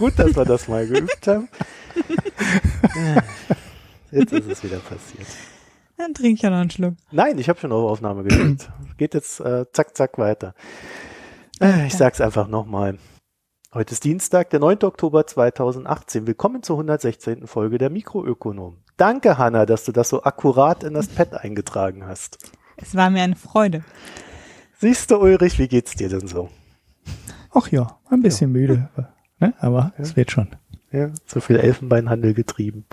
Gut, 0.00 0.18
dass 0.18 0.34
wir 0.34 0.46
das 0.46 0.66
mal 0.66 0.86
geübt 0.86 1.26
haben. 1.26 1.46
Jetzt 4.10 4.32
ist 4.32 4.46
es 4.46 4.64
wieder 4.64 4.78
passiert. 4.78 5.26
Dann 5.98 6.14
trinke 6.14 6.36
ich 6.36 6.40
ja 6.40 6.48
noch 6.48 6.56
einen 6.56 6.70
Schluck. 6.70 6.94
Nein, 7.10 7.36
ich 7.36 7.50
habe 7.50 7.60
schon 7.60 7.70
auf 7.70 7.90
Aufnahme 7.90 8.22
gedrückt. 8.22 8.70
Geht 8.96 9.12
jetzt 9.12 9.40
äh, 9.40 9.66
zack, 9.74 9.94
zack 9.94 10.16
weiter. 10.16 10.54
Äh, 11.60 11.86
ich 11.86 11.94
sag's 11.94 12.22
einfach 12.22 12.48
nochmal. 12.48 12.96
Heute 13.74 13.92
ist 13.92 14.02
Dienstag, 14.02 14.48
der 14.48 14.60
9. 14.60 14.84
Oktober 14.84 15.26
2018. 15.26 16.26
Willkommen 16.26 16.62
zur 16.62 16.76
116. 16.76 17.46
Folge 17.46 17.76
der 17.76 17.90
Mikroökonom. 17.90 18.78
Danke, 18.96 19.36
Hanna, 19.36 19.66
dass 19.66 19.84
du 19.84 19.92
das 19.92 20.08
so 20.08 20.22
akkurat 20.22 20.82
in 20.82 20.94
das 20.94 21.08
Pad 21.08 21.34
eingetragen 21.34 22.06
hast. 22.06 22.38
Es 22.78 22.94
war 22.94 23.10
mir 23.10 23.22
eine 23.22 23.36
Freude. 23.36 23.84
Siehst 24.78 25.10
du, 25.10 25.18
Ulrich, 25.18 25.58
wie 25.58 25.68
geht's 25.68 25.94
dir 25.94 26.08
denn 26.08 26.26
so? 26.26 26.48
Ach 27.52 27.68
ja, 27.68 27.98
ein 28.08 28.22
bisschen 28.22 28.54
ja. 28.54 28.60
müde, 28.60 28.88
ne? 29.40 29.54
aber 29.58 29.92
es 29.98 30.16
wird 30.16 30.30
schon. 30.30 30.48
Ja, 30.92 31.10
so 31.26 31.40
viel 31.40 31.56
Elfenbeinhandel 31.56 32.34
getrieben. 32.34 32.84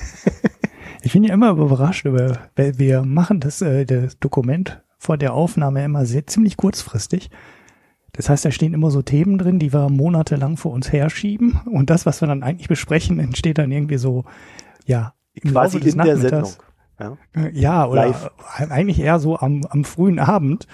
ich 1.02 1.12
bin 1.12 1.24
ja 1.24 1.34
immer 1.34 1.50
überrascht, 1.50 2.04
über, 2.04 2.38
weil 2.54 2.78
wir 2.78 3.02
machen 3.02 3.40
das, 3.40 3.60
äh, 3.60 3.84
das 3.84 4.18
Dokument 4.18 4.82
vor 4.98 5.16
der 5.16 5.34
Aufnahme 5.34 5.84
immer 5.84 6.06
sehr 6.06 6.26
ziemlich 6.26 6.56
kurzfristig. 6.56 7.30
Das 8.12 8.28
heißt, 8.30 8.44
da 8.44 8.50
stehen 8.50 8.72
immer 8.72 8.90
so 8.90 9.02
Themen 9.02 9.36
drin, 9.36 9.58
die 9.58 9.72
wir 9.72 9.90
monatelang 9.90 10.56
vor 10.56 10.72
uns 10.72 10.90
herschieben. 10.90 11.60
Und 11.66 11.90
das, 11.90 12.06
was 12.06 12.22
wir 12.22 12.28
dann 12.28 12.42
eigentlich 12.42 12.68
besprechen, 12.68 13.18
entsteht 13.20 13.58
dann 13.58 13.70
irgendwie 13.70 13.98
so, 13.98 14.24
ja, 14.86 15.14
im 15.34 15.52
Quasi 15.52 15.76
Laufe 15.76 15.84
des 15.84 15.94
in 15.94 16.02
der 16.02 16.16
Sendung. 16.16 16.52
Ja, 16.98 17.16
ja 17.52 17.86
oder 17.86 18.06
Live. 18.06 18.30
eigentlich 18.70 19.00
eher 19.00 19.18
so 19.18 19.38
am, 19.38 19.64
am 19.68 19.84
frühen 19.84 20.18
Abend. 20.18 20.66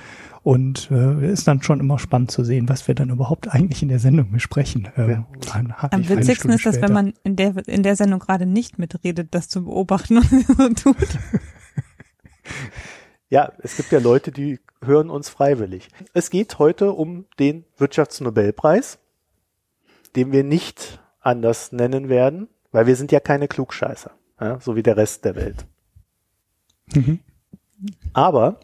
Und 0.42 0.90
äh, 0.90 1.30
ist 1.30 1.46
dann 1.46 1.62
schon 1.62 1.78
immer 1.78 2.00
spannend 2.00 2.32
zu 2.32 2.42
sehen, 2.42 2.68
was 2.68 2.88
wir 2.88 2.96
dann 2.96 3.10
überhaupt 3.10 3.48
eigentlich 3.48 3.82
in 3.82 3.88
der 3.88 4.00
Sendung 4.00 4.32
besprechen. 4.32 4.88
Ähm, 4.96 5.24
Am 5.54 6.08
witzigsten 6.08 6.50
ist 6.50 6.66
das, 6.66 6.80
wenn 6.80 6.92
man 6.92 7.14
in 7.22 7.36
der, 7.36 7.56
in 7.68 7.84
der 7.84 7.94
Sendung 7.94 8.18
gerade 8.18 8.44
nicht 8.44 8.76
mitredet, 8.78 9.28
das 9.30 9.48
zu 9.48 9.64
beobachten 9.64 10.18
und 10.58 10.80
so 10.80 10.92
tut. 10.92 11.18
Ja, 13.28 13.52
es 13.60 13.76
gibt 13.76 13.92
ja 13.92 13.98
Leute, 13.98 14.32
die 14.32 14.58
hören 14.84 15.08
uns 15.08 15.28
freiwillig. 15.28 15.88
Es 16.12 16.28
geht 16.28 16.58
heute 16.58 16.92
um 16.92 17.24
den 17.38 17.64
Wirtschaftsnobelpreis, 17.78 18.98
den 20.16 20.32
wir 20.32 20.44
nicht 20.44 21.00
anders 21.20 21.72
nennen 21.72 22.08
werden, 22.08 22.48
weil 22.72 22.86
wir 22.86 22.96
sind 22.96 23.12
ja 23.12 23.20
keine 23.20 23.48
Klugscheißer, 23.48 24.10
ja, 24.40 24.60
so 24.60 24.77
wie 24.77 24.82
der 24.82 24.96
Rest 24.96 25.24
der 25.24 25.36
Welt. 25.36 25.66
Mhm. 26.92 27.20
Aber 28.12 28.60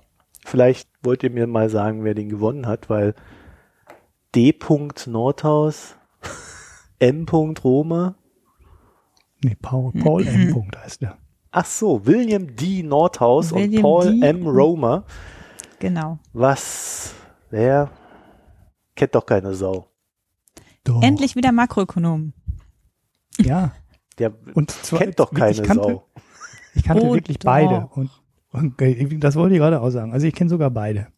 vielleicht 0.48 0.88
wollt 1.02 1.22
ihr 1.22 1.30
mir 1.30 1.46
mal 1.46 1.70
sagen, 1.70 2.04
wer 2.04 2.14
den 2.14 2.28
gewonnen 2.28 2.66
hat, 2.66 2.91
weil 2.91 3.14
D. 4.34 4.54
Nordhaus, 5.06 5.96
M. 6.98 7.27
Roma. 7.28 8.16
Nee, 9.44 9.56
Paul, 9.60 9.92
Paul 9.92 10.26
M. 10.26 10.70
heißt 10.76 11.02
der. 11.02 11.19
Ach 11.50 11.64
so, 11.64 12.04
William 12.06 12.56
D. 12.56 12.82
Nordhaus 12.82 13.53
William 13.53 13.75
und 13.75 13.82
Paul 13.82 14.20
D. 14.20 14.26
M. 14.26 14.47
Roma. 14.47 15.04
Genau. 15.78 16.19
Was? 16.32 17.15
Wer? 17.50 17.91
Kennt 18.97 19.15
doch 19.15 19.25
keine 19.25 19.54
Sau. 19.54 19.86
Doch. 20.84 21.03
Endlich 21.03 21.36
wieder 21.36 21.53
Makroökonom. 21.53 22.32
Ja. 23.38 23.72
Der 24.19 24.32
und 24.54 24.70
zwar, 24.70 24.98
kennt 25.00 25.20
doch 25.20 25.32
keine 25.32 25.53
ich 25.53 25.62
kannte, 25.62 25.84
Sau. 25.84 26.09
Ich 26.75 26.82
kannte 26.82 27.04
oh, 27.04 27.15
wirklich 27.15 27.38
doch. 27.38 27.44
beide. 27.44 27.88
Und, 27.94 28.10
und, 28.58 29.22
das 29.22 29.36
wollte 29.36 29.54
ich 29.54 29.60
gerade 29.60 29.80
auch 29.80 29.91
sagen. 29.91 30.12
Also 30.12 30.26
ich 30.26 30.34
kenne 30.34 30.50
sogar 30.50 30.70
beide. 30.70 31.08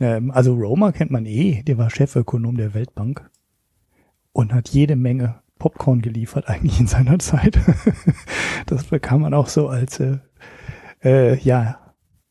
Ähm, 0.00 0.30
also 0.30 0.54
Roma 0.54 0.92
kennt 0.92 1.10
man 1.10 1.26
eh, 1.26 1.62
der 1.62 1.78
war 1.78 1.90
Chefökonom 1.90 2.56
der 2.56 2.74
Weltbank 2.74 3.30
und 4.32 4.52
hat 4.52 4.68
jede 4.68 4.96
Menge 4.96 5.40
Popcorn 5.58 6.02
geliefert 6.02 6.48
eigentlich 6.48 6.80
in 6.80 6.86
seiner 6.86 7.18
Zeit. 7.18 7.58
das 8.66 8.84
bekam 8.84 9.22
man 9.22 9.34
auch 9.34 9.48
so 9.48 9.68
als 9.68 10.00
äh, 10.00 10.18
äh, 11.02 11.38
ja 11.38 11.80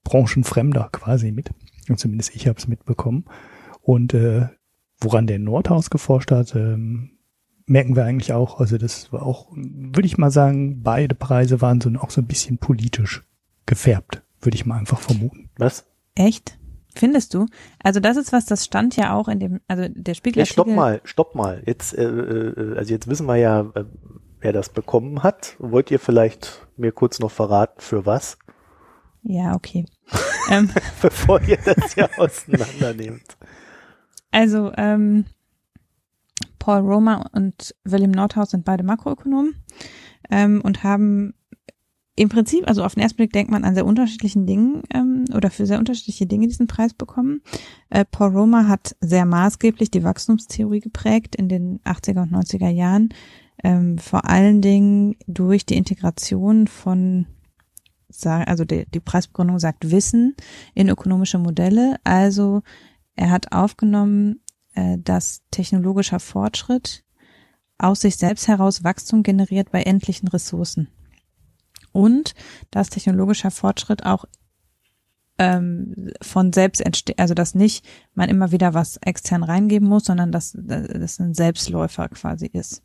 Branchenfremder 0.03 0.89
quasi 0.91 1.31
mit. 1.31 1.51
Und 1.89 1.99
zumindest 1.99 2.35
ich 2.35 2.47
habe 2.47 2.57
es 2.57 2.67
mitbekommen. 2.67 3.25
Und 3.81 4.13
äh, 4.13 4.47
woran 4.99 5.27
der 5.27 5.39
Nordhaus 5.39 5.89
geforscht 5.89 6.31
hat, 6.31 6.55
ähm, 6.55 7.11
merken 7.65 7.95
wir 7.95 8.05
eigentlich 8.05 8.33
auch. 8.33 8.59
Also 8.59 8.77
das 8.77 9.11
war 9.11 9.23
auch, 9.23 9.51
würde 9.55 10.05
ich 10.05 10.17
mal 10.17 10.31
sagen, 10.31 10.81
beide 10.83 11.15
Preise 11.15 11.61
waren 11.61 11.81
so 11.81 11.89
auch 11.99 12.09
so 12.09 12.21
ein 12.21 12.27
bisschen 12.27 12.57
politisch 12.57 13.23
gefärbt, 13.65 14.23
würde 14.45 14.56
ich 14.56 14.66
mal 14.66 14.78
einfach 14.78 15.00
vermuten. 15.00 15.50
Was? 15.57 15.85
Echt? 16.16 16.57
Findest 16.95 17.33
du? 17.33 17.45
Also 17.83 18.00
das 18.00 18.16
ist 18.16 18.31
was, 18.31 18.45
das 18.45 18.63
stand 18.63 18.95
ja 18.95 19.13
auch 19.13 19.28
in 19.28 19.39
dem, 19.39 19.59
also 19.67 19.88
der 19.89 20.13
Spiegel. 20.13 20.39
Ja, 20.39 20.45
stopp 20.45 20.67
mal, 20.67 21.01
stopp 21.03 21.35
mal. 21.35 21.61
Jetzt, 21.66 21.97
äh, 21.97 22.03
äh, 22.03 22.78
also 22.78 22.94
jetzt 22.94 23.07
wissen 23.07 23.28
wir 23.28 23.35
ja, 23.35 23.61
äh, 23.75 23.84
wer 24.39 24.53
das 24.53 24.69
bekommen 24.69 25.23
hat. 25.23 25.55
Wollt 25.59 25.91
ihr 25.91 26.00
vielleicht 26.00 26.66
mir 26.78 26.94
kurz 26.94 27.19
noch 27.19 27.31
verraten, 27.31 27.81
für 27.81 28.05
was? 28.05 28.38
Ja, 29.23 29.55
okay. 29.55 29.85
ähm, 30.51 30.69
Bevor 31.01 31.41
ihr 31.41 31.57
das 31.57 31.95
ja 31.95 32.07
auseinandernehmt. 32.17 33.38
Also, 34.31 34.72
ähm, 34.78 35.25
Paul 36.59 36.79
Roma 36.79 37.29
und 37.34 37.75
William 37.84 38.11
Nordhaus 38.11 38.50
sind 38.50 38.66
beide 38.66 38.84
Makroökonomen 38.84 39.55
ähm, 40.31 40.61
und 40.61 40.84
haben 40.84 41.34
im 42.17 42.29
Prinzip, 42.29 42.67
also 42.67 42.83
auf 42.83 42.95
den 42.95 43.03
ersten 43.03 43.17
Blick 43.17 43.33
denkt 43.33 43.51
man 43.51 43.65
an 43.65 43.75
sehr 43.75 43.85
unterschiedlichen 43.85 44.45
Dingen 44.45 44.83
ähm, 44.93 45.25
oder 45.33 45.51
für 45.51 45.65
sehr 45.65 45.79
unterschiedliche 45.79 46.25
Dinge 46.25 46.47
diesen 46.47 46.67
Preis 46.67 46.93
bekommen. 46.93 47.41
Äh, 47.89 48.05
Paul 48.05 48.29
Roma 48.29 48.69
hat 48.69 48.95
sehr 49.01 49.25
maßgeblich 49.25 49.91
die 49.91 50.03
Wachstumstheorie 50.03 50.79
geprägt 50.79 51.35
in 51.35 51.49
den 51.49 51.79
80er 51.81 52.21
und 52.21 52.31
90er 52.31 52.69
Jahren, 52.69 53.09
ähm, 53.63 53.97
vor 53.97 54.29
allen 54.29 54.61
Dingen 54.61 55.17
durch 55.27 55.65
die 55.65 55.75
Integration 55.75 56.67
von 56.67 57.27
also 58.23 58.63
die, 58.63 58.85
die 58.85 59.01
Preisbegründung 59.01 59.59
sagt 59.59 59.91
Wissen 59.91 60.35
in 60.73 60.87
ökonomische 60.87 61.37
Modelle. 61.37 61.97
Also 62.05 62.61
er 63.17 63.29
hat 63.29 63.51
aufgenommen, 63.51 64.39
äh, 64.73 64.97
dass 64.99 65.41
technologischer 65.51 66.21
Fortschritt 66.21 67.03
aus 67.77 68.01
sich 68.01 68.15
selbst 68.15 68.47
heraus 68.47 68.85
Wachstum 68.85 69.21
generiert 69.21 69.69
bei 69.71 69.81
endlichen 69.81 70.29
Ressourcen 70.29 70.87
und 71.95 72.33
dass 72.72 72.89
technologischer 72.89 73.51
Fortschritt 73.51 74.06
auch 74.06 74.25
ähm, 75.38 76.11
von 76.22 76.53
selbst 76.53 76.81
entsteht, 76.81 77.19
also 77.19 77.33
dass 77.33 77.56
nicht 77.56 77.85
man 78.13 78.29
immer 78.29 78.51
wieder 78.51 78.73
was 78.73 78.97
extern 78.97 79.44
reingeben 79.44 79.88
muss, 79.88 80.05
sondern 80.05 80.31
dass 80.31 80.55
das 80.55 81.19
ein 81.19 81.34
Selbstläufer 81.34 82.09
quasi 82.09 82.47
ist. 82.47 82.84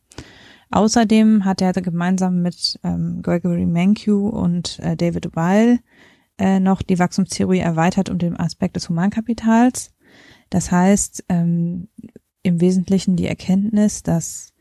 Außerdem 0.71 1.45
hat 1.45 1.61
er 1.61 1.73
gemeinsam 1.73 2.43
mit 2.43 2.79
ähm, 2.85 3.23
Gregory 3.23 3.67
Mankiw 3.67 4.29
und 4.29 4.79
äh, 4.81 4.97
David 4.97 5.35
Weil 5.35 5.81
äh, 6.39 6.61
noch 6.61 6.83
die 6.83 6.99
Wachstumstheorie 6.99 7.59
erweitert 7.59 8.09
um 8.09 8.19
den 8.19 8.39
Aspekt 8.39 8.77
des 8.77 8.89
Humankapitals. 8.89 9.93
Das 10.49 10.71
heißt 10.71 11.25
ähm, 11.29 11.89
im 12.43 12.61
Wesentlichen 12.61 13.17
die 13.17 13.27
Erkenntnis, 13.27 14.03
dass 14.03 14.53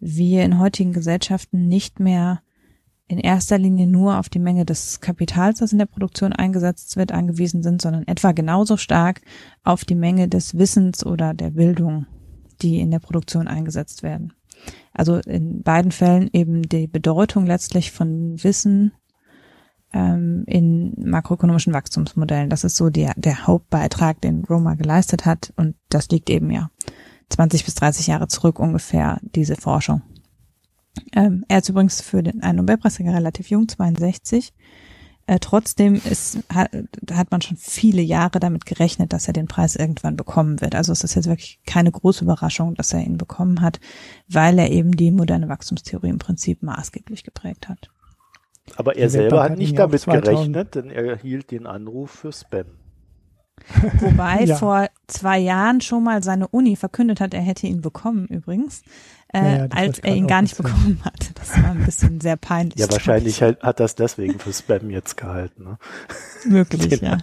wir 0.00 0.44
in 0.44 0.58
heutigen 0.58 0.92
Gesellschaften 0.92 1.66
nicht 1.66 1.98
mehr 1.98 2.40
in 3.08 3.18
erster 3.18 3.58
Linie 3.58 3.86
nur 3.86 4.18
auf 4.18 4.28
die 4.28 4.38
Menge 4.38 4.66
des 4.66 5.00
Kapitals, 5.00 5.60
das 5.60 5.72
in 5.72 5.78
der 5.78 5.86
Produktion 5.86 6.34
eingesetzt 6.34 6.96
wird, 6.96 7.10
angewiesen 7.10 7.62
sind, 7.62 7.80
sondern 7.80 8.06
etwa 8.06 8.32
genauso 8.32 8.76
stark 8.76 9.22
auf 9.64 9.86
die 9.86 9.94
Menge 9.94 10.28
des 10.28 10.58
Wissens 10.58 11.04
oder 11.04 11.32
der 11.32 11.50
Bildung, 11.50 12.06
die 12.60 12.80
in 12.80 12.90
der 12.90 12.98
Produktion 12.98 13.48
eingesetzt 13.48 14.02
werden. 14.02 14.34
Also 14.92 15.16
in 15.16 15.62
beiden 15.62 15.90
Fällen 15.90 16.28
eben 16.32 16.62
die 16.62 16.86
Bedeutung 16.86 17.46
letztlich 17.46 17.92
von 17.92 18.42
Wissen 18.42 18.92
ähm, 19.92 20.44
in 20.46 20.92
makroökonomischen 20.98 21.72
Wachstumsmodellen. 21.72 22.50
Das 22.50 22.64
ist 22.64 22.76
so 22.76 22.90
der, 22.90 23.14
der 23.16 23.46
Hauptbeitrag, 23.46 24.20
den 24.20 24.44
Roma 24.44 24.74
geleistet 24.74 25.24
hat 25.24 25.52
und 25.56 25.76
das 25.88 26.08
liegt 26.10 26.28
eben 26.28 26.50
ja 26.50 26.70
20 27.30 27.64
bis 27.64 27.74
30 27.76 28.06
Jahre 28.08 28.28
zurück 28.28 28.58
ungefähr, 28.58 29.18
diese 29.22 29.56
Forschung. 29.56 30.02
Ähm, 31.14 31.44
er 31.48 31.58
ist 31.58 31.68
übrigens 31.68 32.00
für 32.00 32.22
den 32.22 32.42
einen 32.42 32.58
Nobelpreisträger 32.58 33.14
relativ 33.14 33.50
jung, 33.50 33.68
62. 33.68 34.52
Äh, 35.26 35.40
trotzdem 35.40 35.94
ist, 35.94 36.38
hat, 36.52 36.70
hat 37.12 37.30
man 37.30 37.42
schon 37.42 37.58
viele 37.58 38.00
Jahre 38.00 38.40
damit 38.40 38.64
gerechnet, 38.64 39.12
dass 39.12 39.26
er 39.26 39.34
den 39.34 39.46
Preis 39.46 39.76
irgendwann 39.76 40.16
bekommen 40.16 40.62
wird. 40.62 40.74
Also 40.74 40.90
es 40.90 41.04
ist 41.04 41.16
jetzt 41.16 41.28
wirklich 41.28 41.60
keine 41.66 41.92
große 41.92 42.24
Überraschung, 42.24 42.74
dass 42.74 42.94
er 42.94 43.00
ihn 43.00 43.18
bekommen 43.18 43.60
hat, 43.60 43.78
weil 44.26 44.58
er 44.58 44.70
eben 44.70 44.92
die 44.92 45.10
moderne 45.10 45.50
Wachstumstheorie 45.50 46.08
im 46.08 46.18
Prinzip 46.18 46.62
maßgeblich 46.62 47.24
geprägt 47.24 47.68
hat. 47.68 47.90
Aber 48.76 48.96
er 48.96 49.10
selber 49.10 49.42
hat 49.42 49.58
nicht 49.58 49.78
damit 49.78 50.04
gerechnet, 50.04 50.74
denn 50.74 50.90
er 50.90 51.04
erhielt 51.04 51.50
den 51.50 51.66
Anruf 51.66 52.10
für 52.10 52.32
Spam. 52.32 52.66
Wobei 54.00 54.44
ja. 54.44 54.56
vor 54.56 54.88
zwei 55.06 55.38
Jahren 55.38 55.80
schon 55.80 56.04
mal 56.04 56.22
seine 56.22 56.48
Uni 56.48 56.76
verkündet 56.76 57.20
hat, 57.20 57.34
er 57.34 57.40
hätte 57.40 57.66
ihn 57.66 57.80
bekommen 57.80 58.26
übrigens, 58.26 58.82
äh, 59.32 59.58
ja, 59.58 59.66
als 59.70 59.98
er 59.98 60.14
ihn 60.14 60.26
gar 60.26 60.42
nicht 60.42 60.56
bekommen 60.56 61.00
hat. 61.04 61.30
Das 61.34 61.62
war 61.62 61.70
ein 61.70 61.84
bisschen 61.84 62.20
sehr 62.20 62.36
peinlich. 62.36 62.78
Ja, 62.78 62.90
wahrscheinlich 62.90 63.42
halt, 63.42 63.62
hat 63.62 63.80
das 63.80 63.94
deswegen 63.94 64.38
für 64.38 64.52
Spam 64.52 64.90
jetzt 64.90 65.16
gehalten. 65.16 65.64
Ne? 65.64 65.78
Möglich, 66.46 67.00
ja. 67.00 67.18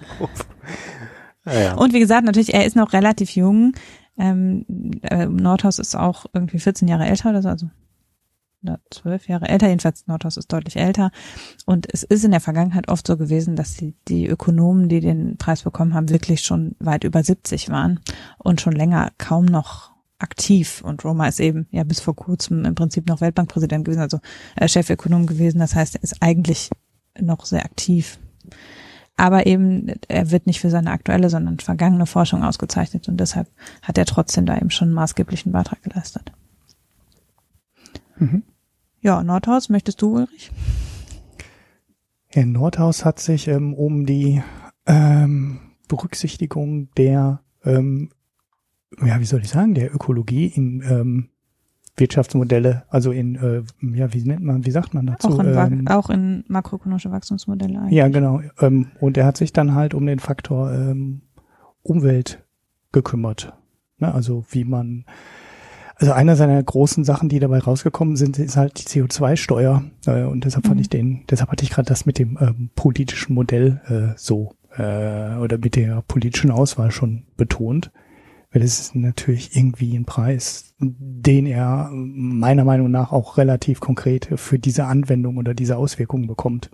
ja. 1.46 1.74
Und 1.75 1.94
wie 1.94 2.00
gesagt, 2.00 2.25
natürlich, 2.25 2.54
er 2.54 2.66
ist 2.66 2.75
noch 2.75 2.94
relativ 2.94 3.31
jung. 3.36 3.74
Ähm, 4.18 4.66
äh, 5.02 5.25
Nordhaus 5.25 5.80
ist 5.80 5.96
auch 5.96 6.25
irgendwie 6.34 6.60
14 6.60 6.88
Jahre 6.88 7.06
älter 7.06 7.31
oder 7.31 7.42
so, 7.42 7.50
also 7.50 7.69
oder 8.66 8.80
zwölf 8.90 9.28
Jahre 9.28 9.48
älter, 9.48 9.68
jedenfalls 9.68 10.08
Nordhaus 10.08 10.38
ist 10.38 10.51
deutlich 10.51 10.78
älter. 10.78 11.12
Und 11.66 11.88
es 11.92 12.04
ist 12.04 12.24
in 12.24 12.31
der 12.31 12.40
Vergangenheit 12.40 12.88
oft 12.90 13.06
so 13.06 13.16
gewesen, 13.16 13.56
dass 13.56 13.75
die, 13.75 13.94
die 14.08 14.28
Ökonomen, 14.28 14.90
die 14.90 15.01
den 15.01 15.38
Preis 15.38 15.63
bekommen 15.63 15.94
haben, 15.94 16.10
wirklich 16.10 16.42
schon 16.42 16.75
weit 16.80 17.04
über 17.04 17.24
70 17.24 17.69
waren 17.69 18.00
und 18.38 18.62
schon 18.62 18.74
länger 18.74 19.12
kaum 19.18 19.46
noch 19.46 19.95
aktiv. 20.25 20.81
Und 20.83 21.06
Roma 21.06 21.27
ist 21.27 21.39
eben 21.39 21.68
ja 21.72 21.83
bis 21.83 22.00
vor 22.00 22.16
kurzem 22.16 22.66
im 22.66 22.75
Prinzip 22.75 23.07
noch 23.07 23.22
Weltbankpräsident 23.22 23.86
gewesen, 23.86 24.01
also 24.01 24.19
äh, 24.56 24.68
Chefökonom 24.68 25.27
gewesen. 25.27 25.60
Das 25.60 25.75
heißt, 25.75 25.95
er 25.95 26.04
ist 26.04 26.18
eigentlich 26.19 26.69
noch 27.19 27.45
sehr 27.45 27.63
aktiv. 27.63 28.19
Aber 29.18 29.45
eben, 29.45 29.94
er 30.10 30.31
wird 30.31 30.45
nicht 30.45 30.60
für 30.60 30.69
seine 30.69 30.92
aktuelle, 30.92 31.30
sondern 31.30 31.60
vergangene 31.60 32.06
Forschung 32.06 32.44
ausgezeichnet 32.44 33.07
und 33.07 33.18
deshalb 33.18 33.48
hat 33.81 33.98
er 33.98 34.06
trotzdem 34.06 34.45
da 34.45 34.57
eben 34.57 34.72
schon 34.72 34.89
einen 34.89 34.95
maßgeblichen 34.95 35.54
Beitrag 35.54 35.81
geleistet. 35.83 36.33
Mhm. 38.18 38.44
Ja, 39.00 39.24
Nordhaus, 39.24 39.69
möchtest 39.69 40.01
du, 40.01 40.16
Ulrich? 40.16 40.51
Herr 42.27 42.45
Nordhaus 42.45 43.06
hat 43.06 43.19
sich 43.19 43.48
ähm, 43.48 43.74
um 43.74 44.06
die 44.06 44.44
ähm, 44.86 45.62
Berücksichtigung 45.88 46.89
der, 46.95 47.42
ähm, 47.63 48.10
ja, 49.04 49.20
wie 49.20 49.26
soll 49.26 49.42
ich 49.42 49.50
sagen, 49.50 49.74
der 49.74 49.94
Ökologie 49.94 50.48
in 50.48 50.84
ähm, 50.88 51.30
Wirtschaftsmodelle, 51.98 52.84
also 52.90 53.12
in, 53.12 53.36
äh, 53.36 53.64
ja, 53.96 54.14
wie 54.14 54.24
nennt 54.24 54.44
man, 54.44 54.66
wie 54.66 54.72
sagt 54.72 54.94
man 54.94 55.08
dazu? 55.08 55.30
Auch 55.30 55.40
in, 55.40 55.54
ähm, 55.54 55.88
auch 55.88 56.10
in 56.10 56.44
makroökonomische 56.48 57.12
Wachstumsmodelle 57.12 57.80
eigentlich. 57.80 57.94
Ja, 57.94 58.10
genau. 58.10 58.42
Ähm, 58.60 58.88
und 59.00 59.18
er 59.18 59.26
hat 59.26 59.38
sich 59.38 59.54
dann 59.54 59.74
halt 59.76 59.94
um 59.94 60.06
den 60.06 60.20
Faktor 60.20 60.74
ähm, 60.74 61.22
Umwelt 61.84 62.44
gekümmert. 62.92 63.54
Ne? 64.00 64.14
Also 64.14 64.44
wie 64.50 64.66
man, 64.66 65.06
also 65.96 66.12
einer 66.12 66.36
seiner 66.36 66.62
großen 66.62 67.06
Sachen, 67.06 67.30
die 67.30 67.40
dabei 67.40 67.60
rausgekommen 67.60 68.18
sind, 68.18 68.40
ist 68.40 68.58
halt 68.58 68.78
die 68.80 69.02
CO2-Steuer. 69.02 69.84
Äh, 70.06 70.24
und 70.24 70.44
deshalb 70.44 70.66
mhm. 70.66 70.70
fand 70.70 70.82
ich 70.82 70.90
den, 70.90 71.24
deshalb 71.30 71.50
hatte 71.50 71.64
ich 71.64 71.70
gerade 71.70 71.88
das 71.88 72.06
mit 72.06 72.20
dem 72.20 72.38
ähm, 72.42 72.72
politischen 72.76 73.34
Modell 73.34 73.82
äh, 73.88 74.18
so 74.18 74.56
äh, 74.78 75.38
oder 75.38 75.58
mit 75.58 75.78
der 75.78 76.02
politischen 76.02 76.52
Auswahl 76.52 76.92
schon 76.92 77.24
betont. 77.38 77.92
Weil 78.56 78.62
es 78.62 78.80
ist 78.80 78.96
natürlich 78.96 79.54
irgendwie 79.54 79.98
ein 79.98 80.06
Preis, 80.06 80.74
den 80.80 81.46
er 81.46 81.90
meiner 81.92 82.63
Meinung 82.63 82.90
nach 82.90 83.12
auch 83.12 83.38
relativ 83.38 83.81
konkret 83.81 84.30
für 84.38 84.57
diese 84.57 84.86
Anwendung 84.86 85.36
oder 85.36 85.54
diese 85.54 85.75
Auswirkungen 85.75 86.25
bekommt. 86.25 86.72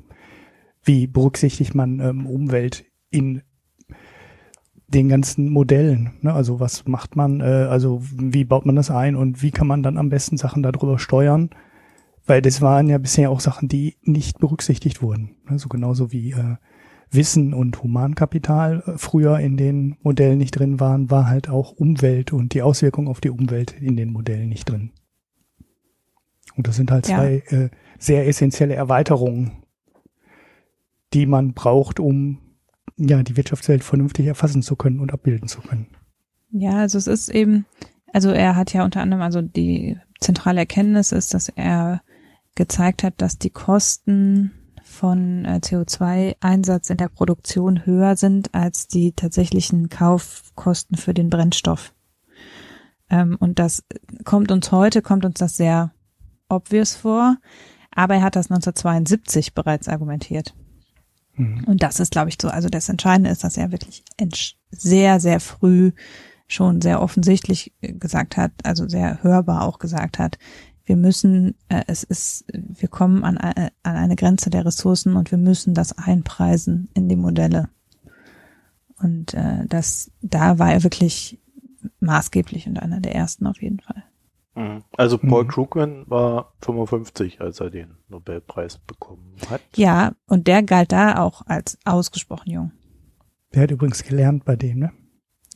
Wie 0.83 1.07
berücksichtigt 1.07 1.74
man 1.74 2.00
ähm, 2.00 2.28
Umwelt 2.28 2.86
in 3.10 3.42
den 4.89 5.10
ganzen 5.10 5.50
Modellen? 5.50 6.12
Ne? 6.22 6.31
Also 6.31 6.60
was 6.60 6.86
macht 6.86 7.16
man, 7.16 7.42
äh, 7.42 7.66
also 7.68 8.04
wie 8.04 8.45
baut 8.45 8.68
man 8.68 8.75
das 8.75 8.92
ein 8.92 9.16
und 9.16 9.42
wie 9.42 9.50
kann 9.50 9.66
man 9.66 9.81
dann 9.81 9.98
am 9.98 10.10
besten 10.10 10.38
Sachen 10.38 10.62
darüber 10.62 11.00
steuern? 11.00 11.50
Weil 12.27 12.44
das 12.44 12.62
waren 12.62 12.89
ja 12.89 13.00
bisher 13.00 13.31
auch 13.31 13.39
Sachen, 13.39 13.68
die 13.68 13.98
nicht 14.04 14.38
berücksichtigt 14.38 15.01
wurden. 15.01 15.38
Also 15.48 15.68
genauso 15.68 16.12
wie 16.12 16.34
äh, 16.34 16.57
Wissen 17.12 17.54
und 17.54 17.84
Humankapital 17.84 18.84
äh, 18.86 18.98
früher 18.98 19.40
in 19.40 19.58
den 19.58 19.98
Modellen 20.02 20.38
nicht 20.38 20.52
drin 20.52 20.80
waren, 20.80 21.12
war 21.12 21.28
halt 21.28 21.50
auch 21.50 21.74
Umwelt 21.74 22.34
und 22.34 22.54
die 22.54 22.62
Auswirkung 22.62 23.08
auf 23.08 23.22
die 23.22 23.30
Umwelt 23.30 23.75
in 23.80 23.98
den 23.98 24.12
Modellen 24.12 24.50
nicht 24.50 24.69
drin. 24.69 24.92
Und 26.56 26.68
das 26.68 26.75
sind 26.75 26.92
halt 26.92 27.08
ja. 27.08 27.18
zwei 27.18 27.44
äh, 27.48 27.69
sehr 28.00 28.28
essentielle 28.28 28.75
Erweiterungen, 28.75 29.63
die 31.13 31.25
man 31.25 31.54
braucht, 31.54 32.00
um 32.00 32.40
ja 32.98 33.24
die 33.24 33.38
Wirtschaftswelt 33.38 33.84
vernünftig 33.84 34.28
erfassen 34.28 34.62
zu 34.62 34.75
können 34.75 35.00
und 35.00 35.13
abbilden 35.13 35.48
zu 35.48 35.62
können. 35.62 35.88
Ja, 36.52 36.80
also 36.80 36.98
es 36.98 37.08
ist 37.08 37.30
eben, 37.30 37.66
also 38.13 38.30
er 38.31 38.56
hat 38.56 38.74
ja 38.74 38.84
unter 38.84 39.02
anderem, 39.02 39.22
also 39.22 39.42
die 39.42 39.98
zentrale 40.19 40.60
Erkenntnis 40.60 41.12
ist, 41.12 41.34
dass 41.34 41.50
er 41.50 42.02
gezeigt 42.56 43.04
hat, 43.04 43.16
dass 43.18 43.38
die 43.38 43.50
Kosten 43.50 44.52
von 44.92 45.46
äh, 45.46 45.60
CO2-Einsatz 45.64 46.90
in 46.90 46.98
der 46.98 47.10
Produktion 47.10 47.86
höher 47.86 48.16
sind 48.16 48.54
als 48.54 48.88
die 48.88 49.14
tatsächlichen 49.14 49.90
Kaufkosten 49.90 50.98
für 50.98 51.14
den 51.14 51.30
Brennstoff. 51.30 51.94
Ähm, 53.10 53.38
und 53.40 53.60
das 53.60 53.84
kommt 54.24 54.52
uns 54.52 54.72
heute, 54.72 55.02
kommt 55.02 55.26
uns 55.26 55.40
das 55.40 55.58
sehr 55.58 55.92
obvious 56.50 56.96
vor, 56.96 57.38
aber 57.92 58.16
er 58.16 58.22
hat 58.22 58.36
das 58.36 58.52
1972 58.52 59.54
bereits 59.54 59.88
argumentiert. 59.88 60.54
Mhm. 61.36 61.64
Und 61.66 61.84
das 61.84 62.00
ist, 62.00 62.12
glaube 62.12 62.30
ich, 62.30 62.38
so, 62.42 62.50
also 62.50 62.70
das 62.70 62.90
Entscheidende 62.90 63.30
ist, 63.30 63.44
dass 63.44 63.58
er 63.58 63.72
wirklich 63.72 64.04
sehr, 64.72 65.20
sehr 65.20 65.40
früh 65.40 65.92
schon 66.48 66.82
sehr 66.82 67.02
offensichtlich 67.02 67.74
gesagt 67.80 68.36
hat, 68.36 68.52
also 68.64 68.88
sehr 68.88 69.24
hörbar 69.24 69.64
auch 69.64 69.80
gesagt 69.80 70.20
hat, 70.20 70.38
wir 70.92 70.98
müssen, 70.98 71.56
äh, 71.70 71.86
es 71.88 72.04
ist, 72.04 72.44
wir 72.52 72.90
kommen 72.90 73.24
an, 73.24 73.38
äh, 73.38 73.72
an 73.82 73.96
eine 73.96 74.18
Grenze 74.18 74.50
der 74.50 74.66
Ressourcen 74.66 75.16
und 75.16 75.32
wir 75.32 75.38
müssen 75.38 75.74
das 75.74 75.98
einpreisen 75.98 76.90
in 76.94 77.08
die 77.08 77.16
Modelle. 77.16 77.70
Und 79.02 79.34
äh, 79.34 79.66
das, 79.68 80.12
da 80.22 80.60
war 80.60 80.74
er 80.74 80.84
wirklich 80.84 81.40
maßgeblich 82.02 82.68
und 82.68 82.78
einer 82.78 83.00
der 83.00 83.16
ersten 83.16 83.48
auf 83.48 83.62
jeden 83.62 83.80
Fall. 83.80 84.04
Mhm. 84.56 84.84
Also 84.98 85.18
Paul 85.18 85.46
mhm. 85.46 85.48
Krugman 85.48 86.04
war 86.08 86.56
55, 86.60 87.40
als 87.40 87.62
er 87.62 87.70
den 87.70 87.96
Nobelpreis 88.10 88.78
bekommen 88.80 89.38
hat. 89.50 89.62
Ja, 89.78 90.12
und 90.28 90.48
der 90.48 90.62
galt 90.62 90.92
da 90.92 91.24
auch 91.24 91.44
als 91.46 91.80
ausgesprochen 91.86 92.52
jung. 92.52 92.72
Der 93.54 93.64
hat 93.64 93.72
übrigens 93.72 94.04
gelernt 94.04 94.44
bei 94.44 94.58
dem, 94.58 94.80
ne? 94.80 94.92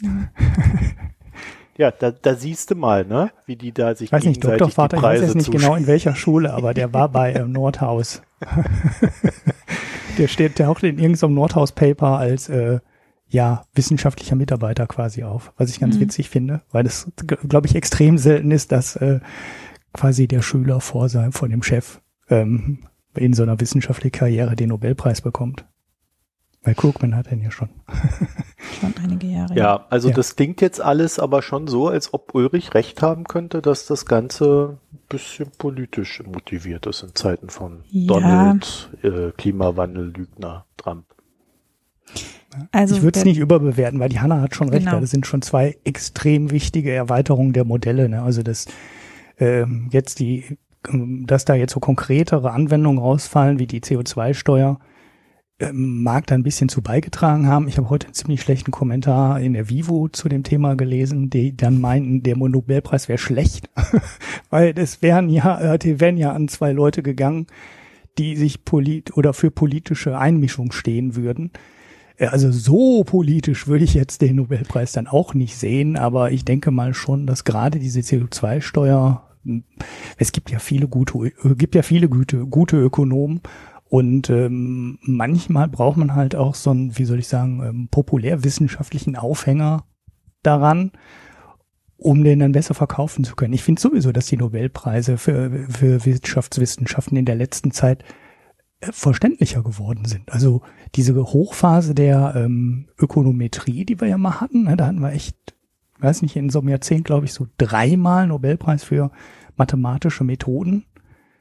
Ja. 1.78 1.92
Da, 1.92 2.12
da 2.12 2.36
siehst 2.36 2.72
du 2.72 2.76
mal, 2.76 3.06
ne, 3.06 3.32
wie 3.46 3.56
die 3.56 3.74
da 3.74 3.96
sich 3.96 4.08
ich 4.08 4.12
weiß 4.12 4.24
nicht, 4.26 4.44
Doktorvater, 4.44 4.98
ich 4.98 5.04
weiß 5.04 5.22
jetzt 5.22 5.36
nicht 5.36 5.52
genau 5.52 5.76
in 5.76 5.88
welcher 5.88 6.16
Schule, 6.16 6.54
aber 6.54 6.74
der 6.74 6.94
war 6.94 7.10
bei 7.10 7.34
ähm, 7.34 7.52
Nordhaus. 7.52 8.22
der 10.18 10.28
steht, 10.28 10.60
der 10.60 10.68
taucht 10.68 10.84
in 10.84 11.00
irgendeinem 11.00 11.34
Nordhaus-Paper 11.34 12.18
als 12.18 12.50
äh, 12.50 12.80
ja 13.28 13.66
wissenschaftlicher 13.74 14.36
Mitarbeiter 14.36 14.88
quasi 14.88 15.24
auf, 15.24 15.52
was 15.58 15.70
ich 15.70 15.80
ganz 15.80 15.96
mhm. 15.96 16.02
witzig 16.02 16.30
finde, 16.30 16.62
weil 16.72 16.84
das, 16.84 17.12
glaube 17.48 17.68
ich, 17.68 17.76
extrem 17.76 18.18
selten 18.18 18.52
ist, 18.52 18.72
dass 18.72 18.96
äh, 18.96 19.20
quasi 19.94 20.28
der 20.28 20.42
Schüler 20.42 20.80
vor 20.82 21.10
seinem, 21.10 21.34
von 21.34 21.50
dem 21.50 21.64
Chef 21.64 22.02
ähm, 22.30 22.88
in 23.16 23.34
so 23.34 23.44
einer 23.44 23.60
wissenschaftlichen 23.60 24.18
Karriere 24.18 24.56
den 24.56 24.70
Nobelpreis 24.70 25.22
bekommt. 25.22 25.66
Bei 26.64 26.74
Krugman 26.74 27.16
hat 27.16 27.28
er 27.28 27.34
ihn 27.34 27.44
ja 27.44 27.52
schon. 27.52 27.70
schon 28.80 28.94
einige 29.04 29.28
Jahre. 29.28 29.56
Ja, 29.56 29.86
also 29.90 30.10
ja. 30.10 30.16
das 30.16 30.36
klingt 30.36 30.62
jetzt 30.62 30.82
alles 30.82 31.20
aber 31.20 31.42
schon 31.42 31.68
so, 31.68 31.88
als 31.88 32.14
ob 32.14 32.34
Ulrich 32.34 32.74
recht 32.74 33.02
haben 33.02 33.26
könnte, 33.26 33.62
dass 33.62 33.86
das 33.86 34.06
Ganze 34.06 34.80
ein 34.94 35.00
bisschen 35.10 35.52
politisch 35.58 36.22
motiviert 36.26 36.86
ist 36.86 37.04
in 37.04 37.16
Zeiten 37.16 37.50
von 37.50 37.84
ja. 37.90 38.08
Donald, 38.08 38.90
äh, 39.04 39.32
Klimawandel, 39.38 40.14
Lügner, 40.16 40.66
Trump. 40.78 41.06
Also 42.72 42.96
ich 42.96 43.02
würde 43.02 43.20
es 43.20 43.26
nicht 43.26 43.38
überbewerten, 43.40 44.00
weil 44.00 44.10
die 44.10 44.20
Hanna 44.20 44.42
hat 44.42 44.56
schon 44.56 44.70
recht. 44.70 44.86
Genau. 44.86 45.00
Das 45.00 45.12
sind 45.12 45.26
schon 45.26 45.42
zwei 45.42 45.78
extrem 45.84 46.52
wichtige 46.52 46.92
Erweiterungen 46.92 47.54
der 47.54 47.66
Modelle. 47.66 48.08
Ne? 48.08 48.22
Also 48.22 48.44
das 48.44 48.68
ähm, 49.38 49.90
jetzt 49.92 50.20
die, 50.20 50.58
ähm, 50.88 51.26
dass 51.28 51.46
da 51.46 51.56
jetzt 51.56 51.74
so 51.74 51.80
konkretere 51.80 52.52
Anwendungen 52.52 53.00
rausfallen 53.00 53.60
wie 53.60 53.68
die 53.68 53.82
CO2-Steuer, 53.82 54.70
ähm, 54.70 54.86
mag 55.72 56.28
da 56.28 56.36
ein 56.36 56.44
bisschen 56.44 56.68
zu 56.68 56.82
beigetragen 56.82 57.48
haben. 57.48 57.68
Ich 57.68 57.78
habe 57.78 57.90
heute 57.90 58.08
einen 58.08 58.14
ziemlich 58.14 58.42
schlechten 58.42 58.72
Kommentar 58.72 59.40
in 59.40 59.54
der 59.54 59.70
Vivo 59.70 60.10
zu 60.10 60.28
dem 60.28 60.44
Thema 60.44 60.76
gelesen, 60.76 61.30
die 61.30 61.56
dann 61.56 61.80
meinten, 61.80 62.24
der 62.24 62.36
Nobelpreis 62.36 63.08
wäre 63.08 63.18
schlecht, 63.18 63.70
weil 64.50 64.74
das 64.74 65.02
wären 65.02 65.30
ja, 65.30 65.76
äh, 65.76 65.80
die 65.80 66.02
wären 66.02 66.18
ja 66.18 66.34
an 66.34 66.50
zwei 66.50 66.74
Leute 66.74 67.04
gegangen, 67.04 67.48
die 68.18 68.36
sich 68.36 68.66
polit 68.66 69.16
oder 69.16 69.34
für 69.34 69.50
politische 69.50 70.18
Einmischung 70.18 70.74
stehen 70.74 71.16
würden. 71.16 71.52
Äh, 72.18 72.28
also 72.28 72.52
so 72.52 73.06
politisch 73.06 73.68
würde 73.68 73.86
ich 73.86 73.94
jetzt 73.94 74.22
den 74.22 74.36
Nobelpreis 74.36 74.92
dann 74.92 75.08
auch 75.08 75.34
nicht 75.34 75.56
sehen, 75.56 75.96
aber 75.96 76.32
ich 76.32 76.44
denke 76.44 76.72
mal 76.72 76.94
schon, 76.94 77.28
dass 77.28 77.46
gerade 77.46 77.80
diese 77.80 78.02
CO2-Steuer, 78.02 79.22
es 80.18 80.34
gibt 80.34 80.52
ja 80.52 80.60
viele 80.60 80.90
gute, 80.90 81.18
äh, 81.28 81.56
gibt 81.56 81.76
ja 81.76 81.82
viele 81.82 82.10
gute, 82.10 82.46
gute 82.46 82.76
Ökonomen 82.76 83.40
und 83.88 84.30
ähm, 84.30 84.98
manchmal 85.02 85.68
braucht 85.68 85.98
man 85.98 86.16
halt 86.16 86.36
auch 86.36 86.56
so 86.56 86.72
einen, 86.72 86.98
wie 86.98 87.06
soll 87.06 87.20
ich 87.20 87.28
sagen, 87.28 87.62
ähm, 87.64 87.88
populärwissenschaftlichen 87.90 89.16
Aufhänger 89.16 89.86
daran, 90.42 90.92
um 91.98 92.24
den 92.24 92.40
dann 92.40 92.52
besser 92.52 92.74
verkaufen 92.74 93.24
zu 93.24 93.36
können. 93.36 93.54
Ich 93.54 93.64
finde 93.64 93.82
sowieso, 93.82 94.12
dass 94.12 94.26
die 94.26 94.38
Nobelpreise 94.38 95.18
für, 95.18 95.68
für 95.70 96.06
Wirtschaftswissenschaften 96.06 97.16
in 97.16 97.26
der 97.26 97.36
letzten 97.36 97.72
Zeit 97.72 98.04
äh, 98.82 98.92
verständlicher 98.92 99.62
geworden 99.62 100.06
sind. 100.06 100.32
Also 100.32 100.62
diese 100.96 101.16
Hochphase 101.16 101.94
der 101.94 102.34
ähm, 102.36 102.88
Ökonometrie, 102.98 103.86
die 103.86 104.02
wir 104.02 104.08
ja 104.08 104.18
mal 104.18 104.42
hatten, 104.42 104.64
ne, 104.64 104.76
da 104.76 104.88
hatten 104.88 105.00
wir 105.00 105.14
echt, 105.14 105.38
weiß 106.00 106.24
nicht, 106.24 106.36
in 106.36 106.50
so 106.50 106.60
einem 106.60 106.70
Jahrzehnt, 106.70 107.06
glaube 107.06 107.26
ich, 107.26 107.34
so 107.34 107.48
dreimal 107.60 108.28
Nobelpreis 108.28 108.84
für 108.84 109.12
mathematische 109.56 110.24
Methoden, 110.24 110.86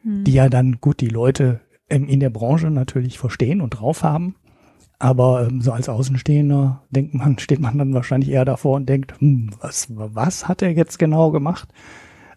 hm. 0.02 0.24
die 0.24 0.34
ja 0.34 0.50
dann, 0.50 0.78
gut, 0.80 1.00
die 1.00 1.08
Leute 1.08 1.63
in 1.88 2.20
der 2.20 2.30
Branche 2.30 2.70
natürlich 2.70 3.18
verstehen 3.18 3.60
und 3.60 3.70
drauf 3.70 4.02
haben. 4.02 4.36
Aber 4.98 5.46
ähm, 5.46 5.60
so 5.60 5.72
als 5.72 5.88
Außenstehender 5.88 6.82
denkt 6.90 7.14
man, 7.14 7.38
steht 7.38 7.60
man 7.60 7.76
dann 7.78 7.94
wahrscheinlich 7.94 8.30
eher 8.30 8.44
davor 8.44 8.76
und 8.76 8.88
denkt, 8.88 9.20
hm, 9.20 9.50
was, 9.60 9.88
was 9.90 10.48
hat 10.48 10.62
er 10.62 10.72
jetzt 10.72 10.98
genau 10.98 11.30
gemacht? 11.30 11.68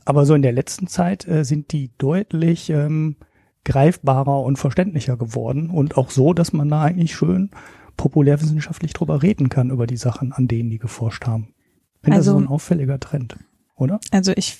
Aber 0.05 0.25
so 0.25 0.33
in 0.33 0.41
der 0.41 0.53
letzten 0.53 0.87
Zeit 0.87 1.27
äh, 1.27 1.43
sind 1.43 1.71
die 1.71 1.91
deutlich 1.97 2.69
ähm, 2.69 3.15
greifbarer 3.63 4.41
und 4.41 4.57
verständlicher 4.57 5.17
geworden 5.17 5.69
und 5.69 5.97
auch 5.97 6.09
so, 6.09 6.33
dass 6.33 6.53
man 6.53 6.69
da 6.69 6.81
eigentlich 6.81 7.15
schön 7.15 7.51
populärwissenschaftlich 7.97 8.93
drüber 8.93 9.21
reden 9.21 9.49
kann, 9.49 9.69
über 9.69 9.87
die 9.87 9.97
Sachen, 9.97 10.31
an 10.31 10.47
denen 10.47 10.69
die 10.69 10.77
geforscht 10.79 11.25
haben. 11.25 11.53
Ich 11.95 12.05
finde 12.05 12.17
also, 12.17 12.31
das 12.31 12.39
so 12.39 12.45
ein 12.45 12.49
auffälliger 12.49 12.99
Trend, 12.99 13.37
oder? 13.75 13.99
Also 14.11 14.31
ich, 14.35 14.57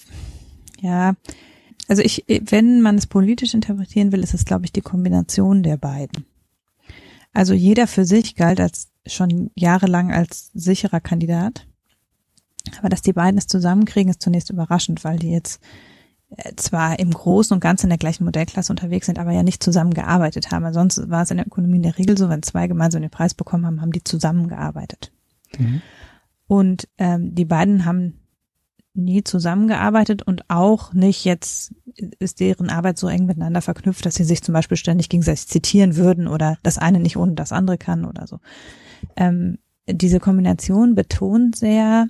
ja, 0.82 1.14
also 1.88 2.02
ich, 2.02 2.26
wenn 2.28 2.82
man 2.82 2.96
es 2.98 3.08
politisch 3.08 3.54
interpretieren 3.54 4.12
will, 4.12 4.24
ist 4.24 4.34
es, 4.34 4.46
glaube 4.46 4.66
ich, 4.66 4.72
die 4.72 4.82
Kombination 4.82 5.64
der 5.64 5.78
beiden. 5.78 6.26
Also 7.34 7.54
jeder 7.54 7.88
für 7.88 8.06
sich 8.06 8.36
galt 8.36 8.60
als 8.60 8.90
schon 9.06 9.52
jahrelang 9.56 10.12
als 10.12 10.52
sicherer 10.54 11.00
Kandidat. 11.00 11.68
Aber 12.80 12.90
dass 12.90 13.02
die 13.02 13.14
beiden 13.14 13.38
es 13.38 13.48
zusammenkriegen, 13.48 14.10
ist 14.10 14.22
zunächst 14.22 14.50
überraschend, 14.50 15.04
weil 15.06 15.18
die 15.18 15.32
jetzt 15.32 15.62
äh, 16.36 16.54
zwar 16.56 17.00
im 17.00 17.12
Großen 17.12 17.54
und 17.54 17.62
Ganzen 17.62 17.86
in 17.86 17.92
der 17.92 17.98
gleichen 17.98 18.26
Modellklasse 18.26 18.74
unterwegs 18.74 19.06
sind, 19.06 19.20
aber 19.20 19.32
ja 19.32 19.44
nicht 19.44 19.64
zusammengearbeitet 19.64 20.52
haben. 20.52 20.66
Ansonsten 20.66 21.10
war 21.10 21.24
es 21.24 21.32
in 21.32 21.38
der 21.38 21.48
Ökonomie 21.48 21.78
in 21.78 21.84
der 21.84 21.98
Regel 21.98 22.18
so, 22.18 22.28
wenn 22.28 22.44
zwei 22.44 22.68
gemeinsam 22.68 23.02
den 23.02 23.12
Preis 23.12 23.34
bekommen 23.34 23.66
haben, 23.66 23.82
haben 23.82 23.94
die 23.94 24.04
zusammengearbeitet. 24.04 25.14
Mhm. 25.58 25.82
Und 26.48 26.88
ähm, 26.98 27.34
die 27.36 27.46
beiden 27.46 27.86
haben 27.86 28.20
nie 28.98 29.24
zusammengearbeitet 29.24 30.24
und 30.24 30.50
auch 30.50 30.94
nicht 30.94 31.24
jetzt 31.24 31.74
ist 32.20 32.40
deren 32.40 32.70
Arbeit 32.70 32.98
so 32.98 33.08
eng 33.08 33.26
miteinander 33.26 33.62
verknüpft, 33.62 34.06
dass 34.06 34.16
sie 34.16 34.24
sich 34.24 34.44
zum 34.44 34.54
Beispiel 34.54 34.78
ständig 34.78 35.10
gegenseitig 35.10 35.48
zitieren 35.48 35.96
würden 35.96 36.28
oder 36.28 36.58
das 36.64 36.78
eine 36.78 37.00
nicht 37.00 37.18
ohne 37.18 37.34
das 37.34 37.52
andere 37.52 37.78
kann 37.78 38.06
oder 38.06 38.28
so. 38.28 38.40
Ähm, 39.16 39.58
diese 39.90 40.20
Kombination 40.20 40.96
betont 40.96 41.56
sehr, 41.56 42.08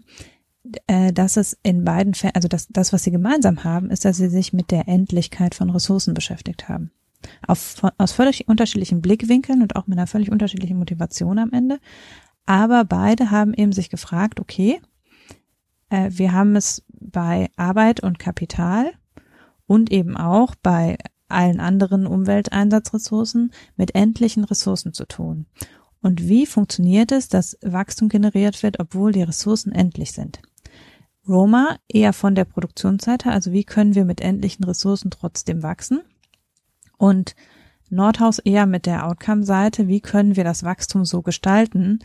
äh, 0.88 1.14
dass 1.14 1.38
es 1.38 1.58
in 1.64 1.84
beiden 1.84 2.14
Fällen, 2.14 2.36
also 2.36 2.48
das, 2.48 2.68
das, 2.70 2.92
was 2.92 3.04
sie 3.04 3.12
gemeinsam 3.12 3.64
haben, 3.64 3.90
ist, 3.92 4.06
dass 4.06 4.18
sie 4.18 4.30
sich 4.30 4.54
mit 4.54 4.72
der 4.72 4.88
Endlichkeit 4.88 5.56
von 5.56 5.70
Ressourcen 5.70 6.14
beschäftigt 6.14 6.68
haben. 6.68 6.92
Auf, 7.46 7.82
aus 7.98 8.12
völlig 8.12 8.48
unterschiedlichen 8.48 9.02
Blickwinkeln 9.02 9.62
und 9.62 9.76
auch 9.76 9.88
mit 9.88 9.98
einer 9.98 10.08
völlig 10.08 10.32
unterschiedlichen 10.32 10.78
Motivation 10.78 11.40
am 11.40 11.52
Ende. 11.52 11.80
Aber 12.46 12.86
beide 12.86 13.32
haben 13.32 13.54
eben 13.54 13.74
sich 13.74 13.90
gefragt, 13.90 14.40
okay, 14.40 14.80
äh, 15.90 16.10
wir 16.12 16.34
haben 16.34 16.56
es 16.56 16.84
bei 16.90 17.50
Arbeit 17.56 18.02
und 18.02 18.20
Kapital 18.20 18.92
und 19.66 19.92
eben 19.92 20.18
auch 20.18 20.56
bei 20.56 20.98
allen 21.28 21.60
anderen 21.60 22.08
Umwelteinsatzressourcen 22.08 23.52
mit 23.76 23.96
endlichen 23.96 24.44
Ressourcen 24.44 24.94
zu 24.94 25.06
tun. 25.06 25.46
Und 26.02 26.28
wie 26.28 26.46
funktioniert 26.46 27.12
es, 27.12 27.28
dass 27.28 27.58
Wachstum 27.62 28.08
generiert 28.08 28.64
wird, 28.64 28.80
obwohl 28.80 29.12
die 29.12 29.24
Ressourcen 29.24 29.72
endlich 29.72 30.14
sind? 30.14 30.42
Roma 31.28 31.78
eher 31.90 32.14
von 32.14 32.36
der 32.36 32.46
Produktionsseite, 32.46 33.30
also 33.32 33.52
wie 33.52 33.66
können 33.66 33.96
wir 33.96 34.06
mit 34.06 34.22
endlichen 34.22 34.64
Ressourcen 34.64 35.12
trotzdem 35.12 35.64
wachsen? 35.64 36.02
Und 36.98 37.36
Nordhaus 37.90 38.40
eher 38.40 38.66
mit 38.66 38.86
der 38.86 39.06
Outcome-Seite, 39.06 39.88
wie 39.88 40.02
können 40.02 40.36
wir 40.36 40.44
das 40.44 40.64
Wachstum 40.64 41.06
so 41.06 41.22
gestalten, 41.22 42.00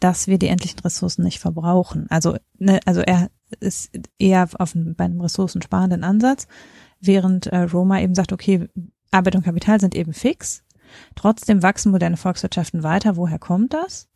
dass 0.00 0.26
wir 0.26 0.38
die 0.38 0.48
endlichen 0.48 0.80
Ressourcen 0.80 1.24
nicht 1.24 1.40
verbrauchen. 1.40 2.06
Also, 2.10 2.36
ne, 2.58 2.80
also 2.84 3.00
er 3.00 3.30
ist 3.60 3.90
eher 4.18 4.48
auf 4.58 4.74
einem, 4.74 4.94
bei 4.94 5.04
einem 5.04 5.20
ressourcensparenden 5.20 6.04
Ansatz, 6.04 6.46
während 7.00 7.46
äh, 7.46 7.62
Roma 7.62 8.00
eben 8.00 8.14
sagt, 8.14 8.32
okay, 8.32 8.68
Arbeit 9.10 9.36
und 9.36 9.44
Kapital 9.44 9.80
sind 9.80 9.94
eben 9.94 10.12
fix. 10.12 10.62
Trotzdem 11.14 11.62
wachsen 11.62 11.92
moderne 11.92 12.16
Volkswirtschaften 12.16 12.82
weiter. 12.82 13.16
Woher 13.16 13.38
kommt 13.38 13.74
das? 13.74 14.08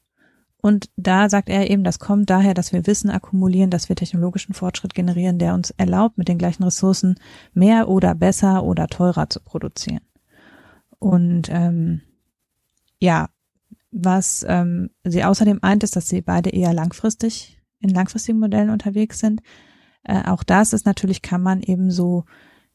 Und 0.62 0.90
da 0.96 1.28
sagt 1.28 1.48
er 1.48 1.68
eben, 1.70 1.82
das 1.82 1.98
kommt 1.98 2.30
daher, 2.30 2.54
dass 2.54 2.72
wir 2.72 2.86
Wissen 2.86 3.10
akkumulieren, 3.10 3.70
dass 3.70 3.88
wir 3.88 3.96
technologischen 3.96 4.54
Fortschritt 4.54 4.94
generieren, 4.94 5.38
der 5.38 5.54
uns 5.54 5.70
erlaubt, 5.70 6.18
mit 6.18 6.28
den 6.28 6.38
gleichen 6.38 6.62
Ressourcen 6.62 7.16
mehr 7.52 7.88
oder 7.88 8.14
besser 8.14 8.62
oder 8.62 8.86
teurer 8.86 9.28
zu 9.28 9.40
produzieren. 9.40 10.02
Und 11.00 11.48
ähm, 11.50 12.02
ja, 13.00 13.28
was 13.92 14.44
ähm, 14.49 14.90
sie 15.04 15.22
außerdem 15.22 15.61
eint, 15.62 15.84
ist, 15.84 15.96
dass 15.96 16.08
sie 16.08 16.22
beide 16.22 16.50
eher 16.50 16.72
langfristig 16.72 17.58
in 17.78 17.90
langfristigen 17.90 18.38
Modellen 18.38 18.70
unterwegs 18.70 19.18
sind. 19.18 19.42
Äh, 20.02 20.25
auch 20.28 20.42
das 20.42 20.72
ist 20.72 20.87
natürlich, 20.87 21.22
kann 21.22 21.42
man 21.42 21.62
eben 21.62 21.90
so 21.90 22.25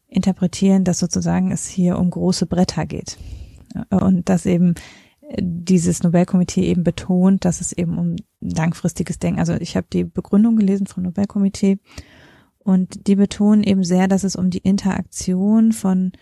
interpretieren, 0.07 0.83
dass 0.83 0.99
sozusagen 0.99 1.51
es 1.51 1.67
hier 1.67 1.97
um 1.97 2.09
große 2.09 2.45
Bretter 2.45 2.85
geht. 2.85 3.17
Und 3.89 4.29
dass 4.29 4.45
eben 4.45 4.75
dieses 5.39 6.03
Nobelkomitee 6.03 6.63
eben 6.63 6.83
betont, 6.83 7.43
dass 7.43 7.59
es 7.59 7.73
eben 7.73 7.97
um 7.97 8.15
langfristiges 8.39 9.19
Denken, 9.19 9.39
also 9.39 9.53
ich 9.55 9.75
habe 9.75 9.87
die 9.91 10.05
Begründung 10.05 10.55
gelesen 10.55 10.87
vom 10.87 11.03
Nobelkomitee 11.03 11.79
und 12.59 13.07
die 13.07 13.15
betonen 13.15 13.63
eben 13.63 13.83
sehr, 13.83 14.07
dass 14.07 14.23
es 14.23 14.35
um 14.35 14.49
die 14.49 14.59
Interaktion 14.59 15.73
von 15.73 16.13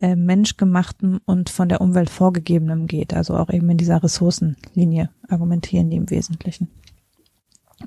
äh, 0.00 0.16
menschgemachtem 0.16 1.20
und 1.24 1.50
von 1.50 1.68
der 1.68 1.80
Umwelt 1.80 2.10
vorgegebenem 2.10 2.86
geht, 2.86 3.14
also 3.14 3.36
auch 3.36 3.50
eben 3.50 3.70
in 3.70 3.78
dieser 3.78 4.02
Ressourcenlinie 4.02 5.10
argumentieren 5.28 5.90
die 5.90 5.96
im 5.96 6.10
Wesentlichen. 6.10 6.68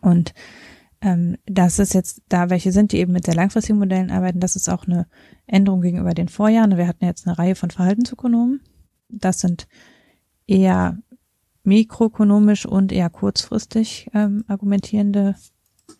Und 0.01 0.33
ähm, 1.01 1.37
das 1.45 1.79
ist 1.79 1.93
jetzt 1.93 2.21
da, 2.29 2.49
welche 2.49 2.71
sind, 2.71 2.91
die 2.91 2.97
eben 2.97 3.13
mit 3.13 3.25
sehr 3.25 3.35
langfristigen 3.35 3.79
Modellen 3.79 4.11
arbeiten, 4.11 4.39
das 4.39 4.55
ist 4.55 4.69
auch 4.69 4.85
eine 4.85 5.07
Änderung 5.45 5.81
gegenüber 5.81 6.13
den 6.13 6.27
Vorjahren. 6.27 6.77
Wir 6.77 6.87
hatten 6.87 7.05
jetzt 7.05 7.27
eine 7.27 7.37
Reihe 7.37 7.55
von 7.55 7.71
Verhaltensökonomen. 7.71 8.61
Das 9.09 9.39
sind 9.39 9.67
eher 10.47 10.97
mikroökonomisch 11.63 12.65
und 12.65 12.91
eher 12.91 13.09
kurzfristig 13.09 14.09
ähm, 14.13 14.43
argumentierende 14.47 15.35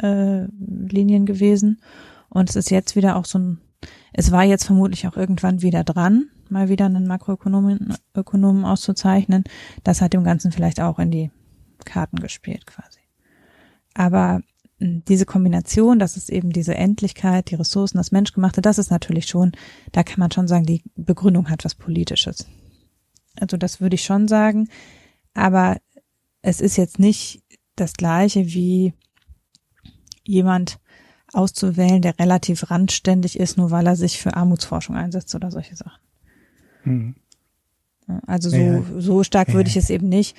äh, 0.02 0.46
Linien 0.46 1.26
gewesen. 1.26 1.82
Und 2.30 2.50
es 2.50 2.56
ist 2.56 2.72
jetzt 2.72 2.96
wieder 2.96 3.16
auch 3.18 3.26
so 3.26 3.40
ein, 3.40 3.58
es 4.14 4.32
war 4.32 4.44
jetzt 4.44 4.66
vermutlich 4.66 5.08
auch 5.08 5.18
irgendwann 5.18 5.62
wieder 5.62 5.84
dran, 5.84 6.30
mal 6.50 6.70
wieder 6.70 6.86
einen 6.86 7.08
Makroökonomen 7.08 7.94
Ökonomen 8.16 8.66
auszuzeichnen. 8.66 9.44
Das 9.84 10.02
hat 10.02 10.14
dem 10.14 10.24
Ganzen 10.24 10.52
vielleicht 10.52 10.80
auch 10.80 11.00
in 11.00 11.12
die 11.12 11.32
Karten 11.86 12.18
gespielt 12.18 12.66
quasi. 12.66 13.00
Aber 13.94 14.42
hm, 14.80 15.04
diese 15.08 15.26
Kombination, 15.26 16.00
das 16.00 16.18
ist 16.18 16.30
eben 16.30 16.52
diese 16.52 16.76
Endlichkeit, 16.76 17.52
die 17.52 17.56
Ressourcen, 17.56 17.98
das 17.98 18.12
Menschgemachte, 18.12 18.62
das 18.62 18.78
ist 18.78 18.92
natürlich 18.92 19.28
schon, 19.28 19.52
da 19.92 20.04
kann 20.04 20.20
man 20.20 20.32
schon 20.32 20.48
sagen, 20.48 20.66
die 20.66 20.84
Begründung 20.96 21.50
hat 21.50 21.66
was 21.66 21.76
Politisches. 21.76 22.48
Also 23.40 23.58
das 23.58 23.82
würde 23.82 23.96
ich 23.96 24.04
schon 24.04 24.28
sagen. 24.28 24.70
Aber 25.34 25.78
es 26.42 26.62
ist 26.62 26.78
jetzt 26.78 27.00
nicht 27.00 27.44
das 27.76 27.94
gleiche 27.94 28.48
wie 28.48 28.94
jemand 30.24 30.80
auszuwählen, 31.34 32.02
der 32.02 32.18
relativ 32.20 32.70
randständig 32.72 33.40
ist, 33.40 33.58
nur 33.58 33.72
weil 33.72 33.88
er 33.88 33.96
sich 33.96 34.20
für 34.20 34.36
Armutsforschung 34.36 34.96
einsetzt 34.96 35.34
oder 35.36 35.52
solche 35.52 35.76
Sachen. 35.76 36.02
Mhm. 36.84 37.16
Also 38.26 38.50
so, 38.50 38.58
ja, 38.58 38.82
so 38.98 39.24
stark 39.24 39.50
ja. 39.50 39.54
würde 39.56 39.70
ich 39.70 39.78
es 39.78 39.90
eben 39.90 40.08
nicht. 40.08 40.36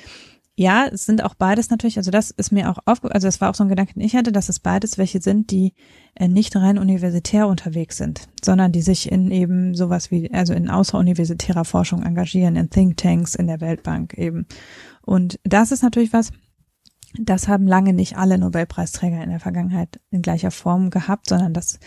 Ja, 0.56 0.88
es 0.90 1.06
sind 1.06 1.22
auch 1.22 1.34
beides 1.34 1.70
natürlich, 1.70 1.98
also 1.98 2.10
das 2.10 2.32
ist 2.32 2.50
mir 2.50 2.68
auch 2.68 2.78
aufge, 2.84 3.14
also 3.14 3.28
das 3.28 3.40
war 3.40 3.48
auch 3.48 3.54
so 3.54 3.62
ein 3.62 3.68
Gedanke, 3.68 3.94
den 3.94 4.02
ich 4.02 4.16
hatte, 4.16 4.32
dass 4.32 4.48
es 4.48 4.58
beides 4.58 4.98
welche 4.98 5.20
sind, 5.20 5.52
die 5.52 5.72
äh, 6.16 6.26
nicht 6.26 6.56
rein 6.56 6.78
universitär 6.78 7.46
unterwegs 7.46 7.96
sind, 7.96 8.28
sondern 8.42 8.72
die 8.72 8.82
sich 8.82 9.12
in 9.12 9.30
eben 9.30 9.76
sowas 9.76 10.10
wie, 10.10 10.32
also 10.32 10.54
in 10.54 10.68
außeruniversitärer 10.68 11.64
Forschung 11.64 12.02
engagieren, 12.02 12.56
in 12.56 12.70
Thinktanks, 12.70 13.36
in 13.36 13.46
der 13.46 13.60
Weltbank 13.60 14.14
eben. 14.14 14.46
Und 15.02 15.38
das 15.44 15.70
ist 15.70 15.84
natürlich 15.84 16.12
was, 16.12 16.32
das 17.18 17.48
haben 17.48 17.66
lange 17.66 17.92
nicht 17.92 18.16
alle 18.16 18.38
Nobelpreisträger 18.38 19.22
in 19.22 19.30
der 19.30 19.40
Vergangenheit 19.40 20.00
in 20.10 20.22
gleicher 20.22 20.50
Form 20.50 20.90
gehabt, 20.90 21.28
sondern 21.28 21.52
das, 21.52 21.78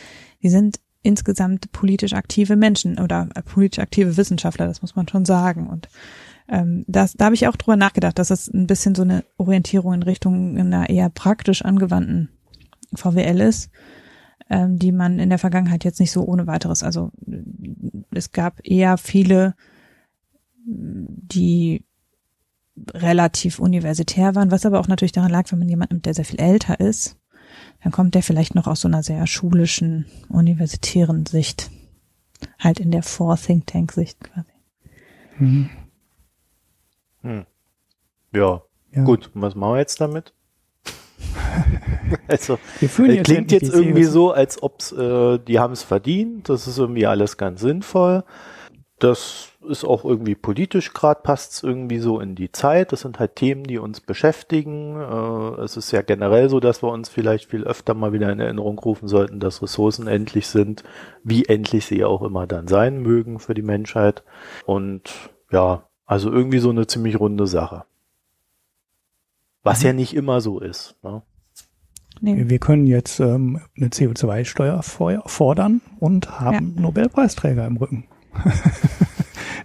die 0.42 0.50
sind 0.50 0.80
insgesamt 1.04 1.72
politisch 1.72 2.14
aktive 2.14 2.56
Menschen 2.56 3.00
oder 3.00 3.30
äh, 3.36 3.42
politisch 3.42 3.80
aktive 3.80 4.18
Wissenschaftler, 4.18 4.68
das 4.68 4.82
muss 4.82 4.96
man 4.96 5.08
schon 5.08 5.26
sagen. 5.26 5.68
Und 5.68 5.90
ähm, 6.48 6.86
das, 6.88 7.14
da 7.14 7.26
habe 7.26 7.36
ich 7.36 7.48
auch 7.48 7.56
drüber 7.56 7.76
nachgedacht, 7.76 8.20
dass 8.20 8.30
es 8.30 8.48
ein 8.54 8.68
bisschen 8.68 8.94
so 8.94 9.02
eine 9.02 9.24
Orientierung 9.38 9.94
in 9.94 10.04
Richtung 10.04 10.58
einer 10.58 10.90
eher 10.90 11.10
praktisch 11.10 11.64
angewandten 11.64 12.30
VWL 12.94 13.40
ist, 13.42 13.72
ähm, 14.50 14.78
die 14.78 14.92
man 14.92 15.18
in 15.18 15.30
der 15.30 15.40
Vergangenheit 15.40 15.84
jetzt 15.84 16.00
nicht 16.00 16.12
so 16.12 16.24
ohne 16.26 16.46
weiteres, 16.46 16.84
also 16.84 17.12
es 18.14 18.32
gab 18.32 18.60
eher 18.64 18.98
viele, 18.98 19.56
die 20.66 21.86
relativ 22.94 23.60
universitär 23.60 24.36
waren, 24.36 24.52
was 24.52 24.66
aber 24.66 24.80
auch 24.80 24.88
natürlich 24.88 25.12
daran 25.12 25.32
lag, 25.32 25.52
wenn 25.52 25.60
man 25.60 25.70
jemanden 25.70 25.96
nimmt, 25.96 26.06
der 26.06 26.14
sehr 26.14 26.26
viel 26.26 26.40
älter 26.40 26.80
ist, 26.80 27.18
dann 27.84 27.92
kommt 27.92 28.16
der 28.16 28.24
vielleicht 28.24 28.56
noch 28.56 28.68
aus 28.68 28.82
so 28.82 28.88
einer 28.88 29.04
sehr 29.04 29.28
schulischen, 29.28 30.06
universitären 30.30 31.26
Sicht, 31.26 31.70
halt 32.60 32.80
in 32.80 32.92
der 32.92 33.04
Vor-Think-Tank-Sicht 33.04 34.20
quasi. 34.20 34.52
Mhm. 35.38 35.70
Hm. 37.22 37.46
Ja. 38.34 38.62
ja. 38.94 39.04
gut. 39.04 39.32
Und 39.34 39.42
was 39.42 39.56
machen 39.56 39.74
wir 39.74 39.80
jetzt 39.80 40.00
damit? 40.00 40.34
also, 42.28 42.58
äh, 42.82 43.22
klingt 43.24 43.52
jetzt 43.52 43.74
irgendwie 43.74 44.04
so, 44.04 44.32
als 44.32 44.62
ob 44.62 44.82
äh, 44.92 45.38
die 45.40 45.60
haben 45.60 45.74
es 45.74 45.84
verdient. 45.84 46.50
Das 46.50 46.68
ist 46.68 46.78
irgendwie 46.78 47.06
alles 47.06 47.38
ganz 47.38 47.62
sinnvoll. 47.62 48.24
Das 49.00 49.51
ist 49.68 49.84
auch 49.84 50.06
irgendwie 50.06 50.36
politisch 50.36 50.94
gerade, 50.94 51.22
passt 51.22 51.54
es 51.54 51.64
irgendwie 51.64 52.00
so 52.00 52.20
in 52.20 52.36
die 52.36 52.52
Zeit. 52.52 52.92
Das 52.92 53.02
sind 53.02 53.20
halt 53.20 53.36
Themen, 53.36 53.64
die 53.64 53.78
uns 53.78 54.02
beschäftigen. 54.02 55.00
Äh, 55.00 55.62
es 55.62 55.78
ist 55.78 55.92
ja 55.92 56.02
generell 56.02 56.50
so, 56.50 56.60
dass 56.60 56.84
wir 56.84 56.90
uns 56.92 57.10
vielleicht 57.10 57.50
viel 57.50 57.64
öfter 57.64 57.94
mal 57.94 58.14
wieder 58.14 58.32
in 58.32 58.40
Erinnerung 58.40 58.80
rufen 58.80 59.08
sollten, 59.08 59.40
dass 59.40 59.62
Ressourcen 59.62 60.08
endlich 60.08 60.48
sind, 60.48 60.84
wie 61.24 61.46
endlich 61.46 61.86
sie 61.86 62.04
auch 62.04 62.22
immer 62.22 62.48
dann 62.48 62.68
sein 62.68 63.02
mögen 63.02 63.40
für 63.40 63.54
die 63.54 63.62
Menschheit. 63.62 64.24
Und 64.66 65.12
ja, 65.52 65.84
also 66.06 66.32
irgendwie 66.32 66.60
so 66.60 66.70
eine 66.70 66.88
ziemlich 66.88 67.20
runde 67.20 67.48
Sache. 67.48 67.86
Was 69.64 69.82
mhm. 69.82 69.88
ja 69.88 69.94
nicht 69.94 70.16
immer 70.16 70.42
so 70.42 70.60
ist. 70.60 70.96
Ne? 71.04 71.22
Nee. 72.20 72.50
Wir 72.50 72.60
können 72.60 72.86
jetzt 72.86 73.20
ähm, 73.20 73.62
eine 73.76 73.88
CO2-Steuer 73.88 74.82
fordern 74.84 75.82
und 76.00 76.40
haben 76.40 76.74
ja. 76.76 76.82
Nobelpreisträger 76.82 77.66
im 77.66 77.78
Rücken. 77.78 78.06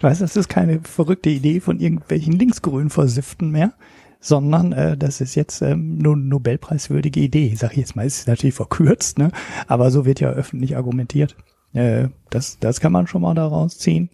weißt, 0.00 0.20
das 0.20 0.36
ist 0.36 0.48
keine 0.48 0.80
verrückte 0.80 1.30
Idee 1.30 1.60
von 1.60 1.80
irgendwelchen 1.80 2.32
linksgrünen 2.32 2.90
Versiften 2.90 3.50
mehr, 3.50 3.74
sondern 4.20 4.72
äh, 4.72 4.96
das 4.96 5.20
ist 5.20 5.34
jetzt 5.34 5.62
ähm, 5.62 5.98
eine 6.00 6.16
Nobelpreiswürdige 6.16 7.20
Idee. 7.20 7.54
Sag 7.54 7.72
ich 7.72 7.78
jetzt 7.78 7.96
mal, 7.96 8.06
ist 8.06 8.28
natürlich 8.28 8.54
verkürzt, 8.54 9.18
ne? 9.18 9.30
aber 9.66 9.90
so 9.90 10.04
wird 10.04 10.20
ja 10.20 10.30
öffentlich 10.30 10.76
argumentiert. 10.76 11.36
Äh, 11.72 12.08
das, 12.30 12.58
das 12.58 12.80
kann 12.80 12.92
man 12.92 13.06
schon 13.06 13.22
mal 13.22 13.34
daraus 13.34 13.78
ziehen. 13.78 14.10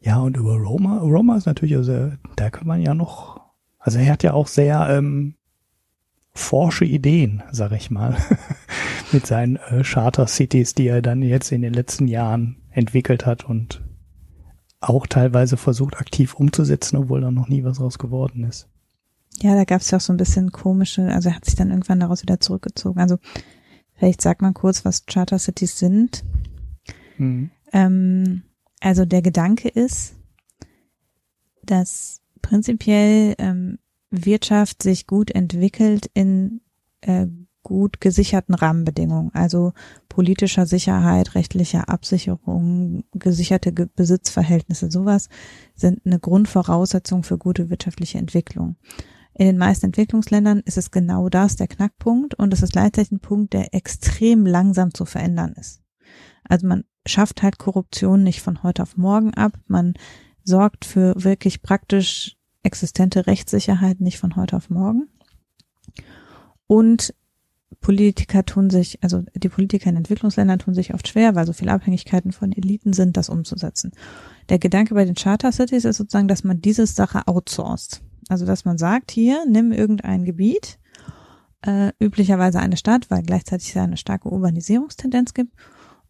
Ja, 0.00 0.18
und 0.20 0.36
über 0.36 0.56
Roma, 0.56 0.98
Roma 0.98 1.36
ist 1.36 1.46
natürlich, 1.46 1.76
also, 1.76 2.12
da 2.36 2.50
kann 2.50 2.66
man 2.66 2.80
ja 2.80 2.94
noch, 2.94 3.40
also 3.78 3.98
er 3.98 4.12
hat 4.12 4.22
ja 4.22 4.32
auch 4.32 4.46
sehr 4.46 4.88
ähm, 4.90 5.34
forsche 6.32 6.84
Ideen, 6.84 7.42
sag 7.50 7.72
ich 7.72 7.90
mal, 7.90 8.16
mit 9.12 9.26
seinen 9.26 9.56
äh, 9.56 9.82
Charter 9.82 10.26
Cities, 10.26 10.74
die 10.74 10.86
er 10.86 11.02
dann 11.02 11.22
jetzt 11.22 11.50
in 11.52 11.62
den 11.62 11.74
letzten 11.74 12.06
Jahren 12.06 12.56
entwickelt 12.70 13.26
hat 13.26 13.44
und 13.44 13.82
auch 14.80 15.06
teilweise 15.06 15.56
versucht 15.56 15.96
aktiv 15.96 16.34
umzusetzen, 16.34 16.96
obwohl 16.96 17.20
da 17.20 17.30
noch 17.30 17.48
nie 17.48 17.64
was 17.64 17.80
raus 17.80 17.98
geworden 17.98 18.44
ist. 18.44 18.68
Ja, 19.40 19.54
da 19.54 19.64
gab 19.64 19.80
es 19.80 19.90
ja 19.90 19.98
auch 19.98 20.02
so 20.02 20.12
ein 20.12 20.16
bisschen 20.16 20.52
komische, 20.52 21.12
also 21.12 21.28
er 21.28 21.36
hat 21.36 21.44
sich 21.44 21.54
dann 21.54 21.70
irgendwann 21.70 22.00
daraus 22.00 22.22
wieder 22.22 22.40
zurückgezogen. 22.40 23.00
Also 23.00 23.18
vielleicht 23.94 24.20
sagt 24.20 24.42
man 24.42 24.54
kurz, 24.54 24.84
was 24.84 25.06
Charter 25.06 25.38
Cities 25.38 25.78
sind. 25.78 26.24
Mhm. 27.18 27.50
Ähm, 27.72 28.42
also 28.80 29.04
der 29.04 29.22
Gedanke 29.22 29.68
ist, 29.68 30.14
dass 31.62 32.20
prinzipiell 32.42 33.34
ähm, 33.38 33.78
Wirtschaft 34.10 34.82
sich 34.82 35.06
gut 35.06 35.30
entwickelt 35.32 36.10
in 36.14 36.60
äh, 37.02 37.26
gut 37.62 38.00
gesicherten 38.00 38.54
Rahmenbedingungen, 38.54 39.30
also 39.34 39.72
politischer 40.08 40.66
Sicherheit, 40.66 41.34
rechtlicher 41.34 41.88
Absicherung, 41.88 43.04
gesicherte 43.12 43.72
Besitzverhältnisse, 43.72 44.90
sowas 44.90 45.28
sind 45.74 46.00
eine 46.04 46.18
Grundvoraussetzung 46.18 47.22
für 47.22 47.38
gute 47.38 47.70
wirtschaftliche 47.70 48.18
Entwicklung. 48.18 48.76
In 49.34 49.46
den 49.46 49.58
meisten 49.58 49.86
Entwicklungsländern 49.86 50.60
ist 50.64 50.78
es 50.78 50.90
genau 50.90 51.28
das, 51.28 51.56
der 51.56 51.68
Knackpunkt, 51.68 52.34
und 52.34 52.52
es 52.52 52.62
ist 52.62 52.72
gleichzeitig 52.72 53.12
ein 53.12 53.20
Punkt, 53.20 53.52
der 53.52 53.74
extrem 53.74 54.46
langsam 54.46 54.92
zu 54.92 55.04
verändern 55.04 55.52
ist. 55.52 55.82
Also 56.44 56.66
man 56.66 56.84
schafft 57.06 57.42
halt 57.42 57.58
Korruption 57.58 58.22
nicht 58.22 58.42
von 58.42 58.62
heute 58.62 58.82
auf 58.82 58.96
morgen 58.96 59.34
ab, 59.34 59.52
man 59.66 59.94
sorgt 60.42 60.84
für 60.84 61.14
wirklich 61.16 61.62
praktisch 61.62 62.36
existente 62.62 63.26
Rechtssicherheit 63.26 64.00
nicht 64.00 64.18
von 64.18 64.34
heute 64.36 64.56
auf 64.56 64.70
morgen. 64.70 65.08
Und 66.66 67.14
Politiker 67.80 68.44
tun 68.44 68.70
sich, 68.70 69.02
also 69.02 69.22
die 69.34 69.48
Politiker 69.48 69.90
in 69.90 69.96
Entwicklungsländern 69.96 70.58
tun 70.58 70.74
sich 70.74 70.94
oft 70.94 71.06
schwer, 71.06 71.34
weil 71.34 71.46
so 71.46 71.52
viele 71.52 71.72
Abhängigkeiten 71.72 72.32
von 72.32 72.52
Eliten 72.52 72.92
sind, 72.92 73.16
das 73.16 73.28
umzusetzen. 73.28 73.92
Der 74.48 74.58
Gedanke 74.58 74.94
bei 74.94 75.04
den 75.04 75.14
Charter 75.14 75.52
Cities 75.52 75.84
ist 75.84 75.98
sozusagen, 75.98 76.28
dass 76.28 76.44
man 76.44 76.60
diese 76.60 76.86
Sache 76.86 77.26
outsourced. 77.26 78.02
Also 78.28 78.46
dass 78.46 78.64
man 78.64 78.78
sagt, 78.78 79.10
hier, 79.10 79.44
nimm 79.46 79.72
irgendein 79.72 80.24
Gebiet, 80.24 80.78
äh, 81.62 81.92
üblicherweise 81.98 82.58
eine 82.60 82.76
Stadt, 82.76 83.10
weil 83.10 83.22
gleichzeitig 83.22 83.70
es 83.70 83.76
eine 83.76 83.96
starke 83.96 84.28
Urbanisierungstendenz 84.28 85.34
gibt. 85.34 85.54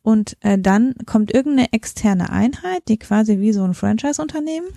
Und 0.03 0.37
äh, 0.41 0.59
dann 0.59 0.95
kommt 1.07 1.35
irgendeine 1.35 1.73
externe 1.73 2.31
Einheit, 2.31 2.83
die 2.89 2.99
quasi 2.99 3.41
wie 3.41 3.53
so 3.53 3.65
ein 3.65 3.75
Franchise-Unternehmen 3.75 4.69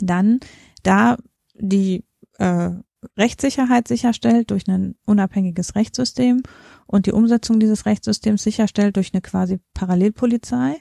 dann 0.00 0.40
da 0.82 1.16
die 1.54 2.04
äh, 2.38 2.70
Rechtssicherheit 3.16 3.88
sicherstellt 3.88 4.50
durch 4.50 4.68
ein 4.68 4.94
unabhängiges 5.06 5.74
Rechtssystem 5.74 6.42
und 6.86 7.06
die 7.06 7.12
Umsetzung 7.12 7.60
dieses 7.60 7.86
Rechtssystems 7.86 8.42
sicherstellt 8.42 8.96
durch 8.96 9.12
eine 9.12 9.22
quasi 9.22 9.60
Parallelpolizei 9.74 10.80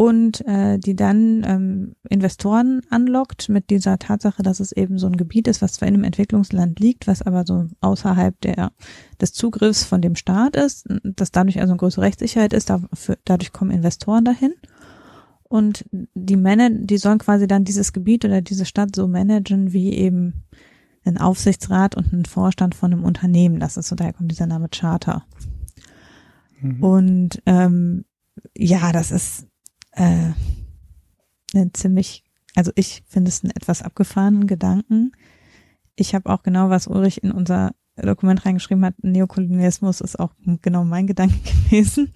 und 0.00 0.46
äh, 0.46 0.78
die 0.78 0.96
dann 0.96 1.44
ähm, 1.46 1.94
Investoren 2.08 2.80
anlockt 2.88 3.50
mit 3.50 3.68
dieser 3.68 3.98
Tatsache, 3.98 4.42
dass 4.42 4.58
es 4.58 4.72
eben 4.72 4.98
so 4.98 5.06
ein 5.06 5.16
Gebiet 5.18 5.46
ist, 5.46 5.60
was 5.60 5.74
zwar 5.74 5.88
in 5.88 5.94
einem 5.94 6.04
Entwicklungsland 6.04 6.80
liegt, 6.80 7.06
was 7.06 7.20
aber 7.20 7.44
so 7.46 7.66
außerhalb 7.82 8.40
der 8.40 8.72
des 9.20 9.34
Zugriffs 9.34 9.84
von 9.84 10.00
dem 10.00 10.16
Staat 10.16 10.56
ist, 10.56 10.86
dass 11.04 11.32
dadurch 11.32 11.60
also 11.60 11.72
eine 11.72 11.78
größere 11.78 12.06
Rechtssicherheit 12.06 12.54
ist, 12.54 12.70
dafür, 12.70 13.18
dadurch 13.26 13.52
kommen 13.52 13.72
Investoren 13.72 14.24
dahin. 14.24 14.54
Und 15.42 15.84
die 15.90 16.36
Männer, 16.36 16.70
die 16.70 16.96
sollen 16.96 17.18
quasi 17.18 17.46
dann 17.46 17.64
dieses 17.64 17.92
Gebiet 17.92 18.24
oder 18.24 18.40
diese 18.40 18.64
Stadt 18.64 18.96
so 18.96 19.06
managen 19.06 19.74
wie 19.74 19.92
eben 19.92 20.44
ein 21.10 21.18
Aufsichtsrat 21.18 21.96
und 21.96 22.12
ein 22.12 22.24
Vorstand 22.24 22.74
von 22.74 22.92
einem 22.92 23.04
Unternehmen. 23.04 23.60
Das 23.60 23.76
ist 23.76 23.88
so, 23.88 23.96
daher 23.96 24.12
kommt 24.12 24.30
dieser 24.30 24.46
Name 24.46 24.68
Charter. 24.68 25.24
Mhm. 26.60 26.82
Und 26.82 27.42
ähm, 27.46 28.04
ja, 28.56 28.92
das 28.92 29.10
ist 29.10 29.46
äh, 29.92 30.30
eine 31.54 31.72
ziemlich, 31.72 32.24
also 32.54 32.72
ich 32.74 33.02
finde 33.06 33.28
es 33.28 33.42
einen 33.42 33.52
etwas 33.52 33.82
abgefahrenen 33.82 34.46
Gedanken. 34.46 35.12
Ich 35.96 36.14
habe 36.14 36.30
auch 36.30 36.42
genau, 36.42 36.70
was 36.70 36.86
Ulrich 36.86 37.22
in 37.22 37.32
unser 37.32 37.72
Dokument 37.96 38.46
reingeschrieben 38.46 38.84
hat, 38.84 38.94
Neokolonialismus 39.02 40.00
ist 40.00 40.18
auch 40.18 40.32
genau 40.62 40.84
mein 40.84 41.06
Gedanke 41.06 41.38
gewesen. 41.64 42.12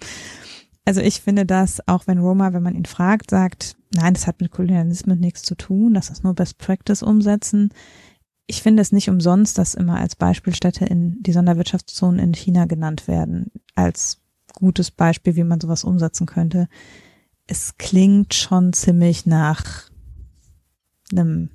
Also 0.85 1.01
ich 1.01 1.21
finde 1.21 1.45
das, 1.45 1.87
auch 1.87 2.05
wenn 2.07 2.19
Roma, 2.19 2.53
wenn 2.53 2.63
man 2.63 2.75
ihn 2.75 2.85
fragt, 2.85 3.31
sagt, 3.31 3.75
nein, 3.93 4.13
das 4.13 4.27
hat 4.27 4.41
mit 4.41 4.51
Kolonialismus 4.51 5.17
nichts 5.17 5.41
zu 5.41 5.55
tun, 5.55 5.93
das 5.93 6.09
ist 6.09 6.23
nur 6.23 6.35
Best 6.35 6.57
Practice 6.59 7.01
umsetzen. 7.01 7.71
Ich 8.47 8.61
finde 8.61 8.81
es 8.81 8.91
nicht 8.91 9.09
umsonst, 9.09 9.57
dass 9.57 9.73
immer 9.73 9.97
als 9.97 10.15
Beispielstätte 10.15 10.85
in 10.85 11.21
die 11.21 11.31
Sonderwirtschaftszonen 11.31 12.19
in 12.19 12.33
China 12.33 12.65
genannt 12.65 13.07
werden, 13.07 13.51
als 13.73 14.21
gutes 14.53 14.91
Beispiel, 14.91 15.35
wie 15.35 15.43
man 15.43 15.59
sowas 15.59 15.83
umsetzen 15.83 16.25
könnte. 16.25 16.67
Es 17.47 17.77
klingt 17.77 18.33
schon 18.33 18.73
ziemlich 18.73 19.25
nach 19.25 19.89
einem 21.11 21.49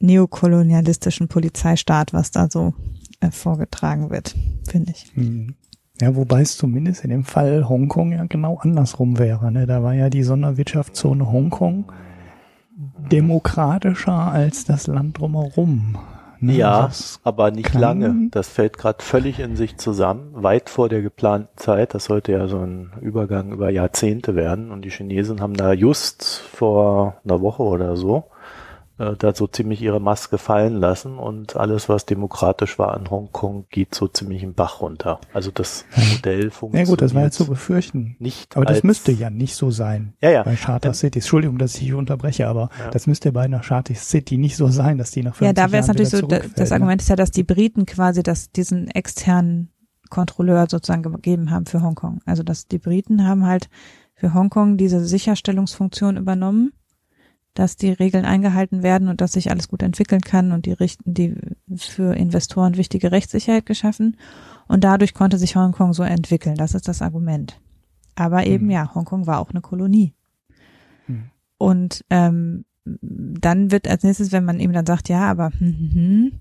neokolonialistischen 0.00 1.28
Polizeistaat, 1.28 2.12
was 2.12 2.30
da 2.30 2.48
so 2.50 2.74
äh, 3.20 3.30
vorgetragen 3.30 4.10
wird, 4.10 4.34
finde 4.68 4.92
ich. 4.92 5.12
Hm. 5.14 5.54
Ja, 6.00 6.16
wobei 6.16 6.40
es 6.40 6.56
zumindest 6.56 7.04
in 7.04 7.10
dem 7.10 7.24
Fall 7.24 7.68
Hongkong 7.68 8.12
ja 8.12 8.24
genau 8.24 8.56
andersrum 8.56 9.18
wäre. 9.18 9.52
Ne? 9.52 9.66
Da 9.66 9.82
war 9.82 9.92
ja 9.92 10.08
die 10.08 10.22
Sonderwirtschaftszone 10.22 11.30
Hongkong 11.30 11.92
demokratischer 13.10 14.32
als 14.32 14.64
das 14.64 14.86
Land 14.86 15.18
drumherum. 15.18 15.98
Ne? 16.42 16.54
Ja, 16.54 16.86
das 16.86 17.20
aber 17.22 17.50
nicht 17.50 17.74
lange. 17.74 18.28
Das 18.30 18.48
fällt 18.48 18.78
gerade 18.78 19.02
völlig 19.02 19.40
in 19.40 19.56
sich 19.56 19.76
zusammen, 19.76 20.30
weit 20.32 20.70
vor 20.70 20.88
der 20.88 21.02
geplanten 21.02 21.56
Zeit. 21.56 21.92
Das 21.92 22.06
sollte 22.06 22.32
ja 22.32 22.48
so 22.48 22.58
ein 22.58 22.92
Übergang 23.02 23.52
über 23.52 23.68
Jahrzehnte 23.68 24.34
werden. 24.34 24.70
Und 24.70 24.82
die 24.82 24.90
Chinesen 24.90 25.42
haben 25.42 25.54
da 25.54 25.74
just 25.74 26.38
vor 26.38 27.16
einer 27.24 27.42
Woche 27.42 27.62
oder 27.62 27.96
so 27.96 28.24
äh, 29.00 29.16
da 29.16 29.34
so 29.34 29.46
ziemlich 29.46 29.80
ihre 29.80 29.98
Maske 29.98 30.36
fallen 30.36 30.76
lassen 30.76 31.18
und 31.18 31.56
alles, 31.56 31.88
was 31.88 32.04
demokratisch 32.04 32.78
war 32.78 32.94
an 32.94 33.10
Hongkong, 33.10 33.64
geht 33.70 33.94
so 33.94 34.06
ziemlich 34.08 34.42
im 34.42 34.52
Bach 34.52 34.80
runter. 34.82 35.20
Also 35.32 35.50
das 35.50 35.86
Modell 36.12 36.50
funktioniert. 36.50 36.88
Ja 36.88 36.92
gut, 36.92 37.02
das 37.02 37.14
war 37.14 37.22
ja 37.22 37.30
zu 37.30 37.46
befürchten. 37.46 38.16
Nicht 38.18 38.56
aber 38.56 38.66
das 38.66 38.82
müsste 38.82 39.10
ja 39.10 39.30
nicht 39.30 39.54
so 39.54 39.70
sein 39.70 40.12
ja, 40.20 40.30
ja. 40.30 40.42
bei 40.42 40.54
Charter 40.54 40.92
Cities. 40.92 41.24
Entschuldigung, 41.24 41.56
dass 41.56 41.74
ich 41.76 41.80
hier 41.80 41.96
unterbreche, 41.96 42.46
aber 42.46 42.68
ja. 42.78 42.90
das 42.90 43.06
müsste 43.06 43.32
bei 43.32 43.42
einer 43.42 43.60
Charter 43.60 43.94
City 43.94 44.36
nicht 44.36 44.56
so 44.56 44.68
sein, 44.68 44.98
dass 44.98 45.10
die 45.10 45.22
nach 45.22 45.34
50 45.34 45.46
Ja, 45.46 45.52
da 45.52 45.72
wäre 45.72 45.80
es 45.80 45.88
natürlich 45.88 46.10
so, 46.10 46.20
das? 46.20 46.70
Argument 46.70 47.00
ist 47.00 47.08
ja, 47.08 47.16
dass 47.16 47.30
die 47.30 47.44
Briten 47.44 47.86
quasi 47.86 48.22
das, 48.22 48.50
diesen 48.50 48.88
externen 48.88 49.72
Kontrolleur 50.10 50.66
sozusagen 50.68 51.02
gegeben 51.02 51.50
haben 51.50 51.64
für 51.64 51.82
Hongkong. 51.82 52.20
Also 52.26 52.42
dass 52.42 52.66
die 52.66 52.78
Briten 52.78 53.26
haben 53.26 53.46
halt 53.46 53.70
für 54.14 54.34
Hongkong 54.34 54.76
diese 54.76 55.02
Sicherstellungsfunktion 55.04 56.18
übernommen 56.18 56.72
dass 57.54 57.76
die 57.76 57.90
Regeln 57.90 58.24
eingehalten 58.24 58.82
werden 58.82 59.08
und 59.08 59.20
dass 59.20 59.32
sich 59.32 59.50
alles 59.50 59.68
gut 59.68 59.82
entwickeln 59.82 60.20
kann 60.20 60.52
und 60.52 60.66
die 60.66 60.72
richten 60.72 61.14
die 61.14 61.34
für 61.76 62.14
Investoren 62.14 62.76
wichtige 62.76 63.12
Rechtssicherheit 63.12 63.66
geschaffen 63.66 64.16
und 64.68 64.84
dadurch 64.84 65.14
konnte 65.14 65.38
sich 65.38 65.56
Hongkong 65.56 65.92
so 65.92 66.02
entwickeln. 66.02 66.56
Das 66.56 66.74
ist 66.74 66.86
das 66.86 67.02
Argument. 67.02 67.60
Aber 68.14 68.46
eben 68.46 68.66
mhm. 68.66 68.70
ja, 68.70 68.94
Hongkong 68.94 69.26
war 69.26 69.40
auch 69.40 69.50
eine 69.50 69.60
Kolonie. 69.60 70.14
Mhm. 71.06 71.30
Und 71.58 72.04
ähm, 72.10 72.64
dann 72.84 73.70
wird 73.70 73.88
als 73.88 74.04
nächstes, 74.04 74.32
wenn 74.32 74.44
man 74.44 74.60
eben 74.60 74.72
dann 74.72 74.86
sagt, 74.86 75.08
ja, 75.08 75.28
aber 75.28 75.50
hm, 75.58 75.76
hm, 75.76 75.90
hm, 75.92 76.32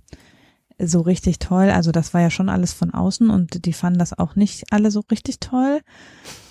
so 0.81 1.01
richtig 1.01 1.39
toll, 1.39 1.69
also 1.69 1.91
das 1.91 2.13
war 2.13 2.21
ja 2.21 2.29
schon 2.29 2.49
alles 2.49 2.71
von 2.71 2.93
außen 2.93 3.29
und 3.29 3.65
die 3.65 3.73
fanden 3.73 3.99
das 3.99 4.17
auch 4.17 4.35
nicht 4.35 4.71
alle 4.71 4.91
so 4.91 5.01
richtig 5.11 5.39
toll. 5.39 5.81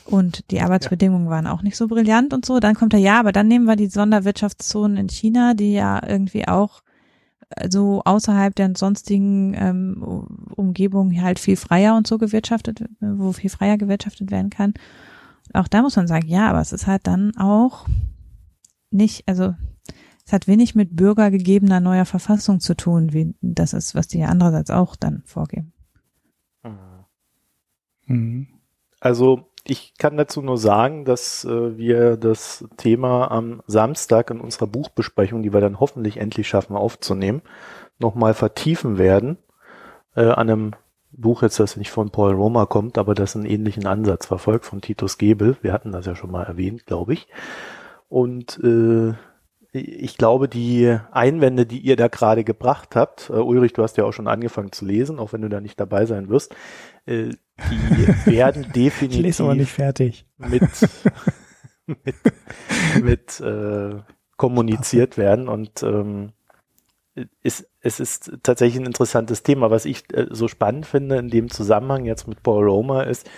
Und 0.08 0.50
die 0.50 0.62
Arbeitsbedingungen 0.62 1.26
ja. 1.26 1.32
waren 1.32 1.46
auch 1.46 1.60
nicht 1.60 1.76
so 1.76 1.86
brillant 1.86 2.32
und 2.32 2.46
so. 2.46 2.60
Dann 2.60 2.74
kommt 2.74 2.94
er, 2.94 2.98
ja, 2.98 3.20
aber 3.20 3.30
dann 3.30 3.46
nehmen 3.46 3.66
wir 3.66 3.76
die 3.76 3.88
Sonderwirtschaftszonen 3.88 4.96
in 4.96 5.08
China, 5.10 5.52
die 5.52 5.74
ja 5.74 6.00
irgendwie 6.02 6.48
auch 6.48 6.82
äh, 7.50 7.68
so 7.70 8.00
außerhalb 8.06 8.54
der 8.54 8.72
sonstigen 8.74 9.52
ähm, 9.52 10.02
Umgebung 10.56 11.20
halt 11.20 11.38
viel 11.38 11.56
freier 11.56 11.94
und 11.94 12.06
so 12.06 12.16
gewirtschaftet, 12.16 12.84
wo 13.00 13.32
viel 13.32 13.50
freier 13.50 13.76
gewirtschaftet 13.76 14.30
werden 14.30 14.48
kann. 14.48 14.72
Auch 15.52 15.68
da 15.68 15.82
muss 15.82 15.96
man 15.96 16.08
sagen, 16.08 16.26
ja, 16.26 16.48
aber 16.48 16.62
es 16.62 16.72
ist 16.72 16.86
halt 16.86 17.06
dann 17.06 17.36
auch 17.36 17.86
nicht, 18.90 19.28
also 19.28 19.54
es 20.24 20.32
hat 20.32 20.48
wenig 20.48 20.74
mit 20.74 20.96
bürgergegebener 20.96 21.80
neuer 21.80 22.06
Verfassung 22.06 22.60
zu 22.60 22.74
tun, 22.74 23.12
wie 23.12 23.34
das 23.42 23.74
ist, 23.74 23.94
was 23.94 24.08
die 24.08 24.24
andererseits 24.24 24.70
auch 24.70 24.96
dann 24.96 25.22
vorgeben. 25.26 25.74
Mhm. 28.06 28.48
Also 29.00 29.50
ich 29.70 29.94
kann 29.98 30.16
dazu 30.16 30.40
nur 30.40 30.58
sagen, 30.58 31.04
dass 31.04 31.44
äh, 31.44 31.76
wir 31.76 32.16
das 32.16 32.64
Thema 32.76 33.30
am 33.30 33.62
Samstag 33.66 34.30
in 34.30 34.40
unserer 34.40 34.66
Buchbesprechung, 34.66 35.42
die 35.42 35.52
wir 35.52 35.60
dann 35.60 35.78
hoffentlich 35.78 36.16
endlich 36.16 36.48
schaffen 36.48 36.74
aufzunehmen, 36.74 37.42
nochmal 37.98 38.34
vertiefen 38.34 38.96
werden. 38.96 39.36
Äh, 40.16 40.26
an 40.30 40.50
einem 40.50 40.74
Buch 41.10 41.42
jetzt, 41.42 41.60
das 41.60 41.76
nicht 41.76 41.90
von 41.90 42.10
Paul 42.10 42.32
Roma 42.32 42.66
kommt, 42.66 42.96
aber 42.96 43.14
das 43.14 43.36
einen 43.36 43.44
ähnlichen 43.44 43.86
Ansatz 43.86 44.26
verfolgt, 44.26 44.64
von 44.64 44.80
Titus 44.80 45.18
Gebel. 45.18 45.56
Wir 45.62 45.72
hatten 45.72 45.92
das 45.92 46.06
ja 46.06 46.14
schon 46.14 46.30
mal 46.30 46.44
erwähnt, 46.44 46.86
glaube 46.86 47.12
ich. 47.12 47.28
Und 48.08 48.58
äh, 48.62 49.14
ich 49.72 50.16
glaube, 50.16 50.48
die 50.48 50.98
Einwände, 51.10 51.66
die 51.66 51.80
ihr 51.80 51.96
da 51.96 52.08
gerade 52.08 52.42
gebracht 52.42 52.96
habt, 52.96 53.28
äh, 53.28 53.34
Ulrich, 53.34 53.74
du 53.74 53.82
hast 53.82 53.98
ja 53.98 54.04
auch 54.04 54.12
schon 54.12 54.28
angefangen 54.28 54.72
zu 54.72 54.86
lesen, 54.86 55.18
auch 55.18 55.34
wenn 55.34 55.42
du 55.42 55.50
da 55.50 55.60
nicht 55.60 55.78
dabei 55.78 56.06
sein 56.06 56.30
wirst, 56.30 56.54
äh, 57.06 57.34
die 57.70 58.32
werden 58.32 58.70
definitiv. 58.72 59.18
Ich 59.18 59.22
lese 59.22 59.42
aber 59.44 59.54
nicht 59.54 59.72
fertig. 59.72 60.26
Mit, 60.38 60.62
mit, 61.86 62.16
mit 63.02 63.40
äh, 63.40 64.00
kommuniziert 64.36 65.18
werden 65.18 65.48
und 65.48 65.82
ähm, 65.82 66.32
ist, 67.42 67.68
es 67.80 68.00
ist 68.00 68.38
tatsächlich 68.42 68.80
ein 68.80 68.86
interessantes 68.86 69.42
Thema. 69.42 69.70
Was 69.70 69.84
ich 69.84 70.04
äh, 70.14 70.26
so 70.30 70.48
spannend 70.48 70.86
finde 70.86 71.16
in 71.16 71.28
dem 71.28 71.50
Zusammenhang 71.50 72.04
jetzt 72.04 72.28
mit 72.28 72.42
Paul 72.42 72.68
Roma 72.68 73.02
ist, 73.02 73.28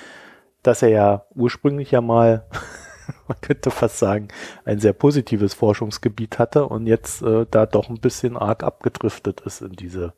dass 0.62 0.82
er 0.82 0.90
ja 0.90 1.26
ursprünglich 1.34 1.90
ja 1.90 2.00
mal, 2.00 2.46
man 3.28 3.40
könnte 3.40 3.70
fast 3.70 3.98
sagen, 3.98 4.28
ein 4.64 4.78
sehr 4.78 4.92
positives 4.92 5.54
Forschungsgebiet 5.54 6.38
hatte 6.38 6.66
und 6.66 6.86
jetzt 6.86 7.22
äh, 7.22 7.46
da 7.50 7.66
doch 7.66 7.88
ein 7.88 8.00
bisschen 8.00 8.36
arg 8.36 8.62
abgedriftet 8.62 9.40
ist 9.40 9.62
in 9.62 9.72
diese 9.72 10.12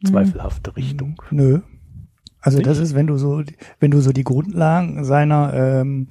hm. 0.00 0.10
zweifelhafte 0.10 0.76
Richtung. 0.76 1.22
Nö, 1.30 1.60
also 2.46 2.60
das 2.60 2.78
ist, 2.78 2.94
wenn 2.94 3.08
du 3.08 3.16
so, 3.16 3.42
wenn 3.80 3.90
du 3.90 4.00
so 4.00 4.12
die 4.12 4.22
Grundlagen 4.22 5.04
seiner 5.04 5.52
ähm, 5.52 6.06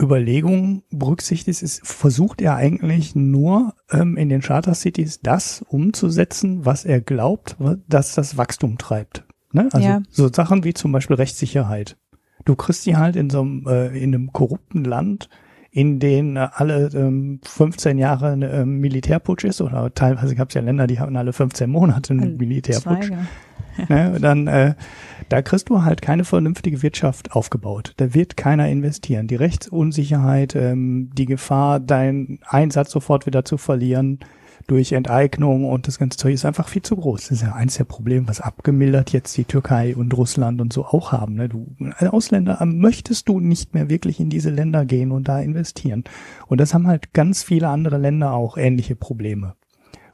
Überlegungen 0.00 0.82
berücksichtigst, 0.90 1.62
ist, 1.62 1.86
versucht 1.86 2.40
er 2.40 2.56
eigentlich 2.56 3.14
nur 3.14 3.74
ähm, 3.90 4.16
in 4.16 4.30
den 4.30 4.40
Charter 4.40 4.74
Cities 4.74 5.20
das 5.20 5.62
umzusetzen, 5.68 6.64
was 6.64 6.86
er 6.86 7.02
glaubt, 7.02 7.56
dass 7.88 8.14
das 8.14 8.38
Wachstum 8.38 8.78
treibt. 8.78 9.24
Ne? 9.52 9.68
Also 9.72 9.86
ja. 9.86 10.02
so 10.08 10.32
Sachen 10.32 10.64
wie 10.64 10.72
zum 10.72 10.92
Beispiel 10.92 11.16
Rechtssicherheit. 11.16 11.98
Du 12.46 12.56
kriegst 12.56 12.86
die 12.86 12.96
halt 12.96 13.14
in 13.14 13.28
so 13.28 13.42
einem, 13.42 13.66
äh, 13.68 13.88
in 13.88 14.14
einem 14.14 14.32
korrupten 14.32 14.84
Land, 14.84 15.28
in 15.70 15.98
denen 15.98 16.36
äh, 16.36 16.48
alle 16.52 16.88
ähm, 16.94 17.40
15 17.44 17.98
Jahre 17.98 18.32
ein 18.32 18.42
äh, 18.42 18.64
Militärputsch 18.64 19.44
ist, 19.44 19.60
oder 19.60 19.92
teilweise 19.92 20.34
gab 20.34 20.48
es 20.48 20.54
ja 20.54 20.62
Länder, 20.62 20.86
die 20.86 21.00
haben 21.00 21.14
alle 21.16 21.34
15 21.34 21.68
Monate 21.68 22.14
einen 22.14 22.38
Militärputsch. 22.38 23.08
Zwei, 23.08 23.86
ne, 23.88 24.18
dann 24.20 24.46
äh, 24.46 24.74
da 25.28 25.42
kriegst 25.42 25.68
du 25.68 25.82
halt 25.82 26.02
keine 26.02 26.24
vernünftige 26.24 26.82
Wirtschaft 26.82 27.32
aufgebaut. 27.32 27.94
Da 27.96 28.14
wird 28.14 28.36
keiner 28.36 28.68
investieren. 28.68 29.26
Die 29.26 29.36
Rechtsunsicherheit, 29.36 30.54
ähm, 30.54 31.10
die 31.14 31.26
Gefahr, 31.26 31.80
deinen 31.80 32.40
Einsatz 32.46 32.90
sofort 32.90 33.26
wieder 33.26 33.44
zu 33.44 33.56
verlieren 33.56 34.20
durch 34.66 34.92
Enteignung 34.92 35.64
und 35.70 35.86
das 35.86 35.98
ganze 35.98 36.16
Zeug 36.16 36.34
ist 36.34 36.44
einfach 36.44 36.68
viel 36.68 36.82
zu 36.82 36.96
groß. 36.96 37.22
Das 37.22 37.30
ist 37.32 37.42
ja 37.42 37.52
eins 37.52 37.76
der 37.76 37.84
Probleme, 37.84 38.28
was 38.28 38.40
abgemildert 38.40 39.12
jetzt 39.12 39.36
die 39.36 39.44
Türkei 39.44 39.94
und 39.94 40.16
Russland 40.16 40.60
und 40.60 40.72
so 40.72 40.86
auch 40.86 41.12
haben. 41.12 41.34
Ne? 41.34 41.48
Du, 41.48 41.74
als 41.96 42.10
Ausländer 42.10 42.58
ähm, 42.60 42.78
möchtest 42.78 43.28
du 43.28 43.40
nicht 43.40 43.74
mehr 43.74 43.90
wirklich 43.90 44.20
in 44.20 44.30
diese 44.30 44.50
Länder 44.50 44.86
gehen 44.86 45.12
und 45.12 45.28
da 45.28 45.40
investieren. 45.40 46.04
Und 46.46 46.60
das 46.60 46.72
haben 46.72 46.86
halt 46.86 47.12
ganz 47.12 47.42
viele 47.42 47.68
andere 47.68 47.98
Länder 47.98 48.32
auch 48.32 48.56
ähnliche 48.56 48.96
Probleme. 48.96 49.54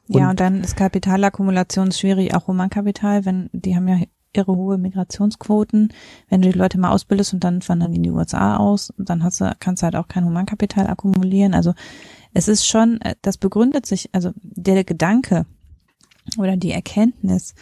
Und 0.08 0.20
ja, 0.20 0.30
und 0.30 0.40
dann 0.40 0.62
ist 0.62 0.76
Kapitalakkumulation 0.76 1.92
schwierig, 1.92 2.34
auch 2.34 2.48
Humankapital, 2.48 3.24
wenn 3.24 3.48
die 3.52 3.76
haben 3.76 3.86
ja 3.86 3.98
ihre 4.34 4.54
hohe 4.54 4.78
Migrationsquoten. 4.78 5.92
Wenn 6.28 6.42
du 6.42 6.50
die 6.50 6.58
Leute 6.58 6.78
mal 6.78 6.90
ausbildest 6.90 7.34
und 7.34 7.44
dann 7.44 7.60
wandern 7.66 7.92
die 7.92 7.96
in 7.96 8.02
die 8.02 8.10
USA 8.10 8.56
aus, 8.56 8.92
dann 8.98 9.22
hast 9.22 9.40
du, 9.40 9.50
kannst 9.60 9.82
du 9.82 9.84
halt 9.84 9.96
auch 9.96 10.08
kein 10.08 10.24
Humankapital 10.24 10.86
akkumulieren. 10.86 11.54
Also 11.54 11.74
es 12.32 12.48
ist 12.48 12.66
schon, 12.66 13.00
äh, 13.00 13.16
das 13.22 13.38
begründet 13.38 13.86
sich, 13.86 14.08
also 14.12 14.32
der 14.42 14.84
Gedanke 14.84 15.46
oder 16.38 16.56
die 16.56 16.72
Erkenntnis, 16.72 17.54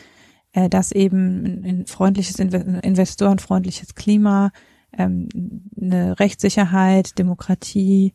äh, 0.52 0.68
dass 0.68 0.92
eben 0.92 1.64
ein 1.64 1.86
freundliches, 1.86 2.38
investorenfreundliches 2.38 3.94
Klima, 3.94 4.50
ähm, 4.92 5.28
eine 5.80 6.18
Rechtssicherheit, 6.18 7.18
Demokratie, 7.18 8.12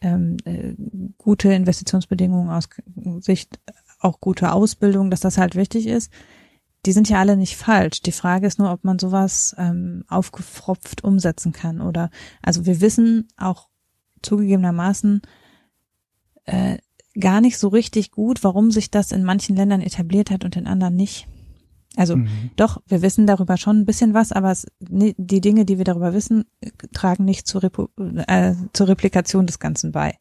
ähm, 0.00 0.36
äh, 0.44 0.74
gute 1.16 1.52
Investitionsbedingungen 1.52 2.50
aus 2.50 2.68
Sicht 3.20 3.58
auch 4.00 4.20
gute 4.20 4.52
Ausbildung, 4.52 5.10
dass 5.10 5.20
das 5.20 5.38
halt 5.38 5.56
wichtig 5.56 5.86
ist. 5.86 6.12
Die 6.86 6.92
sind 6.92 7.08
ja 7.08 7.18
alle 7.18 7.36
nicht 7.36 7.56
falsch. 7.56 8.02
Die 8.02 8.12
Frage 8.12 8.46
ist 8.46 8.58
nur, 8.58 8.72
ob 8.72 8.84
man 8.84 8.98
sowas 8.98 9.54
ähm, 9.58 10.04
aufgefropft 10.08 11.02
umsetzen 11.04 11.52
kann 11.52 11.80
oder 11.80 12.10
also 12.42 12.66
wir 12.66 12.80
wissen 12.80 13.28
auch 13.36 13.68
zugegebenermaßen 14.22 15.22
äh, 16.44 16.78
gar 17.18 17.40
nicht 17.40 17.58
so 17.58 17.68
richtig 17.68 18.10
gut, 18.10 18.44
warum 18.44 18.70
sich 18.70 18.90
das 18.90 19.12
in 19.12 19.24
manchen 19.24 19.56
Ländern 19.56 19.80
etabliert 19.80 20.30
hat 20.30 20.44
und 20.44 20.56
in 20.56 20.66
anderen 20.66 20.94
nicht. 20.94 21.26
Also 21.96 22.16
mhm. 22.16 22.50
doch, 22.56 22.80
wir 22.86 23.02
wissen 23.02 23.26
darüber 23.26 23.56
schon 23.56 23.80
ein 23.80 23.84
bisschen 23.84 24.14
was, 24.14 24.30
aber 24.30 24.52
es, 24.52 24.66
die 24.78 25.40
Dinge, 25.40 25.64
die 25.64 25.78
wir 25.78 25.84
darüber 25.84 26.14
wissen, 26.14 26.44
tragen 26.92 27.24
nicht 27.24 27.46
zur, 27.46 27.64
Repu 27.64 27.88
äh, 27.96 28.54
zur 28.72 28.88
Replikation 28.88 29.46
des 29.46 29.58
Ganzen 29.58 29.90
bei. 29.90 30.16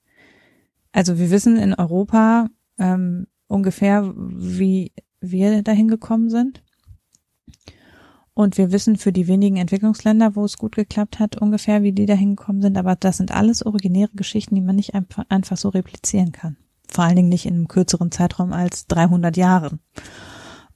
Also 0.92 1.20
wir 1.20 1.30
wissen 1.30 1.58
in 1.58 1.74
Europa 1.76 2.48
ähm, 2.80 3.28
ungefähr, 3.48 4.12
wie 4.16 4.92
wir 5.22 5.62
dahin 5.64 5.88
gekommen 5.88 6.30
sind. 6.30 6.64
Und 8.34 8.60
wir 8.60 8.72
wissen 8.72 8.98
für 8.98 9.12
die 9.12 9.28
wenigen 9.28 9.58
Entwicklungsländer, 9.58 10.36
wo 10.36 10.46
es 10.46 10.60
gut 10.60 10.76
geklappt 10.76 11.18
hat, 11.18 11.38
ungefähr, 11.38 11.82
wie 11.82 11.92
die 11.92 12.06
dahin 12.06 12.36
gekommen 12.36 12.62
sind. 12.62 12.78
Aber 12.78 12.96
das 12.96 13.18
sind 13.18 13.32
alles 13.32 13.66
originäre 13.66 14.12
Geschichten, 14.14 14.54
die 14.54 14.62
man 14.62 14.76
nicht 14.76 14.94
einfach, 14.94 15.58
so 15.58 15.70
replizieren 15.70 16.32
kann. 16.32 16.56
Vor 16.88 17.04
allen 17.04 17.16
Dingen 17.16 17.30
nicht 17.30 17.48
in 17.48 17.56
einem 17.56 17.68
kürzeren 17.68 18.12
Zeitraum 18.12 18.54
als 18.54 18.86
300 18.86 19.36
Jahren. 19.38 19.80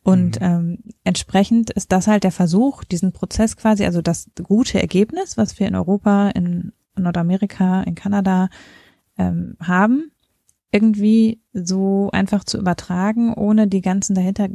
Und 0.03 0.41
mhm. 0.41 0.45
ähm, 0.45 0.77
entsprechend 1.03 1.69
ist 1.69 1.91
das 1.91 2.07
halt 2.07 2.23
der 2.23 2.31
Versuch, 2.31 2.83
diesen 2.83 3.13
Prozess 3.13 3.55
quasi, 3.55 3.85
also 3.85 4.01
das 4.01 4.31
gute 4.41 4.81
Ergebnis, 4.81 5.37
was 5.37 5.59
wir 5.59 5.67
in 5.67 5.75
Europa, 5.75 6.29
in 6.29 6.73
Nordamerika, 6.95 7.83
in 7.83 7.93
Kanada 7.93 8.49
ähm, 9.17 9.55
haben, 9.59 10.11
irgendwie 10.71 11.41
so 11.53 12.09
einfach 12.11 12.43
zu 12.43 12.57
übertragen, 12.57 13.33
ohne 13.33 13.67
die 13.67 13.81
ganzen 13.81 14.15
dahinter 14.15 14.49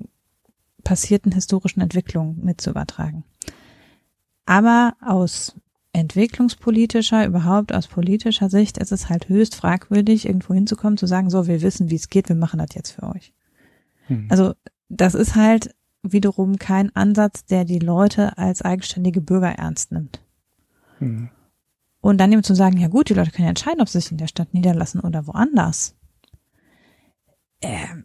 passierten 0.82 1.32
historischen 1.32 1.80
Entwicklungen 1.80 2.38
mit 2.42 2.60
zu 2.60 2.70
übertragen. 2.70 3.24
Aber 4.46 4.94
aus 5.00 5.56
entwicklungspolitischer, 5.92 7.26
überhaupt 7.26 7.74
aus 7.74 7.88
politischer 7.88 8.50
Sicht 8.50 8.78
ist 8.78 8.92
es 8.92 9.08
halt 9.08 9.28
höchst 9.28 9.54
fragwürdig, 9.54 10.26
irgendwo 10.26 10.54
hinzukommen, 10.54 10.96
zu 10.96 11.06
sagen, 11.06 11.30
so, 11.30 11.46
wir 11.46 11.62
wissen, 11.62 11.90
wie 11.90 11.96
es 11.96 12.08
geht, 12.08 12.28
wir 12.28 12.36
machen 12.36 12.58
das 12.58 12.74
jetzt 12.74 12.92
für 12.92 13.04
euch. 13.04 13.32
Hm. 14.06 14.26
Also 14.28 14.52
das 14.88 15.14
ist 15.14 15.34
halt 15.34 15.74
wiederum 16.02 16.58
kein 16.58 16.94
Ansatz, 16.94 17.44
der 17.44 17.64
die 17.64 17.78
Leute 17.78 18.38
als 18.38 18.62
eigenständige 18.62 19.20
Bürger 19.20 19.50
ernst 19.50 19.90
nimmt. 19.90 20.20
Mhm. 21.00 21.30
Und 22.00 22.18
dann 22.18 22.30
eben 22.30 22.44
zu 22.44 22.54
sagen, 22.54 22.78
ja 22.78 22.86
gut, 22.86 23.08
die 23.08 23.14
Leute 23.14 23.32
können 23.32 23.46
ja 23.46 23.50
entscheiden, 23.50 23.80
ob 23.80 23.88
sie 23.88 24.00
sich 24.00 24.12
in 24.12 24.18
der 24.18 24.28
Stadt 24.28 24.54
niederlassen 24.54 25.00
oder 25.00 25.26
woanders. 25.26 25.95
Ähm. 27.62 28.04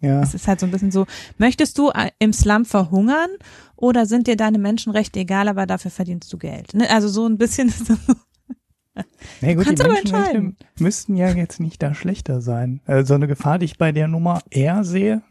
Ja. 0.00 0.22
Es 0.22 0.34
ist 0.34 0.46
halt 0.48 0.60
so 0.60 0.66
ein 0.66 0.70
bisschen 0.70 0.90
so, 0.90 1.06
möchtest 1.38 1.78
du 1.78 1.88
äh, 1.88 2.10
im 2.18 2.34
Slum 2.34 2.66
verhungern 2.66 3.30
oder 3.74 4.04
sind 4.04 4.26
dir 4.26 4.36
deine 4.36 4.58
Menschenrechte 4.58 5.20
egal, 5.20 5.48
aber 5.48 5.64
dafür 5.64 5.90
verdienst 5.90 6.30
du 6.30 6.36
Geld? 6.36 6.74
Ne? 6.74 6.90
Also 6.90 7.08
so 7.08 7.26
ein 7.26 7.38
bisschen 7.38 7.72
Nee, 9.40 9.54
gut, 9.54 9.64
Kannst 9.64 9.82
die 9.82 9.88
Menschenrechte 9.88 10.52
müssten 10.78 11.16
ja 11.16 11.30
jetzt 11.30 11.58
nicht 11.58 11.82
da 11.82 11.94
schlechter 11.94 12.40
sein. 12.40 12.80
Also 12.86 13.14
eine 13.14 13.26
Gefahr, 13.26 13.58
die 13.58 13.64
ich 13.64 13.78
bei 13.78 13.92
der 13.92 14.06
Nummer 14.06 14.42
eher 14.50 14.84
sehe, 14.84 15.22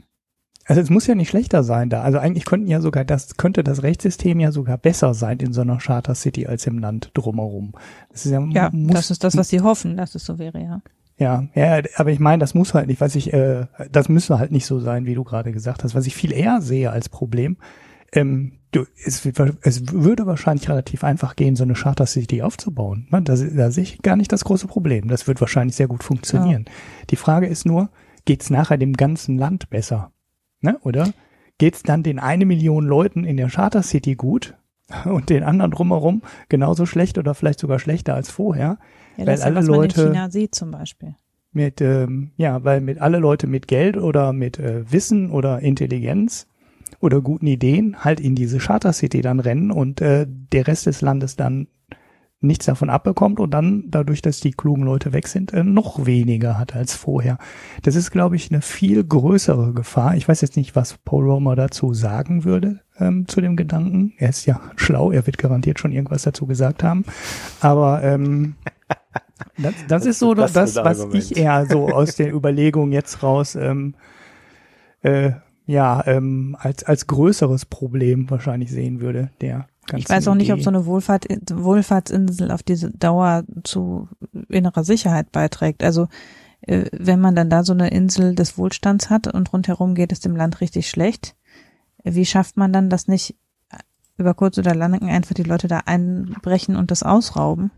also 0.65 0.81
es 0.81 0.89
muss 0.89 1.07
ja 1.07 1.15
nicht 1.15 1.29
schlechter 1.29 1.63
sein 1.63 1.89
da. 1.89 2.01
Also 2.03 2.19
eigentlich 2.19 2.45
könnten 2.45 2.67
ja 2.67 2.79
sogar 2.79 3.03
das, 3.03 3.35
könnte 3.35 3.63
das 3.63 3.83
Rechtssystem 3.83 4.39
ja 4.39 4.51
sogar 4.51 4.77
besser 4.77 5.13
sein 5.13 5.39
in 5.39 5.53
so 5.53 5.61
einer 5.61 5.77
Charter 5.77 6.15
City 6.15 6.47
als 6.47 6.65
im 6.67 6.79
Land 6.79 7.11
drumherum. 7.13 7.73
Das 8.09 8.25
ist 8.25 8.31
ja, 8.31 8.41
ja 8.51 8.69
muss, 8.71 8.93
das 8.93 9.11
ist 9.11 9.23
das, 9.23 9.35
was 9.35 9.49
sie 9.49 9.61
hoffen, 9.61 9.97
dass 9.97 10.15
es 10.15 10.25
so 10.25 10.39
wäre, 10.39 10.61
ja. 10.61 10.81
Ja, 11.17 11.47
ja, 11.53 11.81
aber 11.95 12.11
ich 12.11 12.19
meine, 12.19 12.39
das 12.39 12.53
muss 12.53 12.73
halt 12.73 12.87
nicht, 12.87 12.99
was 12.99 13.15
ich, 13.15 13.31
äh, 13.33 13.67
das 13.91 14.09
müsste 14.09 14.39
halt 14.39 14.51
nicht 14.51 14.65
so 14.65 14.79
sein, 14.79 15.05
wie 15.05 15.13
du 15.13 15.23
gerade 15.23 15.51
gesagt 15.51 15.83
hast. 15.83 15.93
Was 15.95 16.07
ich 16.07 16.15
viel 16.15 16.33
eher 16.33 16.61
sehe 16.61 16.89
als 16.89 17.07
Problem, 17.07 17.57
ähm, 18.13 18.53
du, 18.71 18.85
es, 19.05 19.25
es 19.61 19.93
würde 19.93 20.25
wahrscheinlich 20.25 20.69
relativ 20.69 21.03
einfach 21.03 21.35
gehen, 21.35 21.55
so 21.55 21.63
eine 21.63 21.73
Charter 21.73 22.05
City 22.05 22.41
aufzubauen. 22.41 23.07
Da, 23.11 23.19
da 23.35 23.71
sehe 23.71 23.83
ich 23.83 24.01
gar 24.01 24.15
nicht 24.15 24.31
das 24.31 24.43
große 24.43 24.67
Problem. 24.67 25.07
Das 25.07 25.27
wird 25.27 25.39
wahrscheinlich 25.39 25.75
sehr 25.75 25.87
gut 25.87 26.03
funktionieren. 26.03 26.65
Ja. 26.67 26.73
Die 27.11 27.15
Frage 27.15 27.47
ist 27.47 27.65
nur, 27.65 27.89
geht's 28.25 28.49
nachher 28.49 28.77
dem 28.77 28.93
ganzen 28.93 29.37
Land 29.37 29.69
besser? 29.69 30.11
Ne? 30.61 30.77
Oder 30.81 31.09
geht's 31.57 31.83
dann 31.83 32.03
den 32.03 32.19
eine 32.19 32.45
Million 32.45 32.85
Leuten 32.85 33.23
in 33.23 33.37
der 33.37 33.49
Charter 33.49 33.83
City 33.83 34.15
gut 34.15 34.55
und 35.05 35.29
den 35.29 35.43
anderen 35.43 35.71
drumherum 35.71 36.21
genauso 36.49 36.85
schlecht 36.85 37.17
oder 37.17 37.33
vielleicht 37.35 37.59
sogar 37.59 37.79
schlechter 37.79 38.15
als 38.15 38.29
vorher? 38.31 38.77
Ja, 39.17 39.27
weil 39.27 39.41
alle 39.41 39.61
ja, 39.61 39.65
Leute 39.65 40.01
in 40.01 40.07
China 40.09 40.29
sieht 40.29 40.55
zum 40.55 40.71
Beispiel 40.71 41.15
mit 41.53 41.81
ähm, 41.81 42.31
ja, 42.35 42.63
weil 42.63 42.81
mit 42.81 42.99
alle 42.99 43.19
Leute 43.19 43.47
mit 43.47 43.67
Geld 43.67 43.97
oder 43.97 44.33
mit 44.33 44.59
äh, 44.59 44.91
Wissen 44.91 45.29
oder 45.29 45.59
Intelligenz 45.59 46.47
oder 46.99 47.21
guten 47.21 47.47
Ideen 47.47 48.03
halt 48.03 48.19
in 48.19 48.35
diese 48.35 48.57
Charter 48.57 48.93
City 48.93 49.21
dann 49.21 49.39
rennen 49.39 49.71
und 49.71 50.01
äh, 50.01 50.25
der 50.27 50.67
Rest 50.67 50.85
des 50.85 51.01
Landes 51.01 51.35
dann 51.35 51.67
nichts 52.43 52.65
davon 52.65 52.89
abbekommt 52.89 53.39
und 53.39 53.51
dann 53.51 53.85
dadurch, 53.87 54.21
dass 54.21 54.41
die 54.41 54.51
klugen 54.51 54.83
Leute 54.83 55.13
weg 55.13 55.27
sind, 55.27 55.53
äh, 55.53 55.63
noch 55.63 56.05
weniger 56.05 56.59
hat 56.59 56.75
als 56.75 56.93
vorher. 56.93 57.37
Das 57.83 57.95
ist, 57.95 58.11
glaube 58.11 58.35
ich, 58.35 58.51
eine 58.51 58.61
viel 58.61 59.03
größere 59.03 59.73
Gefahr. 59.73 60.15
Ich 60.15 60.27
weiß 60.27 60.41
jetzt 60.41 60.57
nicht, 60.57 60.75
was 60.75 60.97
Paul 61.05 61.23
Romer 61.23 61.55
dazu 61.55 61.93
sagen 61.93 62.43
würde 62.43 62.81
ähm, 62.99 63.27
zu 63.27 63.39
dem 63.39 63.55
Gedanken. 63.55 64.13
Er 64.17 64.29
ist 64.29 64.45
ja 64.45 64.59
schlau, 64.75 65.11
er 65.11 65.25
wird 65.25 65.37
garantiert 65.37 65.79
schon 65.79 65.93
irgendwas 65.93 66.23
dazu 66.23 66.45
gesagt 66.45 66.83
haben. 66.83 67.05
Aber 67.61 68.03
ähm, 68.03 68.55
das, 69.57 69.73
das, 69.73 69.87
das 69.87 70.05
ist 70.05 70.19
so 70.19 70.33
das, 70.33 70.53
das 70.53 70.75
was 70.75 71.01
Argument. 71.01 71.31
ich 71.31 71.37
eher 71.37 71.65
so 71.65 71.87
aus 71.89 72.15
den 72.15 72.29
Überlegungen 72.29 72.91
jetzt 72.91 73.23
raus 73.23 73.55
ähm, 73.55 73.95
äh, 75.01 75.31
ja, 75.65 76.05
ähm, 76.07 76.57
als, 76.59 76.83
als 76.83 77.07
größeres 77.07 77.65
Problem 77.65 78.29
wahrscheinlich 78.29 78.71
sehen 78.71 78.99
würde, 78.99 79.29
der 79.41 79.67
Ich 79.95 80.09
weiß 80.09 80.27
auch 80.27 80.35
nicht, 80.35 80.51
ob 80.51 80.61
so 80.61 80.69
eine 80.69 80.85
Wohlfahrt, 80.85 81.25
Wohlfahrtsinsel 81.51 82.51
auf 82.51 82.63
diese 82.63 82.91
Dauer 82.91 83.43
zu 83.63 84.09
innerer 84.49 84.83
Sicherheit 84.83 85.31
beiträgt. 85.31 85.83
Also 85.83 86.07
äh, 86.61 86.85
wenn 86.91 87.21
man 87.21 87.35
dann 87.35 87.49
da 87.49 87.63
so 87.63 87.73
eine 87.73 87.89
Insel 87.89 88.35
des 88.35 88.57
Wohlstands 88.57 89.09
hat 89.09 89.27
und 89.27 89.53
rundherum 89.53 89.95
geht 89.95 90.11
es 90.11 90.19
dem 90.19 90.35
Land 90.35 90.59
richtig 90.59 90.89
schlecht, 90.89 91.35
wie 92.03 92.25
schafft 92.25 92.57
man 92.57 92.73
dann 92.73 92.89
das 92.89 93.07
nicht 93.07 93.35
über 94.17 94.33
kurz 94.33 94.57
oder 94.57 94.75
lang 94.75 95.01
einfach 95.09 95.33
die 95.33 95.43
Leute 95.43 95.67
da 95.67 95.79
einbrechen 95.85 96.75
und 96.75 96.91
das 96.91 97.03
ausrauben? 97.03 97.71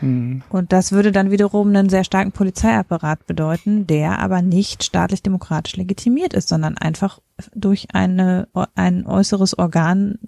Mhm. 0.00 0.42
Und 0.48 0.72
das 0.72 0.92
würde 0.92 1.12
dann 1.12 1.30
wiederum 1.30 1.68
einen 1.68 1.88
sehr 1.88 2.04
starken 2.04 2.32
Polizeiapparat 2.32 3.26
bedeuten, 3.26 3.86
der 3.86 4.18
aber 4.18 4.42
nicht 4.42 4.84
staatlich-demokratisch 4.84 5.76
legitimiert 5.76 6.34
ist, 6.34 6.48
sondern 6.48 6.78
einfach 6.78 7.20
durch 7.54 7.88
eine, 7.94 8.48
ein 8.74 9.06
äußeres 9.06 9.58
Organ 9.58 10.18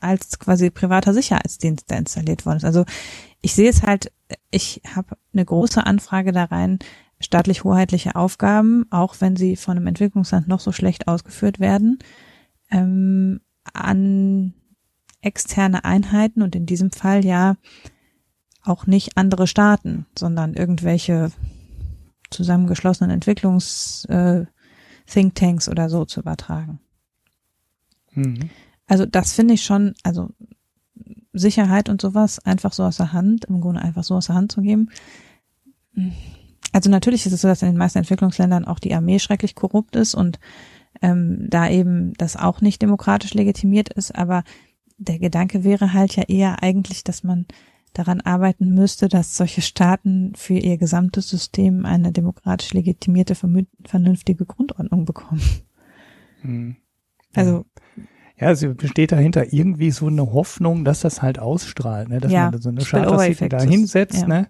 als 0.00 0.38
quasi 0.38 0.70
privater 0.70 1.14
Sicherheitsdienst, 1.14 1.90
der 1.90 1.98
installiert 1.98 2.46
worden 2.46 2.58
ist. 2.58 2.64
Also 2.64 2.84
ich 3.40 3.54
sehe 3.54 3.70
es 3.70 3.82
halt, 3.82 4.12
ich 4.50 4.82
habe 4.94 5.16
eine 5.32 5.44
große 5.44 5.84
Anfrage 5.84 6.32
da 6.32 6.44
rein, 6.44 6.78
staatlich 7.20 7.64
hoheitliche 7.64 8.16
Aufgaben, 8.16 8.86
auch 8.90 9.16
wenn 9.20 9.36
sie 9.36 9.56
von 9.56 9.76
einem 9.76 9.86
Entwicklungsland 9.86 10.48
noch 10.48 10.60
so 10.60 10.72
schlecht 10.72 11.08
ausgeführt 11.08 11.60
werden, 11.60 11.98
ähm, 12.70 13.40
an 13.72 14.54
externe 15.20 15.84
Einheiten 15.84 16.42
und 16.42 16.54
in 16.54 16.66
diesem 16.66 16.90
Fall 16.90 17.24
ja 17.24 17.56
auch 18.64 18.86
nicht 18.86 19.16
andere 19.16 19.46
Staaten, 19.46 20.06
sondern 20.18 20.54
irgendwelche 20.54 21.30
zusammengeschlossenen 22.30 23.10
Entwicklungs-Thinktanks 23.10 25.68
äh, 25.68 25.70
oder 25.70 25.90
so 25.90 26.04
zu 26.04 26.20
übertragen. 26.20 26.80
Mhm. 28.12 28.50
Also 28.86 29.06
das 29.06 29.32
finde 29.32 29.54
ich 29.54 29.64
schon, 29.64 29.94
also 30.02 30.28
Sicherheit 31.32 31.88
und 31.88 32.00
sowas 32.00 32.38
einfach 32.40 32.72
so 32.72 32.84
aus 32.84 32.96
der 32.96 33.12
Hand, 33.12 33.44
im 33.46 33.60
Grunde 33.60 33.82
einfach 33.82 34.04
so 34.04 34.14
aus 34.14 34.26
der 34.26 34.36
Hand 34.36 34.52
zu 34.52 34.62
geben. 34.62 34.90
Also 36.72 36.90
natürlich 36.90 37.26
ist 37.26 37.32
es 37.32 37.40
so, 37.40 37.48
dass 37.48 37.62
in 37.62 37.68
den 37.68 37.76
meisten 37.76 37.98
Entwicklungsländern 37.98 38.64
auch 38.64 38.78
die 38.78 38.94
Armee 38.94 39.18
schrecklich 39.18 39.54
korrupt 39.54 39.96
ist 39.96 40.14
und 40.14 40.38
ähm, 41.02 41.48
da 41.50 41.68
eben 41.68 42.12
das 42.14 42.36
auch 42.36 42.60
nicht 42.60 42.80
demokratisch 42.82 43.34
legitimiert 43.34 43.88
ist, 43.90 44.14
aber 44.14 44.44
der 44.96 45.18
Gedanke 45.18 45.64
wäre 45.64 45.92
halt 45.92 46.14
ja 46.14 46.22
eher 46.24 46.62
eigentlich, 46.62 47.02
dass 47.02 47.24
man 47.24 47.46
daran 47.94 48.20
arbeiten 48.20 48.74
müsste, 48.74 49.08
dass 49.08 49.36
solche 49.36 49.62
Staaten 49.62 50.34
für 50.36 50.54
ihr 50.54 50.76
gesamtes 50.78 51.28
System 51.28 51.86
eine 51.86 52.12
demokratisch 52.12 52.74
legitimierte, 52.74 53.34
vernünftige 53.34 54.44
Grundordnung 54.44 55.04
bekommen. 55.04 55.42
Hm. 56.42 56.76
Also 57.34 57.64
ja, 58.38 58.50
es 58.50 58.66
besteht 58.76 59.12
dahinter 59.12 59.52
irgendwie 59.52 59.90
so 59.92 60.08
eine 60.08 60.32
Hoffnung, 60.32 60.84
dass 60.84 61.00
das 61.00 61.22
halt 61.22 61.38
ausstrahlt, 61.38 62.08
ne? 62.08 62.20
dass 62.20 62.32
ja, 62.32 62.50
man 62.50 62.60
so 62.60 62.68
eine 62.68 62.82
Charter 62.82 63.48
da 63.48 63.62
hinsetzt, 63.62 64.22
ja. 64.22 64.26
ne? 64.26 64.48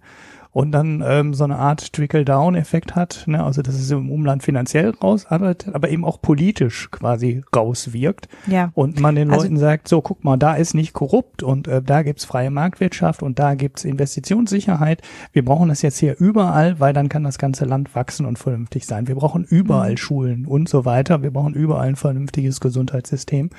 Und 0.55 0.71
dann 0.71 1.03
ähm, 1.05 1.35
so 1.35 1.43
eine 1.43 1.57
Art 1.57 1.93
Trickle-Down-Effekt 1.93 2.95
hat, 2.95 3.25
ne? 3.27 3.43
also 3.43 3.61
dass 3.61 3.75
es 3.75 3.91
im 3.91 4.09
Umland 4.09 4.45
finanziell 4.45 4.91
rausarbeitet, 4.91 5.75
aber 5.75 5.91
eben 5.91 6.05
auch 6.05 6.23
politisch 6.23 6.93
quasi 6.93 7.43
rauswirkt. 7.55 8.29
Ja. 8.47 8.71
Und 8.75 9.01
man 9.01 9.17
den 9.17 9.33
also, 9.33 9.43
Leuten 9.43 9.59
sagt, 9.59 9.89
so 9.89 10.01
guck 10.01 10.23
mal, 10.23 10.37
da 10.37 10.55
ist 10.55 10.73
nicht 10.75 10.93
korrupt 10.93 11.43
und 11.43 11.67
äh, 11.67 11.83
da 11.83 12.03
gibt's 12.03 12.25
freie 12.25 12.53
Marktwirtschaft 12.53 13.25
und 13.25 13.41
da 13.41 13.57
gibt's 13.57 13.85
Investitionssicherheit. 13.85 15.03
Wir 15.33 15.45
brauchen 15.45 15.71
das 15.71 15.83
jetzt 15.83 15.99
hier 15.99 16.15
überall, 16.21 16.79
weil 16.79 16.93
dann 16.93 17.09
kann 17.09 17.25
das 17.25 17.39
ganze 17.39 17.65
Land 17.65 17.97
wachsen 17.97 18.25
und 18.25 18.39
vernünftig 18.39 18.87
sein. 18.87 19.09
Wir 19.09 19.17
brauchen 19.17 19.43
überall 19.43 19.93
mhm. 19.93 19.97
Schulen 19.97 20.47
und 20.47 20.69
so 20.69 20.85
weiter. 20.85 21.25
Wir 21.25 21.33
brauchen 21.33 21.55
überall 21.55 21.89
ein 21.89 21.97
vernünftiges 21.97 22.61
Gesundheitssystem. 22.61 23.51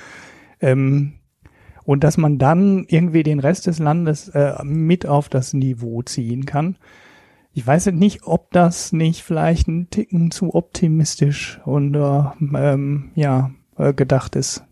Ähm, 0.62 1.12
und 1.86 2.02
dass 2.02 2.18
man 2.18 2.36
dann 2.36 2.84
irgendwie 2.88 3.22
den 3.22 3.38
Rest 3.38 3.66
des 3.68 3.78
Landes 3.78 4.28
äh, 4.30 4.62
mit 4.64 5.06
auf 5.06 5.28
das 5.28 5.54
Niveau 5.54 6.02
ziehen 6.02 6.44
kann. 6.44 6.76
Ich 7.52 7.66
weiß 7.66 7.86
nicht, 7.86 8.24
ob 8.24 8.50
das 8.50 8.92
nicht 8.92 9.22
vielleicht 9.22 9.68
ein 9.68 9.88
Ticken 9.88 10.30
zu 10.30 10.54
optimistisch 10.54 11.60
und 11.64 11.94
äh, 11.94 12.22
ähm, 12.54 13.12
ja 13.14 13.52
äh, 13.78 13.94
gedacht 13.94 14.36
ist. 14.36 14.64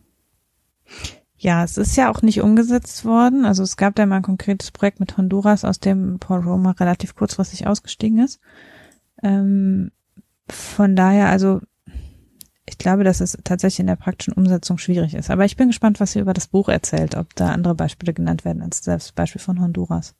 Ja, 1.36 1.62
es 1.62 1.78
ist 1.78 1.96
ja 1.96 2.10
auch 2.10 2.20
nicht 2.20 2.40
umgesetzt 2.40 3.04
worden. 3.04 3.44
Also 3.44 3.62
es 3.62 3.76
gab 3.76 3.94
da 3.94 4.04
mal 4.06 4.16
ein 4.16 4.22
konkretes 4.22 4.70
Projekt 4.70 5.00
mit 5.00 5.16
Honduras, 5.16 5.64
aus 5.64 5.78
dem 5.78 6.18
Paul 6.18 6.40
Roma 6.40 6.72
relativ 6.72 7.14
kurzfristig 7.14 7.66
ausgestiegen 7.66 8.18
ist. 8.18 8.40
Ähm, 9.22 9.92
von 10.48 10.96
daher, 10.96 11.28
also 11.28 11.60
ich 12.66 12.78
glaube, 12.78 13.04
dass 13.04 13.20
es 13.20 13.36
tatsächlich 13.44 13.80
in 13.80 13.86
der 13.86 13.96
praktischen 13.96 14.32
Umsetzung 14.34 14.78
schwierig 14.78 15.14
ist. 15.14 15.30
Aber 15.30 15.44
ich 15.44 15.56
bin 15.56 15.68
gespannt, 15.68 16.00
was 16.00 16.16
ihr 16.16 16.22
über 16.22 16.32
das 16.32 16.48
Buch 16.48 16.68
erzählt, 16.68 17.16
ob 17.16 17.34
da 17.34 17.48
andere 17.50 17.74
Beispiele 17.74 18.14
genannt 18.14 18.44
werden 18.44 18.62
als 18.62 18.80
das 18.80 19.12
Beispiel 19.12 19.40
von 19.40 19.60
Honduras. 19.60 20.14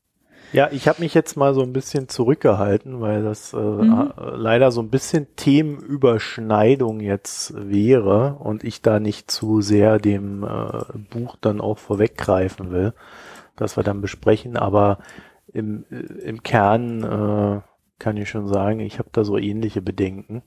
Ja, 0.52 0.68
ich 0.70 0.86
habe 0.86 1.02
mich 1.02 1.14
jetzt 1.14 1.36
mal 1.36 1.54
so 1.54 1.62
ein 1.62 1.72
bisschen 1.72 2.08
zurückgehalten, 2.08 3.00
weil 3.00 3.24
das 3.24 3.54
äh, 3.54 3.56
mhm. 3.56 4.12
leider 4.16 4.70
so 4.70 4.82
ein 4.82 4.90
bisschen 4.90 5.26
Themenüberschneidung 5.36 7.00
jetzt 7.00 7.54
wäre 7.56 8.36
und 8.38 8.62
ich 8.62 8.82
da 8.82 9.00
nicht 9.00 9.30
zu 9.30 9.62
sehr 9.62 9.98
dem 9.98 10.44
äh, 10.44 10.98
Buch 11.10 11.36
dann 11.40 11.60
auch 11.60 11.78
vorweggreifen 11.78 12.70
will, 12.70 12.92
das 13.56 13.76
wir 13.76 13.82
dann 13.82 14.00
besprechen. 14.00 14.56
Aber 14.56 14.98
im, 15.52 15.86
äh, 15.90 15.96
im 16.22 16.42
Kern 16.42 17.02
äh, 17.02 17.60
kann 17.98 18.16
ich 18.16 18.28
schon 18.28 18.46
sagen, 18.46 18.80
ich 18.80 18.98
habe 18.98 19.08
da 19.12 19.24
so 19.24 19.38
ähnliche 19.38 19.82
Bedenken. 19.82 20.42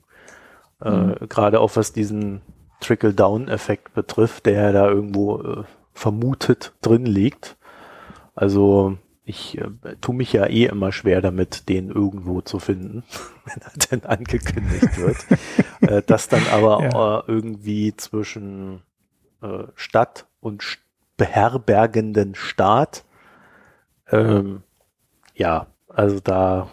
Äh, 0.81 0.91
mhm. 0.91 1.15
Gerade 1.29 1.59
auch 1.59 1.75
was 1.75 1.93
diesen 1.93 2.41
Trickle-Down-Effekt 2.79 3.93
betrifft, 3.93 4.45
der 4.45 4.71
da 4.71 4.87
irgendwo 4.87 5.41
äh, 5.41 5.63
vermutet 5.93 6.73
drin 6.81 7.05
liegt. 7.05 7.57
Also 8.35 8.97
ich 9.23 9.57
äh, 9.57 9.67
tue 9.99 10.15
mich 10.15 10.31
ja 10.31 10.45
eh 10.45 10.65
immer 10.65 10.91
schwer 10.91 11.21
damit, 11.21 11.69
den 11.69 11.89
irgendwo 11.89 12.41
zu 12.41 12.59
finden, 12.59 13.03
wenn 13.45 13.61
er 13.61 13.71
denn 13.91 14.05
angekündigt 14.05 14.97
wird. 14.97 15.17
äh, 15.81 16.01
das 16.05 16.29
dann 16.29 16.45
aber 16.51 16.83
ja. 16.83 17.19
äh, 17.19 17.23
irgendwie 17.27 17.95
zwischen 17.95 18.81
äh, 19.41 19.63
Stadt 19.75 20.27
und 20.39 20.61
st 20.61 20.79
beherbergenden 21.17 22.35
Staat, 22.35 23.03
ähm, 24.11 24.61
ja, 25.33 25.65
also 25.87 26.19
da 26.19 26.69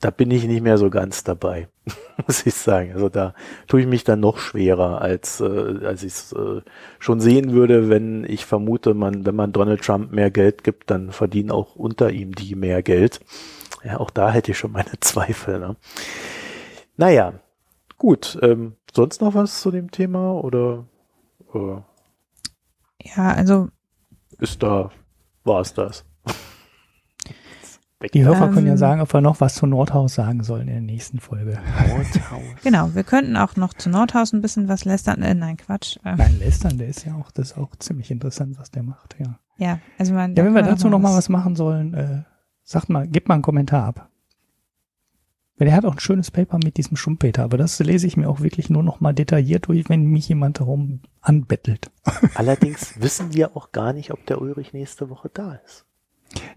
da 0.00 0.10
bin 0.10 0.30
ich 0.30 0.46
nicht 0.46 0.62
mehr 0.62 0.78
so 0.78 0.88
ganz 0.88 1.22
dabei, 1.22 1.68
muss 2.26 2.46
ich 2.46 2.54
sagen. 2.54 2.92
Also 2.92 3.08
da 3.08 3.34
tue 3.66 3.80
ich 3.82 3.86
mich 3.86 4.04
dann 4.04 4.20
noch 4.20 4.38
schwerer, 4.38 5.00
als, 5.00 5.40
äh, 5.40 5.84
als 5.84 6.02
ich 6.02 6.12
es 6.12 6.32
äh, 6.32 6.62
schon 6.98 7.20
sehen 7.20 7.52
würde, 7.52 7.88
wenn 7.88 8.24
ich 8.24 8.46
vermute, 8.46 8.94
man, 8.94 9.26
wenn 9.26 9.36
man 9.36 9.52
Donald 9.52 9.82
Trump 9.82 10.12
mehr 10.12 10.30
Geld 10.30 10.64
gibt, 10.64 10.90
dann 10.90 11.12
verdienen 11.12 11.50
auch 11.50 11.76
unter 11.76 12.10
ihm 12.10 12.34
die 12.34 12.54
mehr 12.54 12.82
Geld. 12.82 13.20
Ja, 13.84 14.00
auch 14.00 14.10
da 14.10 14.30
hätte 14.30 14.52
ich 14.52 14.58
schon 14.58 14.72
meine 14.72 14.92
Zweifel. 15.00 15.58
Ne? 15.58 15.76
Naja, 16.96 17.34
gut. 17.98 18.38
Ähm, 18.42 18.76
sonst 18.92 19.20
noch 19.20 19.34
was 19.34 19.60
zu 19.60 19.70
dem 19.70 19.90
Thema 19.90 20.32
oder? 20.32 20.84
Äh, 21.52 21.76
ja, 23.16 23.32
also 23.34 23.68
ist 24.38 24.62
da, 24.62 24.90
war 25.44 25.60
es 25.60 25.74
das? 25.74 26.04
Die 28.12 28.24
Hörer 28.24 28.50
können 28.50 28.66
ja 28.66 28.76
sagen, 28.76 29.00
ob 29.00 29.12
wir 29.12 29.20
noch 29.20 29.40
was 29.40 29.54
zu 29.54 29.66
Nordhaus 29.66 30.14
sagen 30.14 30.42
sollen 30.42 30.68
in 30.68 30.74
der 30.74 30.82
nächsten 30.82 31.20
Folge. 31.20 31.58
Nordhaus. 31.88 32.42
genau, 32.62 32.94
wir 32.94 33.04
könnten 33.04 33.36
auch 33.36 33.56
noch 33.56 33.72
zu 33.74 33.88
Nordhaus 33.88 34.32
ein 34.32 34.42
bisschen 34.42 34.68
was 34.68 34.84
lästern. 34.84 35.22
Äh, 35.22 35.34
nein, 35.34 35.56
Quatsch. 35.56 35.96
Äh. 36.04 36.16
Nein, 36.16 36.38
lästern, 36.38 36.78
der 36.78 36.88
ist 36.88 37.04
ja 37.06 37.14
auch, 37.14 37.30
das 37.30 37.52
ist 37.52 37.58
auch 37.58 37.74
ziemlich 37.76 38.10
interessant, 38.10 38.58
was 38.58 38.70
der 38.70 38.82
macht, 38.82 39.16
ja. 39.18 39.38
Ja, 39.56 39.78
also 39.98 40.14
man. 40.14 40.34
Ja, 40.34 40.44
wenn 40.44 40.54
wir 40.54 40.62
dazu 40.62 40.88
noch 40.88 40.98
mal 40.98 41.16
was 41.16 41.28
machen 41.28 41.54
sollen, 41.54 41.94
äh, 41.94 42.22
sagt 42.64 42.88
mal, 42.88 43.06
gebt 43.06 43.28
mal 43.28 43.34
einen 43.34 43.42
Kommentar 43.42 43.84
ab. 43.84 44.10
Weil 45.56 45.68
er 45.68 45.76
hat 45.76 45.84
auch 45.84 45.92
ein 45.94 46.00
schönes 46.00 46.32
Paper 46.32 46.58
mit 46.58 46.76
diesem 46.76 46.96
Schumpeter, 46.96 47.44
aber 47.44 47.56
das 47.56 47.78
lese 47.78 48.08
ich 48.08 48.16
mir 48.16 48.28
auch 48.28 48.40
wirklich 48.40 48.70
nur 48.70 48.82
noch 48.82 49.00
mal 49.00 49.12
detailliert 49.12 49.68
durch, 49.68 49.88
wenn 49.88 50.06
mich 50.06 50.28
jemand 50.28 50.58
darum 50.58 51.02
anbettelt. 51.20 51.92
Allerdings 52.34 53.00
wissen 53.00 53.32
wir 53.34 53.56
auch 53.56 53.70
gar 53.70 53.92
nicht, 53.92 54.10
ob 54.12 54.26
der 54.26 54.40
Ulrich 54.40 54.72
nächste 54.72 55.10
Woche 55.10 55.30
da 55.32 55.54
ist. 55.64 55.86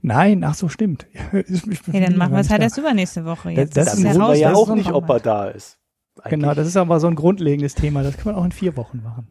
Nein, 0.02 0.44
ach 0.44 0.56
so, 0.56 0.70
stimmt. 0.70 1.08
hey, 1.32 1.44
dann 1.92 2.18
machen 2.18 2.34
wir 2.34 2.40
es 2.40 2.50
halt 2.50 2.62
erst 2.62 2.78
übernächste 2.78 3.26
Woche. 3.26 3.52
Jetzt 3.52 3.78
das, 3.78 3.86
das 3.86 4.04
wissen 4.04 4.20
wir 4.20 4.36
ja 4.36 4.54
auch 4.54 4.74
nicht, 4.74 4.92
ob 4.92 5.10
er 5.10 5.20
da 5.20 5.48
ist. 5.48 5.78
Eigentlich. 6.20 6.40
Genau, 6.40 6.54
das 6.54 6.68
ist 6.68 6.78
aber 6.78 7.00
so 7.00 7.08
ein 7.08 7.16
grundlegendes 7.16 7.76
Thema. 7.76 8.04
Das 8.04 8.18
kann 8.18 8.34
man 8.34 8.36
auch 8.36 8.46
in 8.46 8.52
vier 8.52 8.76
Wochen 8.76 9.02
machen. 9.04 9.28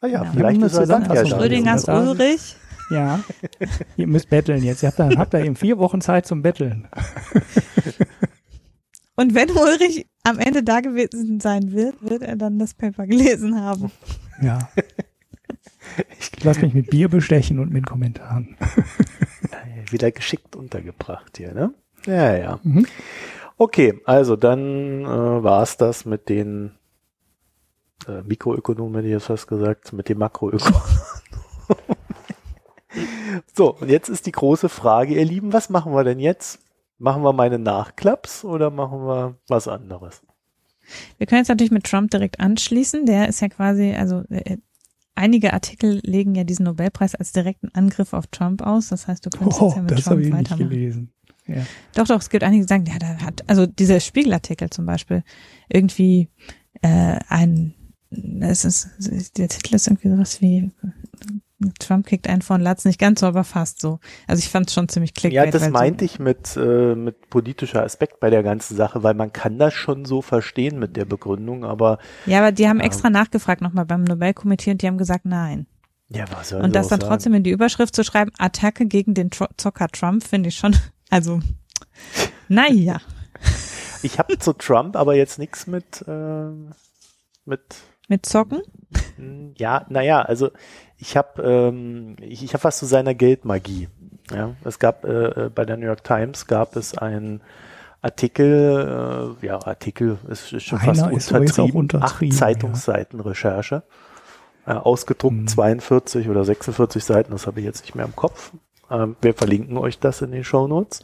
Ah 0.00 0.08
ja, 0.08 0.24
ja 0.24 0.32
vielleicht 0.32 0.62
ist 0.62 0.74
er 0.74 0.86
dann 0.86 1.14
ja 1.14 1.26
Schrödingers 1.26 1.88
Ulrich. 1.88 2.56
Ja, 2.90 3.20
ihr 3.96 4.06
müsst 4.06 4.28
betteln 4.28 4.62
jetzt. 4.62 4.82
Ihr 4.82 4.88
habt 4.88 4.98
da, 4.98 5.08
habt 5.16 5.32
da 5.32 5.38
eben 5.38 5.56
vier 5.56 5.78
Wochen 5.78 6.02
Zeit 6.02 6.26
zum 6.26 6.42
Betteln. 6.42 6.88
Und 9.16 9.34
wenn 9.34 9.50
Ulrich 9.50 10.06
am 10.24 10.38
Ende 10.38 10.62
da 10.62 10.80
gewesen 10.80 11.40
sein 11.40 11.72
wird, 11.72 12.02
wird 12.02 12.22
er 12.22 12.36
dann 12.36 12.58
das 12.58 12.74
Paper 12.74 13.06
gelesen 13.06 13.58
haben. 13.58 13.90
Ja. 14.42 14.68
Ich 16.18 16.44
lasse 16.44 16.60
mich 16.60 16.74
mit 16.74 16.90
Bier 16.90 17.08
bestechen 17.08 17.58
und 17.58 17.72
mit 17.72 17.86
Kommentaren. 17.86 18.56
Wieder 19.90 20.10
geschickt 20.10 20.56
untergebracht 20.56 21.36
hier, 21.36 21.54
ne? 21.54 21.74
Ja, 22.06 22.36
ja. 22.36 22.60
Mhm. 22.62 22.86
Okay, 23.56 24.00
also 24.04 24.36
dann 24.36 25.02
äh, 25.02 25.42
war 25.42 25.62
es 25.62 25.76
das 25.76 26.04
mit 26.04 26.28
den 26.28 26.72
äh, 28.08 28.22
Mikroökonomen, 28.22 28.96
hätte 28.96 29.08
ich 29.08 29.12
jetzt 29.12 29.26
fast 29.26 29.46
gesagt, 29.46 29.92
mit 29.92 30.08
den 30.08 30.18
Makroökonomen. 30.18 30.76
so, 33.54 33.74
und 33.74 33.88
jetzt 33.88 34.08
ist 34.08 34.26
die 34.26 34.32
große 34.32 34.68
Frage, 34.68 35.14
ihr 35.14 35.24
Lieben, 35.24 35.52
was 35.52 35.70
machen 35.70 35.94
wir 35.94 36.04
denn 36.04 36.18
jetzt? 36.18 36.60
Machen 36.98 37.22
wir 37.22 37.32
meine 37.32 37.58
Nachklaps 37.58 38.44
oder 38.44 38.70
machen 38.70 39.06
wir 39.06 39.36
was 39.48 39.68
anderes? 39.68 40.22
Wir 41.18 41.26
können 41.26 41.40
jetzt 41.40 41.48
natürlich 41.48 41.72
mit 41.72 41.84
Trump 41.84 42.10
direkt 42.10 42.40
anschließen. 42.40 43.06
Der 43.06 43.28
ist 43.28 43.40
ja 43.40 43.48
quasi, 43.48 43.94
also 43.94 44.22
äh, 44.30 44.58
einige 45.14 45.52
Artikel 45.52 46.00
legen 46.04 46.34
ja 46.34 46.44
diesen 46.44 46.64
Nobelpreis 46.64 47.14
als 47.14 47.32
direkten 47.32 47.68
Angriff 47.74 48.12
auf 48.12 48.26
Trump 48.28 48.62
aus. 48.62 48.88
Das 48.88 49.06
heißt, 49.06 49.24
du 49.26 49.30
kannst 49.30 49.60
oh, 49.60 49.66
jetzt 49.66 49.76
ja 49.76 49.82
mit 49.82 49.90
das 49.90 50.04
Trump 50.04 50.20
ich 50.20 50.32
weitermachen. 50.32 50.68
Nicht 50.68 50.70
gelesen. 50.70 51.12
Ja. 51.46 51.66
Doch, 51.94 52.06
doch, 52.06 52.20
es 52.20 52.30
gibt 52.30 52.44
einige, 52.44 52.62
die 52.62 52.68
sagen, 52.68 52.86
ja, 52.86 52.98
da 52.98 53.18
hat, 53.18 53.48
also 53.48 53.66
dieser 53.66 54.00
Spiegelartikel 54.00 54.70
zum 54.70 54.86
Beispiel, 54.86 55.24
irgendwie 55.68 56.28
äh, 56.82 57.18
ein, 57.28 57.74
es 58.40 58.64
ist, 58.64 58.88
der 59.36 59.48
Titel 59.48 59.74
ist 59.74 59.86
irgendwie 59.88 60.08
sowas 60.08 60.40
wie 60.40 60.70
Trump 61.78 62.06
kickt 62.06 62.28
einen 62.28 62.42
von 62.42 62.60
Latz 62.60 62.84
nicht 62.84 62.98
ganz 62.98 63.20
so, 63.20 63.26
aber 63.26 63.44
fast 63.44 63.80
so. 63.80 64.00
Also 64.26 64.40
ich 64.40 64.48
fand 64.48 64.68
es 64.68 64.74
schon 64.74 64.88
ziemlich 64.88 65.14
klickbait. 65.14 65.46
Ja, 65.46 65.50
das 65.50 65.70
meinte 65.70 66.04
ich 66.04 66.18
mit, 66.18 66.56
äh, 66.56 66.94
mit 66.94 67.30
politischer 67.30 67.82
Aspekt 67.82 68.20
bei 68.20 68.30
der 68.30 68.42
ganzen 68.42 68.76
Sache, 68.76 69.02
weil 69.02 69.14
man 69.14 69.32
kann 69.32 69.58
das 69.58 69.74
schon 69.74 70.04
so 70.04 70.22
verstehen 70.22 70.78
mit 70.78 70.96
der 70.96 71.04
Begründung, 71.04 71.64
aber. 71.64 71.98
Ja, 72.26 72.38
aber 72.38 72.52
die 72.52 72.68
haben 72.68 72.80
äh, 72.80 72.84
extra 72.84 73.10
nachgefragt 73.10 73.62
nochmal 73.62 73.86
beim 73.86 74.04
Nobelkomitee 74.04 74.72
und 74.72 74.82
die 74.82 74.86
haben 74.86 74.98
gesagt, 74.98 75.24
nein. 75.24 75.66
Ja, 76.08 76.24
was 76.36 76.50
soll 76.50 76.62
Und 76.62 76.74
das 76.74 76.88
dann 76.88 77.00
sagen? 77.00 77.10
trotzdem 77.10 77.34
in 77.34 77.42
die 77.42 77.50
Überschrift 77.50 77.94
zu 77.96 78.04
schreiben, 78.04 78.32
Attacke 78.38 78.86
gegen 78.86 79.14
den 79.14 79.30
Zocker 79.32 79.88
Trump, 79.88 80.22
finde 80.24 80.50
ich 80.50 80.56
schon, 80.56 80.76
also, 81.10 81.40
naja. 82.48 83.00
Ich 84.02 84.18
habe 84.18 84.38
zu 84.38 84.52
Trump 84.52 84.96
aber 84.96 85.14
jetzt 85.14 85.38
nichts 85.38 85.66
mit, 85.66 86.04
äh, 86.06 86.50
mit 87.44 87.62
mit 88.12 88.26
Zocken? 88.26 88.60
Ja, 89.56 89.86
naja, 89.88 90.20
also 90.20 90.50
ich 90.98 91.16
habe 91.16 91.42
ähm, 91.42 92.16
ich, 92.20 92.44
ich 92.44 92.52
hab 92.52 92.62
was 92.62 92.78
zu 92.78 92.84
seiner 92.84 93.14
Geldmagie. 93.14 93.88
Ja, 94.30 94.54
es 94.64 94.78
gab 94.78 95.04
äh, 95.04 95.46
äh, 95.46 95.50
bei 95.50 95.64
der 95.64 95.78
New 95.78 95.86
York 95.86 96.04
Times 96.04 96.46
gab 96.46 96.76
es 96.76 96.96
einen 96.96 97.40
Artikel, 98.02 99.34
äh, 99.42 99.46
ja 99.46 99.64
Artikel 99.64 100.18
ist, 100.28 100.52
ist 100.52 100.64
schon 100.64 100.78
Einer 100.80 100.94
fast 100.94 101.12
ist 101.12 101.32
untertrieben, 101.32 101.78
untertrieben, 101.78 102.32
acht 102.32 102.38
Zeitungsseiten 102.38 103.18
ja. 103.18 103.24
Recherche, 103.24 103.82
äh, 104.66 104.72
ausgedruckt 104.72 105.36
hm. 105.36 105.48
42 105.48 106.28
oder 106.28 106.44
46 106.44 107.02
Seiten, 107.02 107.32
das 107.32 107.46
habe 107.46 107.60
ich 107.60 107.66
jetzt 107.66 107.82
nicht 107.82 107.94
mehr 107.94 108.04
im 108.04 108.14
Kopf. 108.14 108.52
Ähm, 108.90 109.16
wir 109.22 109.32
verlinken 109.32 109.78
euch 109.78 109.98
das 109.98 110.20
in 110.20 110.32
den 110.32 110.44
Show 110.44 110.68
Notes. 110.68 111.00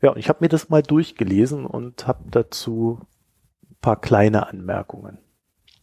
Ja, 0.00 0.12
und 0.12 0.18
ich 0.18 0.30
habe 0.30 0.38
mir 0.40 0.48
das 0.48 0.70
mal 0.70 0.82
durchgelesen 0.82 1.66
und 1.66 2.06
habe 2.06 2.20
dazu 2.30 2.98
ein 3.70 3.76
paar 3.82 4.00
kleine 4.00 4.48
Anmerkungen. 4.48 5.18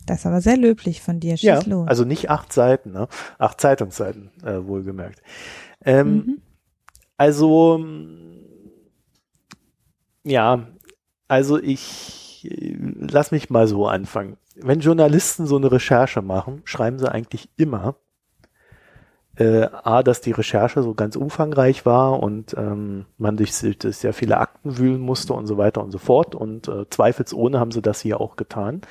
Das 0.07 0.19
ist 0.19 0.25
aber 0.25 0.41
sehr 0.41 0.57
löblich 0.57 1.01
von 1.01 1.19
dir. 1.19 1.37
Schieß 1.37 1.43
ja, 1.43 1.59
los. 1.65 1.87
also 1.87 2.03
nicht 2.03 2.29
acht 2.29 2.51
Seiten, 2.51 2.91
ne? 2.91 3.07
acht 3.37 3.61
Zeitungsseiten, 3.61 4.31
äh, 4.43 4.65
wohlgemerkt. 4.65 5.21
Ähm, 5.85 6.13
mhm. 6.13 6.41
Also, 7.17 7.85
ja, 10.23 10.67
also 11.27 11.59
ich 11.59 12.27
lass 12.49 13.31
mich 13.31 13.49
mal 13.49 13.67
so 13.67 13.87
anfangen. 13.87 14.37
Wenn 14.55 14.79
Journalisten 14.79 15.45
so 15.45 15.57
eine 15.57 15.71
Recherche 15.71 16.21
machen, 16.21 16.61
schreiben 16.65 16.99
sie 16.99 17.11
eigentlich 17.11 17.49
immer, 17.57 17.95
äh, 19.37 19.67
A, 19.83 20.01
dass 20.01 20.21
die 20.21 20.31
Recherche 20.31 20.81
so 20.81 20.93
ganz 20.95 21.15
umfangreich 21.15 21.85
war 21.85 22.21
und 22.21 22.55
ähm, 22.57 23.05
man 23.17 23.37
durch, 23.37 23.53
durch 23.77 23.97
sehr 23.97 24.13
viele 24.13 24.37
Akten 24.37 24.77
wühlen 24.77 24.99
musste 24.99 25.33
und 25.33 25.45
so 25.45 25.57
weiter 25.57 25.83
und 25.83 25.91
so 25.91 25.99
fort. 25.99 26.33
Und 26.33 26.67
äh, 26.67 26.89
zweifelsohne 26.89 27.59
haben 27.59 27.71
sie 27.71 27.81
das 27.81 28.01
hier 28.01 28.19
auch 28.19 28.35
getan. 28.35 28.81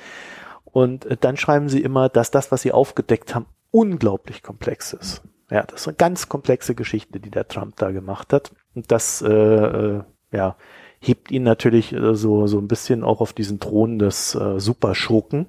Und 0.71 1.05
äh, 1.05 1.17
dann 1.19 1.37
schreiben 1.37 1.69
sie 1.69 1.81
immer, 1.81 2.09
dass 2.09 2.31
das, 2.31 2.51
was 2.51 2.61
sie 2.61 2.71
aufgedeckt 2.71 3.35
haben, 3.35 3.45
unglaublich 3.71 4.43
komplex 4.43 4.93
ist. 4.93 5.21
Ja, 5.49 5.63
das 5.63 5.81
ist 5.81 5.87
eine 5.87 5.97
ganz 5.97 6.27
komplexe 6.27 6.75
Geschichte, 6.75 7.19
die 7.19 7.31
der 7.31 7.47
Trump 7.47 7.77
da 7.77 7.91
gemacht 7.91 8.33
hat. 8.33 8.51
Und 8.75 8.91
das, 8.91 9.21
äh, 9.21 9.29
äh, 9.31 10.03
ja, 10.31 10.55
hebt 10.99 11.31
ihn 11.31 11.43
natürlich 11.43 11.93
äh, 11.93 12.15
so, 12.15 12.47
so 12.47 12.59
ein 12.59 12.67
bisschen 12.67 13.03
auch 13.03 13.21
auf 13.21 13.33
diesen 13.33 13.59
Thron 13.59 13.97
des 13.97 14.35
äh, 14.35 14.59
Superschurken. 14.59 15.47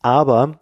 Aber 0.00 0.60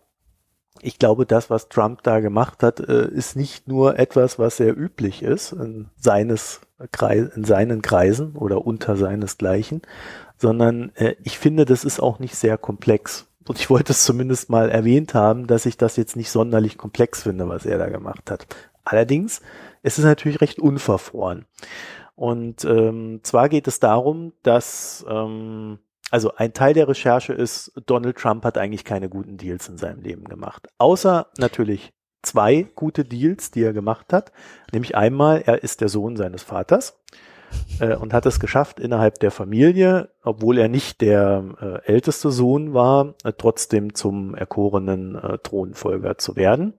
ich 0.82 0.98
glaube, 0.98 1.24
das, 1.24 1.50
was 1.50 1.68
Trump 1.68 2.02
da 2.02 2.20
gemacht 2.20 2.62
hat, 2.62 2.80
ist 2.80 3.34
nicht 3.34 3.66
nur 3.66 3.98
etwas, 3.98 4.38
was 4.38 4.58
sehr 4.58 4.76
üblich 4.76 5.22
ist 5.22 5.52
in, 5.52 5.88
seines 5.96 6.60
Kreis, 6.92 7.30
in 7.34 7.44
seinen 7.44 7.80
Kreisen 7.80 8.36
oder 8.36 8.66
unter 8.66 8.96
seinesgleichen, 8.96 9.82
sondern 10.36 10.92
ich 11.24 11.38
finde, 11.38 11.64
das 11.64 11.82
ist 11.82 11.98
auch 11.98 12.18
nicht 12.18 12.36
sehr 12.36 12.58
komplex. 12.58 13.26
Und 13.48 13.58
ich 13.58 13.70
wollte 13.70 13.92
es 13.92 14.04
zumindest 14.04 14.50
mal 14.50 14.70
erwähnt 14.70 15.14
haben, 15.14 15.46
dass 15.46 15.66
ich 15.66 15.76
das 15.76 15.96
jetzt 15.96 16.16
nicht 16.16 16.30
sonderlich 16.30 16.78
komplex 16.78 17.22
finde, 17.22 17.48
was 17.48 17.66
er 17.66 17.78
da 17.78 17.88
gemacht 17.88 18.30
hat. 18.30 18.46
Allerdings, 18.84 19.40
es 19.82 19.98
ist 19.98 20.04
natürlich 20.04 20.40
recht 20.40 20.58
unverfroren. 20.58 21.46
Und 22.14 22.64
ähm, 22.64 23.20
zwar 23.22 23.48
geht 23.48 23.68
es 23.68 23.78
darum, 23.78 24.32
dass 24.42 25.04
ähm, 25.08 25.78
also 26.10 26.34
ein 26.36 26.52
Teil 26.52 26.72
der 26.72 26.88
Recherche 26.88 27.32
ist, 27.32 27.72
Donald 27.86 28.16
Trump 28.16 28.44
hat 28.44 28.58
eigentlich 28.58 28.84
keine 28.84 29.08
guten 29.08 29.36
Deals 29.36 29.68
in 29.68 29.76
seinem 29.76 30.02
Leben 30.02 30.24
gemacht. 30.24 30.68
Außer 30.78 31.28
natürlich 31.38 31.92
zwei 32.22 32.66
gute 32.74 33.04
Deals, 33.04 33.50
die 33.50 33.62
er 33.62 33.72
gemacht 33.72 34.12
hat. 34.12 34.32
Nämlich 34.72 34.96
einmal, 34.96 35.42
er 35.44 35.62
ist 35.62 35.80
der 35.80 35.88
Sohn 35.88 36.16
seines 36.16 36.42
Vaters 36.42 36.98
äh, 37.80 37.94
und 37.94 38.12
hat 38.12 38.26
es 38.26 38.40
geschafft, 38.40 38.80
innerhalb 38.80 39.18
der 39.20 39.30
Familie, 39.30 40.10
obwohl 40.22 40.58
er 40.58 40.68
nicht 40.68 41.00
der 41.00 41.44
äh, 41.60 41.92
älteste 41.92 42.30
Sohn 42.30 42.74
war, 42.74 43.14
äh, 43.24 43.32
trotzdem 43.36 43.94
zum 43.94 44.34
erkorenen 44.34 45.16
äh, 45.16 45.38
Thronfolger 45.38 46.18
zu 46.18 46.36
werden. 46.36 46.74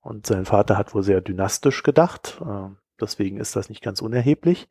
Und 0.00 0.26
sein 0.26 0.44
Vater 0.46 0.78
hat 0.78 0.94
wohl 0.94 1.02
sehr 1.02 1.20
dynastisch 1.20 1.82
gedacht, 1.82 2.40
äh, 2.44 2.68
deswegen 3.00 3.38
ist 3.38 3.56
das 3.56 3.68
nicht 3.68 3.82
ganz 3.82 4.00
unerheblich. 4.00 4.68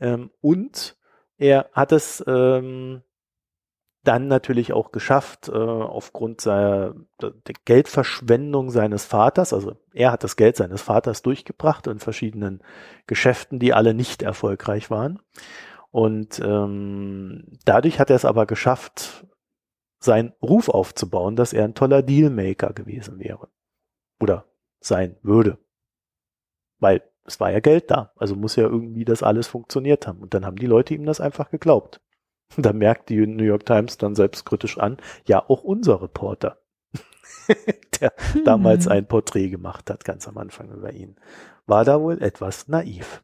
Ähm, 0.00 0.30
und 0.40 0.96
er 1.36 1.70
hat 1.72 1.92
es 1.92 2.22
ähm, 2.26 3.02
dann 4.08 4.26
natürlich 4.26 4.72
auch 4.72 4.90
geschafft, 4.90 5.48
äh, 5.48 5.52
aufgrund 5.52 6.40
seiner 6.40 6.94
der 7.20 7.32
Geldverschwendung 7.66 8.70
seines 8.70 9.04
Vaters, 9.04 9.52
also 9.52 9.76
er 9.92 10.12
hat 10.12 10.24
das 10.24 10.36
Geld 10.36 10.56
seines 10.56 10.80
Vaters 10.80 11.20
durchgebracht 11.20 11.86
in 11.86 11.98
verschiedenen 11.98 12.62
Geschäften, 13.06 13.58
die 13.58 13.74
alle 13.74 13.92
nicht 13.92 14.22
erfolgreich 14.22 14.90
waren. 14.90 15.20
Und 15.90 16.40
ähm, 16.40 17.58
dadurch 17.66 18.00
hat 18.00 18.08
er 18.08 18.16
es 18.16 18.24
aber 18.24 18.46
geschafft, 18.46 19.26
seinen 20.00 20.32
Ruf 20.42 20.70
aufzubauen, 20.70 21.36
dass 21.36 21.52
er 21.52 21.64
ein 21.64 21.74
toller 21.74 22.02
Dealmaker 22.02 22.72
gewesen 22.72 23.18
wäre. 23.18 23.48
Oder 24.20 24.46
sein 24.80 25.16
würde. 25.22 25.58
Weil 26.78 27.02
es 27.24 27.40
war 27.40 27.50
ja 27.52 27.60
Geld 27.60 27.90
da, 27.90 28.12
also 28.16 28.36
muss 28.36 28.56
ja 28.56 28.64
irgendwie 28.64 29.04
das 29.04 29.22
alles 29.22 29.48
funktioniert 29.48 30.06
haben. 30.06 30.20
Und 30.20 30.32
dann 30.32 30.46
haben 30.46 30.56
die 30.56 30.66
Leute 30.66 30.94
ihm 30.94 31.04
das 31.04 31.20
einfach 31.20 31.50
geglaubt. 31.50 32.00
Da 32.56 32.72
merkt 32.72 33.08
die 33.10 33.26
New 33.26 33.44
York 33.44 33.66
Times 33.66 33.98
dann 33.98 34.14
selbstkritisch 34.14 34.78
an, 34.78 34.96
ja, 35.26 35.44
auch 35.48 35.62
unser 35.62 36.02
Reporter, 36.02 36.58
der 38.00 38.12
hm. 38.32 38.44
damals 38.44 38.88
ein 38.88 39.06
Porträt 39.06 39.50
gemacht 39.50 39.90
hat, 39.90 40.04
ganz 40.04 40.26
am 40.28 40.38
Anfang 40.38 40.70
über 40.70 40.92
ihn, 40.92 41.16
war 41.66 41.84
da 41.84 42.00
wohl 42.00 42.22
etwas 42.22 42.68
naiv. 42.68 43.22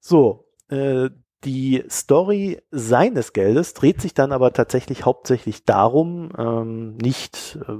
So, 0.00 0.46
äh, 0.68 1.08
die 1.44 1.84
Story 1.90 2.62
seines 2.70 3.32
Geldes 3.32 3.74
dreht 3.74 4.00
sich 4.00 4.14
dann 4.14 4.32
aber 4.32 4.52
tatsächlich 4.52 5.04
hauptsächlich 5.04 5.64
darum, 5.64 6.30
ähm, 6.38 6.96
nicht, 6.96 7.58
äh, 7.68 7.72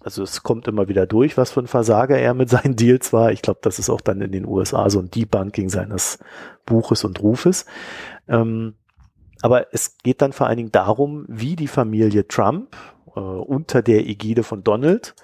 also 0.00 0.22
es 0.22 0.42
kommt 0.42 0.66
immer 0.66 0.88
wieder 0.88 1.06
durch, 1.06 1.36
was 1.36 1.52
für 1.52 1.60
ein 1.60 1.66
Versager 1.66 2.18
er 2.18 2.34
mit 2.34 2.48
seinen 2.48 2.74
Deals 2.74 3.12
war. 3.12 3.30
Ich 3.32 3.42
glaube, 3.42 3.60
das 3.62 3.78
ist 3.78 3.90
auch 3.90 4.00
dann 4.00 4.20
in 4.20 4.32
den 4.32 4.46
USA 4.46 4.90
so 4.90 4.98
ein 4.98 5.10
Debunking 5.10 5.68
seines 5.68 6.18
Buches 6.66 7.04
und 7.04 7.22
Rufes. 7.22 7.66
Ähm, 8.28 8.74
aber 9.42 9.74
es 9.74 9.98
geht 9.98 10.22
dann 10.22 10.32
vor 10.32 10.46
allen 10.46 10.56
Dingen 10.56 10.72
darum, 10.72 11.26
wie 11.28 11.56
die 11.56 11.68
Familie 11.68 12.26
Trump 12.26 12.76
äh, 13.14 13.20
unter 13.20 13.82
der 13.82 14.06
Ägide 14.06 14.44
von 14.44 14.64
Donald 14.64 15.14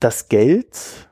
das 0.00 0.28
Geld 0.28 1.08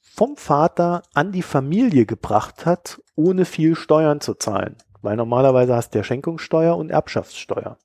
vom 0.00 0.36
Vater 0.36 1.02
an 1.14 1.32
die 1.32 1.42
Familie 1.42 2.06
gebracht 2.06 2.64
hat, 2.66 3.00
ohne 3.14 3.44
viel 3.44 3.76
Steuern 3.76 4.20
zu 4.20 4.34
zahlen. 4.34 4.76
Weil 5.02 5.16
normalerweise 5.16 5.74
hast 5.74 5.94
du 5.94 5.98
ja 5.98 6.04
Schenkungssteuer 6.04 6.76
und 6.76 6.90
Erbschaftssteuer. 6.90 7.76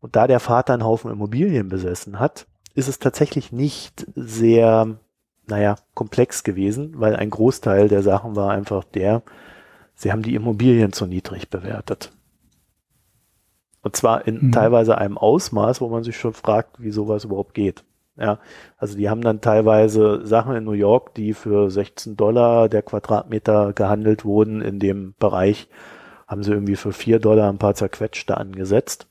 Und 0.00 0.16
da 0.16 0.26
der 0.26 0.40
Vater 0.40 0.72
einen 0.74 0.84
Haufen 0.84 1.10
Immobilien 1.10 1.68
besessen 1.68 2.18
hat, 2.18 2.46
ist 2.74 2.88
es 2.88 2.98
tatsächlich 2.98 3.52
nicht 3.52 4.06
sehr, 4.14 4.98
naja, 5.46 5.76
komplex 5.94 6.42
gewesen, 6.42 6.94
weil 6.96 7.14
ein 7.16 7.30
Großteil 7.30 7.88
der 7.88 8.02
Sachen 8.02 8.34
war 8.34 8.50
einfach 8.50 8.84
der, 8.84 9.22
sie 10.02 10.10
haben 10.10 10.22
die 10.22 10.34
Immobilien 10.34 10.92
zu 10.92 11.06
niedrig 11.06 11.48
bewertet. 11.48 12.10
Und 13.82 13.96
zwar 13.96 14.26
in 14.26 14.46
mhm. 14.46 14.52
teilweise 14.52 14.98
einem 14.98 15.16
Ausmaß, 15.16 15.80
wo 15.80 15.88
man 15.88 16.02
sich 16.02 16.16
schon 16.16 16.34
fragt, 16.34 16.82
wie 16.82 16.90
sowas 16.90 17.24
überhaupt 17.24 17.54
geht. 17.54 17.84
Ja, 18.16 18.40
also 18.76 18.96
die 18.96 19.08
haben 19.08 19.22
dann 19.22 19.40
teilweise 19.40 20.26
Sachen 20.26 20.54
in 20.54 20.64
New 20.64 20.72
York, 20.72 21.14
die 21.14 21.32
für 21.32 21.70
16 21.70 22.16
Dollar 22.16 22.68
der 22.68 22.82
Quadratmeter 22.82 23.72
gehandelt 23.72 24.24
wurden. 24.24 24.60
In 24.60 24.78
dem 24.78 25.14
Bereich 25.18 25.68
haben 26.26 26.42
sie 26.42 26.52
irgendwie 26.52 26.76
für 26.76 26.92
4 26.92 27.20
Dollar 27.20 27.48
ein 27.48 27.58
paar 27.58 27.74
zerquetschte 27.74 28.36
angesetzt. 28.36 29.06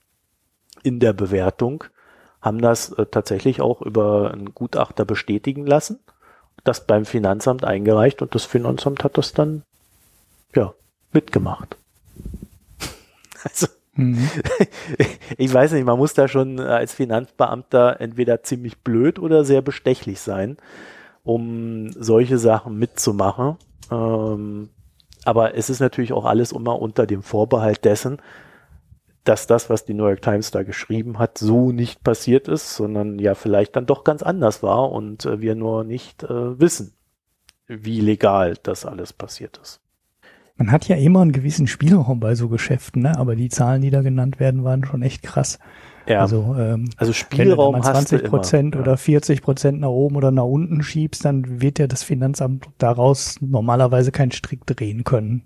In 0.84 1.00
der 1.00 1.14
Bewertung 1.14 1.86
haben 2.42 2.62
das 2.62 2.92
äh, 2.92 3.06
tatsächlich 3.06 3.62
auch 3.62 3.82
über 3.82 4.32
einen 4.32 4.54
Gutachter 4.54 5.06
bestätigen 5.06 5.66
lassen, 5.66 6.00
das 6.64 6.86
beim 6.86 7.06
Finanzamt 7.06 7.64
eingereicht 7.64 8.22
und 8.22 8.36
das 8.36 8.46
Finanzamt 8.46 9.04
hat 9.04 9.18
das 9.18 9.34
dann, 9.34 9.64
ja, 10.56 10.74
mitgemacht. 11.14 11.78
Also, 13.44 13.66
Mhm. 13.96 14.30
Ich 15.38 15.54
weiß 15.54 15.74
nicht, 15.74 15.86
man 15.86 15.98
muss 15.98 16.14
da 16.14 16.28
schon 16.28 16.60
als 16.60 16.94
Finanzbeamter 16.94 18.00
entweder 18.00 18.44
ziemlich 18.44 18.80
blöd 18.80 19.20
oder 19.20 19.44
sehr 19.44 19.62
bestechlich 19.62 20.20
sein, 20.20 20.58
um 21.24 21.92
solche 21.94 22.38
Sachen 22.38 22.78
mitzumachen. 22.78 23.58
Ähm, 23.92 24.70
aber 25.24 25.56
es 25.56 25.70
ist 25.70 25.80
natürlich 25.80 26.14
auch 26.14 26.26
alles 26.26 26.52
immer 26.52 26.80
unter 26.82 27.06
dem 27.06 27.22
Vorbehalt 27.22 27.86
dessen, 27.86 28.18
dass 29.24 29.46
das, 29.46 29.70
was 29.70 29.86
die 29.86 29.94
New 29.94 30.08
York 30.08 30.22
Times 30.22 30.50
da 30.50 30.64
geschrieben 30.64 31.20
hat, 31.20 31.38
so 31.38 31.72
nicht 31.72 32.04
passiert 32.04 32.48
ist, 32.48 32.76
sondern 32.76 33.20
ja 33.20 33.36
vielleicht 33.36 33.76
dann 33.76 33.86
doch 33.86 34.04
ganz 34.04 34.24
anders 34.24 34.64
war 34.64 34.92
und 34.92 35.26
äh, 35.26 35.42
wir 35.42 35.56
nur 35.56 35.84
nicht 35.84 36.24
äh, 36.24 36.60
wissen, 36.60 36.94
wie 37.68 38.02
legal 38.02 38.56
das 38.64 38.86
alles 38.86 39.14
passiert 39.14 39.60
ist. 39.62 39.80
Man 40.58 40.72
hat 40.72 40.88
ja 40.88 40.96
immer 40.96 41.22
einen 41.22 41.32
gewissen 41.32 41.68
Spielraum 41.68 42.20
bei 42.20 42.36
so 42.36 42.50
Geschäften, 42.50 43.04
ne? 43.04 43.18
aber 43.18 43.36
die 43.36 43.50
Zahlen, 43.50 43.82
die 43.82 43.90
da 43.90 44.02
genannt 44.02 44.40
werden, 44.40 44.64
waren 44.64 44.86
schon 44.86 45.02
echt 45.02 45.24
krass. 45.24 45.60
Ja. 46.08 46.22
Also, 46.22 46.56
ähm, 46.58 46.90
also 46.98 47.14
Spielraum 47.14 47.76
wenn 47.76 47.82
du 47.82 47.88
20 47.88 48.24
Prozent 48.24 48.76
oder 48.76 48.98
40 48.98 49.42
Prozent 49.42 49.80
nach 49.82 49.90
oben 49.90 50.16
oder 50.16 50.32
nach 50.32 50.44
unten 50.44 50.82
schiebst, 50.84 51.24
dann 51.26 51.62
wird 51.62 51.80
ja 51.80 51.88
das 51.88 52.04
Finanzamt 52.04 52.68
daraus 52.78 53.38
normalerweise 53.42 54.12
keinen 54.12 54.32
Strick 54.32 54.66
drehen 54.66 55.04
können. 55.04 55.44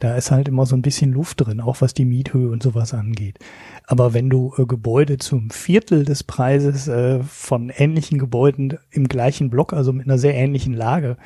Da 0.00 0.16
ist 0.16 0.30
halt 0.30 0.48
immer 0.48 0.64
so 0.64 0.76
ein 0.76 0.82
bisschen 0.82 1.12
Luft 1.12 1.44
drin, 1.44 1.60
auch 1.60 1.80
was 1.80 1.92
die 1.92 2.04
Miethöhe 2.04 2.50
und 2.50 2.62
sowas 2.62 2.94
angeht. 2.94 3.38
Aber 3.86 4.14
wenn 4.14 4.30
du 4.30 4.54
äh, 4.56 4.64
Gebäude 4.64 5.18
zum 5.18 5.50
Viertel 5.50 6.04
des 6.04 6.22
Preises 6.22 6.86
äh, 6.86 7.20
von 7.22 7.70
ähnlichen 7.70 8.18
Gebäuden 8.18 8.78
im 8.90 9.08
gleichen 9.08 9.50
Block, 9.50 9.72
also 9.72 9.92
mit 9.92 10.06
einer 10.06 10.18
sehr 10.18 10.34
ähnlichen 10.34 10.72
Lage, 10.72 11.16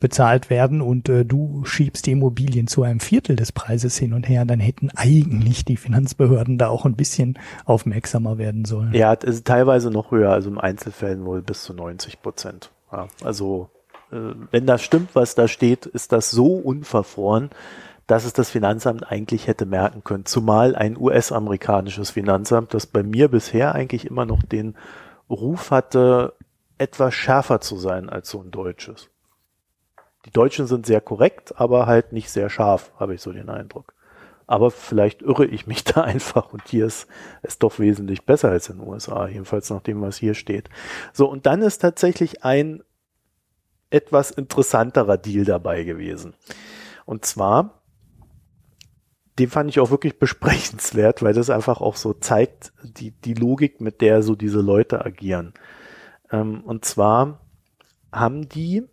bezahlt 0.00 0.48
werden 0.48 0.80
und 0.80 1.08
äh, 1.08 1.24
du 1.24 1.64
schiebst 1.64 2.06
die 2.06 2.12
Immobilien 2.12 2.68
zu 2.68 2.84
einem 2.84 3.00
Viertel 3.00 3.34
des 3.34 3.50
Preises 3.50 3.96
hin 3.98 4.12
und 4.12 4.28
her, 4.28 4.44
dann 4.44 4.60
hätten 4.60 4.90
eigentlich 4.94 5.64
die 5.64 5.76
Finanzbehörden 5.76 6.56
da 6.56 6.68
auch 6.68 6.84
ein 6.84 6.94
bisschen 6.94 7.38
aufmerksamer 7.64 8.38
werden 8.38 8.64
sollen. 8.64 8.92
Ja, 8.94 9.12
ist 9.14 9.46
teilweise 9.46 9.90
noch 9.90 10.12
höher, 10.12 10.30
also 10.30 10.50
im 10.50 10.58
Einzelfällen 10.58 11.24
wohl 11.24 11.42
bis 11.42 11.64
zu 11.64 11.74
90 11.74 12.22
Prozent. 12.22 12.70
Ja, 12.92 13.08
also 13.24 13.70
äh, 14.12 14.34
wenn 14.50 14.66
das 14.66 14.82
stimmt, 14.82 15.10
was 15.14 15.34
da 15.34 15.48
steht, 15.48 15.86
ist 15.86 16.12
das 16.12 16.30
so 16.30 16.54
unverfroren, 16.54 17.50
dass 18.06 18.24
es 18.24 18.32
das 18.32 18.50
Finanzamt 18.50 19.10
eigentlich 19.10 19.48
hätte 19.48 19.66
merken 19.66 20.04
können. 20.04 20.24
Zumal 20.24 20.76
ein 20.76 20.96
US-amerikanisches 20.96 22.10
Finanzamt, 22.10 22.72
das 22.72 22.86
bei 22.86 23.02
mir 23.02 23.28
bisher 23.28 23.74
eigentlich 23.74 24.06
immer 24.06 24.26
noch 24.26 24.42
den 24.42 24.76
Ruf 25.28 25.72
hatte, 25.72 26.34
etwas 26.78 27.14
schärfer 27.14 27.60
zu 27.60 27.76
sein 27.76 28.08
als 28.08 28.30
so 28.30 28.40
ein 28.40 28.50
deutsches. 28.52 29.10
Die 30.28 30.32
Deutschen 30.32 30.66
sind 30.66 30.84
sehr 30.84 31.00
korrekt, 31.00 31.58
aber 31.58 31.86
halt 31.86 32.12
nicht 32.12 32.30
sehr 32.30 32.50
scharf, 32.50 32.92
habe 33.00 33.14
ich 33.14 33.22
so 33.22 33.32
den 33.32 33.48
Eindruck. 33.48 33.94
Aber 34.46 34.70
vielleicht 34.70 35.22
irre 35.22 35.46
ich 35.46 35.66
mich 35.66 35.84
da 35.84 36.02
einfach 36.02 36.52
und 36.52 36.68
hier 36.68 36.84
ist 36.84 37.08
es 37.40 37.58
doch 37.58 37.78
wesentlich 37.78 38.26
besser 38.26 38.50
als 38.50 38.68
in 38.68 38.78
den 38.78 38.86
USA, 38.86 39.26
jedenfalls 39.26 39.70
nach 39.70 39.80
dem, 39.80 40.02
was 40.02 40.18
hier 40.18 40.34
steht. 40.34 40.68
So, 41.14 41.30
und 41.30 41.46
dann 41.46 41.62
ist 41.62 41.78
tatsächlich 41.78 42.44
ein 42.44 42.82
etwas 43.88 44.30
interessanterer 44.30 45.16
Deal 45.16 45.46
dabei 45.46 45.84
gewesen. 45.84 46.34
Und 47.06 47.24
zwar, 47.24 47.82
den 49.38 49.48
fand 49.48 49.70
ich 49.70 49.80
auch 49.80 49.90
wirklich 49.90 50.18
besprechenswert, 50.18 51.22
weil 51.22 51.32
das 51.32 51.48
einfach 51.48 51.80
auch 51.80 51.96
so 51.96 52.12
zeigt, 52.12 52.74
die, 52.82 53.12
die 53.12 53.32
Logik, 53.32 53.80
mit 53.80 54.02
der 54.02 54.22
so 54.22 54.34
diese 54.34 54.60
Leute 54.60 55.06
agieren. 55.06 55.54
Ähm, 56.30 56.64
und 56.64 56.84
zwar 56.84 57.40
haben 58.12 58.46
die 58.50 58.84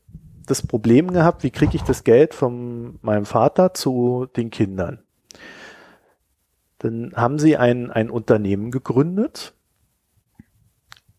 das 0.46 0.66
Problem 0.66 1.12
gehabt, 1.12 1.44
wie 1.44 1.52
kriege 1.52 1.76
ich 1.76 1.84
das 1.84 2.04
Geld 2.04 2.34
von 2.34 3.00
meinem 3.02 3.26
Vater 3.26 3.74
zu 3.74 4.28
den 4.36 4.50
Kindern. 4.50 5.00
Dann 6.80 7.14
haben 7.16 7.40
sie 7.40 7.58
ein, 7.58 7.92
ein 7.92 8.10
Unternehmen 8.10 8.72
gegründet 8.72 9.54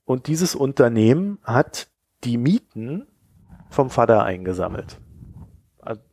und 0.04 0.28
dieses 0.28 0.54
Unternehmen 0.54 1.38
hat 1.42 1.88
die 2.24 2.38
Mieten 2.38 3.06
vom 3.68 3.90
Vater 3.90 4.24
eingesammelt. 4.24 4.98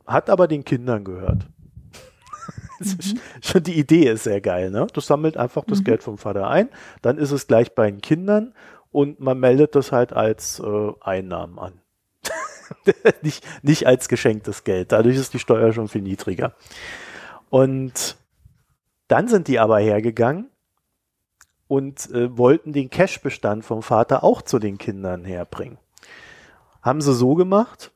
Hat 0.06 0.30
aber 0.30 0.48
den 0.48 0.64
Kindern 0.64 1.04
gehört. 1.04 1.48
Mhm. 2.80 3.20
Schon 3.42 3.64
die 3.64 3.80
Idee 3.80 4.10
ist 4.10 4.26
sehr 4.26 4.42
geil, 4.42 4.70
ne? 4.70 4.88
Das 4.94 5.06
sammelt 5.06 5.38
einfach 5.38 5.64
das 5.64 5.80
mhm. 5.80 5.84
Geld 5.86 6.04
vom 6.04 6.18
Vater 6.18 6.50
ein, 6.50 6.68
dann 7.02 7.18
ist 7.18 7.32
es 7.32 7.48
gleich 7.48 7.74
bei 7.76 7.90
den 7.90 8.02
Kindern 8.02 8.54
und 8.92 9.22
man 9.22 9.40
meldet 9.40 9.76
das 9.76 9.94
halt 9.94 10.12
als 10.12 10.60
äh, 10.60 10.92
Einnahmen 11.00 11.60
an. 11.60 11.83
nicht, 13.22 13.46
nicht 13.64 13.88
als 13.88 14.08
geschenktes 14.08 14.64
Geld. 14.64 14.92
Dadurch 14.92 15.18
ist 15.18 15.34
die 15.34 15.40
Steuer 15.40 15.74
schon 15.74 15.88
viel 15.88 16.02
niedriger. 16.02 16.54
Und 17.50 18.18
dann 19.08 19.28
sind 19.28 19.48
die 19.48 19.60
aber 19.60 19.80
hergegangen 19.80 20.50
und 21.68 22.10
äh, 22.12 22.36
wollten 22.38 22.74
den 22.74 22.90
Cashbestand 22.90 23.64
vom 23.64 23.84
Vater 23.84 24.24
auch 24.24 24.42
zu 24.42 24.60
den 24.60 24.78
Kindern 24.78 25.26
herbringen. 25.26 25.78
Haben 26.82 27.02
sie 27.02 27.14
so 27.14 27.36
gemacht, 27.36 27.92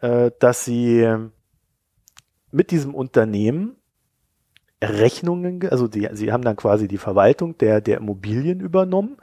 äh, 0.00 0.30
dass 0.38 0.64
sie 0.64 1.28
mit 2.50 2.70
diesem 2.70 2.94
Unternehmen 2.94 3.76
Rechnungen, 4.82 5.66
also 5.70 5.88
die, 5.88 6.08
sie 6.12 6.32
haben 6.32 6.44
dann 6.44 6.56
quasi 6.56 6.86
die 6.86 6.98
Verwaltung 6.98 7.56
der, 7.58 7.80
der 7.80 7.98
Immobilien 7.98 8.60
übernommen 8.60 9.16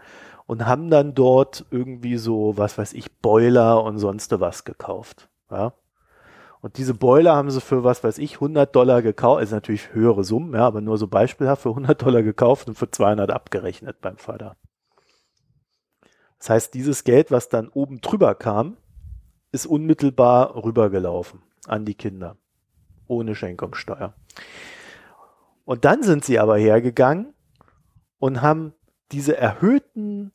und 0.46 0.66
haben 0.66 0.90
dann 0.90 1.14
dort 1.14 1.66
irgendwie 1.72 2.18
so, 2.18 2.58
was 2.58 2.78
weiß 2.78 2.94
ich, 2.94 3.12
Boiler 3.20 3.84
und 3.84 3.98
sonst 3.98 4.40
was 4.40 4.64
gekauft. 4.64 5.30
Ja. 5.50 5.74
Und 6.62 6.78
diese 6.78 6.94
Boiler 6.94 7.36
haben 7.36 7.52
sie 7.52 7.60
für, 7.60 7.84
was 7.84 8.04
weiß 8.04 8.18
ich, 8.20 8.36
100 8.36 8.74
Dollar 8.74 9.02
gekauft, 9.02 9.44
ist 9.44 9.52
natürlich 9.52 9.94
höhere 9.94 10.24
Summen, 10.24 10.54
ja, 10.54 10.66
aber 10.66 10.80
nur 10.80 10.98
so 10.98 11.08
beispielhaft 11.08 11.64
für 11.64 11.70
100 11.70 12.02
Dollar 12.02 12.24
gekauft 12.24 12.68
und 12.68 12.76
für 12.76 12.90
200 12.90 13.32
abgerechnet 13.32 14.00
beim 14.00 14.18
Vater. 14.18 14.56
Das 16.40 16.50
heißt, 16.50 16.74
dieses 16.74 17.04
Geld, 17.04 17.32
was 17.32 17.50
dann 17.50 17.70
oben 17.70 18.02
drüber 18.02 18.36
kam, 18.36 18.78
ist 19.52 19.66
unmittelbar 19.66 20.56
rübergelaufen 20.64 21.42
an 21.68 21.86
die 21.86 21.96
Kinder. 21.96 22.38
Ohne 23.08 23.36
Schenkungssteuer. 23.36 24.14
Und 25.66 25.86
dann 25.86 26.04
sind 26.04 26.26
sie 26.26 26.40
aber 26.40 26.58
hergegangen 26.58 27.34
und 28.20 28.42
haben 28.42 28.74
diese 29.14 29.38
erhöhten 29.38 30.32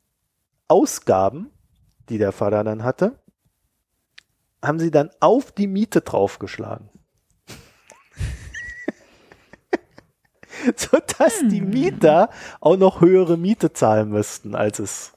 Ausgaben, 0.69 1.51
die 2.07 2.17
der 2.17 2.31
Vater 2.31 2.63
dann 2.63 2.83
hatte, 2.83 3.19
haben 4.63 4.79
sie 4.79 4.89
dann 4.89 5.11
auf 5.19 5.51
die 5.51 5.67
Miete 5.67 6.01
draufgeschlagen. 6.01 6.89
so 10.75 10.97
dass 11.17 11.39
die 11.49 11.61
hm. 11.61 11.69
Mieter 11.69 12.29
auch 12.61 12.77
noch 12.77 13.01
höhere 13.01 13.37
Miete 13.37 13.73
zahlen 13.73 14.09
müssten, 14.09 14.55
als 14.55 14.79
es 14.79 15.13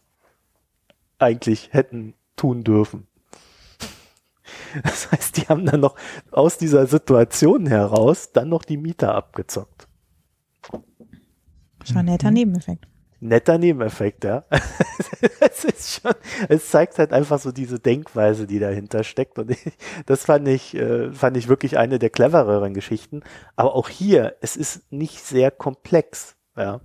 eigentlich 1.18 1.72
hätten 1.72 2.14
tun 2.36 2.64
dürfen. 2.64 3.06
Das 4.82 5.12
heißt, 5.12 5.36
die 5.36 5.42
haben 5.42 5.66
dann 5.66 5.80
noch 5.80 5.96
aus 6.30 6.58
dieser 6.58 6.86
Situation 6.86 7.66
heraus 7.66 8.32
dann 8.32 8.48
noch 8.48 8.64
die 8.64 8.76
Mieter 8.76 9.14
abgezockt. 9.14 9.86
Schon 11.84 11.98
ein 11.98 12.04
netter 12.06 12.28
mhm. 12.28 12.34
Nebeneffekt. 12.34 12.86
Netter 13.22 13.56
Nebeneffekt, 13.56 14.24
ja. 14.24 14.44
es 15.40 15.64
ist 15.64 16.02
schon, 16.02 16.12
es 16.48 16.68
zeigt 16.70 16.98
halt 16.98 17.12
einfach 17.12 17.38
so 17.38 17.52
diese 17.52 17.78
Denkweise, 17.78 18.48
die 18.48 18.58
dahinter 18.58 19.04
steckt. 19.04 19.38
Und 19.38 19.52
ich, 19.52 19.58
das 20.06 20.24
fand 20.24 20.48
ich, 20.48 20.74
äh, 20.74 21.12
fand 21.12 21.36
ich 21.36 21.46
wirklich 21.46 21.78
eine 21.78 22.00
der 22.00 22.10
clevereren 22.10 22.74
Geschichten. 22.74 23.22
Aber 23.54 23.76
auch 23.76 23.88
hier, 23.88 24.34
es 24.40 24.56
ist 24.56 24.90
nicht 24.92 25.20
sehr 25.20 25.52
komplex, 25.52 26.34
ja. 26.56 26.80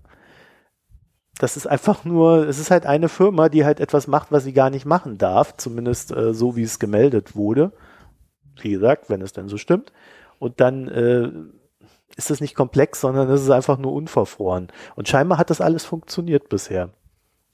Das 1.39 1.57
ist 1.57 1.65
einfach 1.65 2.05
nur, 2.05 2.47
es 2.47 2.59
ist 2.59 2.69
halt 2.69 2.85
eine 2.85 3.09
Firma, 3.09 3.49
die 3.49 3.65
halt 3.65 3.79
etwas 3.79 4.07
macht, 4.07 4.31
was 4.31 4.43
sie 4.43 4.53
gar 4.53 4.69
nicht 4.69 4.85
machen 4.85 5.17
darf, 5.17 5.57
zumindest 5.57 6.11
äh, 6.15 6.35
so, 6.35 6.55
wie 6.55 6.63
es 6.63 6.77
gemeldet 6.77 7.35
wurde. 7.35 7.71
Wie 8.61 8.71
gesagt, 8.71 9.09
wenn 9.09 9.21
es 9.21 9.33
denn 9.33 9.47
so 9.47 9.57
stimmt. 9.57 9.91
Und 10.37 10.59
dann 10.61 10.87
äh, 10.87 11.31
ist 12.15 12.31
es 12.31 12.41
nicht 12.41 12.55
komplex, 12.55 13.01
sondern 13.01 13.29
es 13.29 13.41
ist 13.41 13.49
einfach 13.49 13.77
nur 13.77 13.93
unverfroren. 13.93 14.67
Und 14.95 15.07
scheinbar 15.07 15.37
hat 15.37 15.49
das 15.49 15.61
alles 15.61 15.85
funktioniert 15.85 16.49
bisher. 16.49 16.89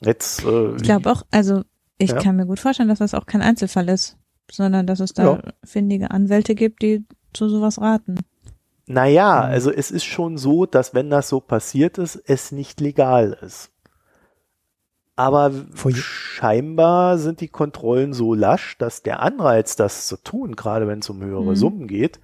Jetzt, 0.00 0.44
äh, 0.44 0.76
ich 0.76 0.82
glaube 0.82 1.10
auch, 1.10 1.22
also 1.30 1.62
ich 1.98 2.10
ja. 2.10 2.18
kann 2.18 2.36
mir 2.36 2.46
gut 2.46 2.60
vorstellen, 2.60 2.88
dass 2.88 2.98
das 2.98 3.14
auch 3.14 3.26
kein 3.26 3.42
Einzelfall 3.42 3.88
ist, 3.88 4.16
sondern 4.50 4.86
dass 4.86 5.00
es 5.00 5.12
da 5.12 5.24
ja. 5.24 5.42
findige 5.64 6.10
Anwälte 6.10 6.54
gibt, 6.54 6.82
die 6.82 7.04
zu 7.32 7.48
sowas 7.48 7.80
raten. 7.80 8.18
Naja, 8.86 9.40
also 9.40 9.70
es 9.70 9.90
ist 9.90 10.04
schon 10.04 10.36
so, 10.36 10.66
dass 10.66 10.94
wenn 10.94 11.08
das 11.08 11.28
so 11.28 11.40
passiert 11.40 11.98
ist, 11.98 12.16
es 12.26 12.52
nicht 12.52 12.80
legal 12.80 13.38
ist. 13.40 13.70
Aber 15.16 15.52
scheinbar 15.94 17.18
sind 17.18 17.40
die 17.40 17.48
Kontrollen 17.48 18.12
so 18.12 18.34
lasch, 18.34 18.76
dass 18.78 19.02
der 19.02 19.20
Anreiz, 19.20 19.76
das 19.76 20.08
zu 20.08 20.16
tun, 20.16 20.56
gerade 20.56 20.88
wenn 20.88 20.98
es 20.98 21.08
um 21.08 21.22
höhere 21.22 21.52
mhm. 21.52 21.56
Summen 21.56 21.86
geht, 21.86 22.20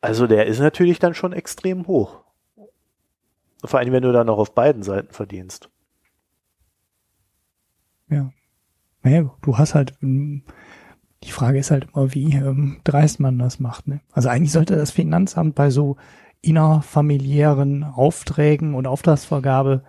also 0.00 0.26
der 0.26 0.46
ist 0.46 0.60
natürlich 0.60 0.98
dann 0.98 1.14
schon 1.14 1.32
extrem 1.32 1.86
hoch. 1.86 2.22
Vor 3.64 3.80
allem, 3.80 3.92
wenn 3.92 4.02
du 4.02 4.12
dann 4.12 4.28
auch 4.28 4.38
auf 4.38 4.54
beiden 4.54 4.82
Seiten 4.82 5.12
verdienst. 5.12 5.68
Ja. 8.08 8.30
Naja, 9.02 9.30
du 9.42 9.58
hast 9.58 9.74
halt, 9.74 9.94
ähm, 10.02 10.42
die 11.24 11.32
Frage 11.32 11.58
ist 11.58 11.70
halt 11.70 11.88
immer, 11.92 12.14
wie 12.14 12.34
ähm, 12.34 12.80
dreist 12.84 13.20
man 13.20 13.38
das 13.38 13.58
macht. 13.58 13.88
Ne? 13.88 14.00
Also 14.12 14.28
eigentlich 14.28 14.52
sollte 14.52 14.76
das 14.76 14.90
Finanzamt 14.90 15.54
bei 15.54 15.70
so 15.70 15.96
innerfamiliären 16.40 17.82
Aufträgen 17.82 18.74
und 18.74 18.86
Auftragsvergabe 18.86 19.82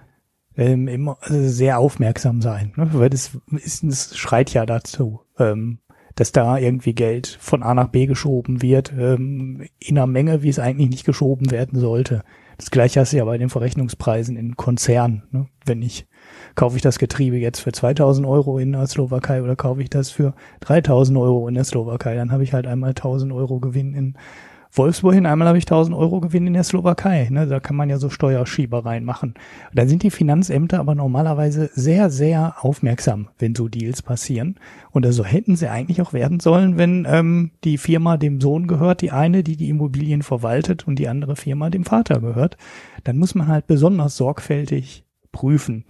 ähm, 0.58 0.88
immer 0.88 1.18
also 1.22 1.48
sehr 1.48 1.80
aufmerksam 1.80 2.42
sein, 2.42 2.74
ne? 2.76 2.90
weil 2.94 3.10
das, 3.10 3.38
ist, 3.52 3.84
das 3.84 4.18
schreit 4.18 4.54
ja 4.54 4.66
dazu. 4.66 5.22
Ähm, 5.38 5.80
dass 6.20 6.34
da 6.34 6.58
irgendwie 6.58 6.94
Geld 6.94 7.38
von 7.40 7.64
A 7.64 7.74
nach 7.74 7.88
B 7.88 8.06
geschoben 8.06 8.62
wird, 8.62 8.92
ähm, 8.92 9.66
in 9.80 9.98
einer 9.98 10.06
Menge, 10.06 10.44
wie 10.44 10.50
es 10.50 10.60
eigentlich 10.60 10.90
nicht 10.90 11.06
geschoben 11.06 11.50
werden 11.50 11.80
sollte. 11.80 12.24
Das 12.58 12.72
gleiche 12.72 13.00
hast 13.00 13.14
du 13.14 13.18
ja 13.18 13.24
bei 13.24 13.38
den 13.38 13.48
Verrechnungspreisen 13.48 14.36
in 14.36 14.58
Konzernen. 14.58 15.24
Ne? 15.32 15.48
Wenn 15.66 15.82
ich, 15.82 16.08
kaufe 16.56 16.76
ich 16.76 16.82
das 16.82 17.00
Getriebe 17.00 17.38
jetzt 17.38 17.62
für 17.62 17.72
2000 17.72 18.28
Euro 18.28 18.60
in 18.60 18.74
der 18.74 18.86
Slowakei 18.86 19.42
oder 19.42 19.56
kaufe 19.56 19.82
ich 19.82 19.90
das 19.90 20.10
für 20.10 20.34
3000 20.60 21.18
Euro 21.18 21.48
in 21.48 21.56
der 21.56 21.64
Slowakei, 21.64 22.16
dann 22.16 22.34
habe 22.34 22.44
ich 22.44 22.52
halt 22.52 22.68
einmal 22.68 22.90
1000 22.90 23.32
Euro 23.32 23.62
Gewinn 23.62 23.94
in 23.94 24.18
Wolfsburg, 24.72 25.16
einmal 25.16 25.48
habe 25.48 25.58
ich 25.58 25.66
1000 25.66 25.96
Euro 25.96 26.20
Gewinn 26.20 26.46
in 26.46 26.54
der 26.54 26.64
Slowakei. 26.64 27.28
Ne? 27.32 27.48
Da 27.48 27.60
kann 27.60 27.76
man 27.76 27.90
ja 27.90 27.98
so 27.98 28.10
Steuerschiebereien 28.10 29.04
machen. 29.04 29.34
Da 29.74 29.88
sind 29.88 30.04
die 30.04 30.12
Finanzämter 30.12 30.80
aber 30.80 30.94
normalerweise 30.94 31.72
sehr, 31.74 32.12
sehr 32.12 32.56
aufmerksam, 32.62 33.30
wenn 33.40 33.56
so 33.56 33.68
Deals 33.68 34.04
passieren. 34.04 34.60
Und 34.92 35.04
so 35.04 35.08
also 35.08 35.26
hätten 35.26 35.56
sie 35.56 35.70
eigentlich 35.70 36.02
auch 36.02 36.14
werden 36.14 36.40
sollen, 36.40 36.78
wenn 36.78 37.08
ähm, 37.10 37.52
die 37.64 37.80
Firma 37.80 38.18
dem 38.18 38.40
Sohn 38.40 38.68
gehört, 38.68 39.02
die 39.02 39.12
eine, 39.12 39.44
die 39.44 39.58
die 39.58 39.70
Immobilien 39.70 40.22
verwaltet 40.22 40.88
und 40.88 41.00
die 41.00 41.08
andere 41.08 41.36
Firma 41.36 41.72
dem 41.72 41.84
Vater 41.84 42.20
gehört. 42.20 42.58
Dann 43.04 43.18
muss 43.18 43.34
man 43.34 43.48
halt 43.48 43.66
besonders 43.66 44.18
sorgfältig 44.18 45.04
prüfen. 45.32 45.86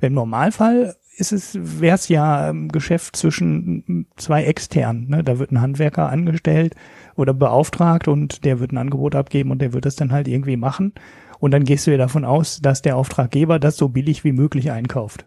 Im 0.00 0.12
Normalfall 0.12 0.96
ist 1.16 1.32
es, 1.32 1.58
wäre 1.80 1.94
es 1.94 2.08
ja 2.08 2.50
ein 2.50 2.68
Geschäft 2.68 3.16
zwischen 3.16 4.06
zwei 4.16 4.44
externen. 4.44 5.08
Ne? 5.08 5.24
Da 5.24 5.38
wird 5.38 5.52
ein 5.52 5.60
Handwerker 5.60 6.08
angestellt 6.08 6.74
oder 7.16 7.34
beauftragt 7.34 8.08
und 8.08 8.44
der 8.44 8.60
wird 8.60 8.72
ein 8.72 8.78
Angebot 8.78 9.14
abgeben 9.14 9.50
und 9.50 9.60
der 9.60 9.72
wird 9.72 9.86
das 9.86 9.96
dann 9.96 10.12
halt 10.12 10.28
irgendwie 10.28 10.56
machen. 10.56 10.92
Und 11.38 11.52
dann 11.52 11.64
gehst 11.64 11.86
du 11.86 11.90
ja 11.90 11.98
davon 11.98 12.24
aus, 12.24 12.60
dass 12.60 12.82
der 12.82 12.96
Auftraggeber 12.96 13.58
das 13.58 13.76
so 13.76 13.88
billig 13.88 14.24
wie 14.24 14.32
möglich 14.32 14.70
einkauft. 14.70 15.26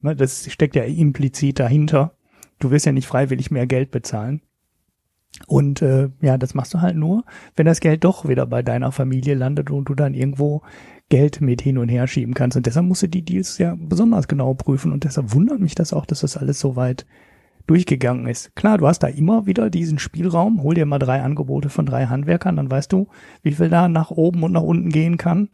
Ne, 0.00 0.16
das 0.16 0.50
steckt 0.50 0.76
ja 0.76 0.84
implizit 0.84 1.58
dahinter. 1.58 2.14
Du 2.58 2.70
wirst 2.70 2.86
ja 2.86 2.92
nicht 2.92 3.06
freiwillig 3.06 3.50
mehr 3.50 3.66
Geld 3.66 3.90
bezahlen. 3.90 4.42
Und 5.46 5.82
äh, 5.82 6.10
ja, 6.20 6.38
das 6.38 6.54
machst 6.54 6.74
du 6.74 6.80
halt 6.80 6.96
nur, 6.96 7.24
wenn 7.54 7.66
das 7.66 7.80
Geld 7.80 8.02
doch 8.02 8.26
wieder 8.26 8.46
bei 8.46 8.62
deiner 8.62 8.92
Familie 8.92 9.34
landet 9.34 9.70
und 9.70 9.84
du 9.84 9.94
dann 9.94 10.14
irgendwo 10.14 10.62
Geld 11.10 11.40
mit 11.40 11.62
hin 11.62 11.78
und 11.78 11.88
her 11.88 12.06
schieben 12.06 12.34
kannst. 12.34 12.56
Und 12.56 12.66
deshalb 12.66 12.86
musst 12.86 13.02
du 13.02 13.08
die 13.08 13.24
Deals 13.24 13.58
ja 13.58 13.76
besonders 13.78 14.28
genau 14.28 14.54
prüfen. 14.54 14.92
Und 14.92 15.04
deshalb 15.04 15.34
wundert 15.34 15.60
mich 15.60 15.74
das 15.74 15.92
auch, 15.92 16.06
dass 16.06 16.20
das 16.20 16.36
alles 16.36 16.60
so 16.60 16.76
weit 16.76 17.06
durchgegangen 17.68 18.26
ist. 18.26 18.56
Klar, 18.56 18.78
du 18.78 18.86
hast 18.86 19.00
da 19.00 19.06
immer 19.06 19.46
wieder 19.46 19.70
diesen 19.70 19.98
Spielraum. 19.98 20.62
Hol 20.62 20.74
dir 20.74 20.86
mal 20.86 20.98
drei 20.98 21.22
Angebote 21.22 21.68
von 21.68 21.86
drei 21.86 22.06
Handwerkern, 22.06 22.56
dann 22.56 22.70
weißt 22.70 22.92
du, 22.92 23.08
wie 23.42 23.52
viel 23.52 23.68
da 23.68 23.88
nach 23.88 24.10
oben 24.10 24.42
und 24.42 24.52
nach 24.52 24.62
unten 24.62 24.88
gehen 24.88 25.16
kann. 25.18 25.48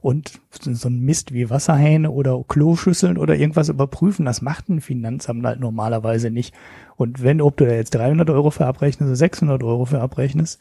Und 0.00 0.42
so 0.50 0.88
ein 0.88 1.00
Mist 1.00 1.32
wie 1.32 1.48
Wasserhähne 1.48 2.10
oder 2.10 2.44
Kloschüsseln 2.46 3.16
oder 3.16 3.36
irgendwas 3.36 3.70
überprüfen, 3.70 4.26
das 4.26 4.42
macht 4.42 4.68
ein 4.68 4.82
Finanzamt 4.82 5.46
halt 5.46 5.60
normalerweise 5.60 6.30
nicht. 6.30 6.54
Und 6.96 7.22
wenn, 7.22 7.40
ob 7.40 7.56
du 7.56 7.64
da 7.64 7.72
jetzt 7.72 7.94
300 7.94 8.28
Euro 8.28 8.50
für 8.50 8.66
abrechnest 8.66 9.08
oder 9.08 9.16
600 9.16 9.62
Euro 9.62 9.86
für 9.86 10.02
abrechnest, 10.02 10.60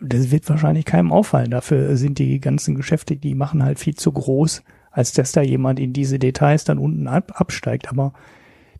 das 0.00 0.30
wird 0.30 0.48
wahrscheinlich 0.48 0.84
keinem 0.84 1.12
auffallen. 1.12 1.50
Dafür 1.50 1.96
sind 1.96 2.18
die 2.18 2.40
ganzen 2.40 2.74
Geschäfte, 2.74 3.16
die 3.16 3.34
machen 3.34 3.62
halt 3.62 3.78
viel 3.78 3.94
zu 3.94 4.12
groß, 4.12 4.62
als 4.90 5.12
dass 5.12 5.32
da 5.32 5.42
jemand 5.42 5.80
in 5.80 5.92
diese 5.92 6.18
Details 6.18 6.64
dann 6.64 6.78
unten 6.78 7.08
ab, 7.08 7.32
absteigt. 7.40 7.88
Aber 7.88 8.12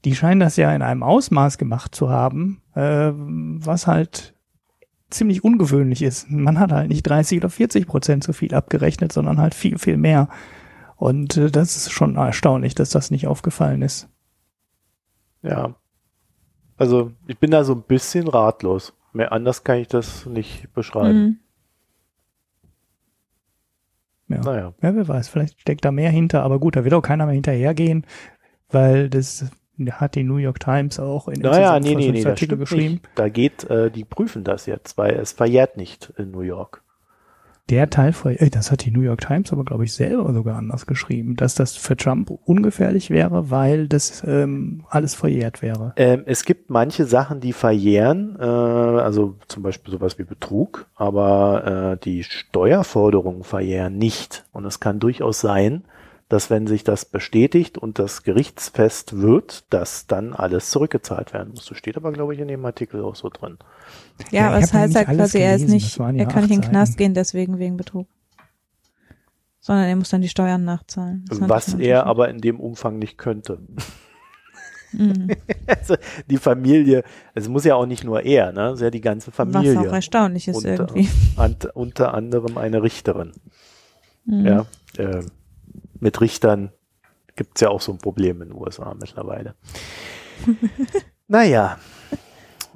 die 0.04 0.14
scheinen 0.14 0.40
das 0.40 0.56
ja 0.56 0.74
in 0.74 0.82
einem 0.82 1.02
Ausmaß 1.02 1.58
gemacht 1.58 1.94
zu 1.94 2.10
haben, 2.10 2.60
äh, 2.74 3.12
was 3.12 3.86
halt 3.86 4.34
ziemlich 5.10 5.44
ungewöhnlich 5.44 6.02
ist. 6.02 6.30
Man 6.30 6.58
hat 6.58 6.72
halt 6.72 6.88
nicht 6.88 7.04
30 7.04 7.38
oder 7.38 7.50
40 7.50 7.86
Prozent 7.86 8.24
so 8.24 8.32
viel 8.32 8.54
abgerechnet, 8.54 9.12
sondern 9.12 9.38
halt 9.38 9.54
viel, 9.54 9.78
viel 9.78 9.96
mehr. 9.96 10.28
Und 10.96 11.36
äh, 11.36 11.50
das 11.50 11.76
ist 11.76 11.92
schon 11.92 12.16
erstaunlich, 12.16 12.74
dass 12.74 12.90
das 12.90 13.10
nicht 13.10 13.26
aufgefallen 13.26 13.82
ist. 13.82 14.08
Ja. 15.42 15.74
Also 16.76 17.12
ich 17.26 17.38
bin 17.38 17.50
da 17.50 17.64
so 17.64 17.74
ein 17.74 17.82
bisschen 17.82 18.26
ratlos. 18.28 18.92
Mehr 19.14 19.32
anders 19.32 19.62
kann 19.62 19.78
ich 19.78 19.88
das 19.88 20.26
nicht 20.26 20.72
beschreiben. 20.74 21.38
Mhm. 24.28 24.34
Ja. 24.34 24.40
Naja. 24.40 24.74
ja, 24.82 24.94
wer 24.96 25.08
weiß, 25.08 25.28
vielleicht 25.28 25.60
steckt 25.60 25.84
da 25.84 25.92
mehr 25.92 26.10
hinter, 26.10 26.42
aber 26.42 26.58
gut, 26.58 26.76
da 26.76 26.84
wird 26.84 26.94
auch 26.94 27.02
keiner 27.02 27.26
mehr 27.26 27.34
hinterhergehen, 27.34 28.06
weil 28.70 29.08
das 29.08 29.46
hat 29.90 30.14
die 30.14 30.24
New 30.24 30.36
York 30.36 30.60
Times 30.60 30.98
auch 30.98 31.28
in 31.28 31.40
naja, 31.40 31.78
nee, 31.78 31.94
nee, 31.94 32.10
nee, 32.10 32.26
Artikel 32.26 32.58
geschrieben. 32.58 32.94
Nicht. 32.94 33.08
Da 33.14 33.28
geht, 33.28 33.64
äh, 33.70 33.90
die 33.90 34.04
prüfen 34.04 34.44
das 34.44 34.66
jetzt, 34.66 34.98
weil 34.98 35.14
es 35.14 35.32
verjährt 35.32 35.76
nicht 35.76 36.12
in 36.16 36.30
New 36.30 36.40
York. 36.40 36.83
Der 37.70 37.88
Teil, 37.88 38.14
äh, 38.24 38.50
das 38.50 38.70
hat 38.70 38.84
die 38.84 38.90
New 38.90 39.00
York 39.00 39.22
Times 39.22 39.50
aber, 39.52 39.64
glaube 39.64 39.84
ich, 39.84 39.94
selber 39.94 40.32
sogar 40.34 40.56
anders 40.56 40.84
geschrieben, 40.84 41.34
dass 41.34 41.54
das 41.54 41.76
für 41.76 41.96
Trump 41.96 42.30
ungefährlich 42.44 43.08
wäre, 43.08 43.50
weil 43.50 43.88
das 43.88 44.22
ähm, 44.26 44.84
alles 44.90 45.14
verjährt 45.14 45.62
wäre. 45.62 45.94
Ähm, 45.96 46.24
es 46.26 46.44
gibt 46.44 46.68
manche 46.68 47.06
Sachen, 47.06 47.40
die 47.40 47.54
verjähren, 47.54 48.36
äh, 48.38 48.44
also 48.44 49.36
zum 49.48 49.62
Beispiel 49.62 49.92
sowas 49.92 50.18
wie 50.18 50.24
Betrug, 50.24 50.86
aber 50.94 51.94
äh, 51.94 52.04
die 52.04 52.22
Steuerforderungen 52.22 53.44
verjähren 53.44 53.96
nicht. 53.96 54.44
Und 54.52 54.66
es 54.66 54.78
kann 54.78 55.00
durchaus 55.00 55.40
sein, 55.40 55.84
dass 56.34 56.50
wenn 56.50 56.66
sich 56.66 56.82
das 56.82 57.04
bestätigt 57.04 57.78
und 57.78 58.00
das 58.00 58.24
gerichtsfest 58.24 59.20
wird, 59.20 59.72
dass 59.72 60.08
dann 60.08 60.32
alles 60.32 60.68
zurückgezahlt 60.70 61.32
werden 61.32 61.50
muss. 61.54 61.66
Das 61.66 61.78
steht 61.78 61.96
aber, 61.96 62.10
glaube 62.10 62.34
ich, 62.34 62.40
in 62.40 62.48
dem 62.48 62.64
Artikel 62.64 63.04
auch 63.04 63.14
so 63.14 63.28
drin. 63.28 63.56
Ja, 64.32 64.40
ja 64.40 64.48
aber 64.48 64.58
es 64.58 64.72
heißt 64.72 64.96
halt 64.96 65.06
quasi, 65.06 65.38
er 65.38 65.54
ist 65.54 65.68
nicht, 65.68 65.96
er 65.96 66.26
kann 66.26 66.42
nicht 66.42 66.50
in 66.52 66.60
den 66.60 66.70
Knast 66.70 66.96
gehen, 66.98 67.14
deswegen 67.14 67.60
wegen 67.60 67.76
Betrug. 67.76 68.08
Sondern 69.60 69.84
er 69.84 69.94
muss 69.94 70.08
dann 70.08 70.22
die 70.22 70.28
Steuern 70.28 70.64
nachzahlen. 70.64 71.24
Was 71.30 71.74
er 71.74 72.04
aber 72.04 72.28
in 72.30 72.38
dem 72.40 72.58
Umfang 72.58 72.98
nicht 72.98 73.16
könnte. 73.16 73.60
Mhm. 74.92 75.28
Also 75.68 75.94
die 76.28 76.36
Familie, 76.36 77.04
es 77.34 77.48
muss 77.48 77.64
ja 77.64 77.76
auch 77.76 77.86
nicht 77.86 78.02
nur 78.02 78.22
er, 78.22 78.50
ne? 78.50 78.70
Es 78.70 78.74
ist 78.74 78.80
ja 78.82 78.90
die 78.90 79.00
ganze 79.00 79.30
Familie. 79.30 79.76
Was 79.76 79.86
auch 79.86 79.92
erstaunlich 79.92 80.48
ist 80.48 80.56
unter, 80.56 80.70
irgendwie. 80.70 81.08
unter 81.74 82.12
anderem 82.12 82.58
eine 82.58 82.82
Richterin. 82.82 83.32
Mhm. 84.24 84.46
Ja. 84.46 84.66
Äh, 84.98 85.22
mit 86.04 86.20
Richtern 86.20 86.70
gibt 87.34 87.56
es 87.56 87.62
ja 87.62 87.70
auch 87.70 87.80
so 87.80 87.90
ein 87.90 87.98
Problem 87.98 88.42
in 88.42 88.50
den 88.50 88.58
USA 88.58 88.94
mittlerweile. 88.94 89.54
naja. 91.28 91.78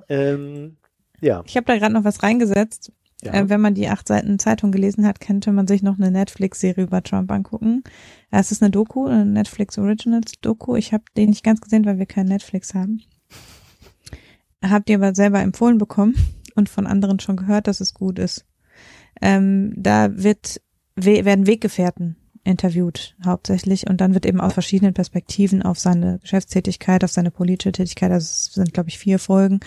Ähm, 0.08 0.78
ja. 1.20 1.42
Ich 1.46 1.54
habe 1.56 1.66
da 1.66 1.76
gerade 1.76 1.92
noch 1.92 2.04
was 2.04 2.22
reingesetzt. 2.22 2.90
Ja. 3.22 3.34
Äh, 3.34 3.50
wenn 3.50 3.60
man 3.60 3.74
die 3.74 3.88
acht 3.88 4.08
Seiten 4.08 4.38
Zeitung 4.38 4.72
gelesen 4.72 5.06
hat, 5.06 5.20
könnte 5.20 5.52
man 5.52 5.66
sich 5.66 5.82
noch 5.82 5.98
eine 5.98 6.10
Netflix-Serie 6.10 6.84
über 6.84 7.02
Trump 7.02 7.30
angucken. 7.30 7.84
Es 8.30 8.50
ist 8.50 8.62
eine 8.62 8.70
Doku, 8.70 9.06
eine 9.06 9.26
Netflix 9.26 9.76
Originals 9.76 10.32
Doku. 10.40 10.74
Ich 10.76 10.94
habe 10.94 11.04
den 11.16 11.28
nicht 11.28 11.44
ganz 11.44 11.60
gesehen, 11.60 11.84
weil 11.84 11.98
wir 11.98 12.06
kein 12.06 12.26
Netflix 12.26 12.74
haben. 12.74 13.02
habt 14.64 14.88
ihr 14.88 14.96
aber 14.96 15.14
selber 15.14 15.40
empfohlen 15.40 15.76
bekommen 15.76 16.14
und 16.54 16.70
von 16.70 16.86
anderen 16.86 17.20
schon 17.20 17.36
gehört, 17.36 17.66
dass 17.66 17.80
es 17.82 17.92
gut 17.92 18.18
ist. 18.18 18.46
Ähm, 19.20 19.74
da 19.76 20.16
wird, 20.16 20.62
werden 20.96 21.46
Weggefährten 21.46 22.16
interviewt 22.48 23.14
hauptsächlich 23.24 23.88
und 23.88 24.00
dann 24.00 24.14
wird 24.14 24.26
eben 24.26 24.40
aus 24.40 24.54
verschiedenen 24.54 24.94
Perspektiven 24.94 25.62
auf 25.62 25.78
seine 25.78 26.18
Geschäftstätigkeit, 26.20 27.04
auf 27.04 27.12
seine 27.12 27.30
politische 27.30 27.72
Tätigkeit, 27.72 28.10
also 28.10 28.24
es 28.24 28.54
sind 28.54 28.74
glaube 28.74 28.88
ich 28.88 28.98
vier 28.98 29.18
Folgen, 29.18 29.60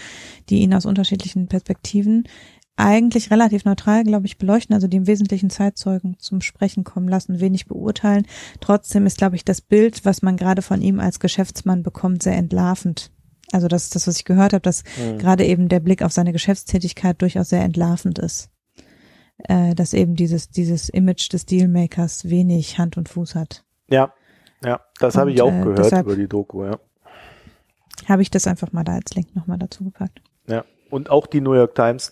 die 0.49 0.59
ihn 0.59 0.73
aus 0.73 0.86
unterschiedlichen 0.86 1.47
Perspektiven 1.47 2.25
eigentlich 2.77 3.29
relativ 3.29 3.63
neutral, 3.65 4.03
glaube 4.03 4.25
ich, 4.25 4.38
beleuchten, 4.38 4.73
also 4.73 4.88
die 4.88 4.97
im 4.97 5.07
Wesentlichen 5.07 5.49
Zeitzeugen 5.49 6.15
zum 6.19 6.41
Sprechen 6.41 6.84
kommen 6.84 7.07
lassen, 7.07 7.39
wenig 7.39 7.67
beurteilen. 7.67 8.25
Trotzdem 8.59 9.05
ist, 9.05 9.17
glaube 9.17 9.36
ich, 9.36 9.45
das 9.45 9.61
Bild, 9.61 10.03
was 10.03 10.21
man 10.21 10.36
gerade 10.36 10.61
von 10.61 10.82
ihm 10.82 10.99
als 10.99 11.19
Geschäftsmann 11.19 11.84
bekommt, 11.84 12.23
sehr 12.23 12.36
entlarvend. 12.36 13.11
Also 13.51 13.67
das 13.67 13.84
ist 13.84 13.95
das, 13.95 14.07
was 14.07 14.17
ich 14.17 14.25
gehört 14.25 14.53
habe, 14.53 14.61
dass 14.61 14.84
mhm. 14.97 15.17
gerade 15.19 15.45
eben 15.45 15.69
der 15.69 15.79
Blick 15.79 16.01
auf 16.01 16.13
seine 16.13 16.32
Geschäftstätigkeit 16.32 17.21
durchaus 17.21 17.49
sehr 17.49 17.61
entlarvend 17.61 18.17
ist. 18.17 18.49
Äh, 19.48 19.76
dass 19.76 19.94
eben 19.94 20.16
dieses, 20.16 20.50
dieses 20.50 20.89
Image 20.89 21.32
des 21.32 21.46
Dealmakers 21.46 22.30
wenig 22.30 22.78
Hand 22.78 22.98
und 22.98 23.10
Fuß 23.10 23.36
hat. 23.36 23.64
Ja, 23.89 24.14
ja, 24.64 24.80
das 25.00 25.16
habe 25.16 25.32
ich 25.32 25.42
auch 25.42 25.52
äh, 25.52 25.64
gehört 25.64 25.92
über 25.94 26.16
die 26.16 26.28
Doku, 26.28 26.66
ja. 26.66 26.80
Habe 28.08 28.22
ich 28.22 28.30
das 28.30 28.48
einfach 28.48 28.72
mal 28.72 28.84
da 28.84 28.94
als 28.94 29.14
Link 29.16 29.36
nochmal 29.36 29.58
dazu 29.58 29.84
gepackt. 29.84 30.22
Ja, 30.48 30.66
und 30.89 31.10
auch 31.10 31.28
die 31.28 31.42
New 31.42 31.54
York 31.54 31.76
Times, 31.76 32.10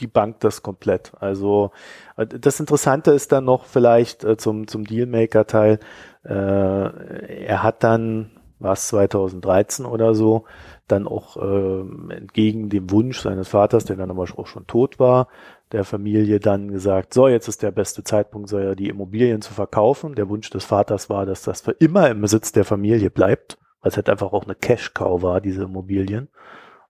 die 0.00 0.06
bankt 0.06 0.44
das 0.44 0.62
komplett. 0.62 1.12
Also 1.20 1.70
das 2.16 2.60
Interessante 2.60 3.12
ist 3.12 3.32
dann 3.32 3.44
noch 3.44 3.64
vielleicht 3.64 4.24
äh, 4.24 4.36
zum, 4.36 4.68
zum 4.68 4.84
Dealmaker-Teil, 4.84 5.78
äh, 6.24 6.32
er 6.32 7.62
hat 7.62 7.82
dann, 7.82 8.30
was 8.58 8.88
2013 8.88 9.86
oder 9.86 10.14
so, 10.14 10.44
dann 10.88 11.06
auch 11.06 11.36
äh, 11.36 12.14
entgegen 12.14 12.68
dem 12.70 12.90
Wunsch 12.90 13.20
seines 13.20 13.48
Vaters, 13.48 13.84
der 13.84 13.96
dann 13.96 14.10
aber 14.10 14.22
auch 14.22 14.46
schon 14.46 14.66
tot 14.66 14.98
war, 14.98 15.28
der 15.72 15.84
Familie 15.84 16.40
dann 16.40 16.70
gesagt, 16.70 17.12
so, 17.12 17.28
jetzt 17.28 17.48
ist 17.48 17.62
der 17.62 17.70
beste 17.70 18.02
Zeitpunkt, 18.02 18.48
so 18.48 18.58
ja, 18.58 18.74
die 18.74 18.88
Immobilien 18.88 19.42
zu 19.42 19.52
verkaufen. 19.52 20.14
Der 20.14 20.28
Wunsch 20.28 20.48
des 20.50 20.64
Vaters 20.64 21.10
war, 21.10 21.26
dass 21.26 21.42
das 21.42 21.60
für 21.60 21.72
immer 21.72 22.08
im 22.08 22.20
Besitz 22.20 22.52
der 22.52 22.64
Familie 22.64 23.10
bleibt, 23.10 23.58
weil 23.82 23.90
es 23.90 23.96
halt 23.96 24.08
einfach 24.08 24.32
auch 24.32 24.44
eine 24.44 24.54
Cash-Cow 24.54 25.22
war, 25.22 25.40
diese 25.40 25.64
Immobilien. 25.64 26.28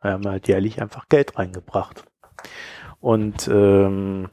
Wir 0.01 0.13
haben 0.13 0.27
halt 0.27 0.47
jährlich 0.47 0.81
einfach 0.81 1.09
Geld 1.09 1.37
reingebracht. 1.39 2.05
Und 3.01 3.49
ähm, 3.49 4.31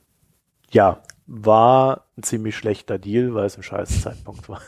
ja, 0.69 1.01
war 1.25 2.05
ein 2.17 2.23
ziemlich 2.23 2.55
schlechter 2.55 2.99
Deal, 2.99 3.33
weil 3.33 3.45
es 3.45 3.57
ein 3.57 3.63
scheiß 3.63 4.03
Zeitpunkt 4.03 4.47
war. 4.47 4.61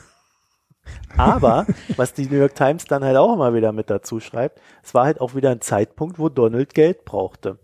Aber, 1.18 1.66
was 1.96 2.14
die 2.14 2.28
New 2.28 2.38
York 2.38 2.56
Times 2.56 2.86
dann 2.86 3.04
halt 3.04 3.18
auch 3.18 3.34
immer 3.34 3.54
wieder 3.54 3.72
mit 3.72 3.90
dazu 3.90 4.20
schreibt, 4.20 4.62
es 4.84 4.94
war 4.94 5.06
halt 5.06 5.20
auch 5.20 5.36
wieder 5.36 5.50
ein 5.50 5.62
Zeitpunkt, 5.62 6.20
wo 6.20 6.30
Donald 6.30 6.74
Geld 6.74 7.06
brauchte. 7.06 7.58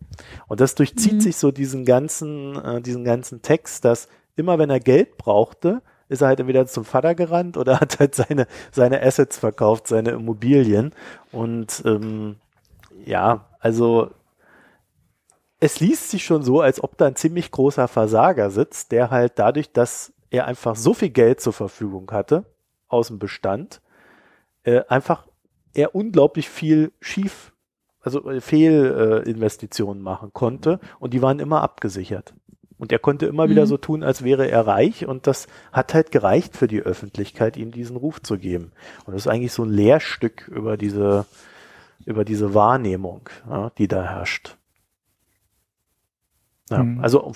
Und 0.47 0.59
das 0.59 0.75
durchzieht 0.75 1.13
mhm. 1.13 1.21
sich 1.21 1.37
so 1.37 1.51
diesen 1.51 1.85
ganzen, 1.85 2.55
äh, 2.63 2.81
diesen 2.81 3.03
ganzen 3.03 3.41
Text, 3.41 3.85
dass 3.85 4.07
immer 4.35 4.57
wenn 4.57 4.69
er 4.69 4.79
Geld 4.79 5.17
brauchte, 5.17 5.81
ist 6.09 6.21
er 6.21 6.29
halt 6.29 6.39
entweder 6.39 6.65
zum 6.65 6.85
Vater 6.85 7.15
gerannt 7.15 7.57
oder 7.57 7.79
hat 7.79 7.99
halt 7.99 8.15
seine, 8.15 8.47
seine 8.71 9.01
Assets 9.01 9.37
verkauft, 9.37 9.87
seine 9.87 10.11
Immobilien. 10.11 10.93
Und 11.31 11.83
ähm, 11.85 12.37
ja, 13.05 13.45
also 13.59 14.09
es 15.59 15.79
liest 15.79 16.09
sich 16.09 16.25
schon 16.25 16.43
so, 16.43 16.59
als 16.59 16.83
ob 16.83 16.97
da 16.97 17.05
ein 17.05 17.15
ziemlich 17.15 17.51
großer 17.51 17.87
Versager 17.87 18.49
sitzt, 18.49 18.91
der 18.91 19.11
halt 19.11 19.33
dadurch, 19.37 19.71
dass 19.71 20.11
er 20.29 20.45
einfach 20.47 20.75
so 20.75 20.93
viel 20.93 21.09
Geld 21.09 21.39
zur 21.39 21.53
Verfügung 21.53 22.11
hatte 22.11 22.45
aus 22.93 23.07
dem 23.07 23.19
Bestand, 23.19 23.81
äh, 24.63 24.81
einfach 24.87 25.27
er 25.73 25.95
unglaublich 25.95 26.49
viel 26.49 26.91
schief, 27.01 27.51
also 28.01 28.29
äh, 28.29 28.41
Fehlinvestitionen 28.41 30.01
äh, 30.01 30.03
machen 30.03 30.31
konnte 30.33 30.79
und 30.99 31.13
die 31.13 31.21
waren 31.21 31.39
immer 31.39 31.61
abgesichert. 31.61 32.33
Und 32.77 32.91
er 32.91 32.99
konnte 32.99 33.27
immer 33.27 33.45
mhm. 33.45 33.51
wieder 33.51 33.65
so 33.65 33.77
tun, 33.77 34.03
als 34.03 34.23
wäre 34.23 34.49
er 34.49 34.67
reich 34.67 35.07
und 35.07 35.27
das 35.27 35.47
hat 35.71 35.93
halt 35.93 36.11
gereicht 36.11 36.57
für 36.57 36.67
die 36.67 36.81
Öffentlichkeit, 36.81 37.55
ihm 37.55 37.71
diesen 37.71 37.95
Ruf 37.95 38.21
zu 38.21 38.37
geben. 38.37 38.71
Und 39.05 39.13
das 39.13 39.23
ist 39.23 39.27
eigentlich 39.27 39.53
so 39.53 39.63
ein 39.63 39.69
Lehrstück 39.69 40.47
über 40.49 40.75
diese, 40.75 41.25
über 42.05 42.25
diese 42.25 42.53
Wahrnehmung, 42.53 43.29
ja, 43.49 43.71
die 43.77 43.87
da 43.87 44.03
herrscht. 44.03 44.57
Ja, 46.69 46.83
mhm. 46.83 47.01
also, 47.01 47.33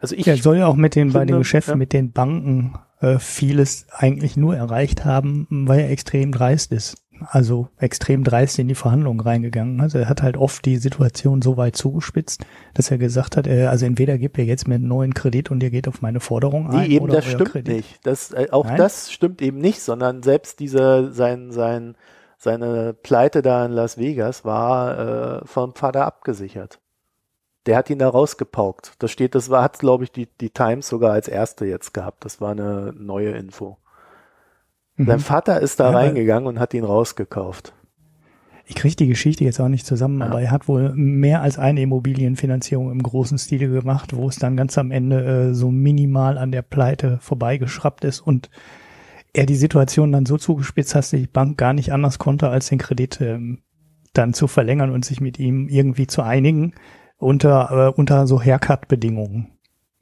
also 0.00 0.14
ich. 0.14 0.26
Er 0.26 0.36
soll 0.36 0.58
ja 0.58 0.66
auch 0.66 0.76
mit 0.76 0.94
den, 0.94 1.10
finde, 1.10 1.18
bei 1.18 1.24
den 1.26 1.38
Geschäften 1.38 1.72
ja. 1.72 1.76
mit 1.76 1.92
den 1.92 2.12
Banken 2.12 2.74
äh, 3.02 3.18
vieles 3.18 3.86
eigentlich 3.90 4.36
nur 4.36 4.56
erreicht 4.56 5.04
haben, 5.04 5.46
weil 5.50 5.80
er 5.80 5.90
extrem 5.90 6.32
dreist 6.32 6.72
ist. 6.72 6.96
Also 7.28 7.68
extrem 7.78 8.24
dreist 8.24 8.58
in 8.58 8.68
die 8.68 8.74
Verhandlungen 8.74 9.20
reingegangen. 9.20 9.80
Also 9.80 9.98
er 9.98 10.08
hat 10.08 10.22
halt 10.22 10.36
oft 10.36 10.64
die 10.64 10.76
Situation 10.76 11.42
so 11.42 11.56
weit 11.56 11.76
zugespitzt, 11.76 12.44
dass 12.74 12.90
er 12.90 12.98
gesagt 12.98 13.36
hat, 13.36 13.46
äh, 13.46 13.66
also 13.66 13.86
entweder 13.86 14.18
gibt 14.18 14.38
er 14.38 14.44
jetzt 14.44 14.66
mir 14.66 14.76
einen 14.76 14.88
neuen 14.88 15.14
Kredit 15.14 15.50
und 15.50 15.62
ihr 15.62 15.70
geht 15.70 15.88
auf 15.88 16.02
meine 16.02 16.20
Forderung 16.20 16.70
ein. 16.70 16.88
Nee, 16.88 16.96
eben 16.96 17.08
das 17.08 17.26
stimmt 17.26 17.50
Kredit. 17.52 17.76
nicht. 17.76 18.00
Das, 18.04 18.32
äh, 18.32 18.48
auch 18.50 18.66
Nein? 18.66 18.76
das 18.76 19.12
stimmt 19.12 19.42
eben 19.42 19.58
nicht, 19.58 19.82
sondern 19.82 20.22
selbst 20.22 20.58
dieser, 20.60 21.12
sein, 21.12 21.50
sein, 21.50 21.96
seine 22.38 22.92
Pleite 22.92 23.42
da 23.42 23.66
in 23.66 23.72
Las 23.72 23.98
Vegas 23.98 24.44
war 24.44 25.42
äh, 25.42 25.46
vom 25.46 25.74
Vater 25.74 26.06
abgesichert. 26.06 26.81
Der 27.66 27.76
hat 27.76 27.90
ihn 27.90 27.98
da 27.98 28.08
rausgepaukt. 28.08 28.94
Das 28.98 29.10
steht, 29.10 29.34
das 29.34 29.50
war, 29.50 29.62
hat, 29.62 29.78
glaube 29.78 30.04
ich, 30.04 30.12
die, 30.12 30.28
die 30.40 30.50
Times 30.50 30.88
sogar 30.88 31.12
als 31.12 31.28
erste 31.28 31.64
jetzt 31.64 31.94
gehabt. 31.94 32.24
Das 32.24 32.40
war 32.40 32.52
eine 32.52 32.92
neue 32.96 33.30
Info. 33.30 33.78
Mhm. 34.96 35.06
Sein 35.06 35.20
Vater 35.20 35.60
ist 35.60 35.78
da 35.80 35.90
ja, 35.90 35.98
reingegangen 35.98 36.46
und 36.46 36.58
hat 36.58 36.74
ihn 36.74 36.84
rausgekauft. 36.84 37.72
Ich 38.66 38.76
kriege 38.76 38.96
die 38.96 39.08
Geschichte 39.08 39.44
jetzt 39.44 39.60
auch 39.60 39.68
nicht 39.68 39.86
zusammen, 39.86 40.20
ja. 40.20 40.26
aber 40.26 40.40
er 40.40 40.50
hat 40.50 40.68
wohl 40.68 40.92
mehr 40.94 41.42
als 41.42 41.58
eine 41.58 41.82
Immobilienfinanzierung 41.82 42.90
im 42.90 43.02
großen 43.02 43.38
Stile 43.38 43.68
gemacht, 43.68 44.14
wo 44.16 44.28
es 44.28 44.36
dann 44.36 44.56
ganz 44.56 44.78
am 44.78 44.90
Ende 44.90 45.50
äh, 45.50 45.54
so 45.54 45.70
minimal 45.70 46.38
an 46.38 46.52
der 46.52 46.62
Pleite 46.62 47.18
vorbeigeschraubt 47.20 48.04
ist 48.04 48.20
und 48.20 48.50
er 49.32 49.46
die 49.46 49.56
Situation 49.56 50.12
dann 50.12 50.26
so 50.26 50.36
zugespitzt 50.36 50.94
hat, 50.94 51.00
dass 51.00 51.10
die 51.10 51.26
Bank 51.26 51.58
gar 51.58 51.72
nicht 51.72 51.92
anders 51.92 52.18
konnte, 52.18 52.50
als 52.50 52.68
den 52.68 52.78
Kredit 52.78 53.20
ähm, 53.20 53.62
dann 54.12 54.34
zu 54.34 54.46
verlängern 54.46 54.90
und 54.90 55.04
sich 55.04 55.20
mit 55.20 55.38
ihm 55.38 55.68
irgendwie 55.68 56.06
zu 56.06 56.22
einigen 56.22 56.74
unter, 57.22 57.88
äh, 57.88 57.92
unter 57.92 58.26
so 58.26 58.42
Haircut-Bedingungen. 58.42 59.48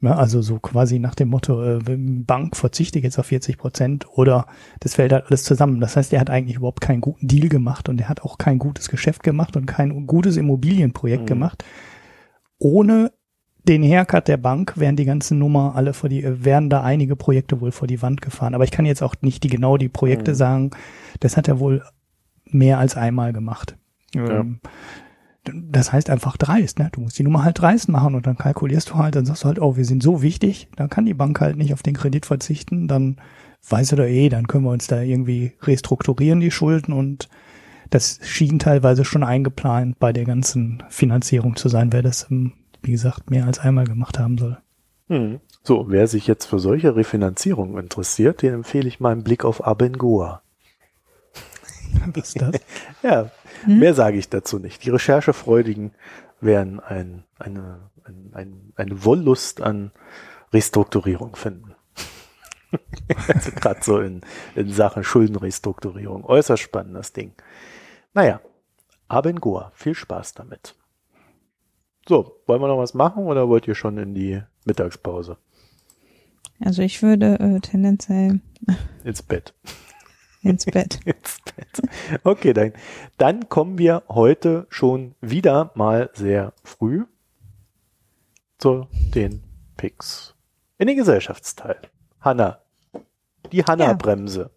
Ja, 0.01 0.15
also 0.15 0.41
so 0.41 0.57
quasi 0.57 0.97
nach 0.97 1.13
dem 1.13 1.29
Motto, 1.29 1.63
äh, 1.63 1.79
Bank 1.85 2.57
verzichte 2.57 2.97
jetzt 2.97 3.19
auf 3.19 3.27
40 3.27 3.59
Prozent 3.59 4.07
oder 4.17 4.47
das 4.79 4.95
fällt 4.95 5.13
halt 5.13 5.27
alles 5.27 5.43
zusammen. 5.43 5.79
Das 5.79 5.95
heißt, 5.95 6.11
er 6.11 6.19
hat 6.19 6.31
eigentlich 6.31 6.57
überhaupt 6.57 6.81
keinen 6.81 7.01
guten 7.01 7.27
Deal 7.27 7.49
gemacht 7.49 7.87
und 7.87 8.01
er 8.01 8.09
hat 8.09 8.23
auch 8.23 8.39
kein 8.39 8.57
gutes 8.57 8.89
Geschäft 8.89 9.21
gemacht 9.21 9.55
und 9.55 9.67
kein 9.67 10.07
gutes 10.07 10.37
Immobilienprojekt 10.37 11.23
mhm. 11.23 11.27
gemacht. 11.27 11.63
Ohne 12.57 13.11
den 13.67 13.83
Haircut 13.83 14.27
der 14.27 14.37
Bank 14.37 14.73
wären 14.77 14.95
die 14.95 15.05
ganzen 15.05 15.37
Nummer 15.37 15.75
alle 15.75 15.93
vor 15.93 16.09
die, 16.09 16.43
wären 16.43 16.71
da 16.71 16.81
einige 16.81 17.15
Projekte 17.15 17.61
wohl 17.61 17.71
vor 17.71 17.87
die 17.87 18.01
Wand 18.01 18.21
gefahren. 18.21 18.55
Aber 18.55 18.63
ich 18.63 18.71
kann 18.71 18.87
jetzt 18.87 19.03
auch 19.03 19.13
nicht 19.21 19.43
die 19.43 19.49
genau 19.49 19.77
die 19.77 19.89
Projekte 19.89 20.31
mhm. 20.31 20.35
sagen. 20.35 20.71
Das 21.19 21.37
hat 21.37 21.47
er 21.47 21.59
wohl 21.59 21.83
mehr 22.45 22.79
als 22.79 22.97
einmal 22.97 23.33
gemacht. 23.33 23.77
Ja. 24.15 24.39
Ähm, 24.39 24.61
das 25.43 25.91
heißt 25.91 26.09
einfach 26.09 26.37
dreist, 26.37 26.79
ne? 26.79 26.89
Du 26.91 27.01
musst 27.01 27.17
die 27.17 27.23
Nummer 27.23 27.43
halt 27.43 27.59
dreist 27.59 27.89
machen 27.89 28.15
und 28.15 28.27
dann 28.27 28.37
kalkulierst 28.37 28.91
du 28.91 28.95
halt, 28.95 29.15
dann 29.15 29.25
sagst 29.25 29.43
du 29.43 29.47
halt, 29.47 29.59
oh, 29.59 29.75
wir 29.75 29.85
sind 29.85 30.03
so 30.03 30.21
wichtig, 30.21 30.67
dann 30.75 30.89
kann 30.89 31.05
die 31.05 31.13
Bank 31.13 31.41
halt 31.41 31.57
nicht 31.57 31.73
auf 31.73 31.83
den 31.83 31.95
Kredit 31.95 32.25
verzichten, 32.25 32.87
dann 32.87 33.17
weiß 33.67 33.93
er 33.93 34.07
eh, 34.07 34.29
dann 34.29 34.47
können 34.47 34.65
wir 34.65 34.71
uns 34.71 34.87
da 34.87 35.01
irgendwie 35.01 35.53
restrukturieren, 35.61 36.39
die 36.39 36.51
Schulden 36.51 36.93
und 36.93 37.29
das 37.89 38.19
schien 38.23 38.59
teilweise 38.59 39.03
schon 39.03 39.23
eingeplant 39.23 39.99
bei 39.99 40.13
der 40.13 40.25
ganzen 40.25 40.83
Finanzierung 40.89 41.55
zu 41.55 41.69
sein, 41.69 41.91
wer 41.91 42.01
das, 42.01 42.29
ähm, 42.31 42.53
wie 42.81 42.91
gesagt, 42.91 43.29
mehr 43.29 43.45
als 43.45 43.59
einmal 43.59 43.85
gemacht 43.85 44.17
haben 44.17 44.37
soll. 44.37 44.57
Hm. 45.07 45.39
So, 45.63 45.85
wer 45.89 46.07
sich 46.07 46.25
jetzt 46.25 46.45
für 46.45 46.57
solche 46.57 46.95
Refinanzierung 46.95 47.77
interessiert, 47.77 48.41
den 48.41 48.53
empfehle 48.53 48.87
ich 48.87 48.99
mal 48.99 49.11
einen 49.11 49.23
Blick 49.23 49.43
auf 49.43 49.65
Abengoa. 49.65 50.41
Was 52.13 52.35
ist 52.35 52.41
das? 52.41 52.55
ja, 53.03 53.31
hm? 53.63 53.79
mehr 53.79 53.93
sage 53.93 54.17
ich 54.17 54.29
dazu 54.29 54.59
nicht. 54.59 54.83
Die 54.85 54.89
Recherchefreudigen 54.89 55.93
werden 56.39 56.79
ein, 56.79 57.23
eine, 57.39 57.89
ein, 58.03 58.31
ein, 58.33 58.73
eine 58.75 59.05
Wollust 59.05 59.61
an 59.61 59.91
Restrukturierung 60.53 61.35
finden. 61.35 61.75
also 63.27 63.51
gerade 63.51 63.83
so 63.83 63.99
in, 63.99 64.21
in 64.55 64.71
Sachen 64.71 65.03
Schuldenrestrukturierung. 65.03 66.23
Äußerst 66.25 66.63
spannendes 66.63 67.13
Ding. 67.13 67.33
Naja, 68.13 68.41
Abengoa, 69.07 69.71
viel 69.75 69.95
Spaß 69.95 70.33
damit. 70.33 70.75
So, 72.07 72.41
wollen 72.47 72.61
wir 72.61 72.67
noch 72.67 72.77
was 72.77 72.93
machen 72.93 73.25
oder 73.25 73.47
wollt 73.47 73.67
ihr 73.67 73.75
schon 73.75 73.97
in 73.97 74.13
die 74.13 74.41
Mittagspause? 74.65 75.37
Also 76.63 76.81
ich 76.81 77.01
würde 77.01 77.39
äh, 77.39 77.59
tendenziell 77.59 78.39
ins 79.03 79.21
Bett. 79.21 79.53
Ins 80.41 80.65
Bett. 80.65 80.99
Ins 81.05 81.39
Bett. 81.55 81.89
Okay, 82.23 82.53
dann, 82.53 82.73
dann 83.17 83.49
kommen 83.49 83.77
wir 83.77 84.03
heute 84.09 84.65
schon 84.69 85.15
wieder 85.21 85.71
mal 85.75 86.09
sehr 86.13 86.53
früh 86.63 87.05
zu 88.57 88.87
den 89.13 89.43
Picks. 89.77 90.35
In 90.77 90.87
den 90.87 90.97
Gesellschaftsteil. 90.97 91.77
Hanna. 92.19 92.59
Die 93.51 93.63
Hanna-Bremse. 93.63 94.51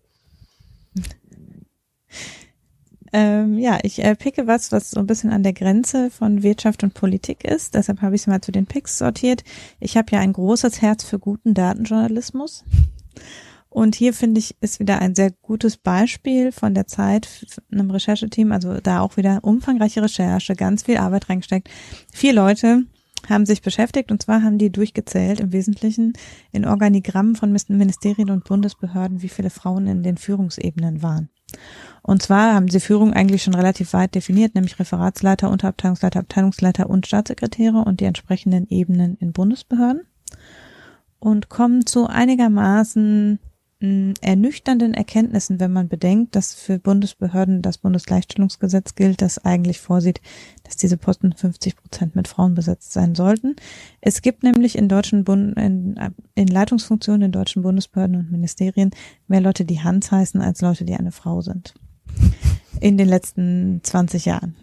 Ähm, 3.12 3.58
ja, 3.58 3.78
ich 3.82 4.02
äh, 4.02 4.16
picke 4.16 4.48
was, 4.48 4.72
was 4.72 4.90
so 4.90 4.98
ein 4.98 5.06
bisschen 5.06 5.30
an 5.30 5.44
der 5.44 5.52
Grenze 5.52 6.10
von 6.10 6.42
Wirtschaft 6.42 6.82
und 6.82 6.94
Politik 6.94 7.44
ist. 7.44 7.74
Deshalb 7.74 8.02
habe 8.02 8.16
ich 8.16 8.22
es 8.22 8.26
mal 8.26 8.40
zu 8.40 8.50
den 8.50 8.66
Picks 8.66 8.98
sortiert. 8.98 9.44
Ich 9.78 9.96
habe 9.96 10.10
ja 10.10 10.18
ein 10.18 10.32
großes 10.32 10.82
Herz 10.82 11.04
für 11.04 11.20
guten 11.20 11.54
Datenjournalismus. 11.54 12.64
Und 13.74 13.96
hier 13.96 14.14
finde 14.14 14.38
ich, 14.38 14.54
ist 14.60 14.78
wieder 14.78 15.00
ein 15.00 15.16
sehr 15.16 15.32
gutes 15.42 15.76
Beispiel 15.76 16.52
von 16.52 16.74
der 16.74 16.86
Zeit 16.86 17.44
einem 17.72 17.90
Rechercheteam. 17.90 18.52
Also 18.52 18.78
da 18.80 19.00
auch 19.00 19.16
wieder 19.16 19.40
umfangreiche 19.42 20.00
Recherche, 20.00 20.54
ganz 20.54 20.84
viel 20.84 20.96
Arbeit 20.96 21.28
reingesteckt. 21.28 21.68
Vier 22.12 22.34
Leute 22.34 22.84
haben 23.28 23.44
sich 23.46 23.62
beschäftigt 23.62 24.12
und 24.12 24.22
zwar 24.22 24.44
haben 24.44 24.58
die 24.58 24.70
durchgezählt 24.70 25.40
im 25.40 25.52
Wesentlichen 25.52 26.12
in 26.52 26.66
Organigrammen 26.66 27.34
von 27.34 27.50
Ministerien 27.66 28.30
und 28.30 28.44
Bundesbehörden, 28.44 29.22
wie 29.22 29.28
viele 29.28 29.50
Frauen 29.50 29.88
in 29.88 30.04
den 30.04 30.18
Führungsebenen 30.18 31.02
waren. 31.02 31.28
Und 32.02 32.22
zwar 32.22 32.54
haben 32.54 32.68
sie 32.68 32.78
Führung 32.78 33.12
eigentlich 33.12 33.42
schon 33.42 33.56
relativ 33.56 33.92
weit 33.92 34.14
definiert, 34.14 34.54
nämlich 34.54 34.78
Referatsleiter, 34.78 35.50
Unterabteilungsleiter, 35.50 36.20
Abteilungsleiter 36.20 36.88
und 36.88 37.08
Staatssekretäre 37.08 37.78
und 37.78 37.98
die 37.98 38.04
entsprechenden 38.04 38.68
Ebenen 38.68 39.16
in 39.16 39.32
Bundesbehörden 39.32 40.02
und 41.18 41.48
kommen 41.48 41.86
zu 41.86 42.06
einigermaßen 42.06 43.40
ernüchternden 44.20 44.94
Erkenntnissen, 44.94 45.60
wenn 45.60 45.72
man 45.72 45.88
bedenkt, 45.88 46.36
dass 46.36 46.54
für 46.54 46.78
Bundesbehörden 46.78 47.62
das 47.62 47.78
Bundesgleichstellungsgesetz 47.78 48.94
gilt, 48.94 49.22
das 49.22 49.44
eigentlich 49.44 49.80
vorsieht, 49.80 50.20
dass 50.62 50.76
diese 50.76 50.96
Posten 50.96 51.32
50 51.32 51.76
Prozent 51.76 52.16
mit 52.16 52.28
Frauen 52.28 52.54
besetzt 52.54 52.92
sein 52.92 53.14
sollten. 53.14 53.56
Es 54.00 54.22
gibt 54.22 54.42
nämlich 54.42 54.76
in 54.76 54.88
deutschen 54.88 55.24
Bund 55.24 55.56
in, 55.56 55.98
in 56.34 56.48
Leitungsfunktionen 56.48 57.22
in 57.22 57.32
deutschen 57.32 57.62
Bundesbehörden 57.62 58.16
und 58.16 58.32
Ministerien 58.32 58.90
mehr 59.28 59.40
Leute, 59.40 59.64
die 59.64 59.82
Hans 59.82 60.10
heißen, 60.10 60.40
als 60.40 60.60
Leute, 60.60 60.84
die 60.84 60.94
eine 60.94 61.12
Frau 61.12 61.40
sind. 61.40 61.74
In 62.80 62.98
den 62.98 63.08
letzten 63.08 63.80
20 63.82 64.24
Jahren. 64.24 64.56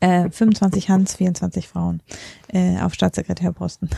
Äh, 0.00 0.30
25 0.30 0.88
Hans, 0.88 1.16
24 1.16 1.68
Frauen 1.68 2.02
äh, 2.48 2.80
auf 2.80 2.94
Staatssekretärposten. 2.94 3.88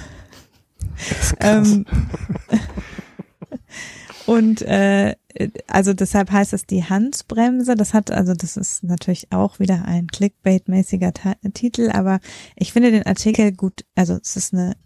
Ähm, 1.40 1.86
und 4.26 4.62
äh, 4.62 5.16
also 5.66 5.92
deshalb 5.92 6.30
heißt 6.30 6.52
es 6.52 6.66
die 6.66 6.84
Handbremse. 6.84 7.74
Das 7.74 7.92
hat, 7.92 8.10
also 8.10 8.34
das 8.34 8.56
ist 8.56 8.84
natürlich 8.84 9.32
auch 9.32 9.58
wieder 9.58 9.84
ein 9.84 10.06
Clickbait-mäßiger 10.06 11.12
Titel, 11.52 11.90
aber 11.90 12.20
ich 12.56 12.72
finde 12.72 12.90
den 12.90 13.06
Artikel 13.06 13.52
gut, 13.52 13.84
also 13.94 14.18
es 14.22 14.36
ist 14.36 14.54
eine 14.54 14.76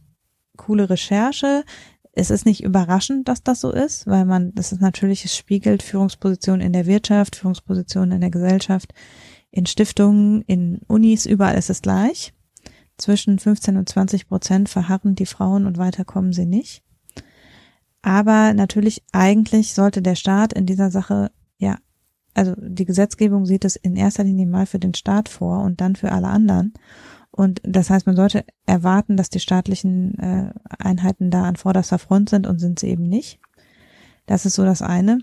coole 0.57 0.91
Recherche. 0.91 1.65
Es 2.13 2.31
ist 2.31 2.47
nicht 2.47 2.65
überraschend, 2.65 3.29
dass 3.29 3.45
das 3.45 3.61
so 3.61 3.71
ist, 3.71 4.07
weil 4.09 4.25
man, 4.25 4.53
das 4.55 4.73
ist 4.73 4.81
natürlich, 4.81 5.25
es 5.25 5.37
spiegelt 5.37 5.85
Führungspositionen 5.85 6.67
in 6.67 6.73
der 6.73 6.87
Wirtschaft, 6.87 7.37
Führungspositionen 7.37 8.13
in 8.13 8.21
der 8.21 8.31
Gesellschaft, 8.31 8.93
in 9.53 9.67
Stiftungen, 9.67 10.43
in 10.43 10.81
Unis, 10.89 11.27
überall 11.27 11.57
ist 11.57 11.71
es 11.71 11.81
gleich. 11.81 12.33
Zwischen 12.97 13.39
15 13.39 13.77
und 13.77 13.89
20 13.89 14.27
Prozent 14.27 14.69
verharren 14.69 15.15
die 15.15 15.27
Frauen 15.27 15.65
und 15.65 15.79
weiter 15.79 16.05
kommen 16.05 16.33
sie 16.33 16.47
nicht. 16.47 16.83
Aber 18.03 18.55
natürlich, 18.55 19.03
eigentlich 19.13 19.75
sollte 19.75 20.03
der 20.03 20.15
Staat 20.15 20.53
in 20.53 20.67
dieser 20.67 20.91
Sache, 20.91 21.31
ja, 21.59 21.77
also 22.35 22.55
die 22.57 22.85
Gesetzgebung 22.85 23.47
sieht 23.47 23.65
es 23.65 23.77
in 23.77 23.97
erster 23.97 24.25
Linie 24.25 24.47
mal 24.47 24.67
für 24.67 24.79
den 24.79 24.95
Staat 24.95 25.29
vor 25.29 25.63
und 25.63 25.81
dann 25.81 25.97
für 25.97 26.13
alle 26.13 26.29
anderen. 26.29 26.75
Und 27.31 27.61
das 27.65 27.91
heißt, 27.91 28.07
man 28.07 28.17
sollte 28.17 28.45
erwarten, 28.67 29.17
dass 29.17 29.31
die 29.31 29.41
staatlichen 29.41 30.19
äh, 30.19 30.53
Einheiten 30.79 31.31
da 31.31 31.45
an 31.45 31.57
vorderster 31.57 31.99
Front 31.99 32.31
sind 32.31 32.47
und 32.47 32.59
sind 32.59 32.79
sie 32.79 32.89
eben 32.89 33.09
nicht. 33.09 33.41
Das 34.27 34.47
ist 34.47 34.55
so 34.55 34.65
das 34.65 34.83
eine. 34.83 35.19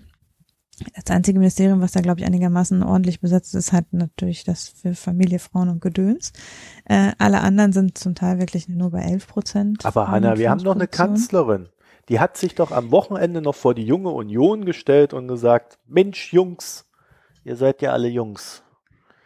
Das 0.94 1.14
einzige 1.14 1.38
Ministerium, 1.38 1.80
was 1.80 1.92
da, 1.92 2.00
glaube 2.00 2.20
ich, 2.20 2.26
einigermaßen 2.26 2.82
ordentlich 2.82 3.20
besetzt 3.20 3.54
ist, 3.54 3.72
hat 3.72 3.86
natürlich 3.92 4.44
das 4.44 4.68
für 4.68 4.94
Familie, 4.94 5.38
Frauen 5.38 5.70
und 5.70 5.80
Gedöns. 5.80 6.32
Äh, 6.84 7.12
alle 7.18 7.40
anderen 7.40 7.72
sind 7.72 7.96
zum 7.96 8.14
Teil 8.14 8.38
wirklich 8.38 8.68
nur 8.68 8.90
bei 8.90 9.00
11 9.00 9.26
Prozent. 9.26 9.86
Aber 9.86 10.08
Hanna, 10.08 10.36
wir 10.36 10.50
haben 10.50 10.62
noch 10.62 10.74
eine 10.74 10.88
Kanzlerin 10.88 11.68
die 12.08 12.20
hat 12.20 12.36
sich 12.36 12.54
doch 12.54 12.70
am 12.70 12.90
Wochenende 12.90 13.42
noch 13.42 13.54
vor 13.54 13.74
die 13.74 13.84
junge 13.84 14.10
Union 14.10 14.64
gestellt 14.64 15.12
und 15.12 15.28
gesagt, 15.28 15.78
Mensch, 15.86 16.32
Jungs, 16.32 16.86
ihr 17.44 17.56
seid 17.56 17.82
ja 17.82 17.92
alle 17.92 18.08
Jungs. 18.08 18.62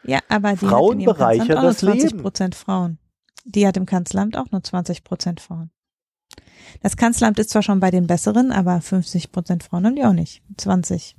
Ja, 0.05 0.21
aber 0.29 0.53
die 0.53 0.67
Frauen 0.67 0.99
hat 1.01 1.19
bereichern 1.19 1.59
auch 1.59 1.63
nur 1.63 1.77
20 1.77 2.11
Leben. 2.11 2.23
Prozent 2.23 2.55
Frauen. 2.55 2.99
Die 3.45 3.67
hat 3.67 3.77
im 3.77 3.87
Kanzleramt 3.87 4.37
auch 4.37 4.51
nur 4.51 4.63
20 4.63 5.05
Prozent 5.05 5.41
Frauen. 5.41 5.71
Das 6.83 6.97
Kanzleramt 6.97 7.39
ist 7.39 7.51
zwar 7.51 7.63
schon 7.63 7.81
bei 7.81 7.91
den 7.91 8.07
besseren, 8.07 8.53
aber 8.53 8.81
50 8.81 9.33
Prozent 9.33 9.65
Frauen 9.65 9.87
haben 9.87 9.97
die 9.97 10.05
auch 10.05 10.13
nicht. 10.13 10.43
20. 10.57 11.17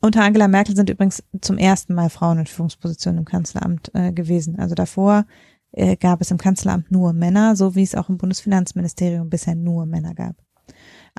Unter 0.00 0.22
Angela 0.22 0.48
Merkel 0.48 0.76
sind 0.76 0.90
übrigens 0.90 1.22
zum 1.40 1.58
ersten 1.58 1.94
Mal 1.94 2.10
Frauen 2.10 2.40
in 2.40 2.46
Führungspositionen 2.46 3.20
im 3.20 3.24
Kanzleramt 3.24 3.90
äh, 3.94 4.12
gewesen. 4.12 4.58
Also 4.58 4.74
davor 4.74 5.24
äh, 5.72 5.96
gab 5.96 6.20
es 6.20 6.30
im 6.30 6.38
Kanzleramt 6.38 6.90
nur 6.90 7.12
Männer, 7.12 7.56
so 7.56 7.74
wie 7.74 7.82
es 7.82 7.94
auch 7.94 8.08
im 8.08 8.18
Bundesfinanzministerium 8.18 9.30
bisher 9.30 9.54
nur 9.54 9.86
Männer 9.86 10.14
gab. 10.14 10.36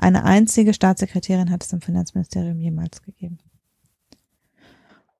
Eine 0.00 0.24
einzige 0.24 0.72
Staatssekretärin 0.72 1.50
hat 1.50 1.62
es 1.62 1.74
im 1.74 1.82
Finanzministerium 1.82 2.58
jemals 2.58 3.02
gegeben. 3.02 3.38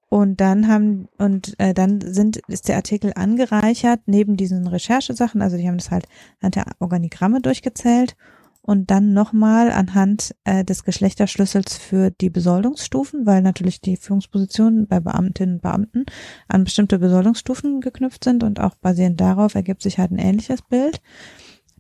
Und 0.08 0.40
dann 0.40 0.68
haben 0.68 1.06
und 1.18 1.54
äh, 1.60 1.74
dann 1.74 2.00
sind 2.00 2.38
ist 2.48 2.66
der 2.68 2.76
Artikel 2.76 3.12
angereichert 3.14 4.00
neben 4.06 4.38
diesen 4.38 4.66
Recherchesachen, 4.66 5.42
also 5.42 5.58
die 5.58 5.68
haben 5.68 5.76
das 5.76 5.90
halt 5.90 6.06
anhand 6.40 6.56
der 6.56 6.64
Organigramme 6.78 7.42
durchgezählt. 7.42 8.16
Und 8.62 8.90
dann 8.90 9.12
nochmal 9.12 9.70
anhand 9.70 10.34
äh, 10.44 10.64
des 10.64 10.84
Geschlechterschlüssels 10.84 11.76
für 11.76 12.10
die 12.10 12.30
Besoldungsstufen, 12.30 13.24
weil 13.24 13.42
natürlich 13.42 13.80
die 13.80 13.96
Führungspositionen 13.96 14.86
bei 14.86 15.00
Beamtinnen 15.00 15.56
und 15.56 15.62
Beamten 15.62 16.04
an 16.46 16.64
bestimmte 16.64 16.98
Besoldungsstufen 16.98 17.80
geknüpft 17.80 18.24
sind. 18.24 18.44
Und 18.44 18.60
auch 18.60 18.74
basierend 18.76 19.20
darauf 19.20 19.54
ergibt 19.54 19.82
sich 19.82 19.98
halt 19.98 20.10
ein 20.10 20.18
ähnliches 20.18 20.60
Bild 20.62 21.00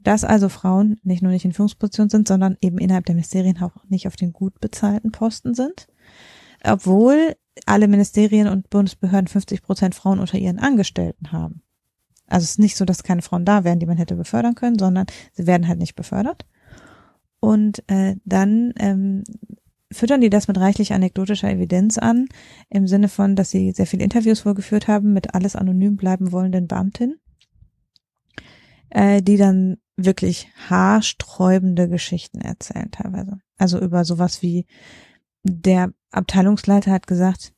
dass 0.02 0.24
also 0.24 0.48
Frauen 0.48 0.98
nicht 1.02 1.22
nur 1.22 1.32
nicht 1.32 1.44
in 1.44 1.52
Führungspositionen 1.52 2.10
sind, 2.10 2.28
sondern 2.28 2.56
eben 2.60 2.78
innerhalb 2.78 3.06
der 3.06 3.14
Ministerien 3.14 3.60
auch 3.60 3.84
nicht 3.88 4.06
auf 4.06 4.16
den 4.16 4.32
gut 4.32 4.60
bezahlten 4.60 5.12
Posten 5.12 5.54
sind. 5.54 5.88
Obwohl 6.64 7.36
alle 7.66 7.88
Ministerien 7.88 8.48
und 8.48 8.70
Bundesbehörden 8.70 9.28
50 9.28 9.62
Prozent 9.62 9.94
Frauen 9.94 10.18
unter 10.18 10.38
ihren 10.38 10.58
Angestellten 10.58 11.32
haben. 11.32 11.62
Also 12.26 12.44
es 12.44 12.50
ist 12.50 12.58
nicht 12.58 12.76
so, 12.76 12.84
dass 12.84 13.02
keine 13.02 13.22
Frauen 13.22 13.44
da 13.44 13.64
wären, 13.64 13.80
die 13.80 13.86
man 13.86 13.96
hätte 13.96 14.14
befördern 14.14 14.54
können, 14.54 14.78
sondern 14.78 15.06
sie 15.32 15.46
werden 15.46 15.66
halt 15.66 15.78
nicht 15.78 15.96
befördert. 15.96 16.46
Und 17.40 17.82
äh, 17.88 18.16
dann 18.24 18.72
ähm, 18.78 19.24
füttern 19.92 20.20
die 20.20 20.30
das 20.30 20.46
mit 20.46 20.58
reichlich 20.58 20.92
anekdotischer 20.92 21.50
Evidenz 21.50 21.98
an, 21.98 22.26
im 22.68 22.86
Sinne 22.86 23.08
von, 23.08 23.34
dass 23.34 23.50
sie 23.50 23.72
sehr 23.72 23.86
viele 23.86 24.04
Interviews 24.04 24.40
vorgeführt 24.40 24.86
haben 24.88 25.12
mit 25.12 25.34
alles 25.34 25.56
anonym 25.56 25.96
bleiben 25.96 26.32
wollenden 26.32 26.68
Beamtinnen, 26.68 27.18
äh, 28.90 29.22
die 29.22 29.36
dann 29.36 29.78
wirklich 30.04 30.48
haarsträubende 30.68 31.88
Geschichten 31.88 32.40
erzählen 32.40 32.90
teilweise. 32.90 33.40
Also 33.58 33.78
über 33.78 34.04
sowas 34.04 34.42
wie 34.42 34.66
der 35.42 35.92
Abteilungsleiter 36.10 36.92
hat 36.92 37.06
gesagt, 37.06 37.52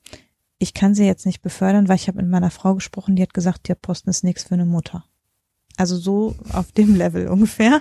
ich 0.58 0.74
kann 0.74 0.94
sie 0.94 1.04
jetzt 1.04 1.26
nicht 1.26 1.42
befördern, 1.42 1.88
weil 1.88 1.96
ich 1.96 2.06
habe 2.06 2.18
mit 2.18 2.30
meiner 2.30 2.50
Frau 2.50 2.74
gesprochen, 2.74 3.16
die 3.16 3.22
hat 3.22 3.34
gesagt, 3.34 3.68
der 3.68 3.74
Posten 3.74 4.10
ist 4.10 4.22
nichts 4.22 4.44
für 4.44 4.54
eine 4.54 4.64
Mutter. 4.64 5.04
Also 5.76 5.96
so 5.96 6.36
auf 6.52 6.70
dem 6.72 6.94
Level 6.96 7.28
ungefähr 7.28 7.80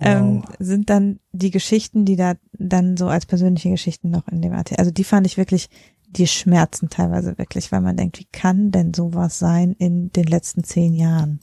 ähm, 0.00 0.42
wow. 0.42 0.48
ähm, 0.48 0.56
sind 0.58 0.90
dann 0.90 1.20
die 1.32 1.50
Geschichten, 1.50 2.04
die 2.04 2.16
da 2.16 2.34
dann 2.52 2.96
so 2.96 3.08
als 3.08 3.26
persönliche 3.26 3.70
Geschichten 3.70 4.10
noch 4.10 4.26
in 4.28 4.40
dem 4.40 4.52
Artikel. 4.52 4.78
Also 4.78 4.90
die 4.90 5.04
fand 5.04 5.26
ich 5.26 5.36
wirklich, 5.36 5.68
die 6.06 6.26
schmerzen 6.26 6.88
teilweise 6.88 7.36
wirklich, 7.36 7.72
weil 7.72 7.80
man 7.80 7.96
denkt, 7.96 8.18
wie 8.18 8.28
kann 8.32 8.70
denn 8.70 8.94
sowas 8.94 9.38
sein 9.38 9.72
in 9.72 10.10
den 10.12 10.24
letzten 10.24 10.64
zehn 10.64 10.94
Jahren? 10.94 11.40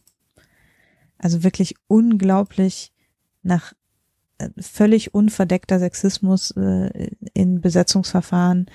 Also 1.22 1.44
wirklich 1.44 1.76
unglaublich 1.88 2.92
nach 3.44 3.74
äh, 4.40 4.50
völlig 4.60 5.14
unverdeckter 5.14 5.78
Sexismus 5.78 6.52
äh, 6.52 7.12
in 7.34 7.62
Besetzungsverfahren, 7.62 8.66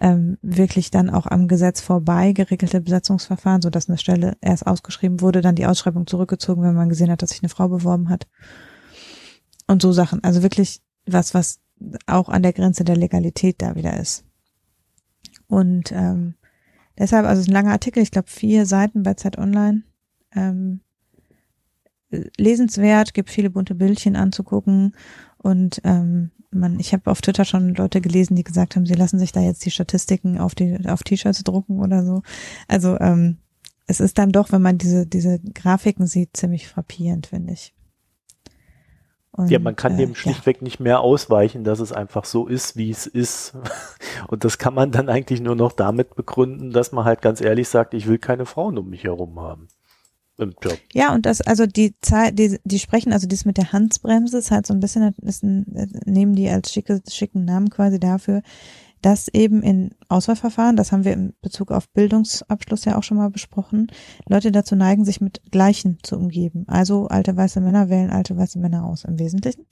ähm, 0.00 0.38
wirklich 0.40 0.90
dann 0.90 1.10
auch 1.10 1.26
am 1.26 1.46
Gesetz 1.46 1.82
vorbei 1.82 2.32
geregelte 2.32 2.80
Besetzungsverfahren, 2.80 3.60
so 3.60 3.68
dass 3.68 3.88
eine 3.88 3.98
Stelle 3.98 4.36
erst 4.40 4.66
ausgeschrieben 4.66 5.20
wurde, 5.20 5.42
dann 5.42 5.56
die 5.56 5.66
Ausschreibung 5.66 6.06
zurückgezogen, 6.06 6.62
wenn 6.62 6.74
man 6.74 6.88
gesehen 6.88 7.10
hat, 7.10 7.20
dass 7.20 7.30
sich 7.30 7.42
eine 7.42 7.50
Frau 7.50 7.68
beworben 7.68 8.08
hat. 8.08 8.26
Und 9.66 9.82
so 9.82 9.92
Sachen. 9.92 10.24
Also 10.24 10.42
wirklich 10.42 10.80
was, 11.06 11.34
was 11.34 11.60
auch 12.06 12.28
an 12.30 12.42
der 12.42 12.54
Grenze 12.54 12.84
der 12.84 12.96
Legalität 12.96 13.60
da 13.60 13.74
wieder 13.74 13.98
ist. 14.00 14.24
Und 15.48 15.92
ähm, 15.92 16.34
deshalb, 16.98 17.26
also 17.26 17.40
es 17.40 17.46
ist 17.46 17.50
ein 17.50 17.54
langer 17.54 17.72
Artikel, 17.72 18.02
ich 18.02 18.10
glaube 18.10 18.30
vier 18.30 18.64
Seiten 18.64 19.02
bei 19.02 19.14
Zeit 19.14 19.36
Online. 19.36 19.82
Ähm, 20.34 20.80
lesenswert, 22.10 23.14
gibt 23.14 23.30
viele 23.30 23.50
bunte 23.50 23.74
Bildchen 23.74 24.16
anzugucken 24.16 24.94
und 25.38 25.80
ähm, 25.84 26.30
man, 26.50 26.80
ich 26.80 26.92
habe 26.92 27.10
auf 27.10 27.20
Twitter 27.20 27.44
schon 27.44 27.74
Leute 27.74 28.00
gelesen, 28.00 28.34
die 28.34 28.44
gesagt 28.44 28.74
haben, 28.74 28.86
sie 28.86 28.94
lassen 28.94 29.18
sich 29.18 29.32
da 29.32 29.40
jetzt 29.40 29.64
die 29.64 29.70
Statistiken 29.70 30.38
auf 30.38 30.54
die 30.54 30.78
auf 30.88 31.02
T-Shirts 31.02 31.44
drucken 31.44 31.80
oder 31.80 32.04
so. 32.04 32.22
Also 32.66 32.98
ähm, 32.98 33.38
es 33.86 34.00
ist 34.00 34.18
dann 34.18 34.32
doch, 34.32 34.50
wenn 34.50 34.62
man 34.62 34.78
diese 34.78 35.06
diese 35.06 35.38
Grafiken 35.54 36.06
sieht, 36.06 36.36
ziemlich 36.36 36.66
frappierend, 36.68 37.28
finde 37.28 37.52
ich. 37.52 37.72
Und, 39.32 39.50
ja, 39.50 39.60
man 39.60 39.76
kann 39.76 39.94
äh, 39.94 39.98
dem 39.98 40.14
schlichtweg 40.14 40.56
ja. 40.58 40.64
nicht 40.64 40.80
mehr 40.80 41.00
ausweichen, 41.00 41.62
dass 41.62 41.78
es 41.78 41.92
einfach 41.92 42.24
so 42.24 42.46
ist, 42.46 42.76
wie 42.76 42.90
es 42.90 43.06
ist. 43.06 43.54
Und 44.28 44.44
das 44.44 44.58
kann 44.58 44.74
man 44.74 44.90
dann 44.90 45.08
eigentlich 45.08 45.40
nur 45.40 45.54
noch 45.54 45.72
damit 45.72 46.16
begründen, 46.16 46.72
dass 46.72 46.90
man 46.90 47.04
halt 47.04 47.22
ganz 47.22 47.40
ehrlich 47.40 47.68
sagt, 47.68 47.94
ich 47.94 48.08
will 48.08 48.18
keine 48.18 48.44
Frauen 48.44 48.76
um 48.76 48.90
mich 48.90 49.04
herum 49.04 49.38
haben. 49.40 49.68
Job. 50.62 50.78
Ja, 50.92 51.14
und 51.14 51.26
das, 51.26 51.40
also 51.40 51.66
die 51.66 51.94
Zahl, 52.00 52.32
die, 52.32 52.58
die 52.64 52.78
sprechen, 52.78 53.12
also 53.12 53.26
das 53.26 53.44
mit 53.44 53.56
der 53.56 53.72
Handbremse 53.72 54.38
ist 54.38 54.50
halt 54.50 54.66
so 54.66 54.74
ein 54.74 54.80
bisschen, 54.80 55.14
ist 55.22 55.42
ein, 55.42 55.66
nehmen 56.04 56.34
die 56.34 56.48
als 56.48 56.72
schicke, 56.72 57.02
schicken 57.08 57.44
Namen 57.44 57.70
quasi 57.70 58.00
dafür, 58.00 58.42
dass 59.02 59.28
eben 59.28 59.62
in 59.62 59.90
Auswahlverfahren, 60.08 60.76
das 60.76 60.92
haben 60.92 61.04
wir 61.04 61.12
in 61.12 61.34
Bezug 61.40 61.70
auf 61.70 61.88
Bildungsabschluss 61.90 62.84
ja 62.84 62.96
auch 62.96 63.02
schon 63.02 63.16
mal 63.16 63.30
besprochen, 63.30 63.88
Leute 64.28 64.52
dazu 64.52 64.76
neigen, 64.76 65.04
sich 65.04 65.20
mit 65.20 65.40
Gleichen 65.50 65.98
zu 66.02 66.16
umgeben. 66.16 66.64
Also 66.68 67.06
alte 67.08 67.36
weiße 67.36 67.60
Männer 67.60 67.88
wählen 67.88 68.10
alte 68.10 68.36
weiße 68.36 68.58
Männer 68.58 68.84
aus 68.84 69.04
im 69.04 69.18
Wesentlichen. 69.18 69.66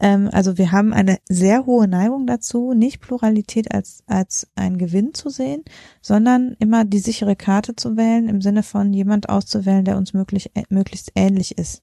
Ähm, 0.00 0.28
also 0.32 0.58
wir 0.58 0.72
haben 0.72 0.92
eine 0.92 1.18
sehr 1.28 1.66
hohe 1.66 1.88
Neigung 1.88 2.26
dazu, 2.26 2.72
nicht 2.74 3.00
Pluralität 3.00 3.74
als, 3.74 4.02
als 4.06 4.48
ein 4.54 4.78
Gewinn 4.78 5.14
zu 5.14 5.30
sehen, 5.30 5.64
sondern 6.00 6.54
immer 6.58 6.84
die 6.84 6.98
sichere 6.98 7.36
Karte 7.36 7.74
zu 7.76 7.96
wählen, 7.96 8.28
im 8.28 8.40
Sinne 8.40 8.62
von 8.62 8.92
jemand 8.92 9.28
auszuwählen, 9.28 9.84
der 9.84 9.96
uns 9.96 10.12
möglich, 10.12 10.50
äh, 10.54 10.62
möglichst 10.68 11.12
ähnlich 11.14 11.56
ist. 11.56 11.82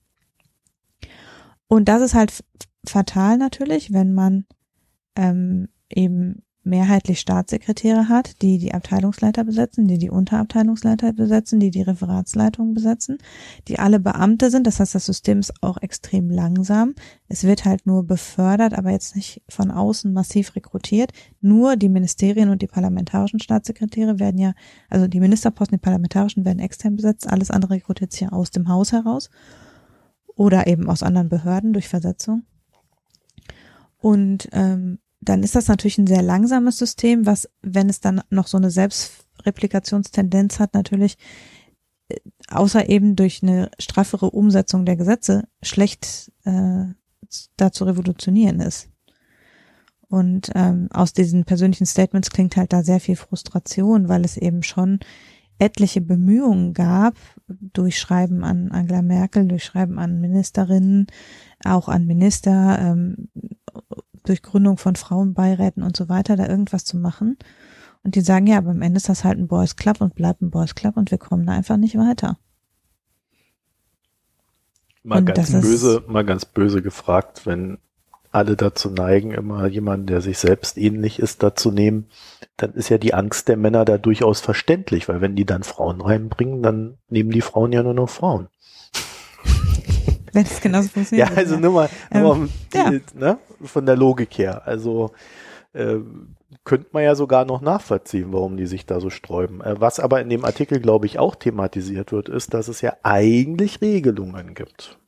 Und 1.68 1.90
das 1.90 2.02
ist 2.02 2.14
halt 2.14 2.44
fatal 2.86 3.38
natürlich, 3.38 3.92
wenn 3.92 4.14
man 4.14 4.46
ähm, 5.16 5.70
eben 5.90 6.44
mehrheitlich 6.66 7.20
Staatssekretäre 7.20 8.10
hat, 8.10 8.42
die 8.42 8.58
die 8.58 8.74
Abteilungsleiter 8.74 9.44
besetzen, 9.44 9.88
die 9.88 9.98
die 9.98 10.10
Unterabteilungsleiter 10.10 11.14
besetzen, 11.14 11.60
die 11.60 11.72
die 11.72 11.82
Referatsleitungen 11.82 12.74
besetzen, 12.74 13.18
die 13.68 13.80
alle 13.80 14.00
Beamte 14.00 14.50
sind. 14.50 14.68
Das 14.68 14.80
heißt, 14.80 14.96
das 14.96 15.06
System 15.06 15.40
ist 15.40 15.54
auch 15.62 15.78
extrem 15.82 16.30
langsam. 16.30 16.96
Es 17.28 17.44
wird 17.44 17.66
halt 17.66 17.86
nur 17.86 18.04
befördert, 18.06 18.74
aber 18.74 18.92
jetzt 18.92 19.16
nicht 19.16 19.42
von 19.48 19.72
außen 19.72 20.12
massiv 20.12 20.56
rekrutiert. 20.56 21.12
Nur 21.42 21.76
die 21.76 21.90
Ministerien 21.90 22.50
und 22.50 22.62
die 22.62 22.68
parlamentarischen 22.68 23.40
Staatssekretäre 23.40 24.20
werden 24.20 24.40
ja, 24.40 24.54
also 24.90 25.08
die 25.08 25.20
Ministerposten, 25.20 25.78
die 25.78 25.82
parlamentarischen 25.82 26.46
werden 26.46 26.60
extern 26.60 26.96
besetzt. 26.96 27.28
Alles 27.30 27.52
andere 27.52 27.76
rekrutiert 27.76 28.12
sich 28.12 28.22
ja 28.22 28.30
aus 28.30 28.52
dem 28.52 28.68
Haus 28.68 28.92
heraus 28.92 29.30
oder 30.36 30.68
eben 30.68 30.90
aus 30.90 31.04
anderen 31.04 31.30
Behörden 31.30 31.74
durch 31.74 31.88
Versetzung. 31.88 32.44
Und 34.00 34.50
ähm, 34.52 35.00
dann 35.30 35.44
ist 35.44 35.56
das 35.56 35.68
natürlich 35.68 35.98
ein 35.98 36.08
sehr 36.08 36.22
langsames 36.22 36.78
System, 36.78 37.26
was, 37.26 37.50
wenn 37.62 37.90
es 37.90 38.00
dann 38.00 38.22
noch 38.30 38.48
so 38.48 38.58
eine 38.58 38.72
Selbstreplikationstendenz 38.72 40.60
hat, 40.60 40.74
natürlich 40.74 41.18
äh, 42.10 42.18
außer 42.50 42.90
eben 42.90 43.16
durch 43.16 43.44
eine 43.44 43.72
straffere 43.80 44.32
Umsetzung 44.32 44.86
der 44.86 44.96
Gesetze 44.96 45.48
schlecht 45.62 46.32
äh, 46.44 46.86
da 47.58 47.72
zu 47.72 47.86
revolutionieren 47.86 48.60
ist. 48.60 48.90
Und 50.08 50.52
ähm, 50.54 50.88
aus 50.94 51.14
diesen 51.14 51.46
persönlichen 51.46 51.86
Statements 51.86 52.30
klingt 52.30 52.56
halt 52.58 52.74
da 52.74 52.84
sehr 52.84 53.00
viel 53.00 53.16
Frustration, 53.16 54.08
weil 54.08 54.24
es 54.24 54.38
eben 54.38 54.62
schon 54.64 55.00
etliche 55.58 56.02
Bemühungen 56.02 56.74
gab, 56.74 57.16
durch 57.48 58.00
Schreiben 58.00 58.44
an 58.44 58.72
Angela 58.72 59.02
Merkel, 59.02 59.48
durch 59.48 59.64
Schreiben 59.64 59.98
an 59.98 60.20
Ministerinnen, 60.20 61.08
auch 61.64 61.88
an 61.88 62.06
Minister, 62.06 62.78
ähm, 62.80 63.30
durch 64.26 64.42
Gründung 64.42 64.78
von 64.78 64.96
Frauenbeiräten 64.96 65.84
und 65.84 65.96
so 65.96 66.10
weiter, 66.10 66.36
da 66.36 66.48
irgendwas 66.48 66.86
zu 66.86 66.98
machen. 66.98 67.38
Und 68.04 68.16
die 68.16 68.22
sagen, 68.22 68.48
ja, 68.48 68.58
aber 68.58 68.72
am 68.72 68.82
Ende 68.82 68.98
ist 68.98 69.10
das 69.10 69.24
halt 69.24 69.40
ein 69.40 69.48
Boys 69.48 69.76
Club 69.76 70.02
und 70.02 70.16
bleibt 70.16 70.42
ein 70.42 70.52
Boys 70.52 70.76
Club 70.76 70.98
und 70.98 71.12
wir 71.12 71.18
kommen 71.18 71.46
da 71.46 71.54
einfach 71.54 71.78
nicht 71.78 71.98
weiter. 71.98 72.38
Mal 75.04 75.20
und 75.20 75.26
ganz 75.26 75.52
böse, 75.52 76.04
mal 76.08 76.26
ganz 76.26 76.46
böse 76.46 76.82
gefragt, 76.82 77.46
wenn 77.46 77.78
alle 78.32 78.58
dazu 78.58 78.90
neigen, 78.90 79.32
immer 79.32 79.66
jemanden, 79.68 80.08
der 80.08 80.22
sich 80.22 80.38
selbst 80.38 80.78
ähnlich 80.78 81.20
ist, 81.20 81.42
dazu 81.42 81.72
nehmen, 81.72 82.08
dann 82.58 82.74
ist 82.74 82.90
ja 82.90 82.98
die 82.98 83.14
Angst 83.14 83.48
der 83.48 83.56
Männer 83.56 83.86
da 83.86 83.98
durchaus 83.98 84.42
verständlich, 84.42 85.08
weil 85.08 85.22
wenn 85.22 85.36
die 85.36 85.46
dann 85.46 85.64
Frauen 85.64 86.02
reinbringen, 86.02 86.62
dann 86.62 86.98
nehmen 87.08 87.32
die 87.32 87.42
Frauen 87.42 87.72
ja 87.72 87.82
nur 87.82 87.94
noch 87.94 88.10
Frauen 88.10 88.50
wenn 90.34 90.46
es 90.46 90.60
genauso 90.60 90.90
funktioniert. 90.90 91.30
ja, 91.30 91.36
also 91.36 91.58
nur 91.58 91.72
mal, 91.72 91.90
nur 92.14 92.36
ähm, 92.36 92.50
die, 92.74 92.78
ja. 92.78 92.92
ne, 93.14 93.38
von 93.62 93.86
der 93.86 93.96
Logik 93.96 94.38
her. 94.38 94.68
Also 94.68 95.12
äh, 95.74 95.98
könnte 96.64 96.88
man 96.94 97.04
ja 97.04 97.16
sogar 97.16 97.46
noch 97.46 97.62
nachvollziehen, 97.62 98.32
warum 98.32 98.58
die 98.58 98.66
sich 98.66 98.86
da 98.86 99.00
so 99.00 99.10
sträuben. 99.10 99.62
Äh, 99.62 99.80
was 99.80 100.00
aber 100.00 100.22
in 100.22 100.30
dem 100.30 100.46
Artikel, 100.46 100.80
glaube 100.80 101.06
ich, 101.06 101.20
auch 101.20 101.36
thematisiert 101.36 102.12
wird, 102.12 102.30
ist, 102.30 102.54
dass 102.54 102.68
es 102.68 102.82
ja 102.82 102.96
eigentlich 103.04 103.82
Regelungen 103.82 104.54
gibt. 104.54 105.00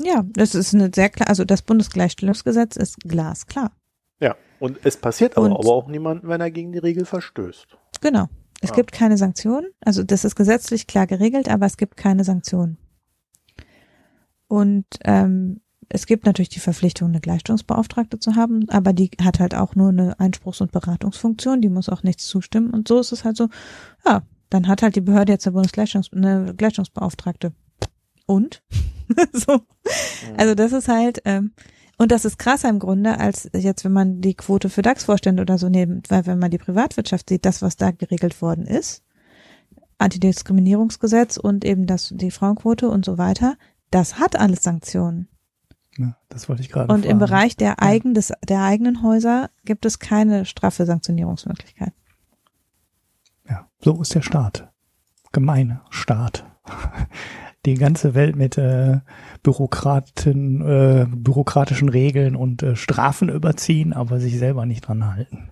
Ja, 0.00 0.24
das 0.26 0.54
ist 0.54 0.74
eine 0.74 0.90
sehr 0.94 1.08
klar, 1.08 1.28
also 1.28 1.44
das 1.44 1.62
Bundesgleichstellungsgesetz 1.62 2.76
ist 2.76 3.00
glasklar. 3.00 3.72
Ja, 4.20 4.36
und 4.58 4.78
es 4.84 4.96
passiert 4.96 5.36
aber, 5.36 5.46
aber 5.46 5.72
auch 5.72 5.88
niemandem, 5.88 6.28
wenn 6.28 6.40
er 6.40 6.50
gegen 6.50 6.72
die 6.72 6.78
Regel 6.78 7.04
verstößt. 7.04 7.66
Genau. 8.00 8.28
Es 8.62 8.70
ja. 8.70 8.76
gibt 8.76 8.92
keine 8.92 9.16
Sanktionen. 9.18 9.70
Also 9.80 10.02
das 10.02 10.24
ist 10.24 10.34
gesetzlich 10.34 10.86
klar 10.86 11.06
geregelt, 11.06 11.48
aber 11.48 11.66
es 11.66 11.76
gibt 11.76 11.96
keine 11.96 12.24
Sanktionen. 12.24 12.78
Und 14.48 14.86
ähm, 15.04 15.60
es 15.88 16.06
gibt 16.06 16.26
natürlich 16.26 16.48
die 16.48 16.60
Verpflichtung, 16.60 17.08
eine 17.08 17.20
Gleichstellungsbeauftragte 17.20 18.18
zu 18.18 18.34
haben, 18.34 18.68
aber 18.68 18.92
die 18.92 19.10
hat 19.22 19.38
halt 19.38 19.54
auch 19.54 19.74
nur 19.74 19.90
eine 19.90 20.18
Einspruchs- 20.18 20.60
und 20.60 20.72
Beratungsfunktion, 20.72 21.60
die 21.60 21.68
muss 21.68 21.88
auch 21.88 22.02
nichts 22.02 22.26
zustimmen. 22.26 22.70
Und 22.70 22.88
so 22.88 22.98
ist 22.98 23.12
es 23.12 23.24
halt 23.24 23.36
so, 23.36 23.48
ja, 24.04 24.22
dann 24.50 24.68
hat 24.68 24.82
halt 24.82 24.96
die 24.96 25.00
Behörde 25.00 25.32
jetzt 25.32 25.46
eine 25.46 25.54
Bundesgleichstellungs 25.54 26.12
eine 26.12 26.54
Gleichstellungsbeauftragte. 26.54 27.52
Und? 28.26 28.62
so. 29.32 29.60
Also 30.36 30.54
das 30.56 30.72
ist 30.72 30.88
halt, 30.88 31.22
ähm, 31.24 31.52
und 31.98 32.10
das 32.10 32.24
ist 32.24 32.38
krasser 32.38 32.68
im 32.68 32.80
Grunde, 32.80 33.18
als 33.18 33.48
jetzt, 33.54 33.84
wenn 33.84 33.92
man 33.92 34.20
die 34.20 34.34
Quote 34.34 34.68
für 34.68 34.82
DAX-Vorstände 34.82 35.42
oder 35.42 35.56
so 35.56 35.68
nimmt, 35.68 36.10
weil 36.10 36.26
wenn 36.26 36.38
man 36.38 36.50
die 36.50 36.58
Privatwirtschaft 36.58 37.28
sieht, 37.28 37.44
das, 37.44 37.62
was 37.62 37.76
da 37.76 37.92
geregelt 37.92 38.42
worden 38.42 38.66
ist, 38.66 39.02
Antidiskriminierungsgesetz 39.98 41.36
und 41.38 41.64
eben 41.64 41.86
das, 41.86 42.12
die 42.14 42.30
Frauenquote 42.30 42.88
und 42.88 43.04
so 43.04 43.16
weiter, 43.18 43.56
das 43.90 44.18
hat 44.18 44.36
alles 44.36 44.62
Sanktionen. 44.62 45.28
Ja, 45.98 46.16
das 46.28 46.48
wollte 46.48 46.62
ich 46.62 46.68
gerade 46.68 46.92
Und 46.92 47.00
fragen. 47.00 47.10
im 47.10 47.18
Bereich 47.18 47.56
der, 47.56 47.82
eigen, 47.82 48.14
des, 48.14 48.32
der 48.46 48.62
eigenen 48.62 49.02
Häuser 49.02 49.50
gibt 49.64 49.86
es 49.86 49.98
keine 49.98 50.44
straffe 50.44 50.84
Sanktionierungsmöglichkeit. 50.84 51.92
Ja, 53.48 53.68
so 53.80 54.00
ist 54.02 54.14
der 54.14 54.22
Staat. 54.22 54.68
Gemeine 55.32 55.80
Staat. 55.90 56.44
Die 57.64 57.74
ganze 57.74 58.14
Welt 58.14 58.36
mit 58.36 58.56
äh, 58.58 59.00
Bürokraten, 59.42 60.60
äh, 60.60 61.06
bürokratischen 61.08 61.88
Regeln 61.88 62.36
und 62.36 62.62
äh, 62.62 62.76
Strafen 62.76 63.28
überziehen, 63.28 63.92
aber 63.92 64.20
sich 64.20 64.38
selber 64.38 64.66
nicht 64.66 64.82
dran 64.82 65.04
halten. 65.04 65.50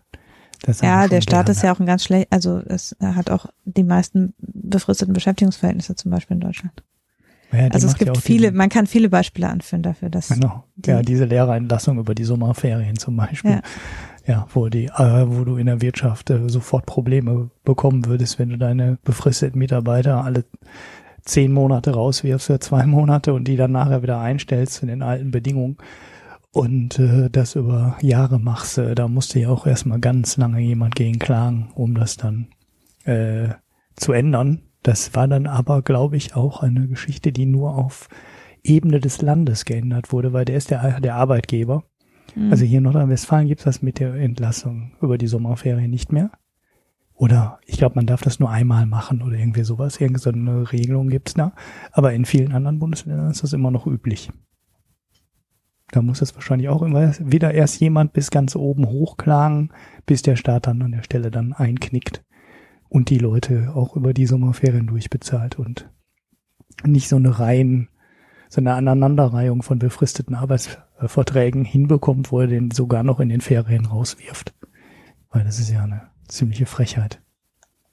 ja, 0.80 1.08
der 1.08 1.22
Staat 1.22 1.48
ist 1.48 1.64
ja 1.64 1.74
auch 1.74 1.80
ein 1.80 1.86
ganz 1.86 2.04
schlecht, 2.04 2.28
also 2.30 2.58
es 2.58 2.96
hat 3.02 3.30
auch 3.30 3.46
die 3.64 3.82
meisten 3.82 4.32
befristeten 4.38 5.12
Beschäftigungsverhältnisse 5.12 5.96
zum 5.96 6.12
Beispiel 6.12 6.36
in 6.36 6.40
Deutschland. 6.40 6.84
Ja, 7.56 7.68
also 7.68 7.86
es 7.86 7.96
gibt 7.96 8.14
ja 8.14 8.20
viele, 8.20 8.52
man 8.52 8.68
kann 8.68 8.86
viele 8.86 9.08
Beispiele 9.08 9.48
anführen 9.48 9.82
dafür, 9.82 10.10
dass. 10.10 10.28
Genau. 10.28 10.64
Die, 10.76 10.90
ja, 10.90 11.02
diese 11.02 11.24
Lehrerentlassung 11.24 11.98
über 11.98 12.14
die 12.14 12.24
Sommerferien 12.24 12.96
zum 12.96 13.16
Beispiel. 13.16 13.52
Ja. 13.52 13.62
Ja, 14.26 14.46
wo 14.54 14.70
die, 14.70 14.86
äh, 14.86 15.26
wo 15.26 15.44
du 15.44 15.56
in 15.56 15.66
der 15.66 15.82
Wirtschaft 15.82 16.30
äh, 16.30 16.48
sofort 16.48 16.86
Probleme 16.86 17.50
bekommen 17.62 18.06
würdest, 18.06 18.38
wenn 18.38 18.48
du 18.48 18.56
deine 18.56 18.96
befristeten 19.04 19.58
Mitarbeiter 19.58 20.24
alle 20.24 20.46
zehn 21.24 21.52
Monate 21.52 21.92
rauswirfst 21.92 22.46
für 22.46 22.58
zwei 22.58 22.86
Monate 22.86 23.34
und 23.34 23.46
die 23.46 23.56
dann 23.56 23.72
nachher 23.72 24.02
wieder 24.02 24.20
einstellst 24.20 24.82
in 24.82 24.88
den 24.88 25.02
alten 25.02 25.30
Bedingungen 25.30 25.76
und 26.52 26.98
äh, 26.98 27.28
das 27.30 27.56
über 27.56 27.96
Jahre 28.00 28.38
machst, 28.38 28.78
äh, 28.78 28.94
da 28.94 29.08
musste 29.08 29.40
ja 29.40 29.48
auch 29.48 29.66
erstmal 29.66 30.00
ganz 30.00 30.36
lange 30.36 30.60
jemand 30.60 30.94
gegen 30.94 31.18
klagen, 31.18 31.70
um 31.74 31.94
das 31.94 32.16
dann 32.16 32.46
äh, 33.04 33.48
zu 33.96 34.12
ändern. 34.12 34.62
Das 34.84 35.14
war 35.14 35.26
dann 35.26 35.46
aber, 35.46 35.80
glaube 35.80 36.18
ich, 36.18 36.36
auch 36.36 36.62
eine 36.62 36.86
Geschichte, 36.86 37.32
die 37.32 37.46
nur 37.46 37.74
auf 37.74 38.08
Ebene 38.62 39.00
des 39.00 39.22
Landes 39.22 39.64
geändert 39.64 40.12
wurde, 40.12 40.34
weil 40.34 40.44
der 40.44 40.56
ist 40.56 40.70
der, 40.70 41.00
der 41.00 41.14
Arbeitgeber. 41.16 41.84
Mhm. 42.34 42.50
Also 42.50 42.66
hier 42.66 42.78
in 42.78 42.84
Nordrhein-Westfalen 42.84 43.48
gibt 43.48 43.60
es 43.60 43.64
das 43.64 43.82
mit 43.82 43.98
der 43.98 44.14
Entlassung 44.14 44.92
über 45.00 45.16
die 45.16 45.26
Sommerferien 45.26 45.90
nicht 45.90 46.12
mehr. 46.12 46.30
Oder 47.14 47.60
ich 47.64 47.78
glaube, 47.78 47.94
man 47.94 48.06
darf 48.06 48.20
das 48.20 48.40
nur 48.40 48.50
einmal 48.50 48.84
machen 48.84 49.22
oder 49.22 49.38
irgendwie 49.38 49.64
sowas. 49.64 49.98
Irgend 49.98 50.20
so 50.20 50.30
eine 50.30 50.70
Regelung 50.70 51.08
gibt's 51.08 51.32
da. 51.32 51.54
Aber 51.90 52.12
in 52.12 52.26
vielen 52.26 52.52
anderen 52.52 52.78
Bundesländern 52.78 53.30
ist 53.30 53.42
das 53.42 53.54
immer 53.54 53.70
noch 53.70 53.86
üblich. 53.86 54.30
Da 55.92 56.02
muss 56.02 56.20
es 56.20 56.34
wahrscheinlich 56.34 56.68
auch 56.68 56.82
immer 56.82 57.14
wieder 57.20 57.54
erst 57.54 57.80
jemand 57.80 58.12
bis 58.12 58.30
ganz 58.30 58.54
oben 58.54 58.86
hochklagen, 58.86 59.72
bis 60.04 60.20
der 60.20 60.36
Staat 60.36 60.66
dann 60.66 60.82
an 60.82 60.92
der 60.92 61.04
Stelle 61.04 61.30
dann 61.30 61.54
einknickt 61.54 62.22
und 62.94 63.10
die 63.10 63.18
Leute 63.18 63.72
auch 63.74 63.96
über 63.96 64.14
die 64.14 64.24
Sommerferien 64.24 64.86
durchbezahlt 64.86 65.58
und 65.58 65.90
nicht 66.84 67.08
so 67.08 67.16
eine 67.16 67.40
Reihen, 67.40 67.88
so 68.48 68.60
eine 68.60 68.74
Aneinanderreihung 68.74 69.64
von 69.64 69.80
befristeten 69.80 70.36
Arbeitsverträgen 70.36 71.64
hinbekommt, 71.64 72.30
wo 72.30 72.42
er 72.42 72.46
den 72.46 72.70
sogar 72.70 73.02
noch 73.02 73.18
in 73.18 73.30
den 73.30 73.40
Ferien 73.40 73.86
rauswirft. 73.86 74.54
Weil 75.28 75.42
das 75.42 75.58
ist 75.58 75.70
ja 75.70 75.82
eine 75.82 76.02
ziemliche 76.28 76.66
Frechheit. 76.66 77.20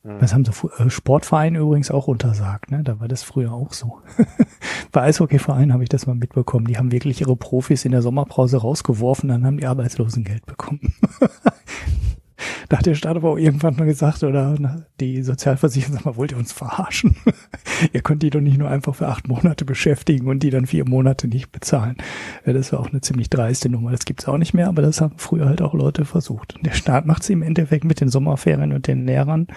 Das 0.03 0.35
haben 0.35 0.45
so 0.45 0.69
äh, 0.77 0.89
Sportvereine 0.91 1.59
übrigens 1.59 1.89
auch 1.89 2.07
untersagt, 2.07 2.69
ne? 2.69 2.83
Da 2.83 2.99
war 2.99 3.07
das 3.07 3.23
früher 3.23 3.53
auch 3.53 3.73
so. 3.73 4.01
Bei 4.91 5.01
Eishockeyvereinen 5.01 5.73
habe 5.73 5.83
ich 5.83 5.89
das 5.89 6.05
mal 6.05 6.15
mitbekommen. 6.15 6.65
Die 6.65 6.77
haben 6.77 6.91
wirklich 6.91 7.21
ihre 7.21 7.35
Profis 7.35 7.85
in 7.85 7.91
der 7.91 8.01
Sommerpause 8.03 8.57
rausgeworfen, 8.57 9.29
dann 9.29 9.45
haben 9.45 9.57
die 9.57 9.67
Arbeitslosengeld 9.67 10.45
bekommen. 10.45 10.93
da 12.69 12.77
hat 12.77 12.85
der 12.85 12.95
Staat 12.95 13.15
aber 13.15 13.29
auch 13.29 13.37
irgendwann 13.37 13.75
mal 13.75 13.85
gesagt, 13.85 14.23
oder 14.23 14.85
die 14.99 15.23
Sozialversicherung, 15.23 15.95
sag 15.95 16.05
mal, 16.05 16.15
wollt 16.15 16.31
ihr 16.31 16.37
uns 16.37 16.51
verarschen? 16.51 17.15
ihr 17.93 18.01
könnt 18.01 18.23
die 18.23 18.29
doch 18.29 18.41
nicht 18.41 18.57
nur 18.57 18.69
einfach 18.69 18.95
für 18.95 19.07
acht 19.07 19.27
Monate 19.27 19.65
beschäftigen 19.65 20.27
und 20.27 20.43
die 20.43 20.49
dann 20.49 20.65
vier 20.65 20.87
Monate 20.87 21.27
nicht 21.27 21.51
bezahlen. 21.51 21.97
Das 22.45 22.71
war 22.71 22.79
auch 22.79 22.89
eine 22.89 23.01
ziemlich 23.01 23.29
dreiste 23.29 23.69
Nummer. 23.69 23.91
Das 23.91 24.05
gibt's 24.05 24.27
auch 24.27 24.37
nicht 24.37 24.53
mehr, 24.53 24.67
aber 24.67 24.81
das 24.81 25.01
haben 25.01 25.17
früher 25.17 25.47
halt 25.47 25.61
auch 25.61 25.73
Leute 25.73 26.05
versucht. 26.05 26.55
Und 26.55 26.65
der 26.65 26.73
Staat 26.73 27.05
macht 27.05 27.23
sie 27.23 27.33
im 27.33 27.43
Endeffekt 27.43 27.83
mit 27.83 28.01
den 28.01 28.09
Sommerferien 28.09 28.73
und 28.73 28.87
den 28.87 29.05
Lehrern 29.05 29.47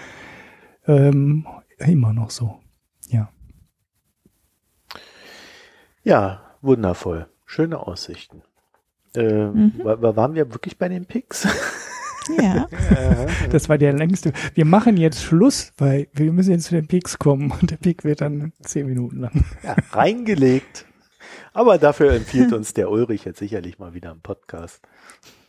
ähm, 0.87 1.45
immer 1.77 2.13
noch 2.13 2.29
so. 2.29 2.59
Ja. 3.09 3.29
Ja, 6.03 6.41
wundervoll. 6.61 7.27
Schöne 7.45 7.79
Aussichten. 7.79 8.41
Ähm, 9.15 9.73
mhm. 9.77 9.83
Waren 9.83 10.35
wir 10.35 10.51
wirklich 10.51 10.77
bei 10.77 10.89
den 10.89 11.05
Picks? 11.05 11.47
Ja. 12.41 12.67
Das 13.49 13.69
war 13.69 13.77
der 13.77 13.93
längste. 13.93 14.33
Wir 14.53 14.65
machen 14.65 14.97
jetzt 14.97 15.23
Schluss, 15.23 15.73
weil 15.77 16.07
wir 16.13 16.31
müssen 16.31 16.51
jetzt 16.51 16.65
zu 16.65 16.75
den 16.75 16.87
Peaks 16.87 17.17
kommen 17.19 17.51
und 17.51 17.71
der 17.71 17.77
Peak 17.77 18.03
wird 18.03 18.21
dann 18.21 18.51
zehn 18.61 18.87
Minuten 18.87 19.19
lang. 19.19 19.45
Ja, 19.63 19.75
reingelegt. 19.91 20.85
Aber 21.53 21.77
dafür 21.77 22.13
empfiehlt 22.13 22.51
uns 22.53 22.73
der 22.73 22.89
Ulrich 22.89 23.25
jetzt 23.25 23.39
sicherlich 23.39 23.79
mal 23.79 23.93
wieder 23.93 24.11
einen 24.11 24.21
Podcast. 24.21 24.81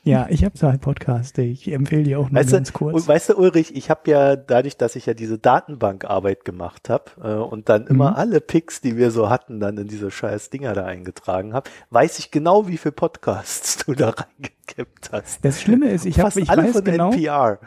Ja, 0.06 0.28
ich 0.30 0.44
habe 0.44 0.56
so 0.56 0.68
einen 0.68 0.78
Podcast. 0.78 1.36
Ich 1.38 1.66
empfehle 1.66 2.04
dir 2.04 2.20
auch 2.20 2.30
nur 2.30 2.40
weißt 2.40 2.52
ganz 2.52 2.72
kurz. 2.72 2.94
Und 2.94 3.08
weißt 3.08 3.30
du, 3.30 3.38
Ulrich, 3.38 3.74
ich 3.74 3.90
habe 3.90 4.08
ja 4.08 4.36
dadurch, 4.36 4.76
dass 4.76 4.94
ich 4.94 5.06
ja 5.06 5.14
diese 5.14 5.36
Datenbankarbeit 5.36 6.44
gemacht 6.44 6.88
habe 6.88 7.04
äh, 7.20 7.34
und 7.34 7.68
dann 7.68 7.88
immer 7.88 8.12
mhm. 8.12 8.16
alle 8.16 8.40
Picks, 8.40 8.80
die 8.80 8.96
wir 8.96 9.10
so 9.10 9.28
hatten, 9.28 9.58
dann 9.58 9.76
in 9.78 9.88
diese 9.88 10.12
scheiß 10.12 10.50
Dinger 10.50 10.74
da 10.74 10.84
eingetragen 10.84 11.54
habe, 11.54 11.68
weiß 11.90 12.20
ich 12.20 12.30
genau, 12.30 12.68
wie 12.68 12.76
viele 12.76 12.92
Podcasts 12.92 13.78
du 13.84 13.94
da 13.94 14.10
reingekippt 14.10 15.10
hast. 15.10 15.44
Das 15.44 15.60
Schlimme 15.60 15.90
ist, 15.90 16.06
ich 16.06 16.20
habe 16.20 16.40
alle 16.46 16.62
weiß 16.62 16.72
von 16.72 16.84
genau, 16.84 17.10
NPR. 17.10 17.58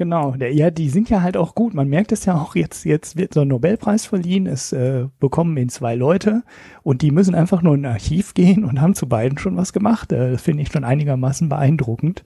Genau, 0.00 0.30
der, 0.30 0.54
ja, 0.54 0.70
die 0.70 0.88
sind 0.88 1.10
ja 1.10 1.20
halt 1.20 1.36
auch 1.36 1.54
gut. 1.54 1.74
Man 1.74 1.86
merkt 1.86 2.10
es 2.10 2.24
ja 2.24 2.34
auch 2.34 2.56
jetzt, 2.56 2.86
jetzt 2.86 3.18
wird 3.18 3.34
so 3.34 3.42
ein 3.42 3.48
Nobelpreis 3.48 4.06
verliehen, 4.06 4.46
es 4.46 4.72
äh, 4.72 5.08
bekommen 5.18 5.54
ihn 5.58 5.68
zwei 5.68 5.94
Leute 5.94 6.42
und 6.82 7.02
die 7.02 7.10
müssen 7.10 7.34
einfach 7.34 7.60
nur 7.60 7.74
in 7.74 7.84
ein 7.84 7.92
Archiv 7.92 8.32
gehen 8.32 8.64
und 8.64 8.80
haben 8.80 8.94
zu 8.94 9.10
beiden 9.10 9.36
schon 9.36 9.58
was 9.58 9.74
gemacht. 9.74 10.10
Äh, 10.10 10.30
das 10.30 10.40
finde 10.40 10.62
ich 10.62 10.72
schon 10.72 10.84
einigermaßen 10.84 11.50
beeindruckend, 11.50 12.24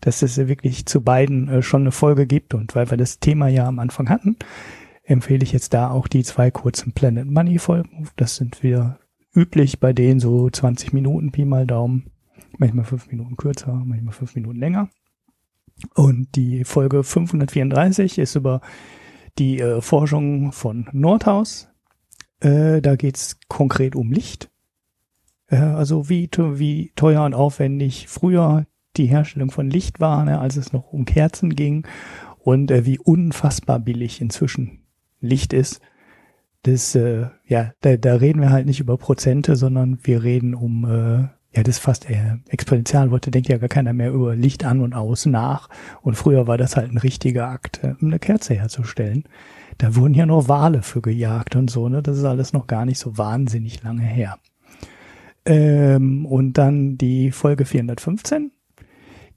dass 0.00 0.22
es 0.22 0.36
wirklich 0.36 0.84
zu 0.86 1.00
beiden 1.00 1.48
äh, 1.48 1.62
schon 1.62 1.82
eine 1.82 1.92
Folge 1.92 2.26
gibt 2.26 2.54
und 2.54 2.74
weil 2.74 2.90
wir 2.90 2.98
das 2.98 3.20
Thema 3.20 3.46
ja 3.46 3.68
am 3.68 3.78
Anfang 3.78 4.08
hatten, 4.08 4.34
empfehle 5.04 5.44
ich 5.44 5.52
jetzt 5.52 5.74
da 5.74 5.92
auch 5.92 6.08
die 6.08 6.24
zwei 6.24 6.50
kurzen 6.50 6.90
Planet 6.90 7.30
Money 7.30 7.60
Folgen. 7.60 8.08
Das 8.16 8.34
sind 8.34 8.64
wieder 8.64 8.98
üblich 9.32 9.78
bei 9.78 9.92
denen 9.92 10.18
so 10.18 10.50
20 10.50 10.92
Minuten 10.92 11.30
Pi 11.30 11.44
mal 11.44 11.68
Daumen, 11.68 12.10
manchmal 12.58 12.84
fünf 12.84 13.06
Minuten 13.12 13.36
kürzer, 13.36 13.80
manchmal 13.84 14.12
fünf 14.12 14.34
Minuten 14.34 14.58
länger. 14.58 14.88
Und 15.94 16.36
die 16.36 16.64
Folge 16.64 17.04
534 17.04 18.18
ist 18.18 18.34
über 18.34 18.60
die 19.38 19.60
äh, 19.60 19.80
Forschung 19.80 20.52
von 20.52 20.88
Nordhaus. 20.92 21.68
Äh, 22.40 22.80
da 22.80 22.96
geht's 22.96 23.38
konkret 23.48 23.96
um 23.96 24.12
Licht. 24.12 24.50
Äh, 25.48 25.56
also 25.56 26.08
wie, 26.08 26.28
wie 26.36 26.92
teuer 26.96 27.24
und 27.24 27.34
aufwendig 27.34 28.08
früher 28.08 28.66
die 28.96 29.06
Herstellung 29.06 29.50
von 29.50 29.70
Licht 29.70 30.00
war, 30.00 30.24
ne, 30.24 30.38
als 30.38 30.56
es 30.56 30.72
noch 30.72 30.92
um 30.92 31.04
Kerzen 31.04 31.54
ging 31.54 31.86
und 32.38 32.70
äh, 32.70 32.84
wie 32.84 32.98
unfassbar 32.98 33.78
billig 33.78 34.20
inzwischen 34.20 34.82
Licht 35.20 35.52
ist. 35.52 35.80
Das, 36.64 36.94
äh, 36.94 37.26
ja, 37.46 37.72
da, 37.80 37.96
da 37.96 38.14
reden 38.16 38.40
wir 38.40 38.50
halt 38.50 38.66
nicht 38.66 38.80
über 38.80 38.96
Prozente, 38.96 39.56
sondern 39.56 39.98
wir 40.02 40.22
reden 40.22 40.54
um 40.54 40.84
äh, 40.84 41.28
ja, 41.54 41.62
das 41.62 41.76
ist 41.76 41.82
fast 41.82 42.08
eher 42.08 42.38
exponentiell. 42.48 43.10
Heute 43.10 43.30
denkt 43.30 43.48
ja 43.48 43.58
gar 43.58 43.68
keiner 43.68 43.92
mehr 43.92 44.10
über 44.10 44.34
Licht 44.34 44.64
an 44.64 44.80
und 44.80 44.94
aus 44.94 45.26
nach. 45.26 45.68
Und 46.00 46.14
früher 46.14 46.46
war 46.46 46.56
das 46.56 46.76
halt 46.76 46.90
ein 46.90 46.98
richtiger 46.98 47.48
Akt, 47.48 47.84
äh, 47.84 47.94
eine 48.00 48.18
Kerze 48.18 48.54
herzustellen. 48.54 49.24
Da 49.78 49.94
wurden 49.94 50.14
ja 50.14 50.24
nur 50.24 50.48
Wale 50.48 50.82
für 50.82 51.02
gejagt 51.02 51.54
und 51.54 51.70
so, 51.70 51.88
ne? 51.88 52.02
Das 52.02 52.16
ist 52.16 52.24
alles 52.24 52.52
noch 52.52 52.66
gar 52.66 52.86
nicht 52.86 52.98
so 52.98 53.18
wahnsinnig 53.18 53.82
lange 53.82 54.02
her. 54.02 54.38
Ähm, 55.44 56.24
und 56.24 56.56
dann 56.56 56.96
die 56.96 57.32
Folge 57.32 57.66
415. 57.66 58.52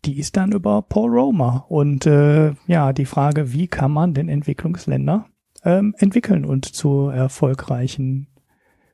Die 0.06 0.20
ist 0.20 0.38
dann 0.38 0.52
über 0.52 0.84
Paul 0.84 1.10
Romer 1.10 1.66
und 1.68 2.06
äh, 2.06 2.54
ja, 2.68 2.94
die 2.94 3.06
Frage, 3.06 3.54
wie 3.54 3.68
kann 3.68 3.92
man 3.92 4.14
denn 4.14 4.30
Entwicklungsländer 4.30 5.26
ähm, 5.64 5.96
entwickeln 5.98 6.46
und 6.46 6.66
zu 6.66 7.10
erfolgreichen 7.10 8.28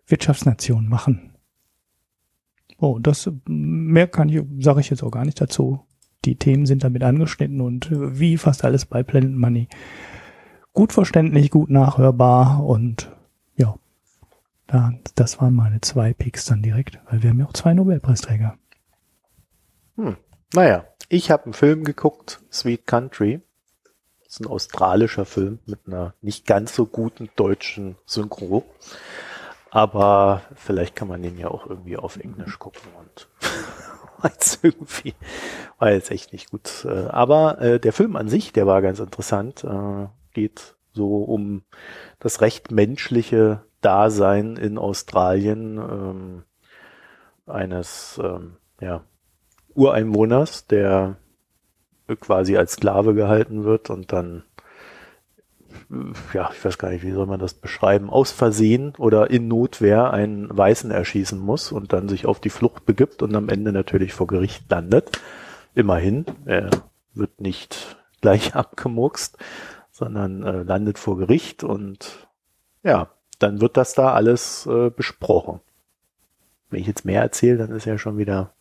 Wirtschaftsnationen 0.08 0.90
machen? 0.90 1.31
Oh, 2.82 2.98
das 2.98 3.32
mehr 3.46 4.08
kann 4.08 4.28
ich, 4.28 4.42
sage 4.60 4.80
ich 4.82 4.90
jetzt 4.90 5.04
auch 5.04 5.12
gar 5.12 5.24
nicht 5.24 5.40
dazu. 5.40 5.86
Die 6.26 6.36
Themen 6.36 6.66
sind 6.66 6.84
damit 6.84 7.04
angeschnitten 7.04 7.62
und 7.62 7.92
äh, 7.92 8.20
wie 8.20 8.38
fast 8.38 8.66
alles 8.66 8.86
bei 8.86 9.04
Planet 9.04 9.32
Money 9.32 9.68
gut 10.74 10.92
verständlich, 10.92 11.52
gut 11.52 11.70
nachhörbar 11.70 12.64
und 12.66 13.12
ja, 13.56 13.76
da, 14.66 14.94
das 15.14 15.40
waren 15.40 15.54
meine 15.54 15.82
zwei 15.82 16.14
Picks 16.14 16.46
dann 16.46 16.64
direkt, 16.64 17.00
weil 17.10 17.22
wir 17.22 17.30
haben 17.30 17.40
ja 17.40 17.46
auch 17.46 17.54
zwei 17.54 17.76
Nobelpreisträger. 17.76 18.58
Hm. 19.98 20.18
Naja, 20.54 20.86
ich 21.08 21.30
habe 21.30 21.46
einen 21.46 21.54
Film 21.54 21.84
geguckt, 21.84 22.42
Sweet 22.52 22.88
Country. 22.88 23.42
Das 24.24 24.34
ist 24.34 24.40
ein 24.42 24.48
australischer 24.48 25.26
Film 25.26 25.60
mit 25.68 25.82
einer 25.86 26.16
nicht 26.22 26.48
ganz 26.48 26.74
so 26.74 26.88
guten 26.88 27.30
deutschen 27.36 27.96
Synchro. 28.06 28.64
Aber 29.72 30.42
vielleicht 30.54 30.98
kann 30.98 31.08
man 31.08 31.22
den 31.22 31.38
ja 31.38 31.48
auch 31.48 31.66
irgendwie 31.66 31.96
auf 31.96 32.18
Englisch 32.18 32.60
gucken 32.60 32.82
und 33.00 33.30
jetzt 34.24 34.60
irgendwie 34.64 35.16
war 35.80 35.92
jetzt 35.92 36.12
echt 36.12 36.34
nicht 36.34 36.52
gut. 36.52 36.86
Äh, 36.86 37.08
aber 37.08 37.60
äh, 37.62 37.80
der 37.80 37.94
Film 37.94 38.18
an 38.18 38.28
sich, 38.28 38.52
der 38.52 38.68
war 38.68 38.82
ganz 38.82 39.00
interessant. 39.00 39.64
Äh, 39.64 40.08
geht 40.34 40.76
so 40.92 41.24
um 41.24 41.64
das 42.20 42.42
recht 42.42 42.70
menschliche 42.70 43.64
Dasein 43.80 44.58
in 44.58 44.78
Australien 44.78 45.78
ähm, 45.78 46.44
eines 47.48 48.20
ähm, 48.22 48.58
ja, 48.82 49.06
Ureinwohners, 49.74 50.68
der 50.68 51.16
quasi 52.20 52.58
als 52.58 52.74
Sklave 52.74 53.14
gehalten 53.14 53.64
wird 53.64 53.90
und 53.90 54.12
dann 54.12 54.44
ja, 56.34 56.50
ich 56.54 56.64
weiß 56.64 56.78
gar 56.78 56.90
nicht, 56.90 57.04
wie 57.04 57.12
soll 57.12 57.26
man 57.26 57.40
das 57.40 57.54
beschreiben, 57.54 58.10
aus 58.10 58.32
Versehen 58.32 58.94
oder 58.98 59.30
in 59.30 59.48
Notwehr 59.48 60.12
einen 60.12 60.56
Weißen 60.56 60.90
erschießen 60.90 61.38
muss 61.38 61.72
und 61.72 61.92
dann 61.92 62.08
sich 62.08 62.26
auf 62.26 62.40
die 62.40 62.50
Flucht 62.50 62.86
begibt 62.86 63.22
und 63.22 63.36
am 63.36 63.50
Ende 63.50 63.72
natürlich 63.72 64.14
vor 64.14 64.28
Gericht 64.28 64.70
landet. 64.70 65.20
Immerhin, 65.76 66.26
er 66.46 66.70
wird 67.14 67.42
nicht 67.42 67.98
gleich 68.22 68.56
abgemuckst, 68.56 69.38
sondern 69.92 70.44
äh, 70.44 70.64
landet 70.64 70.98
vor 70.98 71.18
Gericht 71.18 71.64
und 71.64 72.28
ja, 72.84 73.10
dann 73.40 73.60
wird 73.60 73.76
das 73.76 73.94
da 73.94 74.14
alles 74.14 74.66
äh, 74.68 74.90
besprochen. 74.90 75.60
Wenn 76.70 76.80
ich 76.80 76.88
jetzt 76.88 77.06
mehr 77.06 77.22
erzähle, 77.22 77.58
dann 77.58 77.72
ist 77.72 77.86
ja 77.86 77.98
schon 77.98 78.18
wieder 78.18 78.54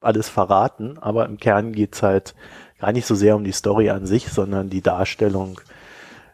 alles 0.00 0.28
verraten, 0.28 0.98
aber 0.98 1.26
im 1.26 1.36
Kern 1.36 1.72
geht's 1.72 2.02
halt 2.02 2.34
gar 2.78 2.92
nicht 2.92 3.06
so 3.06 3.14
sehr 3.14 3.36
um 3.36 3.44
die 3.44 3.52
Story 3.52 3.90
an 3.90 4.06
sich, 4.06 4.28
sondern 4.30 4.70
die 4.70 4.80
Darstellung 4.80 5.60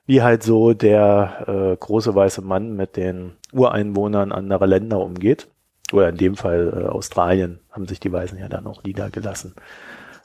wie 0.08 0.22
halt 0.22 0.42
so 0.42 0.72
der 0.72 1.44
äh, 1.46 1.76
große 1.76 2.14
weiße 2.14 2.40
Mann 2.40 2.74
mit 2.74 2.96
den 2.96 3.34
Ureinwohnern 3.52 4.32
anderer 4.32 4.66
Länder 4.66 5.00
umgeht. 5.00 5.48
Oder 5.92 6.08
in 6.08 6.16
dem 6.16 6.34
Fall 6.34 6.72
äh, 6.74 6.88
Australien 6.88 7.60
haben 7.70 7.86
sich 7.86 8.00
die 8.00 8.10
Weißen 8.10 8.38
ja 8.38 8.48
dann 8.48 8.66
auch 8.66 8.82
niedergelassen 8.82 9.54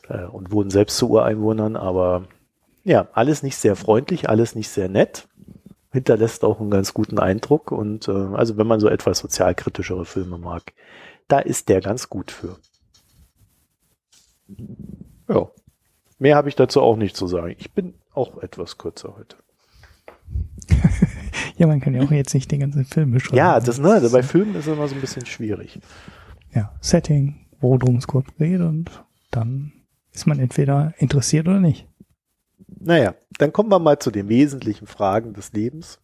äh, 0.07 0.23
und 0.23 0.51
wurden 0.53 0.69
selbst 0.69 0.95
zu 0.95 1.09
Ureinwohnern. 1.09 1.75
Aber 1.75 2.23
ja, 2.85 3.09
alles 3.11 3.43
nicht 3.43 3.57
sehr 3.57 3.75
freundlich, 3.75 4.29
alles 4.29 4.55
nicht 4.55 4.69
sehr 4.69 4.87
nett. 4.87 5.27
Hinterlässt 5.91 6.45
auch 6.45 6.61
einen 6.61 6.71
ganz 6.71 6.93
guten 6.93 7.19
Eindruck. 7.19 7.73
Und 7.73 8.07
äh, 8.07 8.11
also 8.11 8.55
wenn 8.55 8.67
man 8.67 8.79
so 8.79 8.87
etwas 8.87 9.19
sozialkritischere 9.19 10.05
Filme 10.05 10.37
mag, 10.37 10.63
da 11.27 11.39
ist 11.39 11.67
der 11.67 11.81
ganz 11.81 12.07
gut 12.07 12.31
für. 12.31 12.55
Ja. 15.27 15.49
Mehr 16.19 16.37
habe 16.37 16.47
ich 16.47 16.55
dazu 16.55 16.81
auch 16.81 16.95
nicht 16.95 17.17
zu 17.17 17.27
sagen. 17.27 17.53
Ich 17.59 17.73
bin 17.73 17.95
auch 18.13 18.37
etwas 18.41 18.77
kürzer 18.77 19.15
heute. 19.17 19.42
ja, 21.57 21.67
man 21.67 21.79
kann 21.79 21.93
ja 21.93 22.01
auch 22.01 22.11
jetzt 22.11 22.33
nicht 22.33 22.51
den 22.51 22.61
ganzen 22.61 22.85
Film 22.85 23.11
beschreiben. 23.11 23.37
Ja, 23.37 23.59
das, 23.59 23.79
ne, 23.79 23.91
also 23.91 24.11
bei 24.11 24.23
Filmen 24.23 24.55
ist 24.55 24.67
es 24.67 24.73
immer 24.73 24.87
so 24.87 24.95
ein 24.95 25.01
bisschen 25.01 25.25
schwierig. 25.25 25.79
Ja, 26.53 26.73
Setting, 26.81 27.45
worum 27.59 27.97
es 27.97 28.07
kurz 28.07 28.27
geht 28.37 28.61
und 28.61 29.03
dann 29.31 29.73
ist 30.11 30.27
man 30.27 30.39
entweder 30.39 30.93
interessiert 30.97 31.47
oder 31.47 31.59
nicht. 31.59 31.87
Naja, 32.67 33.15
dann 33.37 33.53
kommen 33.53 33.71
wir 33.71 33.79
mal 33.79 33.99
zu 33.99 34.11
den 34.11 34.29
wesentlichen 34.29 34.87
Fragen 34.87 35.33
des 35.33 35.53
Lebens. 35.53 35.99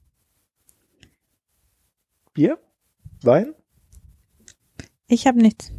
Bier? 2.34 2.57
Wein? 3.21 3.53
Ich 5.07 5.27
habe 5.27 5.39
nichts. 5.39 5.71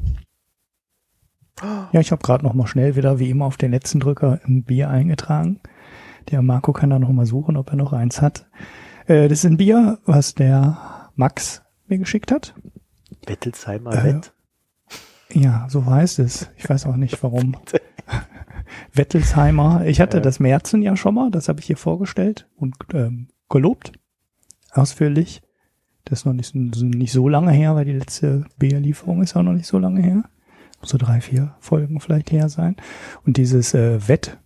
Ja, 1.62 2.00
ich 2.00 2.10
habe 2.10 2.22
gerade 2.22 2.44
noch 2.44 2.54
mal 2.54 2.66
schnell 2.66 2.96
wieder 2.96 3.18
wie 3.18 3.30
immer 3.30 3.44
auf 3.44 3.56
den 3.56 3.70
letzten 3.70 4.00
Drücker 4.00 4.40
ein 4.44 4.64
Bier 4.64 4.88
eingetragen. 4.88 5.60
Der 6.30 6.42
Marco 6.42 6.72
kann 6.72 6.90
da 6.90 6.98
noch 6.98 7.10
mal 7.10 7.26
suchen, 7.26 7.56
ob 7.56 7.70
er 7.70 7.76
noch 7.76 7.92
eins 7.92 8.20
hat. 8.20 8.46
Äh, 9.06 9.28
das 9.28 9.40
ist 9.40 9.46
ein 9.46 9.56
Bier, 9.56 9.98
was 10.04 10.34
der 10.34 11.10
Max 11.16 11.62
mir 11.88 11.98
geschickt 11.98 12.30
hat. 12.32 12.54
Bettelsheimer 13.26 13.92
äh, 13.92 14.04
Wett? 14.04 14.32
Ja, 15.32 15.66
so 15.68 15.86
heißt 15.86 16.18
es. 16.18 16.50
Ich 16.56 16.68
weiß 16.68 16.86
auch 16.86 16.96
nicht 16.96 17.22
warum. 17.22 17.56
Wettelsheimer. 18.92 19.84
Ich 19.86 20.00
hatte 20.00 20.18
ja. 20.18 20.22
das 20.22 20.40
Märzen 20.40 20.82
ja 20.82 20.96
schon 20.96 21.14
mal, 21.14 21.30
das 21.30 21.48
habe 21.48 21.60
ich 21.60 21.66
hier 21.66 21.76
vorgestellt 21.76 22.48
und 22.56 22.76
ähm, 22.92 23.28
gelobt. 23.48 23.92
Ausführlich. 24.72 25.42
Das 26.04 26.20
ist 26.20 26.24
noch 26.24 26.32
nicht, 26.32 26.54
nicht 26.54 27.12
so 27.12 27.28
lange 27.28 27.52
her, 27.52 27.74
weil 27.74 27.84
die 27.84 27.92
letzte 27.92 28.46
Bierlieferung 28.58 29.22
ist 29.22 29.36
auch 29.36 29.42
noch 29.42 29.52
nicht 29.52 29.66
so 29.66 29.78
lange 29.78 30.00
her. 30.00 30.24
So 30.82 30.96
drei, 30.96 31.20
vier 31.20 31.54
Folgen 31.60 32.00
vielleicht 32.00 32.32
her 32.32 32.48
sein. 32.48 32.76
Und 33.26 33.36
dieses 33.36 33.74
äh, 33.74 34.08
Wett 34.08 34.38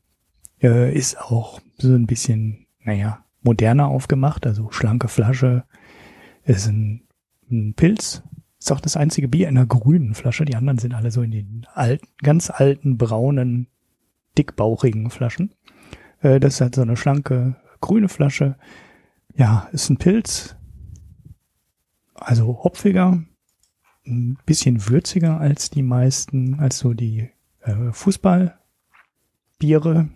äh, 0.64 0.92
ist 0.92 1.20
auch 1.20 1.60
so 1.78 1.94
ein 1.94 2.06
bisschen, 2.06 2.66
naja, 2.82 3.24
moderner 3.42 3.88
aufgemacht, 3.88 4.46
also 4.46 4.70
schlanke 4.70 5.08
Flasche. 5.08 5.64
Ist 6.44 6.66
ein, 6.66 7.02
ein 7.50 7.74
Pilz. 7.74 8.22
Ist 8.58 8.72
auch 8.72 8.80
das 8.80 8.96
einzige 8.96 9.28
Bier 9.28 9.48
in 9.48 9.58
einer 9.58 9.66
grünen 9.66 10.14
Flasche. 10.14 10.46
Die 10.46 10.56
anderen 10.56 10.78
sind 10.78 10.94
alle 10.94 11.10
so 11.10 11.20
in 11.22 11.30
den 11.30 11.66
alten, 11.74 12.08
ganz 12.22 12.50
alten, 12.50 12.96
braunen, 12.96 13.68
dickbauchigen 14.38 15.10
Flaschen. 15.10 15.54
Äh, 16.20 16.40
das 16.40 16.54
ist 16.54 16.62
halt 16.62 16.74
so 16.74 16.82
eine 16.82 16.96
schlanke, 16.96 17.56
grüne 17.80 18.08
Flasche. 18.08 18.56
Ja, 19.36 19.68
ist 19.72 19.90
ein 19.90 19.98
Pilz. 19.98 20.56
Also 22.14 22.64
hopfiger, 22.64 23.22
ein 24.06 24.38
bisschen 24.46 24.88
würziger 24.88 25.40
als 25.40 25.68
die 25.68 25.82
meisten, 25.82 26.54
als 26.54 26.78
so 26.78 26.94
die 26.94 27.28
äh, 27.60 27.92
Fußballbiere. 27.92 30.08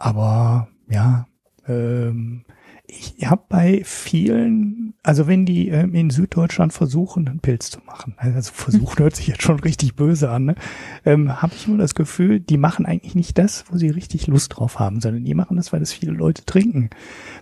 Aber 0.00 0.68
ja, 0.88 1.26
ähm, 1.68 2.44
ich 2.86 3.14
habe 3.24 3.42
bei 3.48 3.82
vielen, 3.84 4.94
also 5.02 5.26
wenn 5.26 5.44
die 5.44 5.68
ähm, 5.68 5.94
in 5.94 6.08
Süddeutschland 6.08 6.72
versuchen, 6.72 7.28
einen 7.28 7.40
Pilz 7.40 7.70
zu 7.70 7.80
machen, 7.86 8.14
also 8.16 8.50
versuchen 8.50 8.98
hört 8.98 9.14
sich 9.14 9.28
jetzt 9.28 9.42
schon 9.42 9.60
richtig 9.60 9.94
böse 9.96 10.30
an, 10.30 10.46
ne? 10.46 10.54
ähm, 11.04 11.40
habe 11.42 11.52
ich 11.54 11.68
nur 11.68 11.76
das 11.76 11.94
Gefühl, 11.94 12.40
die 12.40 12.56
machen 12.56 12.86
eigentlich 12.86 13.14
nicht 13.14 13.36
das, 13.36 13.66
wo 13.68 13.76
sie 13.76 13.90
richtig 13.90 14.26
Lust 14.26 14.56
drauf 14.56 14.78
haben, 14.78 15.02
sondern 15.02 15.24
die 15.24 15.34
machen 15.34 15.58
das, 15.58 15.70
weil 15.70 15.80
das 15.80 15.92
viele 15.92 16.12
Leute 16.12 16.46
trinken. 16.46 16.88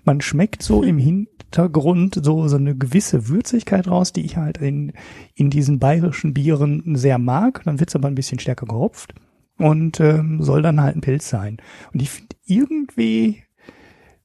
Man 0.04 0.20
schmeckt 0.20 0.62
so 0.64 0.82
im 0.82 0.98
Hintergrund 1.48 2.20
so 2.22 2.48
so 2.48 2.56
eine 2.56 2.76
gewisse 2.76 3.28
Würzigkeit 3.28 3.86
raus, 3.86 4.12
die 4.12 4.24
ich 4.24 4.36
halt 4.36 4.59
in 4.59 4.92
in 5.34 5.48
diesen 5.48 5.78
bayerischen 5.78 6.34
Bieren 6.34 6.96
sehr 6.96 7.18
mag. 7.18 7.62
Dann 7.64 7.78
wird's 7.78 7.94
aber 7.94 8.09
ein 8.09 8.16
bisschen 8.16 8.40
stärker 8.40 8.66
gehopft 8.66 9.14
und 9.59 10.00
ähm, 10.00 10.42
soll 10.42 10.62
dann 10.62 10.80
halt 10.80 10.96
ein 10.96 11.00
Pilz 11.00 11.28
sein. 11.28 11.59
Und 11.92 12.02
ich 12.02 12.11
finde 12.11 12.38
irgendwie 12.49 13.44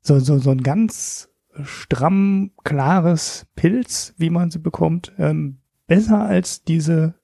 so, 0.01 0.19
so, 0.19 0.37
so 0.39 0.51
ein 0.51 0.63
ganz 0.63 1.29
stramm, 1.63 2.51
klares 2.63 3.45
Pilz, 3.55 4.13
wie 4.17 4.29
man 4.29 4.51
sie 4.51 4.59
bekommt, 4.59 5.13
ähm, 5.17 5.59
besser 5.87 6.21
als 6.21 6.63
diese 6.63 7.15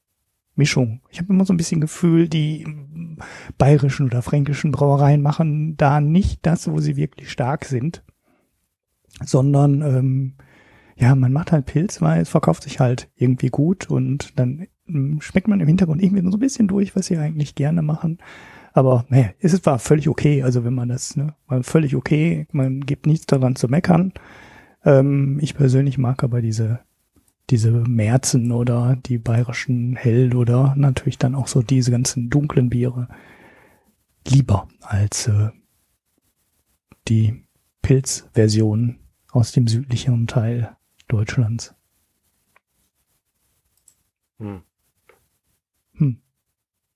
Mischung. 0.56 1.02
Ich 1.10 1.20
habe 1.20 1.34
immer 1.34 1.46
so 1.46 1.54
ein 1.54 1.58
bisschen 1.58 1.82
Gefühl, 1.82 2.28
die 2.30 2.68
bayerischen 3.58 4.06
oder 4.06 4.22
fränkischen 4.22 4.72
Brauereien 4.72 5.22
machen 5.22 5.78
da 5.78 6.02
nicht 6.02 6.46
das, 6.46 6.70
wo 6.70 6.80
sie 6.80 6.96
wirklich 6.96 7.32
stark 7.32 7.66
sind, 7.66 8.04
sondern 9.24 9.82
ähm, 9.82 10.34
ja, 10.96 11.16
man 11.16 11.32
macht 11.32 11.52
halt 11.52 11.66
Pilz, 11.66 12.02
weil 12.02 12.22
es 12.22 12.30
verkauft 12.30 12.64
sich 12.64 12.80
halt 12.80 13.10
irgendwie 13.16 13.50
gut 13.50 13.90
und 13.90 14.38
dann 14.38 14.68
ähm, 14.88 15.22
schmeckt 15.22 15.48
man 15.48 15.62
im 15.62 15.68
Hintergrund 15.68 16.04
irgendwie 16.04 16.30
so 16.30 16.38
ein 16.38 16.42
bisschen 16.42 16.68
durch, 16.68 16.96
was 16.96 17.08
sie 17.08 17.18
eigentlich 17.18 17.56
gerne 17.56 17.82
machen. 17.82 18.20
Aber 18.74 19.06
naja, 19.10 19.32
es 19.40 19.66
war 19.66 19.80
völlig 19.80 20.10
okay. 20.10 20.44
Also 20.44 20.64
wenn 20.64 20.74
man 20.74 20.90
das, 20.90 21.16
ne, 21.16 21.36
war 21.48 21.64
völlig 21.64 21.96
okay. 21.96 22.48
Man 22.52 22.82
gibt 22.82 23.06
nichts 23.06 23.26
daran 23.26 23.56
zu 23.56 23.68
meckern. 23.68 24.14
Ähm, 24.86 25.40
ich 25.42 25.56
persönlich 25.56 25.98
mag 25.98 26.24
aber 26.24 26.42
diese 26.42 26.80
diese 27.50 27.72
Märzen 27.72 28.52
oder 28.52 28.96
die 28.96 29.18
bayerischen 29.18 29.96
Hell 29.96 30.36
oder 30.36 30.76
natürlich 30.78 31.18
dann 31.18 31.36
auch 31.36 31.48
so 31.48 31.62
diese 31.62 31.92
ganzen 31.92 32.30
dunklen 32.30 32.70
Biere 32.70 33.08
lieber 34.28 34.68
als 34.82 35.28
äh, 35.28 35.50
die 37.08 37.44
Pilzversion 37.82 39.00
aus 39.32 39.52
dem 39.52 39.68
südlicheren 39.68 40.28
Teil 40.28 40.76
Deutschlands. 41.08 41.74
Hm. 44.38 44.62
Hm. 45.94 46.22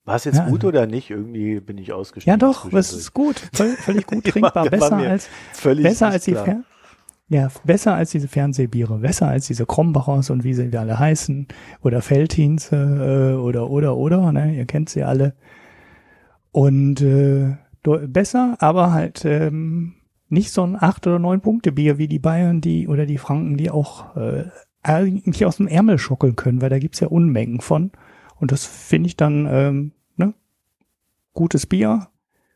War 0.05 0.15
es 0.15 0.25
jetzt 0.25 0.37
ja, 0.37 0.45
gut 0.45 0.59
also. 0.59 0.67
oder 0.67 0.85
nicht? 0.85 1.09
Irgendwie 1.09 1.59
bin 1.59 1.77
ich 1.77 1.93
ausgestiegen. 1.93 2.33
Ja, 2.33 2.37
doch, 2.37 2.71
es 2.73 2.91
ist 2.91 3.13
gut. 3.13 3.41
Völlig 3.53 4.05
gut 4.05 4.25
trinkbar. 4.25 4.69
besser 4.69 4.97
als, 4.97 5.29
besser 5.63 6.09
als 6.09 6.25
die 6.25 6.33
Fer 6.33 6.63
ja, 7.29 7.49
besser 7.63 7.95
als 7.95 8.11
diese 8.11 8.27
Fernsehbiere, 8.27 8.99
besser 8.99 9.27
als 9.27 9.47
diese 9.47 9.65
Krombachers 9.65 10.29
und 10.29 10.43
wie 10.43 10.53
sie 10.53 10.69
alle 10.77 10.99
heißen, 10.99 11.47
oder 11.81 12.01
Feltins, 12.01 12.71
äh, 12.71 13.33
oder, 13.33 13.69
oder, 13.69 13.97
oder, 13.97 14.31
ne, 14.31 14.55
ihr 14.55 14.65
kennt 14.65 14.89
sie 14.89 15.03
alle. 15.03 15.33
Und 16.51 17.01
äh, 17.01 17.57
besser, 18.07 18.57
aber 18.59 18.91
halt 18.91 19.25
ähm, 19.25 19.95
nicht 20.29 20.51
so 20.51 20.63
ein 20.63 20.75
acht 20.79 21.07
oder 21.07 21.17
neun 21.17 21.41
Punkte 21.41 21.71
Bier 21.71 21.97
wie 21.97 22.07
die 22.07 22.19
Bayern, 22.19 22.61
die 22.61 22.87
oder 22.87 23.05
die 23.05 23.17
Franken, 23.17 23.57
die 23.57 23.71
auch 23.71 24.15
äh, 24.15 24.45
eigentlich 24.83 25.45
aus 25.45 25.57
dem 25.57 25.67
Ärmel 25.67 25.97
schockeln 25.97 26.35
können, 26.35 26.61
weil 26.61 26.69
da 26.69 26.77
gibt's 26.77 26.99
ja 26.99 27.07
Unmengen 27.07 27.61
von. 27.61 27.91
Und 28.39 28.51
das 28.51 28.65
finde 28.65 29.07
ich 29.07 29.17
dann 29.17 29.47
ähm, 29.49 29.91
ne? 30.15 30.33
gutes 31.33 31.65
Bier, 31.65 32.09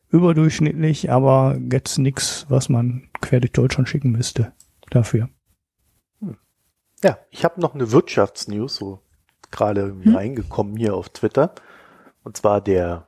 überdurchschnittlich, 0.09 1.11
aber 1.11 1.57
jetzt 1.71 1.97
nix, 1.97 2.45
was 2.49 2.69
man 2.69 3.09
quer 3.21 3.39
durch 3.39 3.51
Deutschland 3.51 3.89
schicken 3.89 4.11
müsste 4.11 4.53
dafür. 4.89 5.29
Hm. 6.21 6.37
Ja, 7.03 7.17
ich 7.29 7.43
habe 7.43 7.59
noch 7.59 7.73
eine 7.73 7.91
Wirtschaftsnews, 7.91 8.75
so 8.75 9.01
gerade 9.51 9.81
irgendwie 9.81 10.09
hm. 10.09 10.15
reingekommen 10.15 10.77
hier 10.77 10.95
auf 10.95 11.09
Twitter. 11.09 11.53
Und 12.23 12.37
zwar 12.37 12.61
der, 12.61 13.07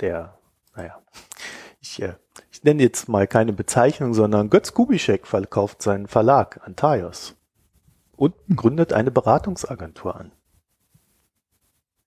der, 0.00 0.38
naja, 0.76 1.00
ich, 1.80 2.00
äh, 2.02 2.14
ich 2.50 2.62
nenne 2.62 2.82
jetzt 2.82 3.08
mal 3.08 3.26
keine 3.26 3.52
Bezeichnung, 3.52 4.14
sondern 4.14 4.50
Götz 4.50 4.72
Kubischek 4.72 5.26
verkauft 5.26 5.82
seinen 5.82 6.06
Verlag 6.06 6.58
an 6.58 6.68
Antaios 6.68 7.36
und 8.16 8.34
hm. 8.46 8.56
gründet 8.56 8.92
eine 8.92 9.10
Beratungsagentur 9.10 10.16
an. 10.16 10.32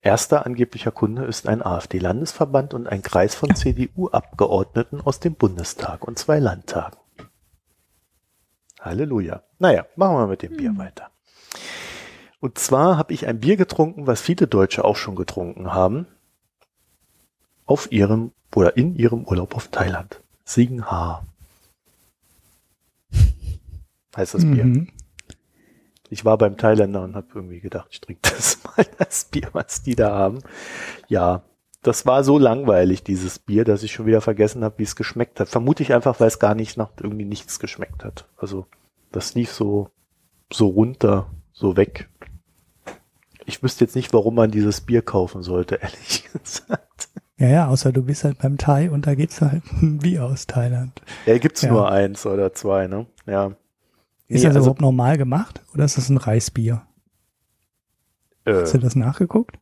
Erster 0.05 0.45
angeblicher 0.45 0.91
Kunde 0.91 1.25
ist 1.25 1.47
ein 1.47 1.65
AfD-Landesverband 1.65 2.75
und 2.75 2.85
ein 2.85 3.01
Kreis 3.01 3.33
von 3.33 3.55
CDU-Abgeordneten 3.55 5.01
aus 5.01 5.19
dem 5.19 5.33
Bundestag 5.33 6.07
und 6.07 6.19
zwei 6.19 6.37
Landtagen. 6.37 6.99
Halleluja. 8.79 9.41
Naja, 9.57 9.87
machen 9.95 10.17
wir 10.17 10.27
mit 10.27 10.43
dem 10.43 10.55
Bier 10.55 10.69
hm. 10.69 10.77
weiter. 10.77 11.09
Und 12.39 12.59
zwar 12.59 12.99
habe 12.99 13.13
ich 13.13 13.25
ein 13.25 13.39
Bier 13.39 13.57
getrunken, 13.57 14.05
was 14.05 14.21
viele 14.21 14.45
Deutsche 14.45 14.85
auch 14.85 14.95
schon 14.95 15.15
getrunken 15.15 15.73
haben. 15.73 16.05
Auf 17.65 17.91
ihrem 17.91 18.31
oder 18.53 18.77
in 18.77 18.95
ihrem 18.95 19.23
Urlaub 19.23 19.55
auf 19.55 19.69
Thailand. 19.69 20.21
Singha. 20.43 21.25
Heißt 24.15 24.35
das 24.35 24.43
Bier. 24.43 24.65
Mhm. 24.65 24.87
Ich 26.09 26.25
war 26.25 26.37
beim 26.37 26.57
Thailänder 26.57 27.03
und 27.03 27.15
habe 27.15 27.27
irgendwie 27.33 27.59
gedacht, 27.59 27.87
ich 27.91 28.01
trinke 28.01 28.21
das 28.29 28.59
mal, 28.63 28.85
das 28.97 29.25
Bier, 29.25 29.49
was 29.53 29.83
die 29.83 29.95
da 29.95 30.11
haben. 30.15 30.39
Ja, 31.07 31.43
das 31.85 32.05
war 32.05 32.23
so 32.23 32.39
langweilig, 32.39 33.03
dieses 33.03 33.37
Bier, 33.37 33.63
dass 33.63 33.83
ich 33.83 33.91
schon 33.93 34.07
wieder 34.07 34.21
vergessen 34.21 34.63
habe, 34.63 34.79
wie 34.79 34.83
es 34.83 34.95
geschmeckt 34.95 35.39
hat. 35.39 35.49
Vermute 35.49 35.83
ich 35.83 35.93
einfach, 35.93 36.19
weil 36.19 36.27
es 36.27 36.39
gar 36.39 36.55
nicht 36.55 36.77
nach 36.77 36.91
irgendwie 36.99 37.25
nichts 37.25 37.59
geschmeckt 37.59 38.03
hat. 38.03 38.27
Also 38.37 38.65
das 39.11 39.35
lief 39.35 39.51
so, 39.51 39.89
so 40.51 40.67
runter, 40.67 41.27
so 41.53 41.77
weg. 41.77 42.09
Ich 43.45 43.61
wüsste 43.61 43.85
jetzt 43.85 43.95
nicht, 43.95 44.13
warum 44.13 44.35
man 44.35 44.49
dieses 44.49 44.81
Bier 44.81 45.03
kaufen 45.03 45.43
sollte, 45.43 45.75
ehrlich 45.81 46.25
gesagt. 46.31 47.09
Ja, 47.37 47.47
ja, 47.47 47.67
außer 47.67 47.91
du 47.91 48.01
bist 48.01 48.23
halt 48.23 48.39
beim 48.39 48.57
Thai 48.57 48.89
und 48.89 49.05
da 49.07 49.13
geht's 49.13 49.41
halt 49.41 49.63
Bier 49.81 50.25
aus 50.25 50.47
Thailand. 50.47 51.01
Ja, 51.25 51.37
gibt's 51.37 51.61
ja. 51.61 51.71
nur 51.71 51.91
eins 51.91 52.25
oder 52.25 52.53
zwei, 52.53 52.87
ne? 52.87 53.05
Ja. 53.25 53.51
Ist 54.27 54.41
nee, 54.41 54.47
das 54.47 54.55
also, 54.55 54.59
überhaupt 54.59 54.81
normal 54.81 55.17
gemacht 55.17 55.61
oder 55.73 55.85
ist 55.85 55.97
das 55.97 56.09
ein 56.09 56.17
Reisbier? 56.17 56.85
Äh, 58.45 58.53
Hast 58.53 58.73
du 58.73 58.79
das 58.79 58.95
nachgeguckt? 58.95 59.57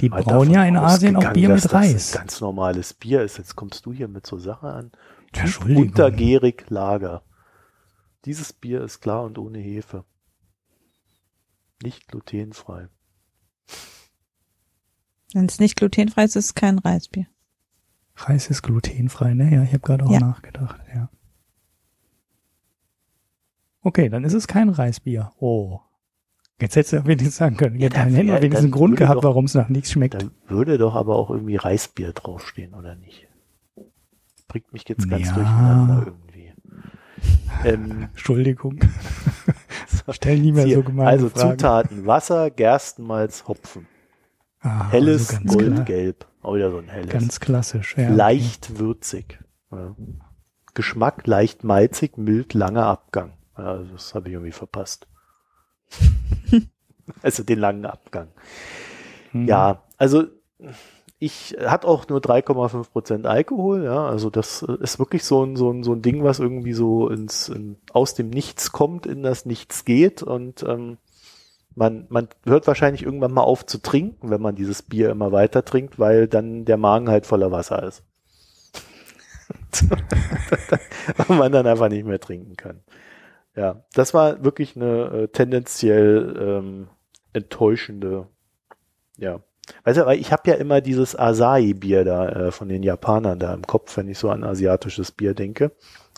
Die 0.00 0.08
brauen 0.08 0.50
ja 0.50 0.64
in 0.64 0.76
Asien 0.76 1.16
auch 1.16 1.32
Bier 1.32 1.48
mit 1.48 1.72
Reis. 1.72 1.92
Das 1.92 2.16
ein 2.16 2.18
ganz 2.18 2.40
normales 2.40 2.94
Bier 2.94 3.22
ist. 3.22 3.38
Jetzt 3.38 3.56
kommst 3.56 3.86
du 3.86 3.92
hier 3.92 4.08
mit 4.08 4.26
so 4.26 4.38
Sache 4.38 4.68
an. 4.68 4.92
Entschuldigung. 5.32 5.84
Untergärig 5.84 6.66
Lager. 6.68 7.22
Dieses 8.24 8.52
Bier 8.52 8.82
ist 8.82 9.00
klar 9.00 9.24
und 9.24 9.38
ohne 9.38 9.58
Hefe. 9.58 10.04
Nicht 11.82 12.08
glutenfrei. 12.08 12.88
Wenn 15.32 15.46
es 15.46 15.58
nicht 15.58 15.76
glutenfrei 15.76 16.24
ist, 16.24 16.36
ist 16.36 16.44
es 16.44 16.54
kein 16.54 16.78
Reisbier. 16.78 17.26
Reis 18.16 18.48
ist 18.48 18.62
glutenfrei, 18.62 19.34
ne? 19.34 19.52
Ja, 19.52 19.62
ich 19.64 19.70
habe 19.70 19.80
gerade 19.80 20.04
auch 20.04 20.10
ja. 20.10 20.20
nachgedacht, 20.20 20.80
ja. 20.94 21.10
Okay, 23.84 24.08
dann 24.08 24.24
ist 24.24 24.32
es 24.32 24.48
kein 24.48 24.70
Reisbier. 24.70 25.32
Oh. 25.38 25.80
Jetzt 26.60 26.74
hättest 26.76 26.94
du 26.94 27.04
wenigstens 27.04 27.36
sagen 27.36 27.56
können. 27.56 27.78
Ja, 27.78 27.90
dann 27.90 28.14
hätten 28.14 28.28
wir 28.28 28.36
wenigstens 28.36 28.64
einen 28.64 28.72
Grund 28.72 28.96
gehabt, 28.96 29.22
warum 29.22 29.44
es 29.44 29.54
nach 29.54 29.68
nichts 29.68 29.92
schmeckt. 29.92 30.14
Dann 30.14 30.30
würde 30.46 30.78
doch 30.78 30.94
aber 30.94 31.16
auch 31.16 31.30
irgendwie 31.30 31.56
Reisbier 31.56 32.12
draufstehen, 32.12 32.74
oder 32.74 32.94
nicht? 32.94 33.28
Bringt 34.48 34.72
mich 34.72 34.88
jetzt 34.88 35.08
ganz 35.08 35.28
ja. 35.28 35.34
durcheinander 35.34 36.06
irgendwie. 36.06 36.52
Ähm, 37.64 38.08
Entschuldigung. 38.10 38.80
Stell 40.10 40.38
nie 40.38 40.52
mehr 40.52 40.68
so 40.68 40.82
gemeine 40.82 41.10
Also 41.10 41.28
Fragen. 41.28 41.58
Zutaten, 41.58 42.06
Wasser, 42.06 42.50
Gerstenmalz, 42.50 43.46
Hopfen. 43.46 43.86
Ah, 44.60 44.90
Helles 44.90 45.28
also 45.28 45.42
ganz 45.42 45.56
klar. 45.56 45.70
Goldgelb. 45.70 46.26
Auch 46.42 46.54
wieder 46.54 46.70
so 46.70 46.78
ein 46.78 46.88
helles. 46.88 47.10
Ganz 47.10 47.40
klassisch. 47.40 47.96
Ja, 47.98 48.08
leicht 48.08 48.78
würzig. 48.78 49.38
Ja. 49.70 49.94
Geschmack 50.72 51.26
leicht 51.26 51.64
malzig, 51.64 52.16
mild, 52.16 52.54
langer 52.54 52.86
Abgang. 52.86 53.34
Ja, 53.56 53.64
also 53.64 53.92
das 53.92 54.14
habe 54.14 54.28
ich 54.28 54.34
irgendwie 54.34 54.52
verpasst. 54.52 55.06
also 57.22 57.42
den 57.42 57.58
langen 57.58 57.86
Abgang. 57.86 58.28
Mhm. 59.32 59.48
Ja, 59.48 59.82
also 59.96 60.24
ich 61.18 61.56
hat 61.64 61.84
auch 61.84 62.08
nur 62.08 62.20
3,5 62.20 62.90
Prozent 62.90 63.26
Alkohol, 63.26 63.84
ja, 63.84 64.06
also 64.06 64.30
das 64.30 64.62
ist 64.62 64.98
wirklich 64.98 65.24
so 65.24 65.44
ein, 65.44 65.56
so 65.56 65.70
ein, 65.70 65.82
so 65.82 65.92
ein 65.92 66.02
Ding, 66.02 66.22
was 66.22 66.38
irgendwie 66.38 66.72
so 66.72 67.08
ins, 67.08 67.48
in, 67.48 67.76
aus 67.92 68.14
dem 68.14 68.30
Nichts 68.30 68.72
kommt, 68.72 69.06
in 69.06 69.22
das 69.22 69.46
Nichts 69.46 69.84
geht 69.84 70.22
und 70.22 70.62
ähm, 70.64 70.98
man, 71.74 72.06
man 72.08 72.28
hört 72.44 72.66
wahrscheinlich 72.66 73.02
irgendwann 73.02 73.32
mal 73.32 73.42
auf 73.42 73.66
zu 73.66 73.78
trinken, 73.78 74.30
wenn 74.30 74.42
man 74.42 74.54
dieses 74.54 74.82
Bier 74.82 75.10
immer 75.10 75.32
weiter 75.32 75.64
trinkt, 75.64 75.98
weil 75.98 76.28
dann 76.28 76.64
der 76.64 76.76
Magen 76.76 77.08
halt 77.08 77.26
voller 77.26 77.50
Wasser 77.50 77.82
ist. 77.82 78.02
und 81.28 81.38
man 81.38 81.52
dann 81.52 81.66
einfach 81.66 81.88
nicht 81.88 82.06
mehr 82.06 82.20
trinken 82.20 82.56
kann. 82.56 82.80
Ja, 83.56 83.84
das 83.94 84.14
war 84.14 84.44
wirklich 84.44 84.74
eine 84.76 85.04
äh, 85.24 85.28
tendenziell 85.28 86.36
ähm, 86.40 86.88
enttäuschende, 87.32 88.26
ja. 89.18 89.40
Weißt 89.84 89.98
du, 89.98 90.06
weil 90.06 90.20
ich 90.20 90.32
habe 90.32 90.50
ja 90.50 90.56
immer 90.56 90.80
dieses 90.82 91.16
Asahi-Bier 91.18 92.04
da 92.04 92.28
äh, 92.28 92.52
von 92.52 92.68
den 92.68 92.82
Japanern 92.82 93.38
da 93.38 93.54
im 93.54 93.62
Kopf, 93.66 93.96
wenn 93.96 94.08
ich 94.08 94.18
so 94.18 94.30
an 94.30 94.44
asiatisches 94.44 95.12
Bier 95.12 95.34
denke. 95.34 95.72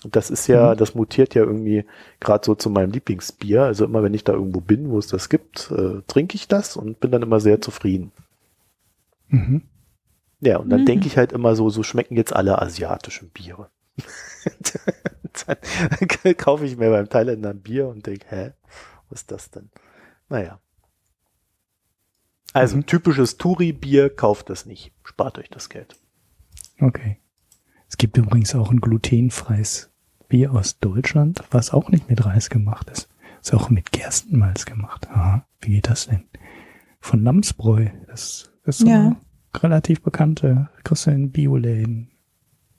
Und 0.05 0.17
das 0.17 0.31
ist 0.31 0.49
ja, 0.49 0.75
Mhm. 0.75 0.79
das 0.79 0.95
mutiert 0.97 1.35
ja 1.35 1.43
irgendwie 1.45 1.85
gerade 2.21 2.45
so 2.45 2.55
zu 2.57 2.71
meinem 2.71 2.91
Lieblingsbier. 2.93 3.63
Also 3.63 3.85
immer 3.85 4.03
wenn 4.03 4.15
ich 4.15 4.25
da 4.25 4.33
irgendwo 4.33 4.61
bin, 4.61 4.91
wo 4.91 4.99
es 4.99 5.07
das 5.09 5.29
gibt, 5.29 5.71
äh, 5.71 6.03
trinke 6.09 6.35
ich 6.37 6.49
das 6.49 6.77
und 6.77 7.01
bin 7.01 7.13
dann 7.13 7.23
immer 7.23 7.41
sehr 7.41 7.61
zufrieden. 7.61 8.13
Mhm. 9.29 9.63
Ja, 10.41 10.59
und 10.59 10.71
dann 10.71 10.83
Mhm. 10.83 10.87
denke 10.87 11.07
ich 11.07 11.17
halt 11.17 11.33
immer 11.33 11.57
so, 11.57 11.71
so 11.71 11.83
schmecken 11.83 12.17
jetzt 12.17 12.35
alle 12.35 12.61
asiatischen 12.61 13.31
Biere. 13.31 13.69
Dann 15.47 16.37
kaufe 16.37 16.65
ich 16.67 16.77
mir 16.77 16.91
beim 16.91 17.09
Thailänder 17.09 17.51
ein 17.51 17.61
Bier 17.61 17.89
und 17.89 18.07
denke, 18.07 18.27
hä, 18.31 18.53
was 19.09 19.21
ist 19.23 19.31
das 19.31 19.51
denn? 19.51 19.71
Naja. 20.29 20.61
Also 22.53 22.77
Mhm. 22.77 22.87
typisches 22.87 23.37
Touri-Bier, 23.37 24.09
kauft 24.15 24.49
das 24.51 24.67
nicht. 24.67 24.93
Spart 25.05 25.39
euch 25.39 25.51
das 25.51 25.69
Geld. 25.69 25.97
Okay. 26.81 27.21
Es 27.89 27.97
gibt 27.97 28.17
übrigens 28.17 28.55
auch 28.55 28.71
ein 28.71 28.81
glutenfreies 28.81 29.91
Bier 30.29 30.53
aus 30.53 30.79
Deutschland, 30.79 31.43
was 31.51 31.73
auch 31.73 31.91
nicht 31.91 32.09
mit 32.09 32.25
Reis 32.25 32.51
gemacht 32.51 32.91
ist. 32.91 33.09
Ist 33.41 33.55
auch 33.55 33.71
mit 33.71 33.93
Gerstenmalz 33.93 34.65
gemacht. 34.65 35.09
Aha, 35.11 35.47
wie 35.61 35.75
geht 35.75 35.89
das 35.89 36.07
denn? 36.07 36.25
Von 37.01 37.23
Namsbräu. 37.23 37.87
Das 38.09 38.51
ist 38.65 38.79
so 38.79 38.89
Ja. 38.89 39.17
relativ 39.55 40.03
bekannte, 40.03 40.69
kriegst 40.83 41.07
du 41.07 41.11
in 41.13 41.31
Bioläden 41.31 42.11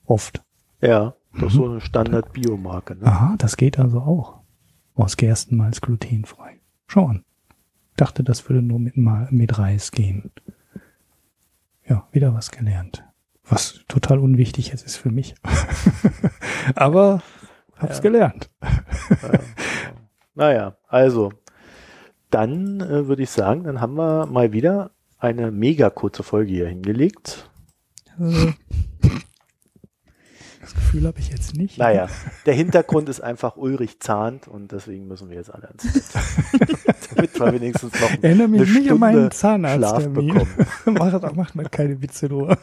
oft. 0.04 0.42
Ja, 0.82 1.14
das 1.40 1.52
ist 1.52 1.58
Mhm. 1.58 1.64
so 1.64 1.70
eine 1.70 1.80
Standard-Biomarke. 1.80 2.96
Ne? 2.96 3.06
Aha, 3.06 3.34
das 3.38 3.56
geht 3.56 3.78
also 3.78 4.00
auch. 4.00 4.40
Aus 4.94 5.16
Gerstenmalz 5.16 5.80
glutenfrei. 5.80 6.60
Schau 6.86 7.06
an. 7.06 7.24
Dachte, 7.96 8.22
das 8.24 8.48
würde 8.48 8.62
nur 8.62 8.78
mit, 8.78 8.96
mit 8.96 9.58
Reis 9.58 9.90
gehen. 9.92 10.30
Ja, 11.86 12.06
wieder 12.12 12.34
was 12.34 12.50
gelernt. 12.50 13.04
Was 13.44 13.80
total 13.88 14.18
unwichtig 14.18 14.68
jetzt 14.68 14.84
ist 14.84 14.96
für 14.96 15.10
mich. 15.10 15.34
Aber 16.74 17.22
hab's 17.76 17.96
Ja. 17.96 18.02
gelernt. 18.02 18.50
Naja, 20.34 20.76
also, 20.86 21.32
dann 22.30 22.80
äh, 22.80 23.06
würde 23.08 23.22
ich 23.22 23.30
sagen, 23.30 23.64
dann 23.64 23.80
haben 23.80 23.94
wir 23.94 24.26
mal 24.26 24.52
wieder 24.52 24.90
eine 25.18 25.50
mega 25.50 25.90
kurze 25.90 26.22
Folge 26.22 26.52
hier 26.52 26.68
hingelegt. 26.68 27.50
Das 30.68 30.74
Gefühl 30.74 31.06
habe 31.06 31.18
ich 31.18 31.30
jetzt 31.30 31.56
nicht. 31.56 31.78
Naja, 31.78 32.08
der 32.44 32.52
Hintergrund 32.52 33.08
ist 33.08 33.22
einfach 33.22 33.56
Ulrich 33.56 34.00
zahnt 34.00 34.48
und 34.48 34.70
deswegen 34.70 35.06
müssen 35.08 35.30
wir 35.30 35.36
jetzt 35.36 35.50
alle 35.54 35.68
ans 35.68 35.82
Bett. 35.90 36.76
Damit 37.14 37.40
wir 37.40 37.52
wenigstens 37.54 37.98
noch 37.98 38.10
Erinnere 38.22 38.48
mich 38.48 38.60
eine 38.60 38.78
nicht 38.78 38.90
an 38.90 38.98
meinen 38.98 39.32
Stunde 39.32 39.68
Schlaf 39.68 40.02
Zahnarzttermin. 40.02 40.28
bekommen. 40.84 40.98
macht, 40.98 41.36
macht 41.36 41.54
mal 41.54 41.68
keine 41.70 42.02
Witze 42.02 42.26
nur. 42.26 42.58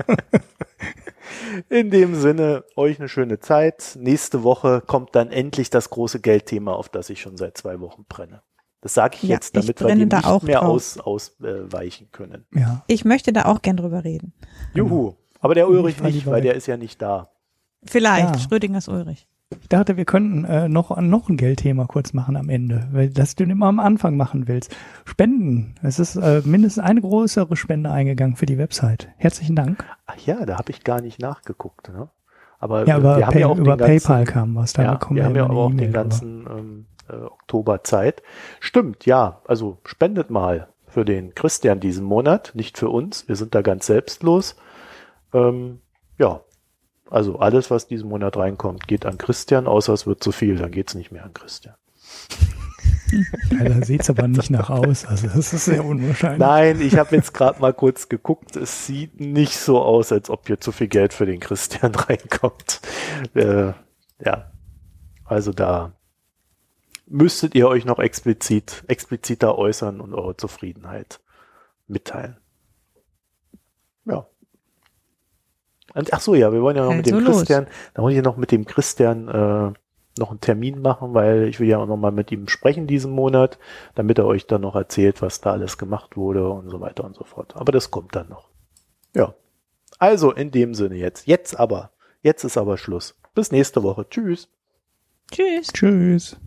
In 1.69 1.90
dem 1.90 2.14
Sinne, 2.14 2.64
euch 2.76 2.99
eine 2.99 3.10
schöne 3.10 3.40
Zeit. 3.40 3.98
Nächste 3.99 4.44
Woche 4.44 4.82
kommt 4.86 5.15
dann 5.15 5.32
endlich 5.32 5.72
das 5.72 5.90
große 5.90 6.19
Geldthema, 6.19 6.73
auf 6.73 6.90
das 6.90 7.10
ich 7.10 7.22
schon 7.22 7.38
seit 7.38 7.57
zwei 7.57 7.80
Wochen 7.80 8.06
brenne. 8.07 8.44
Das 8.82 8.94
sage 8.94 9.15
ich 9.19 9.23
Ja, 9.23 9.36
jetzt, 9.36 9.48
ich 9.57 9.61
damit 9.65 9.80
wir 9.80 9.88
brenne 9.88 10.02
dem 10.02 10.10
da 10.10 10.18
nicht 10.18 10.27
auch 10.27 10.44
mehr 10.44 10.60
drauf. 10.60 10.99
aus, 10.99 10.99
ausweichen 10.99 12.10
können. 12.11 12.45
Ja. 12.53 12.84
Ich 12.86 13.03
möchte 13.03 13.34
da 13.34 13.45
auch 13.45 13.64
gern 13.64 13.77
drüber 13.77 14.03
reden. 14.03 14.34
Juhu. 14.76 15.15
Aber 15.40 15.56
der 15.56 15.68
Ulrich 15.68 15.95
Ich 15.98 16.03
war 16.03 16.11
nicht, 16.11 16.27
weil 16.27 16.41
der 16.41 16.53
ist 16.53 16.68
ja 16.68 16.77
nicht 16.77 17.02
da. 17.02 17.32
Vielleicht, 17.86 18.36
Ja. 18.36 18.40
Schrödingers 18.40 18.88
Ulrich. 18.88 19.28
Ich 19.62 19.70
dachte, 19.70 19.95
wir 19.95 20.06
könnten 20.06 20.44
äh, 20.45 20.68
noch, 20.68 20.99
noch 20.99 21.30
ein 21.30 21.38
Geldthema 21.38 21.86
kurz 21.86 22.14
machen 22.14 22.36
am 22.36 22.49
Ende, 22.49 22.88
weil 22.91 23.10
das 23.10 23.36
du 23.36 23.44
immer 23.44 23.68
am 23.68 23.80
Anfang 23.80 24.18
machen 24.18 24.48
willst. 24.48 24.76
Spenden. 25.06 25.76
Es 25.84 25.99
ist 25.99 26.16
äh, 26.16 26.41
mindestens 26.44 26.84
eine 26.84 27.02
größere 27.02 27.56
Spende 27.56 27.91
eingegangen 27.91 28.36
für 28.36 28.48
die 28.48 28.57
Website. 28.57 29.07
Herzlichen 29.18 29.56
Dank. 29.56 29.86
Ach 30.07 30.18
ja, 30.18 30.45
da 30.45 30.57
habe 30.57 30.72
ich 30.72 30.84
gar 30.84 30.99
nicht 30.99 31.20
nachgeguckt. 31.20 31.90
Ne? 31.90 32.10
Aber 32.60 32.82
Ja, 32.88 32.95
wir 32.95 32.98
über, 32.98 33.26
haben 33.26 33.34
Pay, 33.34 33.41
ja 33.41 33.48
auch 33.48 33.57
über 33.57 33.78
ganzen, 33.78 34.07
PayPal 34.07 34.26
kam 34.26 34.56
was. 34.56 34.74
Da 34.74 34.84
ja, 34.84 34.94
bekommen 34.94 35.18
wir 35.18 35.26
haben 35.26 35.36
ja 35.36 35.45
aber 35.45 35.57
auch 35.57 35.74
den 35.74 35.94
ganzen 35.94 36.48
ähm, 36.49 36.86
äh, 37.07 37.14
Oktober 37.16 37.84
Zeit. 37.84 38.24
Stimmt, 38.60 39.06
ja. 39.06 39.41
Also 39.48 39.78
spendet 39.86 40.32
mal 40.32 40.70
für 40.88 41.06
den 41.06 41.36
Christian 41.36 41.80
diesen 41.80 42.06
Monat, 42.06 42.52
nicht 42.56 42.78
für 42.78 42.90
uns. 42.90 43.28
Wir 43.28 43.36
sind 43.36 43.53
da 43.53 43.62
ganz 43.62 43.86
selbstlos. 43.86 44.56
Ähm, 45.34 45.82
ja, 46.18 46.41
also 47.10 47.40
alles, 47.40 47.69
was 47.72 47.88
diesen 47.88 48.10
Monat 48.10 48.38
reinkommt, 48.38 48.88
geht 48.88 49.06
an 49.06 49.18
Christian, 49.18 49.68
außer 49.68 49.94
es 49.94 50.07
wird 50.07 50.23
zu 50.23 50.32
viel, 50.32 50.57
dann 50.57 50.72
geht's 50.72 50.95
nicht 50.95 51.11
mehr 51.11 51.23
an 51.23 51.34
Christian. 51.34 51.76
Ja, 53.52 53.64
da 53.69 53.86
sieht's 53.86 54.10
aber 54.10 54.27
nicht 54.27 54.49
nach 54.49 54.69
aus. 54.69 55.06
Also 55.06 55.27
das 55.27 55.53
ist 55.53 55.65
sehr 55.65 55.86
unwahrscheinlich. 55.86 56.40
Nein, 56.40 56.82
ich 56.82 56.98
habe 56.98 57.15
jetzt 57.15 57.34
gerade 57.34 57.61
mal 57.61 57.73
kurz 57.73 58.10
geguckt. 58.10 58.56
Es 58.56 58.86
sieht 58.88 59.19
nicht 59.19 59.57
so 59.57 59.82
aus, 59.82 60.11
als 60.11 60.30
ob 60.30 60.48
hier 60.48 60.60
zu 60.60 60.72
viel 60.72 60.88
Geld 60.88 61.14
für 61.14 61.26
den 61.26 61.40
Christian 61.40 61.94
reinkommt. 61.95 62.82
Äh, 63.34 63.73
ja, 64.23 64.52
also 65.23 65.53
da 65.53 65.94
müsstet 67.07 67.56
ihr 67.56 67.68
euch 67.68 67.86
noch 67.86 67.99
explizit, 67.99 68.84
expliziter 68.88 69.57
äußern 69.57 70.02
und 70.02 70.14
eure 70.14 70.36
Zufriedenheit 70.36 71.19
mitteilen. 71.88 72.38
Ja. 74.06 74.27
Und, 75.96 76.14
ach 76.14 76.20
so, 76.20 76.36
ja, 76.36 76.52
wir 76.54 76.62
wollen 76.62 76.76
ja 76.78 76.84
noch 76.84 76.94
mit 76.94 77.06
Also 77.08 77.18
dem 77.18 77.26
los. 77.26 77.38
Christian, 77.38 77.68
da 77.94 78.02
wollen 78.04 78.16
wir 78.16 78.22
noch 78.22 78.38
mit 78.38 78.52
dem 78.52 78.66
Christian 78.66 79.28
äh, 79.28 79.74
noch 80.18 80.30
einen 80.30 80.42
Termin 80.42 80.82
machen, 80.82 81.14
weil 81.14 81.48
ich 81.48 81.60
will 81.60 81.68
ja 81.68 81.78
auch 81.80 81.88
noch 81.88 81.98
mal 81.98 82.12
mit 82.12 82.32
ihm 82.32 82.48
sprechen 82.48 82.88
diesen 82.88 83.12
Monat, 83.12 83.58
damit 83.96 84.18
er 84.18 84.26
euch 84.26 84.46
dann 84.46 84.62
noch 84.62 84.76
erzählt, 84.76 85.22
was 85.22 85.42
da 85.42 85.52
alles 85.52 85.78
gemacht 85.78 86.16
wurde 86.16 86.48
und 86.50 86.70
so 86.70 86.80
weiter 86.80 87.04
und 87.04 87.16
so 87.16 87.24
fort. 87.24 87.56
Aber 87.56 87.72
das 87.72 87.92
kommt 87.92 88.16
dann 88.16 88.30
noch. 88.30 88.50
Ja. 89.14 89.34
Also 89.98 90.32
in 90.32 90.52
dem 90.52 90.74
Sinne 90.74 90.96
jetzt. 90.96 91.28
Jetzt 91.28 91.60
aber. 91.60 91.92
Jetzt 92.22 92.44
ist 92.44 92.58
aber 92.58 92.78
Schluss. 92.78 93.16
Bis 93.34 93.52
nächste 93.52 93.84
Woche. 93.84 94.08
Tschüss. 94.10 94.50
Tschüss. 95.32 95.68
Tschüss. 95.74 96.38